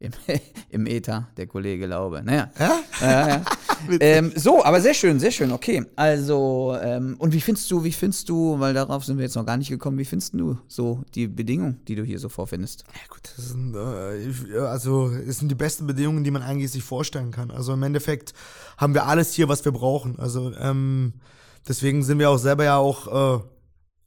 im, 0.00 0.12
im 0.70 0.86
Äther, 0.86 1.28
der 1.36 1.46
Kollege 1.46 1.86
Laube. 1.86 2.22
Naja. 2.24 2.50
Ja? 2.58 2.80
Ja, 3.00 3.28
ja. 3.28 3.44
ähm, 4.00 4.32
so, 4.34 4.64
aber 4.64 4.80
sehr 4.80 4.94
schön, 4.94 5.20
sehr 5.20 5.30
schön, 5.30 5.52
okay. 5.52 5.84
Also, 5.94 6.76
ähm, 6.82 7.16
und 7.18 7.32
wie 7.32 7.40
findest 7.40 7.70
du, 7.70 7.84
wie 7.84 7.92
findest 7.92 8.28
du, 8.28 8.58
weil 8.58 8.74
darauf 8.74 9.04
sind 9.04 9.18
wir 9.18 9.24
jetzt 9.24 9.36
noch 9.36 9.46
gar 9.46 9.56
nicht 9.56 9.68
gekommen, 9.68 9.98
wie 9.98 10.04
findest 10.04 10.34
du 10.34 10.58
so 10.66 11.02
die 11.14 11.28
Bedingungen, 11.28 11.80
die 11.86 11.94
du 11.94 12.02
hier 12.02 12.18
so 12.18 12.28
vorfindest? 12.28 12.84
Ja, 12.92 13.00
gut, 13.08 13.32
das 13.36 13.50
sind, 13.50 13.74
äh, 13.74 14.58
also, 14.58 15.10
es 15.10 15.38
sind 15.38 15.50
die 15.50 15.54
besten 15.54 15.86
Bedingungen, 15.86 16.24
die 16.24 16.30
man 16.30 16.42
eigentlich 16.42 16.72
sich 16.72 16.82
vorstellen 16.82 17.30
kann. 17.30 17.50
Also 17.50 17.74
im 17.74 17.82
Endeffekt 17.82 18.32
haben 18.78 18.94
wir 18.94 19.06
alles 19.06 19.34
hier, 19.34 19.48
was 19.48 19.64
wir 19.64 19.72
brauchen. 19.72 20.18
Also 20.18 20.52
ähm, 20.54 21.14
deswegen 21.68 22.02
sind 22.02 22.18
wir 22.18 22.30
auch 22.30 22.38
selber 22.38 22.64
ja 22.64 22.76
auch, 22.78 23.06
äh, 23.40 23.44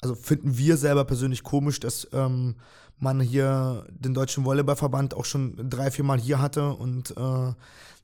also 0.02 0.16
finden 0.16 0.58
wir 0.58 0.78
selber 0.78 1.06
persönlich 1.06 1.44
komisch, 1.44 1.80
dass 1.80 2.08
ähm, 2.14 2.56
man 3.00 3.20
hier 3.20 3.86
den 3.90 4.14
Deutschen 4.14 4.46
Volleyballverband 4.46 5.14
auch 5.14 5.26
schon 5.26 5.70
drei, 5.70 5.92
vier 5.92 6.06
Mal 6.06 6.20
hier 6.20 6.42
hatte 6.42 6.74
und 6.74 7.16
äh, 7.18 7.54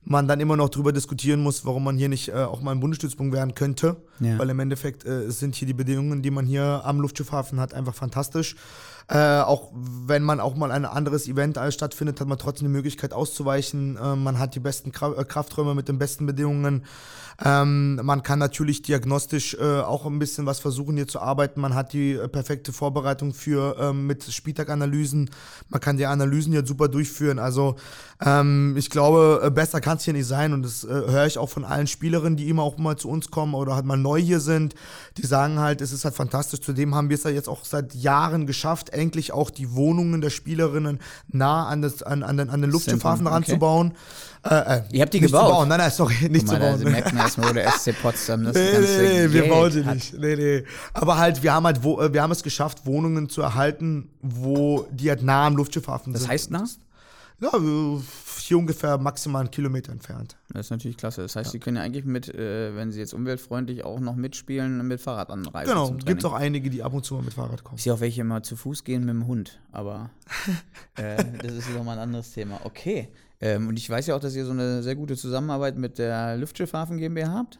man 0.04 0.26
dann 0.26 0.40
immer 0.40 0.56
noch 0.56 0.70
drüber 0.70 0.92
diskutieren 0.92 1.42
muss, 1.42 1.64
warum 1.64 1.84
man 1.84 1.96
hier 1.96 2.08
nicht 2.08 2.28
äh, 2.28 2.32
auch 2.32 2.60
mal 2.60 2.72
ein 2.72 2.80
Bundesstützpunkt 2.80 3.34
werden 3.34 3.54
könnte. 3.54 3.96
Ja. 4.18 4.38
Weil 4.38 4.50
im 4.50 4.60
Endeffekt 4.60 5.04
äh, 5.04 5.30
sind 5.30 5.54
hier 5.54 5.66
die 5.66 5.74
Bedingungen, 5.74 6.22
die 6.22 6.30
man 6.30 6.46
hier 6.46 6.82
am 6.84 7.00
Luftschiffhafen 7.00 7.60
hat, 7.60 7.74
einfach 7.74 7.94
fantastisch. 7.94 8.56
Äh, 9.10 9.40
auch 9.40 9.72
wenn 9.72 10.22
man 10.22 10.38
auch 10.38 10.54
mal 10.54 10.70
ein 10.70 10.84
anderes 10.84 11.26
Event 11.26 11.58
stattfindet, 11.70 12.20
hat 12.20 12.28
man 12.28 12.38
trotzdem 12.38 12.68
die 12.68 12.72
Möglichkeit 12.72 13.12
auszuweichen. 13.12 13.96
Äh, 13.96 14.14
man 14.14 14.38
hat 14.38 14.54
die 14.54 14.60
besten 14.60 14.92
Kra 14.92 15.12
äh, 15.18 15.24
Krafträume 15.24 15.74
mit 15.74 15.88
den 15.88 15.98
besten 15.98 16.26
Bedingungen. 16.26 16.84
Ähm, 17.44 17.98
man 18.04 18.22
kann 18.22 18.38
natürlich 18.38 18.82
diagnostisch 18.82 19.54
äh, 19.54 19.80
auch 19.80 20.06
ein 20.06 20.20
bisschen 20.20 20.46
was 20.46 20.60
versuchen 20.60 20.94
hier 20.94 21.08
zu 21.08 21.18
arbeiten. 21.18 21.60
Man 21.60 21.74
hat 21.74 21.92
die 21.92 22.12
äh, 22.12 22.28
perfekte 22.28 22.72
Vorbereitung 22.72 23.34
für 23.34 23.76
ähm, 23.80 24.06
mit 24.06 24.22
Spieltaganalysen. 24.22 25.30
Man 25.70 25.80
kann 25.80 25.96
die 25.96 26.06
Analysen 26.06 26.52
hier 26.52 26.64
super 26.64 26.86
durchführen. 26.86 27.40
Also 27.40 27.74
ähm, 28.24 28.74
ich 28.76 28.90
glaube, 28.90 29.40
äh, 29.44 29.50
besser 29.50 29.80
kann 29.80 29.96
es 29.96 30.04
hier 30.04 30.12
nicht 30.12 30.26
sein. 30.26 30.52
Und 30.52 30.62
das 30.62 30.84
äh, 30.84 30.88
höre 30.88 31.26
ich 31.26 31.38
auch 31.38 31.48
von 31.48 31.64
allen 31.64 31.86
Spielerinnen, 31.86 32.36
die 32.36 32.48
immer 32.48 32.62
auch 32.62 32.76
mal 32.76 32.96
zu 32.96 33.08
uns 33.08 33.30
kommen 33.30 33.54
oder 33.54 33.74
halt 33.74 33.86
mal 33.86 33.96
neu 33.96 34.20
hier 34.20 34.40
sind. 34.40 34.74
Die 35.16 35.26
sagen 35.26 35.58
halt, 35.58 35.80
es 35.80 35.92
ist 35.92 36.04
halt 36.04 36.14
fantastisch. 36.14 36.60
Zudem 36.60 36.94
haben 36.94 37.08
wir 37.08 37.14
es 37.16 37.24
ja 37.24 37.30
jetzt 37.30 37.48
auch 37.48 37.64
seit 37.64 37.94
Jahren 37.94 38.46
geschafft, 38.46 38.90
endlich 38.90 39.32
auch 39.32 39.50
die 39.50 39.74
Wohnungen 39.74 40.20
der 40.20 40.30
Spielerinnen 40.30 41.00
nah 41.28 41.66
an, 41.66 41.80
das, 41.82 42.02
an, 42.02 42.22
an, 42.22 42.36
den, 42.36 42.50
an 42.50 42.60
den 42.60 42.70
Luftschiffhafen 42.70 43.26
okay. 43.26 43.34
ranzubauen. 43.34 43.92
Äh, 44.42 44.54
äh, 44.54 44.82
Ihr 44.92 45.02
habt 45.02 45.12
die 45.12 45.20
nicht 45.20 45.32
gebaut? 45.32 45.48
Zu 45.48 45.52
bauen. 45.52 45.68
Nein, 45.68 45.78
nein, 45.78 45.90
sorry, 45.90 46.14
nicht 46.28 46.46
Guck 46.46 46.54
zu 46.54 46.60
mal, 46.60 46.72
bauen. 46.72 46.84
da 46.84 46.90
merkt 46.90 47.12
man 47.12 47.22
erstmal, 47.24 47.48
wo 47.50 47.52
der 47.54 47.70
SC 47.72 47.94
Potsdam 48.00 48.44
das 48.44 48.54
Nee, 48.56 48.72
ganze 48.72 48.98
nee, 48.98 49.26
nee, 49.26 49.32
wir 49.32 49.48
bauen 49.48 49.84
hat. 49.86 49.94
nicht. 49.94 50.14
Nee, 50.18 50.36
nee. 50.36 50.64
Aber 50.94 51.18
halt, 51.18 51.42
wir 51.42 51.52
haben 51.54 51.64
halt, 51.66 51.82
wo, 51.82 52.00
äh, 52.00 52.12
wir 52.12 52.22
haben 52.22 52.30
es 52.32 52.42
geschafft, 52.42 52.86
Wohnungen 52.86 53.28
zu 53.28 53.42
erhalten, 53.42 54.10
wo 54.22 54.86
die 54.90 55.08
halt 55.10 55.22
nah 55.22 55.46
am 55.46 55.56
Luftschiffhafen 55.56 56.12
Das 56.12 56.22
sind. 56.22 56.30
heißt 56.30 56.50
nah? 56.50 56.64
Ja, 57.40 57.56
äh, 57.56 58.00
hier 58.38 58.58
ungefähr 58.58 58.98
maximal 58.98 59.40
einen 59.40 59.50
Kilometer 59.50 59.92
entfernt. 59.92 60.36
Das 60.50 60.66
ist 60.66 60.70
natürlich 60.70 60.98
klasse. 60.98 61.22
Das 61.22 61.36
heißt, 61.36 61.52
Sie 61.52 61.58
können 61.58 61.78
ja 61.78 61.82
eigentlich 61.82 62.04
mit, 62.04 62.28
äh, 62.28 62.76
wenn 62.76 62.92
Sie 62.92 63.00
jetzt 63.00 63.14
umweltfreundlich 63.14 63.82
auch 63.84 63.98
noch 63.98 64.14
mitspielen, 64.14 64.86
mit 64.86 65.00
Fahrrad 65.00 65.30
anreisen. 65.30 65.72
Genau, 65.72 65.90
gibt 65.92 66.20
es 66.20 66.24
auch 66.26 66.34
einige, 66.34 66.68
die 66.68 66.82
ab 66.82 66.92
und 66.92 67.04
zu 67.04 67.14
mal 67.14 67.22
mit 67.22 67.32
Fahrrad 67.32 67.64
kommen. 67.64 67.78
Ich 67.78 67.84
sehe 67.84 67.94
auch 67.94 68.00
welche 68.00 68.20
immer 68.20 68.42
zu 68.42 68.56
Fuß 68.56 68.84
gehen 68.84 69.06
mit 69.06 69.14
dem 69.14 69.26
Hund, 69.26 69.58
aber 69.72 70.10
äh, 70.96 71.24
das 71.42 71.52
ist 71.52 71.70
nochmal 71.74 71.96
ein 71.96 72.02
anderes 72.02 72.32
Thema. 72.32 72.60
Okay. 72.64 73.08
Ähm, 73.40 73.68
und 73.68 73.78
ich 73.78 73.88
weiß 73.88 74.06
ja 74.06 74.16
auch, 74.16 74.20
dass 74.20 74.34
ihr 74.36 74.44
so 74.44 74.52
eine 74.52 74.82
sehr 74.82 74.94
gute 74.94 75.16
Zusammenarbeit 75.16 75.78
mit 75.78 75.96
der 75.98 76.36
Luftschiffhafen 76.36 76.98
GmbH 76.98 77.32
habt. 77.32 77.58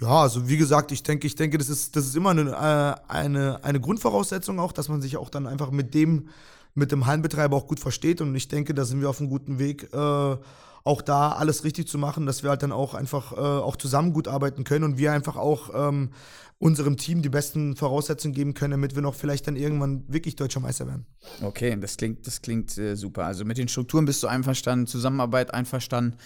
Ja, 0.00 0.22
also 0.22 0.48
wie 0.48 0.56
gesagt, 0.56 0.92
ich 0.92 1.02
denke, 1.02 1.26
ich 1.26 1.36
denke, 1.36 1.58
das 1.58 1.68
ist, 1.68 1.94
das 1.94 2.06
ist 2.06 2.16
immer 2.16 2.30
eine, 2.30 2.50
äh, 2.50 3.12
eine, 3.12 3.62
eine 3.62 3.80
Grundvoraussetzung 3.80 4.58
auch, 4.58 4.72
dass 4.72 4.88
man 4.88 5.02
sich 5.02 5.18
auch 5.18 5.28
dann 5.28 5.46
einfach 5.46 5.70
mit 5.70 5.94
dem, 5.94 6.30
mit 6.74 6.92
dem 6.92 7.06
Hallenbetreiber 7.06 7.56
auch 7.56 7.66
gut 7.66 7.80
versteht. 7.80 8.20
Und 8.20 8.34
ich 8.34 8.48
denke, 8.48 8.74
da 8.74 8.84
sind 8.84 9.00
wir 9.00 9.10
auf 9.10 9.20
einem 9.20 9.30
guten 9.30 9.58
Weg, 9.58 9.92
äh, 9.92 10.36
auch 10.82 11.02
da 11.02 11.32
alles 11.32 11.64
richtig 11.64 11.88
zu 11.88 11.98
machen, 11.98 12.26
dass 12.26 12.42
wir 12.42 12.50
halt 12.50 12.62
dann 12.62 12.72
auch 12.72 12.94
einfach 12.94 13.32
äh, 13.32 13.36
auch 13.36 13.76
zusammen 13.76 14.12
gut 14.12 14.28
arbeiten 14.28 14.64
können 14.64 14.84
und 14.84 14.98
wir 14.98 15.12
einfach 15.12 15.36
auch 15.36 15.70
ähm, 15.74 16.10
unserem 16.58 16.98
Team 16.98 17.22
die 17.22 17.30
besten 17.30 17.74
Voraussetzungen 17.74 18.34
geben 18.34 18.52
können, 18.52 18.72
damit 18.72 18.94
wir 18.94 19.02
noch 19.02 19.14
vielleicht 19.14 19.46
dann 19.46 19.56
irgendwann 19.56 20.04
wirklich 20.08 20.36
deutscher 20.36 20.60
Meister 20.60 20.86
werden. 20.86 21.06
Okay, 21.40 21.76
das 21.80 21.96
klingt, 21.96 22.26
das 22.26 22.42
klingt 22.42 22.76
äh, 22.76 22.96
super. 22.96 23.24
Also 23.24 23.46
mit 23.46 23.56
den 23.56 23.68
Strukturen 23.68 24.04
bist 24.04 24.22
du 24.22 24.26
einverstanden, 24.26 24.86
Zusammenarbeit 24.86 25.54
einverstanden. 25.54 26.16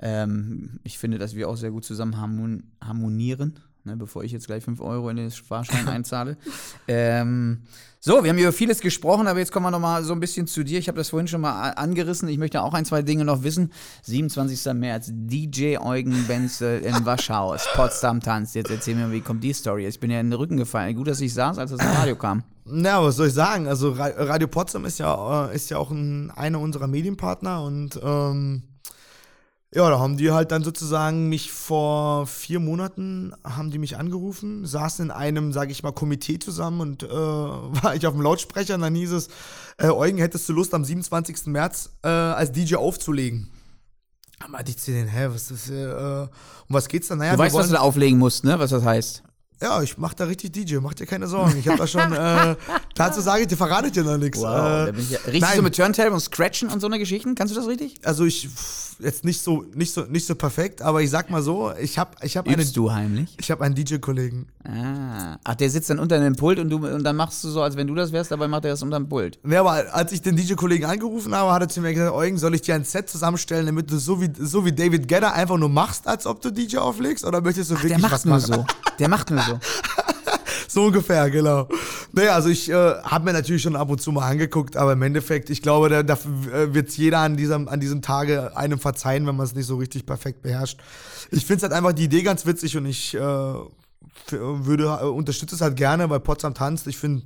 Ähm, 0.00 0.80
ich 0.82 0.98
finde, 0.98 1.18
dass 1.18 1.36
wir 1.36 1.48
auch 1.48 1.56
sehr 1.56 1.70
gut 1.70 1.84
zusammen 1.84 2.20
harmon 2.20 2.72
harmonieren, 2.82 3.60
ne, 3.84 3.96
bevor 3.96 4.24
ich 4.24 4.32
jetzt 4.32 4.46
gleich 4.46 4.64
5 4.64 4.80
Euro 4.80 5.08
in 5.10 5.16
den 5.16 5.30
Sparschein 5.30 5.88
einzahle. 5.88 6.36
Ähm, 6.86 7.62
so, 8.06 8.22
wir 8.22 8.28
haben 8.28 8.36
über 8.36 8.52
vieles 8.52 8.80
gesprochen, 8.80 9.26
aber 9.26 9.38
jetzt 9.38 9.50
kommen 9.50 9.64
wir 9.64 9.70
noch 9.70 9.80
mal 9.80 10.04
so 10.04 10.12
ein 10.12 10.20
bisschen 10.20 10.46
zu 10.46 10.62
dir. 10.62 10.78
Ich 10.78 10.88
habe 10.88 10.98
das 10.98 11.08
vorhin 11.08 11.26
schon 11.26 11.40
mal 11.40 11.70
angerissen. 11.70 12.28
Ich 12.28 12.36
möchte 12.36 12.60
auch 12.60 12.74
ein, 12.74 12.84
zwei 12.84 13.00
Dinge 13.00 13.24
noch 13.24 13.42
wissen. 13.44 13.72
27. 14.02 14.74
März, 14.74 15.08
DJ 15.10 15.78
Eugen 15.78 16.26
Benzel 16.26 16.82
in 16.82 17.06
Waschhaus, 17.06 17.66
Potsdam 17.74 18.20
tanzt. 18.20 18.54
Jetzt 18.54 18.70
erzähl 18.70 18.94
mir, 18.94 19.10
wie 19.10 19.22
kommt 19.22 19.42
die 19.42 19.54
Story? 19.54 19.86
Ich 19.86 20.00
bin 20.00 20.10
ja 20.10 20.20
in 20.20 20.28
den 20.28 20.38
Rücken 20.38 20.58
gefallen. 20.58 20.94
Gut, 20.94 21.08
dass 21.08 21.22
ich 21.22 21.32
saß, 21.32 21.56
als 21.56 21.70
das 21.70 21.80
Radio 21.80 22.16
kam. 22.16 22.42
Na, 22.66 23.02
was 23.02 23.16
soll 23.16 23.28
ich 23.28 23.32
sagen? 23.32 23.66
Also 23.68 23.92
Ra 23.92 24.10
Radio 24.16 24.48
Potsdam 24.48 24.84
ist 24.84 24.98
ja, 24.98 25.48
äh, 25.48 25.54
ist 25.54 25.70
ja 25.70 25.78
auch 25.78 25.90
ein, 25.90 26.30
einer 26.32 26.60
unserer 26.60 26.88
Medienpartner 26.88 27.62
und 27.62 27.98
ähm, 28.02 28.64
ja, 29.74 29.90
da 29.90 29.98
haben 29.98 30.16
die 30.16 30.30
halt 30.30 30.52
dann 30.52 30.62
sozusagen 30.62 31.28
mich 31.28 31.50
vor 31.52 32.26
vier 32.26 32.60
Monaten 32.60 33.32
haben 33.44 33.70
die 33.70 33.78
mich 33.78 33.96
angerufen, 33.96 34.64
saßen 34.64 35.06
in 35.06 35.10
einem, 35.10 35.52
sage 35.52 35.72
ich 35.72 35.82
mal, 35.82 35.92
Komitee 35.92 36.38
zusammen 36.38 36.80
und 36.80 37.02
äh, 37.02 37.08
war 37.08 37.94
ich 37.96 38.06
auf 38.06 38.14
dem 38.14 38.22
Lautsprecher 38.22 38.76
und 38.76 38.82
dann 38.82 38.94
hieß 38.94 39.12
es, 39.12 39.28
äh, 39.78 39.88
Eugen, 39.88 40.18
hättest 40.18 40.48
du 40.48 40.52
Lust 40.52 40.72
am 40.74 40.84
27. 40.84 41.46
März 41.46 41.90
äh, 42.02 42.08
als 42.08 42.52
DJ 42.52 42.76
aufzulegen? 42.76 43.50
Da 44.40 44.48
meinte 44.48 44.70
ich 44.70 44.78
zu 44.78 44.90
denen, 44.92 45.08
hä, 45.08 45.28
was 45.30 45.50
ist, 45.50 45.70
äh, 45.70 45.86
um 45.92 46.28
was 46.68 46.88
geht's 46.88 47.08
da? 47.08 47.16
Naja, 47.16 47.32
Du 47.32 47.38
weißt, 47.38 47.54
was 47.54 47.60
wollen- 47.62 47.68
du 47.70 47.74
da 47.74 47.80
auflegen 47.80 48.18
musst, 48.18 48.44
ne? 48.44 48.58
Was 48.58 48.70
das 48.70 48.84
heißt. 48.84 49.22
Ja, 49.62 49.80
ich 49.82 49.96
mach 49.98 50.14
da 50.14 50.24
richtig 50.24 50.52
DJ, 50.52 50.76
mach 50.78 50.94
dir 50.94 51.06
keine 51.06 51.26
Sorgen. 51.26 51.56
Ich 51.58 51.68
hab 51.68 51.76
da 51.78 51.86
schon, 51.86 52.12
äh, 52.12 52.56
dazu 52.94 53.20
sage 53.20 53.42
ich 53.42 53.48
dir, 53.48 53.56
verrate 53.56 53.86
ich 53.86 53.92
dir 53.92 54.02
noch 54.04 54.18
nichts. 54.18 54.40
da 54.40 54.88
Äh, 54.88 54.92
bin 54.92 55.00
ich 55.00 55.10
ja, 55.10 55.18
richtig 55.20 55.40
nein. 55.40 55.56
so 55.56 55.62
mit 55.62 55.76
Turntable 55.76 56.12
und 56.12 56.20
Scratchen 56.20 56.68
und 56.68 56.80
so 56.80 56.86
eine 56.86 56.98
Geschichten? 56.98 57.34
Kannst 57.34 57.54
du 57.54 57.58
das 57.58 57.68
richtig? 57.68 57.94
also 58.04 58.24
ich, 58.24 58.48
jetzt 58.98 59.24
nicht 59.24 59.40
so, 59.42 59.64
nicht 59.74 59.94
so, 59.94 60.02
nicht 60.02 60.26
so 60.26 60.34
perfekt, 60.34 60.82
aber 60.82 61.02
ich 61.02 61.10
sag 61.10 61.30
mal 61.30 61.40
so, 61.40 61.72
ich 61.80 61.98
hab, 61.98 62.22
ich 62.24 62.36
hab 62.36 62.46
eine, 62.46 62.56
Übst 62.62 62.76
du 62.76 62.92
heimlich? 62.92 63.34
ich 63.40 63.50
hab 63.50 63.60
einen 63.62 63.74
DJ-Kollegen. 63.74 64.48
Ah. 64.64 65.38
Ach, 65.44 65.54
der 65.54 65.70
sitzt 65.70 65.88
dann 65.88 65.98
unter 65.98 66.18
dem 66.18 66.36
Pult 66.36 66.58
und, 66.58 66.68
du, 66.68 66.76
und 66.86 67.04
dann 67.04 67.16
machst 67.16 67.42
du 67.44 67.48
so, 67.48 67.62
als 67.62 67.76
wenn 67.76 67.86
du 67.86 67.94
das 67.94 68.12
wärst, 68.12 68.32
dabei 68.32 68.48
macht 68.48 68.64
er 68.64 68.72
das 68.72 68.82
unter 68.82 68.98
dem 68.98 69.08
Pult. 69.08 69.38
Ja, 69.48 69.60
aber 69.60 69.94
als 69.94 70.12
ich 70.12 70.20
den 70.20 70.36
DJ-Kollegen 70.36 70.84
angerufen 70.84 71.34
habe, 71.34 71.52
hat 71.52 71.62
er 71.62 71.68
zu 71.68 71.80
mir 71.80 71.94
gesagt, 71.94 72.12
Eugen, 72.12 72.38
soll 72.38 72.54
ich 72.54 72.62
dir 72.62 72.74
ein 72.74 72.84
Set 72.84 73.08
zusammenstellen, 73.08 73.66
damit 73.66 73.90
du 73.90 73.98
so 73.98 74.20
wie, 74.20 74.30
so 74.38 74.64
wie 74.64 74.72
David 74.72 75.06
Gedder 75.08 75.32
einfach 75.32 75.56
nur 75.58 75.68
machst, 75.68 76.06
als 76.08 76.26
ob 76.26 76.40
du 76.42 76.50
DJ 76.50 76.78
auflegst? 76.78 77.24
Oder 77.24 77.40
möchtest 77.40 77.70
du 77.70 77.74
Der 77.76 77.82
wirklich 77.84 78.02
macht 78.02 78.12
was 78.12 78.24
nur 78.24 78.34
machen? 78.38 78.52
so. 78.52 78.66
Der 78.98 79.08
macht 79.08 79.30
nur 79.30 79.42
so. 79.42 79.58
So 80.66 80.86
ungefähr, 80.86 81.30
genau. 81.30 81.68
Naja, 82.10 82.34
also 82.34 82.48
ich 82.48 82.68
äh, 82.68 82.74
habe 82.74 83.26
mir 83.26 83.32
natürlich 83.32 83.62
schon 83.62 83.76
ab 83.76 83.90
und 83.90 84.00
zu 84.00 84.10
mal 84.10 84.28
angeguckt, 84.28 84.76
aber 84.76 84.94
im 84.94 85.02
Endeffekt, 85.02 85.48
ich 85.48 85.62
glaube, 85.62 85.88
da, 85.88 86.02
da 86.02 86.18
wird 86.24 86.90
jeder 86.96 87.20
an 87.20 87.36
diesem, 87.36 87.68
an 87.68 87.78
diesem 87.78 88.02
Tage 88.02 88.56
einem 88.56 88.80
verzeihen, 88.80 89.24
wenn 89.28 89.36
man 89.36 89.46
es 89.46 89.54
nicht 89.54 89.66
so 89.66 89.76
richtig 89.76 90.04
perfekt 90.04 90.42
beherrscht. 90.42 90.80
Ich 91.30 91.46
finde 91.46 91.58
es 91.58 91.62
halt 91.62 91.72
einfach 91.72 91.92
die 91.92 92.04
Idee 92.04 92.22
ganz 92.22 92.44
witzig 92.44 92.76
und 92.76 92.86
ich 92.86 93.14
äh, 93.14 93.18
würde, 93.18 94.84
äh, 95.00 95.04
unterstütze 95.04 95.54
es 95.54 95.60
halt 95.60 95.76
gerne, 95.76 96.10
weil 96.10 96.18
Potsdam 96.18 96.54
tanzt. 96.54 96.88
Ich 96.88 96.98
finde, 96.98 97.22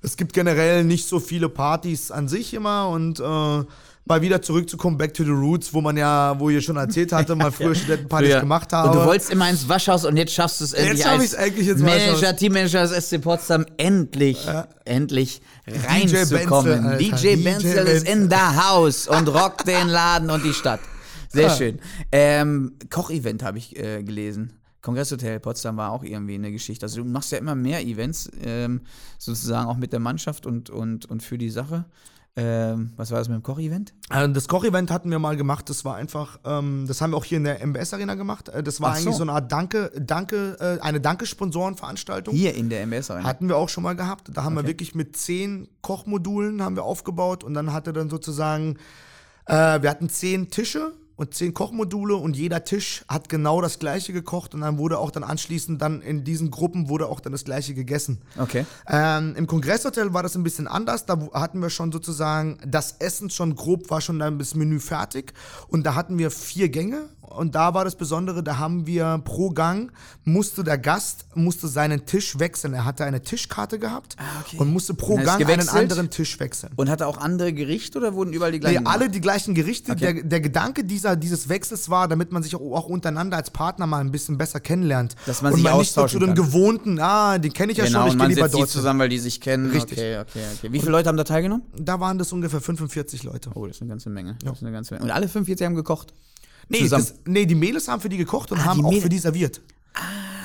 es 0.00 0.16
gibt 0.16 0.32
generell 0.32 0.82
nicht 0.82 1.06
so 1.06 1.20
viele 1.20 1.50
Partys 1.50 2.10
an 2.10 2.28
sich 2.28 2.54
immer 2.54 2.88
und 2.88 3.20
äh, 3.20 3.64
mal 4.06 4.22
wieder 4.22 4.40
zurückzukommen, 4.40 4.96
back 4.96 5.12
to 5.14 5.24
the 5.24 5.30
roots, 5.30 5.74
wo 5.74 5.80
man 5.80 5.96
ja, 5.96 6.38
wo 6.38 6.48
ihr 6.48 6.60
schon 6.60 6.76
erzählt 6.76 7.12
hatte, 7.12 7.34
mal 7.34 7.50
früher 7.52 7.74
Studentenpartys 7.74 8.30
Früher. 8.30 8.40
gemacht 8.40 8.72
habe. 8.72 8.90
Und 8.90 8.96
du 8.96 9.04
wolltest 9.04 9.30
immer 9.30 9.50
ins 9.50 9.68
Waschhaus 9.68 10.04
und 10.04 10.16
jetzt 10.16 10.32
schaffst 10.32 10.60
du 10.60 10.64
es 10.64 10.72
endlich 10.72 11.02
schaff 11.02 11.12
als 11.12 11.24
ich's 11.24 11.32
endlich 11.34 11.68
ins 11.68 11.80
Manager, 11.82 12.12
Waschhaus. 12.22 12.36
Teammanager 12.36 12.82
des 12.86 13.08
SC 13.08 13.20
Potsdam 13.20 13.66
endlich, 13.76 14.46
endlich 14.84 15.42
reinzukommen. 15.66 16.98
DJ 16.98 17.36
Benzel 17.36 17.86
ist 17.86 18.08
in 18.08 18.30
the 18.30 18.36
house 18.36 19.08
und 19.08 19.28
rockt 19.28 19.66
den 19.66 19.88
Laden 19.88 20.30
und 20.30 20.44
die 20.44 20.52
Stadt. 20.54 20.80
Sehr 21.28 21.48
Ja. 21.48 21.56
schön. 21.56 21.78
Ähm, 22.12 22.72
Kochevent 22.90 23.42
habe 23.42 23.58
ich 23.58 23.76
äh, 23.76 24.02
gelesen. 24.02 24.52
Kongresshotel 24.82 25.40
Potsdam 25.40 25.76
war 25.76 25.90
auch 25.90 26.04
irgendwie 26.04 26.34
eine 26.36 26.52
Geschichte. 26.52 26.86
Also 26.86 27.02
du 27.02 27.08
machst 27.08 27.32
ja 27.32 27.38
immer 27.38 27.56
mehr 27.56 27.82
Events, 27.84 28.30
ähm, 28.44 28.82
sozusagen 29.18 29.66
auch 29.68 29.76
mit 29.76 29.92
der 29.92 29.98
Mannschaft 29.98 30.46
und, 30.46 30.70
und, 30.70 31.06
und 31.06 31.24
für 31.24 31.38
die 31.38 31.50
Sache. 31.50 31.86
Ähm, 32.38 32.92
was 32.96 33.10
war 33.10 33.18
das 33.18 33.28
mit 33.28 33.36
dem 33.36 33.42
Kochevent? 33.42 33.94
Äh, 34.10 34.28
Das 34.28 34.46
Koch-Event 34.46 34.90
hatten 34.90 35.10
wir 35.10 35.18
mal 35.18 35.36
gemacht. 35.38 35.70
Das 35.70 35.86
war 35.86 35.96
einfach, 35.96 36.38
ähm, 36.44 36.84
das 36.86 37.00
haben 37.00 37.12
wir 37.12 37.16
auch 37.16 37.24
hier 37.24 37.38
in 37.38 37.44
der 37.44 37.62
MBS 37.66 37.94
Arena 37.94 38.14
gemacht. 38.14 38.50
Äh, 38.50 38.62
Das 38.62 38.78
war 38.82 38.94
so. 38.94 39.00
eigentlich 39.00 39.16
so 39.16 39.22
eine 39.22 39.32
Art 39.32 39.50
Danke, 39.50 39.90
Danke, 39.98 40.56
äh, 40.60 40.82
eine 40.82 41.00
Danke-Sponsorenveranstaltung. 41.00 42.34
Hier 42.34 42.54
in 42.54 42.68
der 42.68 42.82
MS 42.82 43.10
Arena. 43.10 43.26
Hatten 43.26 43.48
wir 43.48 43.56
auch 43.56 43.70
schon 43.70 43.82
mal 43.84 43.96
gehabt. 43.96 44.30
Da 44.34 44.44
haben 44.44 44.54
wir 44.54 44.60
Okay. 44.60 44.68
wirklich 44.68 44.94
mit 44.94 45.16
zehn 45.16 45.66
Kochmodulen 45.80 46.60
haben 46.62 46.76
wir 46.76 46.84
aufgebaut 46.84 47.42
und 47.42 47.54
dann 47.54 47.72
hatte 47.72 47.94
dann 47.94 48.10
sozusagen, 48.10 48.76
äh, 49.46 49.80
wir 49.80 49.88
hatten 49.88 50.10
zehn 50.10 50.50
Tische 50.50 50.92
und 51.16 51.34
zehn 51.34 51.54
Kochmodule 51.54 52.14
und 52.14 52.36
jeder 52.36 52.64
Tisch 52.64 53.04
hat 53.08 53.28
genau 53.28 53.60
das 53.60 53.78
gleiche 53.78 54.12
gekocht 54.12 54.54
und 54.54 54.60
dann 54.60 54.78
wurde 54.78 54.98
auch 54.98 55.10
dann 55.10 55.24
anschließend 55.24 55.80
dann 55.80 56.02
in 56.02 56.24
diesen 56.24 56.50
Gruppen 56.50 56.88
wurde 56.88 57.06
auch 57.06 57.20
dann 57.20 57.32
das 57.32 57.44
gleiche 57.44 57.74
gegessen. 57.74 58.20
Okay. 58.38 58.66
Ähm, 58.88 59.34
Im 59.36 59.46
Kongresshotel 59.46 60.12
war 60.12 60.22
das 60.22 60.36
ein 60.36 60.42
bisschen 60.42 60.68
anders. 60.68 61.06
Da 61.06 61.18
hatten 61.32 61.60
wir 61.60 61.70
schon 61.70 61.90
sozusagen 61.90 62.58
das 62.66 62.96
Essen 62.98 63.30
schon 63.30 63.56
grob, 63.56 63.90
war 63.90 64.00
schon 64.00 64.18
dann 64.18 64.38
das 64.38 64.54
Menü 64.54 64.78
fertig. 64.78 65.32
Und 65.68 65.84
da 65.84 65.94
hatten 65.94 66.18
wir 66.18 66.30
vier 66.30 66.68
Gänge. 66.68 67.08
Und 67.28 67.54
da 67.54 67.74
war 67.74 67.84
das 67.84 67.96
Besondere, 67.96 68.42
da 68.42 68.58
haben 68.58 68.86
wir 68.86 69.20
pro 69.24 69.50
Gang, 69.50 69.92
musste 70.24 70.64
der 70.64 70.78
Gast, 70.78 71.26
musste 71.34 71.68
seinen 71.68 72.06
Tisch 72.06 72.38
wechseln. 72.38 72.72
Er 72.74 72.84
hatte 72.84 73.04
eine 73.04 73.20
Tischkarte 73.22 73.78
gehabt 73.78 74.16
Ah, 74.18 74.22
okay. 74.40 74.56
und 74.58 74.72
musste 74.72 74.94
pro 74.94 75.14
Und 75.14 75.24
Gang 75.24 75.44
einen 75.48 75.68
anderen 75.68 76.10
Tisch 76.10 76.38
wechseln. 76.40 76.72
Und 76.76 76.88
hatte 76.88 77.06
auch 77.06 77.18
andere 77.18 77.52
Gerichte 77.52 77.98
oder 77.98 78.14
wurden 78.14 78.32
überall 78.32 78.52
die 78.52 78.58
Nee, 78.58 78.62
gleichen? 78.70 78.86
alle 78.86 79.10
die 79.10 79.20
gleichen 79.20 79.54
Gerichte. 79.54 79.92
Okay. 79.92 80.14
Der, 80.14 80.22
der 80.22 80.40
Gedanke 80.40 80.84
dieser, 80.84 81.16
dieses 81.16 81.48
Wechsels 81.48 81.90
war, 81.90 82.08
damit 82.08 82.32
man 82.32 82.42
sich 82.42 82.54
auch, 82.54 82.60
auch 82.60 82.86
untereinander 82.88 83.36
als 83.36 83.50
Partner 83.50 83.86
mal 83.86 83.98
ein 84.00 84.10
bisschen 84.12 84.38
besser 84.38 84.60
kennenlernt. 84.60 85.14
Dass 85.26 85.42
man 85.42 85.52
und 85.52 85.58
sich 85.58 85.64
man 85.64 85.78
nicht 85.78 85.88
so 85.92 85.94
zu 85.94 86.00
austauschen 86.06 86.26
den 86.26 86.34
gewohnten, 86.34 86.98
ah, 87.00 87.38
den 87.38 87.52
kenne 87.52 87.72
ich 87.72 87.78
ja 87.78 87.84
genau, 87.84 88.00
schon, 88.00 88.08
ich 88.08 88.12
und 88.14 88.18
gehe 88.20 88.28
lieber 88.36 88.48
die 88.48 88.52
dort. 88.52 88.68
hin. 88.70 88.78
zusammen, 88.78 89.00
weil 89.00 89.08
die 89.08 89.18
sich 89.18 89.40
kennen. 89.40 89.70
Richtig. 89.70 89.98
Okay, 89.98 90.18
okay, 90.18 90.44
okay. 90.56 90.72
Wie 90.72 90.78
viele 90.80 90.92
Leute 90.92 91.08
haben 91.08 91.16
da 91.16 91.24
teilgenommen? 91.24 91.64
Da 91.78 92.00
waren 92.00 92.18
das 92.18 92.32
ungefähr 92.32 92.60
45 92.60 93.22
Leute. 93.24 93.50
Oh, 93.54 93.66
das 93.66 93.76
ist 93.76 93.82
eine 93.82 93.90
ganze 93.90 94.10
Menge. 94.10 94.36
Das 94.44 94.56
ist 94.58 94.62
eine 94.62 94.72
ganze 94.72 94.94
Menge. 94.94 95.04
Und 95.04 95.10
alle 95.10 95.28
45 95.28 95.64
haben 95.66 95.74
gekocht? 95.74 96.12
Nee, 96.68 96.80
Zusammen. 96.80 97.04
das, 97.04 97.14
nee, 97.26 97.46
die 97.46 97.54
Mädels 97.54 97.88
haben 97.88 98.00
für 98.00 98.08
die 98.08 98.16
gekocht 98.16 98.50
und 98.52 98.58
Ah, 98.58 98.64
haben 98.66 98.84
auch 98.84 98.92
für 98.94 99.08
die 99.08 99.18
serviert. 99.18 99.60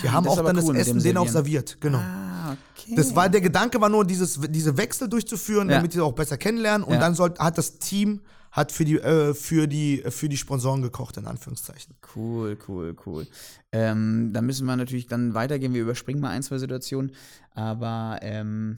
die 0.03 0.09
haben 0.09 0.23
das 0.25 0.37
auch 0.37 0.43
dann 0.43 0.55
das 0.55 0.65
cool 0.65 0.73
mit 0.73 0.81
Essen 0.81 0.99
denen 1.01 1.17
auch 1.17 1.27
serviert, 1.27 1.77
genau. 1.81 1.97
Ah, 1.99 2.55
okay. 2.77 2.93
Das 2.95 3.15
war 3.15 3.27
der 3.29 3.41
Gedanke 3.41 3.79
war 3.81 3.89
nur 3.89 4.05
dieses 4.05 4.39
diese 4.49 4.77
Wechsel 4.77 5.07
durchzuführen, 5.09 5.69
Ja. 5.69 5.77
damit 5.77 5.93
die 5.93 5.99
auch 5.99 6.13
besser 6.13 6.37
kennenlernen 6.37 6.83
und 6.85 6.93
Ja. 6.95 6.99
dann 6.99 7.15
soll, 7.15 7.33
hat 7.37 7.57
das 7.57 7.77
Team 7.79 8.21
hat 8.51 8.71
für 8.73 8.83
die 8.85 8.97
äh, 8.99 9.33
für 9.33 9.67
die 9.67 10.03
für 10.09 10.27
die 10.27 10.35
Sponsoren 10.37 10.81
gekocht 10.81 11.17
in 11.17 11.25
Anführungszeichen. 11.25 11.95
Cool, 12.15 12.57
cool, 12.67 12.95
cool. 13.05 13.25
Ähm, 13.71 14.31
da 14.33 14.41
müssen 14.41 14.65
wir 14.67 14.75
natürlich 14.75 15.07
dann 15.07 15.33
weitergehen. 15.33 15.73
Wir 15.73 15.81
überspringen 15.81 16.19
mal 16.19 16.31
ein, 16.31 16.43
zwei 16.43 16.57
Situationen. 16.57 17.13
Aber 17.53 18.19
ähm, 18.21 18.77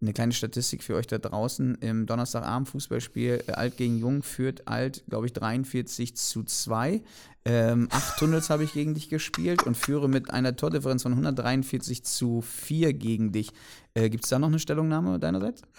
eine 0.00 0.12
kleine 0.12 0.32
Statistik 0.32 0.82
für 0.82 0.94
euch 0.94 1.06
da 1.06 1.18
draußen. 1.18 1.76
Im 1.76 2.06
Donnerstagabend 2.06 2.68
Fußballspiel 2.68 3.44
äh, 3.46 3.52
Alt 3.52 3.76
gegen 3.76 3.98
Jung 3.98 4.22
führt 4.22 4.68
Alt, 4.68 5.04
glaube 5.08 5.26
ich, 5.26 5.32
43 5.32 6.16
zu 6.16 6.44
2. 6.44 7.02
Ähm, 7.44 7.88
acht 7.90 8.18
Tunnels 8.18 8.50
habe 8.50 8.64
ich 8.64 8.74
gegen 8.74 8.94
dich 8.94 9.08
gespielt 9.08 9.64
und 9.64 9.76
führe 9.76 10.08
mit 10.08 10.30
einer 10.30 10.54
Tordifferenz 10.54 11.02
von 11.02 11.12
143 11.12 12.04
zu 12.04 12.42
4 12.42 12.92
gegen 12.92 13.32
dich. 13.32 13.50
Äh, 13.94 14.10
Gibt 14.10 14.24
es 14.24 14.30
da 14.30 14.38
noch 14.38 14.48
eine 14.48 14.58
Stellungnahme 14.58 15.18
deinerseits? 15.18 15.62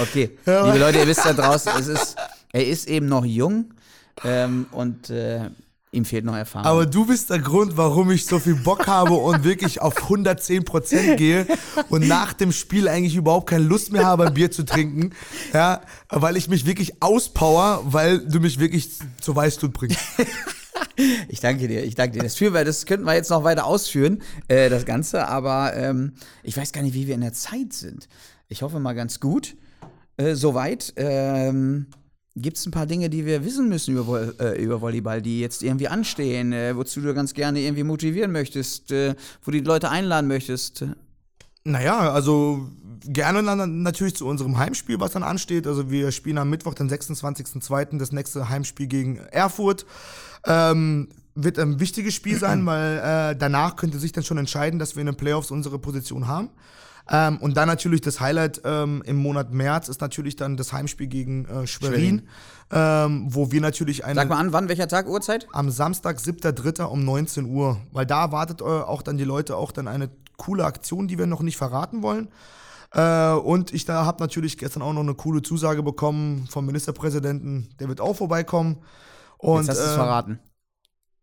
Okay, 0.00 0.38
liebe 0.44 0.78
Leute, 0.78 0.98
ihr 0.98 1.06
wisst 1.06 1.24
da 1.24 1.32
draußen, 1.32 1.72
es 1.78 1.88
ist, 1.88 2.16
er 2.52 2.66
ist 2.66 2.88
eben 2.88 3.06
noch 3.06 3.24
jung 3.24 3.74
ähm, 4.24 4.66
und 4.70 5.10
äh, 5.10 5.50
ihm 5.96 6.04
fehlt 6.04 6.24
noch 6.24 6.36
Erfahrung. 6.36 6.66
Aber 6.66 6.86
du 6.86 7.06
bist 7.06 7.30
der 7.30 7.38
Grund, 7.38 7.76
warum 7.76 8.10
ich 8.10 8.26
so 8.26 8.38
viel 8.38 8.54
Bock 8.54 8.86
habe 8.86 9.14
und 9.14 9.44
wirklich 9.44 9.80
auf 9.80 10.08
110% 10.08 11.16
gehe 11.16 11.46
und 11.88 12.06
nach 12.06 12.32
dem 12.32 12.52
Spiel 12.52 12.88
eigentlich 12.88 13.16
überhaupt 13.16 13.48
keine 13.50 13.64
Lust 13.64 13.92
mehr 13.92 14.04
habe, 14.04 14.26
ein 14.26 14.34
Bier 14.34 14.50
zu 14.50 14.64
trinken. 14.64 15.10
Ja, 15.52 15.80
weil 16.10 16.36
ich 16.36 16.48
mich 16.48 16.66
wirklich 16.66 17.02
auspower, 17.02 17.82
weil 17.84 18.20
du 18.20 18.40
mich 18.40 18.60
wirklich 18.60 18.90
zur 19.20 19.36
Weißglut 19.36 19.72
bringst. 19.72 19.98
Ich 21.28 21.40
danke 21.40 21.68
dir, 21.68 21.84
ich 21.84 21.94
danke 21.94 22.18
dir. 22.18 22.22
Das, 22.22 22.36
führen 22.36 22.54
wir, 22.54 22.64
das 22.64 22.86
könnten 22.86 23.04
wir 23.04 23.14
jetzt 23.14 23.30
noch 23.30 23.44
weiter 23.44 23.66
ausführen, 23.66 24.22
äh, 24.48 24.70
das 24.70 24.86
Ganze, 24.86 25.26
aber 25.28 25.74
ähm, 25.74 26.14
ich 26.42 26.56
weiß 26.56 26.72
gar 26.72 26.82
nicht, 26.82 26.94
wie 26.94 27.06
wir 27.06 27.14
in 27.14 27.20
der 27.20 27.32
Zeit 27.32 27.72
sind. 27.72 28.08
Ich 28.48 28.62
hoffe 28.62 28.80
mal 28.80 28.94
ganz 28.94 29.20
gut. 29.20 29.56
Äh, 30.16 30.34
soweit. 30.34 30.94
Ähm, 30.96 31.86
Gibt 32.38 32.58
es 32.58 32.66
ein 32.66 32.70
paar 32.70 32.84
Dinge, 32.84 33.08
die 33.08 33.24
wir 33.24 33.44
wissen 33.46 33.68
müssen 33.70 33.96
über, 33.96 34.06
Vol- 34.06 34.34
äh, 34.38 34.62
über 34.62 34.82
Volleyball, 34.82 35.22
die 35.22 35.40
jetzt 35.40 35.62
irgendwie 35.62 35.88
anstehen, 35.88 36.52
äh, 36.52 36.76
wozu 36.76 37.00
du 37.00 37.14
ganz 37.14 37.32
gerne 37.32 37.60
irgendwie 37.60 37.82
motivieren 37.82 38.30
möchtest, 38.30 38.92
äh, 38.92 39.14
wo 39.42 39.50
du 39.50 39.58
die 39.58 39.64
Leute 39.64 39.88
einladen 39.88 40.28
möchtest? 40.28 40.84
Naja, 41.64 42.12
also 42.12 42.68
gerne 43.04 43.42
dann 43.42 43.82
natürlich 43.82 44.16
zu 44.16 44.26
unserem 44.26 44.58
Heimspiel, 44.58 45.00
was 45.00 45.12
dann 45.12 45.22
ansteht. 45.22 45.66
Also 45.66 45.90
wir 45.90 46.12
spielen 46.12 46.36
am 46.36 46.50
Mittwoch, 46.50 46.74
den 46.74 46.90
26.02. 46.90 47.98
das 47.98 48.12
nächste 48.12 48.50
Heimspiel 48.50 48.86
gegen 48.86 49.16
Erfurt. 49.16 49.86
Ähm, 50.46 51.08
wird 51.34 51.58
ein 51.58 51.80
wichtiges 51.80 52.14
Spiel 52.14 52.38
sein, 52.38 52.66
weil 52.66 52.98
äh, 52.98 53.36
danach 53.36 53.76
könnte 53.76 53.98
sich 53.98 54.12
dann 54.12 54.24
schon 54.24 54.38
entscheiden, 54.38 54.78
dass 54.78 54.94
wir 54.94 55.00
in 55.00 55.06
den 55.06 55.16
Playoffs 55.16 55.50
unsere 55.50 55.78
Position 55.78 56.26
haben. 56.28 56.50
Ähm, 57.08 57.38
und 57.38 57.56
dann 57.56 57.68
natürlich 57.68 58.00
das 58.00 58.20
Highlight 58.20 58.62
ähm, 58.64 59.02
im 59.06 59.16
Monat 59.16 59.52
März 59.52 59.88
ist 59.88 60.00
natürlich 60.00 60.36
dann 60.36 60.56
das 60.56 60.72
Heimspiel 60.72 61.06
gegen 61.06 61.44
äh, 61.46 61.66
Schwerin, 61.66 62.28
Ähm, 62.72 63.26
wo 63.28 63.52
wir 63.52 63.60
natürlich 63.60 64.04
eine 64.04 64.16
Sag 64.16 64.28
mal 64.28 64.38
an, 64.40 64.52
wann, 64.52 64.68
welcher 64.68 64.88
Tag, 64.88 65.08
Uhrzeit? 65.08 65.46
am 65.52 65.70
Samstag, 65.70 66.18
7.3. 66.18 66.82
um 66.82 67.04
19 67.04 67.44
Uhr. 67.44 67.78
Weil 67.92 68.06
da 68.06 68.22
erwartet 68.22 68.60
äh, 68.60 68.64
auch 68.64 69.02
dann 69.02 69.16
die 69.16 69.24
Leute 69.24 69.56
auch 69.56 69.70
dann 69.70 69.86
eine 69.86 70.10
coole 70.36 70.64
Aktion, 70.64 71.06
die 71.06 71.16
wir 71.16 71.26
noch 71.26 71.42
nicht 71.42 71.56
verraten 71.56 72.02
wollen. 72.02 72.28
Äh, 72.92 73.32
und 73.34 73.72
ich 73.72 73.84
da 73.84 74.04
habe 74.04 74.20
natürlich 74.20 74.58
gestern 74.58 74.82
auch 74.82 74.92
noch 74.92 75.02
eine 75.02 75.14
coole 75.14 75.42
Zusage 75.42 75.82
bekommen 75.84 76.46
vom 76.50 76.66
Ministerpräsidenten, 76.66 77.68
der 77.78 77.88
wird 77.88 78.00
auch 78.00 78.16
vorbeikommen. 78.16 78.78
Und 79.38 79.66
Jetzt 79.66 79.70
hast 79.70 79.78
du 79.78 79.84
es 79.84 79.92
äh, 79.92 79.94
verraten. 79.94 80.38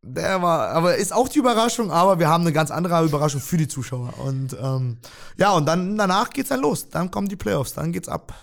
Der 0.04 0.42
war, 0.42 0.70
aber 0.70 0.98
ist 0.98 1.14
auch 1.14 1.30
die 1.30 1.40
Überraschung, 1.40 1.90
aber 1.90 2.20
wir 2.20 2.28
haben 2.28 2.42
eine 2.42 2.52
ganz 2.52 2.72
andere 2.72 3.04
Überraschung 3.06 3.42
für 3.42 3.58
die 3.58 3.68
Zuschauer. 3.68 4.14
Und 4.20 4.56
ähm, 4.62 4.98
ja, 5.38 5.52
und 5.54 5.66
dann 5.66 5.98
danach 5.98 6.30
geht's 6.30 6.50
dann 6.50 6.62
los. 6.62 6.90
Dann 6.90 7.10
kommen 7.10 7.30
die 7.30 7.36
Playoffs, 7.36 7.74
dann 7.74 7.92
geht's 7.92 8.10
ab. 8.10 8.34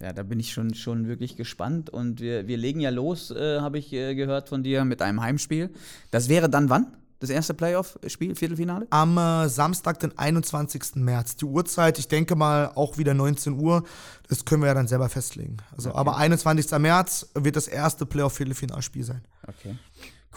Ja, 0.00 0.12
da 0.12 0.22
bin 0.22 0.40
ich 0.40 0.52
schon, 0.52 0.72
schon 0.74 1.08
wirklich 1.08 1.36
gespannt. 1.36 1.90
Und 1.90 2.20
wir, 2.20 2.46
wir 2.46 2.56
legen 2.56 2.80
ja 2.80 2.90
los, 2.90 3.30
äh, 3.30 3.60
habe 3.60 3.78
ich 3.78 3.92
äh, 3.92 4.14
gehört 4.14 4.48
von 4.48 4.62
dir, 4.62 4.84
mit 4.84 5.02
einem 5.02 5.20
Heimspiel. 5.20 5.70
Das 6.10 6.28
wäre 6.28 6.48
dann 6.48 6.70
wann? 6.70 6.96
das 7.20 7.28
erste 7.28 7.52
Playoff-Spiel, 7.52 8.34
Viertelfinale? 8.34 8.86
Am 8.88 9.18
äh, 9.18 9.48
Samstag, 9.48 10.00
den 10.00 10.16
21. 10.16 10.96
März. 10.96 11.36
Die 11.36 11.44
Uhrzeit, 11.44 11.98
ich 11.98 12.08
denke 12.08 12.34
mal 12.34 12.72
auch 12.74 12.96
wieder 12.96 13.12
19 13.12 13.60
Uhr. 13.60 13.84
Das 14.28 14.46
können 14.46 14.62
wir 14.62 14.68
ja 14.68 14.74
dann 14.74 14.88
selber 14.88 15.08
festlegen. 15.10 15.58
Also, 15.76 15.90
okay. 15.90 15.98
aber 15.98 16.16
21. 16.16 16.70
März 16.78 17.28
wird 17.34 17.56
das 17.56 17.68
erste 17.68 18.06
Playoff-Viertelfinalspiel 18.06 19.04
sein. 19.04 19.22
Okay. 19.46 19.76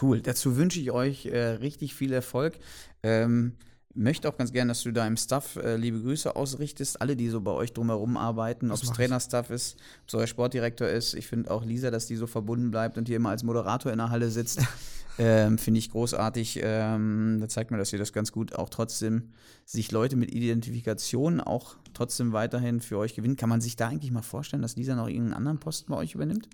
Cool. 0.00 0.20
Dazu 0.20 0.56
wünsche 0.56 0.80
ich 0.80 0.90
euch 0.90 1.26
äh, 1.26 1.38
richtig 1.38 1.94
viel 1.94 2.12
Erfolg. 2.12 2.54
Ähm, 3.02 3.52
möchte 3.94 4.28
auch 4.28 4.36
ganz 4.36 4.52
gerne, 4.52 4.70
dass 4.70 4.82
du 4.82 4.92
deinem 4.92 5.16
Staff 5.16 5.56
äh, 5.56 5.76
liebe 5.76 6.00
Grüße 6.00 6.34
ausrichtest. 6.34 7.00
Alle, 7.00 7.16
die 7.16 7.28
so 7.28 7.40
bei 7.40 7.52
euch 7.52 7.72
drumherum 7.72 8.16
arbeiten, 8.16 8.70
ob 8.70 8.82
es 8.82 8.90
Trainerstaff 8.90 9.50
ist, 9.50 9.76
ob 10.02 10.08
es 10.08 10.14
euer 10.14 10.26
Sportdirektor 10.26 10.88
ist. 10.88 11.14
Ich 11.14 11.28
finde 11.28 11.50
auch 11.50 11.64
Lisa, 11.64 11.90
dass 11.90 12.06
die 12.06 12.16
so 12.16 12.26
verbunden 12.26 12.70
bleibt 12.70 12.98
und 12.98 13.06
hier 13.06 13.16
immer 13.16 13.30
als 13.30 13.44
Moderator 13.44 13.92
in 13.92 13.98
der 13.98 14.10
Halle 14.10 14.30
sitzt. 14.30 14.60
ähm, 15.18 15.58
finde 15.58 15.78
ich 15.78 15.90
großartig. 15.90 16.60
Ähm, 16.62 17.38
da 17.40 17.48
zeigt 17.48 17.70
mir, 17.70 17.78
dass 17.78 17.92
ihr 17.92 17.98
das 17.98 18.12
ganz 18.12 18.32
gut 18.32 18.54
auch 18.54 18.68
trotzdem 18.68 19.30
sich 19.64 19.92
Leute 19.92 20.16
mit 20.16 20.34
Identifikation 20.34 21.40
auch 21.40 21.76
trotzdem 21.94 22.32
weiterhin 22.32 22.80
für 22.80 22.98
euch 22.98 23.14
gewinnen. 23.14 23.36
Kann 23.36 23.48
man 23.48 23.60
sich 23.60 23.76
da 23.76 23.88
eigentlich 23.88 24.10
mal 24.10 24.22
vorstellen, 24.22 24.62
dass 24.62 24.76
Lisa 24.76 24.96
noch 24.96 25.06
irgendeinen 25.06 25.34
anderen 25.34 25.60
Posten 25.60 25.92
bei 25.92 25.98
euch 25.98 26.14
übernimmt? 26.14 26.48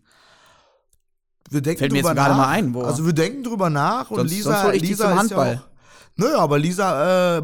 Wir 1.50 1.60
denken 1.60 1.80
Fällt 1.80 1.92
mir 1.92 1.98
jetzt 1.98 2.14
gerade 2.14 2.34
mal 2.34 2.48
ein. 2.48 2.72
Wo 2.72 2.82
also 2.82 3.04
wir 3.04 3.12
denken 3.12 3.42
drüber 3.42 3.70
nach 3.70 4.10
und 4.10 4.18
sonst, 4.18 4.30
Lisa, 4.30 4.62
sonst 4.62 4.80
Lisa 4.80 5.20
ist 5.20 5.30
ja 5.30 5.36
auch 5.36 5.58
Nö, 6.16 6.34
aber 6.36 6.58
Lisa, 6.58 7.38
äh, 7.38 7.42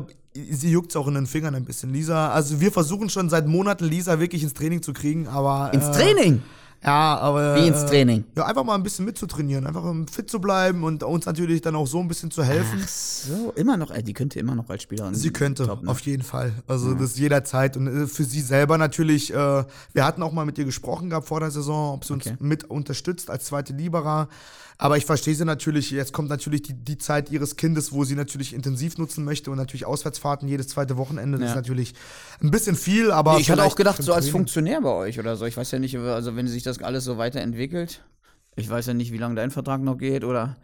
sie 0.50 0.70
juckt 0.70 0.94
auch 0.96 1.08
in 1.08 1.14
den 1.14 1.26
Fingern 1.26 1.54
ein 1.54 1.64
bisschen. 1.64 1.92
Lisa, 1.92 2.30
also 2.30 2.60
wir 2.60 2.70
versuchen 2.70 3.08
schon 3.08 3.28
seit 3.28 3.46
Monaten 3.46 3.84
Lisa 3.84 4.20
wirklich 4.20 4.42
ins 4.42 4.54
Training 4.54 4.82
zu 4.82 4.92
kriegen, 4.92 5.28
aber. 5.28 5.70
Ins 5.72 5.86
äh, 5.86 5.92
Training? 5.92 6.42
Ja, 6.84 7.18
aber. 7.18 7.56
Wie 7.56 7.66
ins 7.66 7.82
äh, 7.82 7.86
Training? 7.86 8.24
Ja, 8.36 8.46
einfach 8.46 8.64
mal 8.64 8.74
ein 8.74 8.82
bisschen 8.82 9.04
mitzutrainieren, 9.04 9.66
einfach 9.66 9.84
fit 10.10 10.30
zu 10.30 10.40
bleiben 10.40 10.84
und 10.84 11.02
uns 11.02 11.26
natürlich 11.26 11.60
dann 11.60 11.74
auch 11.74 11.86
so 11.86 12.00
ein 12.00 12.08
bisschen 12.08 12.30
zu 12.30 12.44
helfen. 12.44 12.80
Ach 12.82 12.88
so, 12.88 13.52
immer 13.56 13.76
noch, 13.76 13.90
äh, 13.90 14.02
die 14.02 14.12
könnte 14.12 14.38
immer 14.38 14.54
noch 14.54 14.68
als 14.68 14.82
Spielerin. 14.82 15.14
Sie 15.14 15.30
könnte, 15.30 15.66
top, 15.66 15.82
ne? 15.82 15.90
auf 15.90 16.00
jeden 16.00 16.22
Fall. 16.22 16.52
Also 16.66 16.92
ja. 16.92 16.98
das 16.98 17.18
jederzeit. 17.18 17.76
Und 17.76 17.86
äh, 17.86 18.06
für 18.06 18.24
sie 18.24 18.40
selber 18.40 18.78
natürlich, 18.78 19.32
äh, 19.32 19.64
wir 19.92 20.04
hatten 20.04 20.22
auch 20.22 20.32
mal 20.32 20.44
mit 20.44 20.58
ihr 20.58 20.64
gesprochen 20.64 21.10
gehabt 21.10 21.26
vor 21.26 21.40
der 21.40 21.50
Saison, 21.50 21.94
ob 21.94 22.04
sie 22.04 22.14
okay. 22.14 22.30
uns 22.30 22.40
mit 22.40 22.64
unterstützt 22.64 23.30
als 23.30 23.46
zweite 23.46 23.72
Libera. 23.72 24.28
Aber 24.78 24.98
ich 24.98 25.06
verstehe 25.06 25.34
sie 25.34 25.44
natürlich, 25.44 25.90
jetzt 25.90 26.12
kommt 26.12 26.28
natürlich 26.28 26.62
die, 26.62 26.74
die 26.74 26.98
Zeit 26.98 27.30
ihres 27.30 27.56
Kindes, 27.56 27.92
wo 27.92 28.04
sie 28.04 28.14
natürlich 28.14 28.52
intensiv 28.52 28.98
nutzen 28.98 29.24
möchte 29.24 29.50
und 29.50 29.56
natürlich 29.56 29.86
Auswärtsfahrten 29.86 30.48
jedes 30.48 30.68
zweite 30.68 30.98
Wochenende. 30.98 31.38
Das 31.38 31.46
ja. 31.46 31.50
ist 31.52 31.56
natürlich 31.56 31.94
ein 32.42 32.50
bisschen 32.50 32.76
viel, 32.76 33.10
aber. 33.10 33.34
Nee, 33.34 33.40
ich 33.40 33.50
hatte 33.50 33.64
auch 33.64 33.76
gedacht, 33.76 34.02
so 34.02 34.12
als 34.12 34.28
Funktionär 34.28 34.82
bei 34.82 34.90
euch 34.90 35.18
oder 35.18 35.36
so. 35.36 35.46
Ich 35.46 35.56
weiß 35.56 35.70
ja 35.70 35.78
nicht, 35.78 35.96
also 35.96 36.36
wenn 36.36 36.46
sich 36.46 36.62
das 36.62 36.82
alles 36.82 37.04
so 37.04 37.16
weiterentwickelt. 37.16 38.02
Ich 38.58 38.70
weiß 38.70 38.86
ja 38.86 38.94
nicht, 38.94 39.12
wie 39.12 39.18
lange 39.18 39.34
dein 39.34 39.50
Vertrag 39.50 39.82
noch 39.82 39.98
geht, 39.98 40.24
oder? 40.24 40.56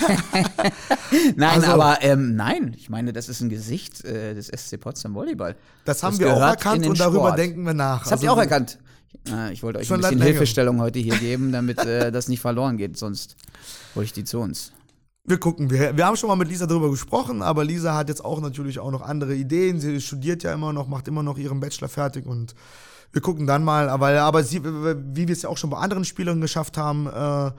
nein, 1.36 1.56
also, 1.56 1.72
aber 1.72 1.98
ähm, 2.00 2.36
nein, 2.36 2.74
ich 2.74 2.88
meine, 2.88 3.12
das 3.12 3.28
ist 3.28 3.42
ein 3.42 3.50
Gesicht 3.50 4.02
äh, 4.04 4.34
des 4.34 4.46
SC 4.46 4.80
Potsdam 4.80 5.14
Volleyball. 5.14 5.54
Das 5.84 6.02
haben 6.02 6.18
das 6.18 6.20
wir 6.20 6.34
auch 6.34 6.40
erkannt 6.40 6.86
und 6.86 6.98
darüber 6.98 7.26
Sport. 7.26 7.38
denken 7.38 7.64
wir 7.64 7.74
nach. 7.74 8.04
Das 8.04 8.12
also, 8.12 8.12
habt 8.12 8.22
ihr 8.22 8.32
auch 8.32 8.42
erkannt. 8.42 8.78
Äh, 9.28 9.52
ich 9.52 9.62
wollte 9.62 9.78
euch 9.78 9.92
ein 9.92 10.00
bisschen 10.00 10.22
Hilfestellung 10.22 10.80
heute 10.80 10.98
hier 10.98 11.16
geben, 11.16 11.52
damit 11.52 11.78
äh, 11.78 12.10
das 12.12 12.28
nicht 12.28 12.40
verloren 12.40 12.76
geht, 12.76 12.96
sonst 12.96 13.36
hole 13.94 14.04
ich 14.04 14.12
die 14.12 14.24
zu 14.24 14.40
uns. 14.40 14.72
Wir 15.26 15.38
gucken, 15.38 15.70
wir, 15.70 15.96
wir 15.96 16.06
haben 16.06 16.16
schon 16.16 16.28
mal 16.28 16.36
mit 16.36 16.48
Lisa 16.48 16.66
darüber 16.66 16.90
gesprochen, 16.90 17.40
aber 17.40 17.64
Lisa 17.64 17.94
hat 17.94 18.08
jetzt 18.08 18.24
auch 18.24 18.40
natürlich 18.40 18.78
auch 18.78 18.90
noch 18.90 19.00
andere 19.00 19.34
Ideen. 19.34 19.80
Sie 19.80 20.00
studiert 20.00 20.42
ja 20.42 20.52
immer 20.52 20.72
noch, 20.72 20.86
macht 20.86 21.08
immer 21.08 21.22
noch 21.22 21.38
ihren 21.38 21.60
Bachelor 21.60 21.88
fertig 21.88 22.26
und 22.26 22.54
wir 23.12 23.22
gucken 23.22 23.46
dann 23.46 23.64
mal. 23.64 23.88
Aber, 23.88 24.10
aber 24.20 24.42
sie, 24.42 24.62
wie 24.62 25.28
wir 25.28 25.32
es 25.32 25.42
ja 25.42 25.48
auch 25.48 25.56
schon 25.56 25.70
bei 25.70 25.78
anderen 25.78 26.04
Spielerinnen 26.04 26.42
geschafft 26.42 26.76
haben, 26.76 27.06
äh, 27.06 27.52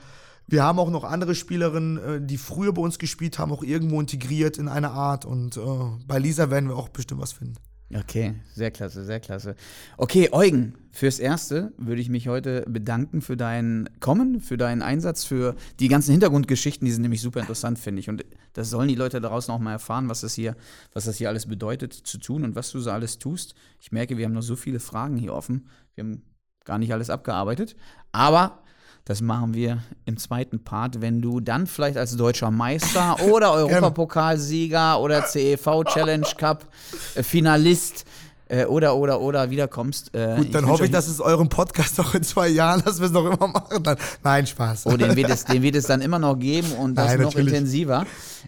wir 0.47 0.64
haben 0.64 0.78
auch 0.78 0.91
noch 0.91 1.03
andere 1.03 1.34
Spielerinnen, 1.34 1.97
äh, 1.97 2.22
die 2.22 2.38
früher 2.38 2.72
bei 2.72 2.82
uns 2.82 2.99
gespielt 2.99 3.39
haben, 3.39 3.51
auch 3.51 3.64
irgendwo 3.64 3.99
integriert 3.99 4.58
in 4.58 4.68
eine 4.68 4.91
Art. 4.91 5.26
Und 5.26 5.58
äh, 5.58 5.62
bei 6.06 6.20
Lisa 6.20 6.51
werden 6.51 6.70
wir 6.70 6.76
auch 6.76 6.89
bestimmt 6.89 7.22
was 7.22 7.32
finden. 7.32 7.56
Okay, 7.94 8.34
sehr 8.54 8.72
klasse, 8.72 9.06
sehr 9.06 9.20
klasse. 9.20 9.56
Okay, 9.98 10.30
Eugen, 10.32 10.74
fürs 10.92 11.20
Erste 11.20 11.72
würde 11.78 12.02
ich 12.02 12.10
mich 12.10 12.28
heute 12.28 12.64
bedanken 12.68 13.22
für 13.22 13.38
dein 13.38 13.88
Kommen, 14.00 14.42
für 14.42 14.58
deinen 14.58 14.82
Einsatz, 14.82 15.24
für 15.24 15.56
die 15.80 15.88
ganzen 15.88 16.12
Hintergrundgeschichten, 16.12 16.84
die 16.86 16.92
sind 16.92 17.04
nämlich 17.04 17.22
super 17.22 17.42
interessant, 17.42 17.78
finde 17.78 18.00
ich. 18.00 18.10
Und 18.10 18.26
das 18.54 18.72
sollen 18.72 18.88
die 18.88 18.96
Leute 18.96 19.22
daraus 19.22 19.48
noch 19.48 19.60
mal 19.60 19.74
erfahren, 19.74 20.10
was 20.10 20.22
das, 20.22 20.34
hier, 20.34 20.56
was 20.94 21.06
das 21.06 21.18
hier 21.18 21.30
alles 21.30 21.46
bedeutet 21.46 21.94
zu 21.94 22.18
tun 22.18 22.44
und 22.44 22.56
was 22.56 22.72
du 22.72 22.80
so 22.80 22.90
alles 22.90 23.20
tust. 23.20 23.54
Ich 23.80 23.92
merke, 23.92 24.18
wir 24.18 24.26
haben 24.26 24.34
noch 24.34 24.42
so 24.42 24.56
viele 24.56 24.80
Fragen 24.80 25.18
hier 25.18 25.34
offen. 25.34 25.68
Wir 25.94 26.06
haben 26.06 26.24
gar 26.64 26.80
nicht 26.80 26.92
alles 26.92 27.12
abgearbeitet. 27.12 27.76
Aber 28.12 28.64
das 29.06 29.22
machen 29.22 29.53
wir 29.53 29.84
im 30.06 30.18
zweiten 30.18 30.64
Part, 30.64 30.99
wenn 30.99 31.22
du 31.22 31.39
dann 31.39 31.68
vielleicht 31.68 31.97
als 31.97 32.18
deutscher 32.18 32.49
Meister 32.49 33.18
oder 33.32 33.53
Europapokalsieger 33.53 34.99
oder 34.99 35.26
CEV 35.26 35.84
Challenge 35.86 36.28
Cup 36.38 36.68
äh, 37.14 37.22
Finalist 37.22 38.06
äh, 38.49 38.66
oder 38.66 38.95
oder 38.95 39.22
oder 39.22 39.51
wiederkommst. 39.51 40.14
Äh, 40.16 40.38
Gut, 40.38 40.56
dann 40.56 40.66
ich 40.66 40.70
hoffe 40.70 40.86
ich, 40.86 40.91
dass 40.91 41.08
es 41.08 41.22
euren 41.22 41.49
Podcast 41.49 41.99
noch 41.99 42.16
in 42.16 42.24
zwei 42.24 42.47
Jahren, 42.47 42.84
dass 42.84 42.99
wir 42.99 43.06
es 43.06 43.12
noch 43.12 43.26
immer 43.26 43.47
machen. 43.47 43.84
Dann. 43.84 43.97
Nein, 44.24 44.47
Spaß. 44.47 44.88
Oh, 44.88 44.97
den 44.97 45.16
wird, 45.16 45.30
es, 45.30 45.45
den 45.45 45.62
wird 45.62 45.76
es 45.76 45.86
dann 45.86 46.01
immer 46.01 46.20
noch 46.20 46.38
geben 46.38 46.72
und 46.74 46.95
das 46.95 47.08
Nein, 47.08 47.22
noch 47.22 47.26
natürlich. 47.26 47.53
intensiver. 47.53 48.06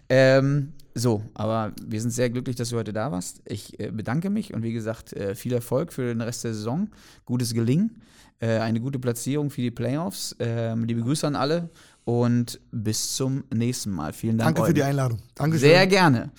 Ähm, 0.08 0.72
so, 0.94 1.22
aber 1.34 1.72
wir 1.86 2.00
sind 2.00 2.10
sehr 2.10 2.30
glücklich, 2.30 2.56
dass 2.56 2.70
du 2.70 2.76
heute 2.76 2.92
da 2.92 3.12
warst. 3.12 3.40
Ich 3.44 3.78
äh, 3.78 3.92
bedanke 3.92 4.30
mich 4.30 4.52
und 4.52 4.64
wie 4.64 4.72
gesagt, 4.72 5.12
äh, 5.12 5.36
viel 5.36 5.52
Erfolg 5.52 5.92
für 5.92 6.06
den 6.06 6.20
Rest 6.20 6.42
der 6.42 6.52
Saison. 6.52 6.88
Gutes 7.24 7.54
Gelingen. 7.54 8.02
Äh, 8.40 8.58
eine 8.58 8.80
gute 8.80 8.98
Platzierung 8.98 9.50
für 9.50 9.60
die 9.60 9.70
Playoffs. 9.70 10.36
Ähm, 10.38 10.84
liebe 10.84 11.00
Grüße 11.02 11.26
an 11.26 11.36
alle 11.36 11.70
und 12.04 12.60
bis 12.70 13.16
zum 13.16 13.44
nächsten 13.52 13.90
Mal. 13.90 14.12
Vielen 14.12 14.38
Dank. 14.38 14.48
Danke 14.48 14.62
euch. 14.62 14.68
für 14.68 14.74
die 14.74 14.82
Einladung. 14.82 15.18
Dankeschön. 15.34 15.68
Sehr 15.68 15.86
gerne. 15.86 16.30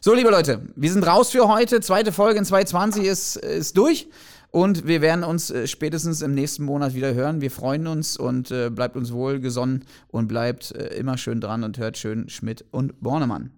So, 0.00 0.14
liebe 0.14 0.30
Leute, 0.30 0.60
wir 0.76 0.92
sind 0.92 1.04
raus 1.04 1.30
für 1.30 1.48
heute. 1.48 1.80
Zweite 1.80 2.12
Folge 2.12 2.38
in 2.38 2.44
2020 2.44 3.04
ist, 3.04 3.36
ist 3.36 3.76
durch. 3.76 4.08
Und 4.50 4.86
wir 4.86 5.00
werden 5.00 5.24
uns 5.24 5.50
äh, 5.50 5.66
spätestens 5.66 6.22
im 6.22 6.32
nächsten 6.32 6.64
Monat 6.64 6.94
wieder 6.94 7.12
hören. 7.12 7.40
Wir 7.40 7.50
freuen 7.50 7.86
uns 7.86 8.16
und 8.16 8.50
äh, 8.50 8.70
bleibt 8.70 8.96
uns 8.96 9.12
wohl 9.12 9.40
gesonnen 9.40 9.84
und 10.08 10.28
bleibt 10.28 10.72
äh, 10.72 10.94
immer 10.94 11.18
schön 11.18 11.40
dran 11.40 11.64
und 11.64 11.78
hört 11.78 11.98
schön 11.98 12.28
Schmidt 12.28 12.64
und 12.70 13.00
Bornemann. 13.00 13.50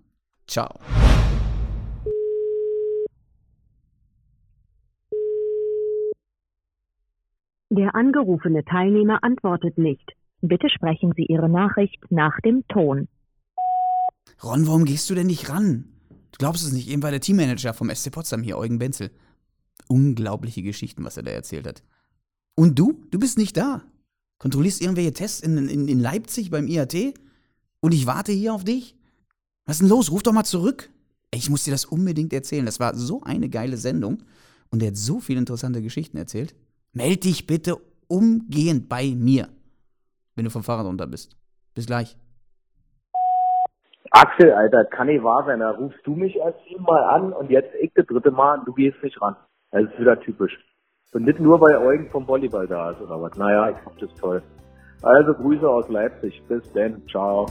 Ciao. 0.47 0.81
Der 7.71 7.95
angerufene 7.95 8.65
Teilnehmer 8.65 9.23
antwortet 9.23 9.77
nicht. 9.77 10.13
Bitte 10.41 10.69
sprechen 10.71 11.13
Sie 11.15 11.27
Ihre 11.27 11.49
Nachricht 11.51 12.03
nach 12.11 12.39
dem 12.45 12.67
Ton. 12.69 13.09
Ron, 14.43 14.67
warum 14.67 14.85
gehst 14.85 15.11
du 15.11 15.15
denn 15.15 15.27
nicht 15.27 15.51
ran? 15.51 15.85
Du 16.33 16.39
glaubst 16.39 16.65
es 16.65 16.73
nicht, 16.73 16.89
eben 16.89 17.03
war 17.03 17.11
der 17.11 17.21
Teammanager 17.21 17.75
vom 17.75 17.91
SC 17.91 18.11
Potsdam 18.11 18.43
hier, 18.43 18.57
Eugen 18.57 18.79
Benzel. 18.79 19.11
Unglaubliche 19.89 20.63
Geschichten, 20.63 21.05
was 21.05 21.17
er 21.17 21.25
da 21.25 21.31
erzählt 21.31 21.67
hat. 21.67 21.83
Und 22.55 22.79
du? 22.79 23.05
Du 23.11 23.19
bist 23.19 23.37
nicht 23.37 23.57
da. 23.57 23.83
Kontrollierst 24.39 24.81
irgendwelche 24.81 25.13
Tests 25.13 25.41
in, 25.41 25.69
in, 25.69 25.89
in 25.89 26.01
Leipzig 26.01 26.51
beim 26.51 26.69
IAT? 26.69 27.15
Und 27.81 27.93
ich 27.93 28.07
warte 28.07 28.33
hier 28.33 28.55
auf 28.55 28.65
dich? 28.65 28.97
Was 29.67 29.77
ist 29.77 29.83
denn 29.83 29.89
los? 29.89 30.11
Ruf 30.11 30.23
doch 30.23 30.33
mal 30.33 30.45
zurück. 30.45 30.91
Ich 31.33 31.51
muss 31.51 31.65
dir 31.65 31.73
das 31.73 31.85
unbedingt 31.85 32.33
erzählen. 32.33 32.65
Das 32.65 32.81
war 32.81 32.95
so 32.95 33.23
eine 33.23 33.49
geile 33.49 33.77
Sendung. 33.77 34.23
Und 34.71 34.83
er 34.83 34.89
hat 34.89 34.97
so 34.97 35.21
viele 35.21 35.39
interessante 35.39 35.83
Geschichten 35.83 36.17
erzählt. 36.17 36.55
Meld 36.93 37.25
dich 37.25 37.47
bitte 37.47 37.77
umgehend 38.09 38.89
bei 38.89 39.13
mir, 39.15 39.49
wenn 40.35 40.45
du 40.45 40.51
vom 40.51 40.63
Fahrrad 40.63 40.87
runter 40.87 41.07
bist. 41.07 41.37
Bis 41.75 41.87
gleich. 41.87 42.17
Axel, 44.11 44.53
Alter, 44.53 44.85
kann 44.87 45.07
nicht 45.07 45.23
wahr 45.23 45.45
sein. 45.47 45.61
Da 45.61 45.71
rufst 45.71 46.01
du 46.05 46.15
mich 46.15 46.37
erst 46.37 46.59
mal 46.79 47.03
an 47.05 47.33
und 47.33 47.51
jetzt 47.51 47.75
ich 47.81 47.93
das 47.95 48.07
dritte 48.07 48.31
Mal 48.31 48.59
und 48.59 48.69
du 48.69 48.73
gehst 48.73 49.03
nicht 49.03 49.21
ran. 49.21 49.37
Das 49.71 49.83
ist 49.83 49.99
wieder 49.99 50.19
typisch. 50.21 50.59
Und 51.13 51.25
nicht 51.25 51.41
nur, 51.41 51.61
weil 51.61 51.77
Eugen 51.77 52.11
vom 52.11 52.27
Volleyball 52.27 52.67
da 52.67 52.91
ist 52.91 53.01
oder 53.01 53.21
was. 53.21 53.37
Naja, 53.37 53.71
ich 53.71 53.79
fand 53.79 54.01
das 54.03 54.15
toll. 54.15 54.43
Also 55.03 55.35
Grüße 55.35 55.69
aus 55.69 55.89
Leipzig. 55.89 56.43
Bis 56.49 56.71
dann. 56.73 57.03
Ciao. 57.09 57.47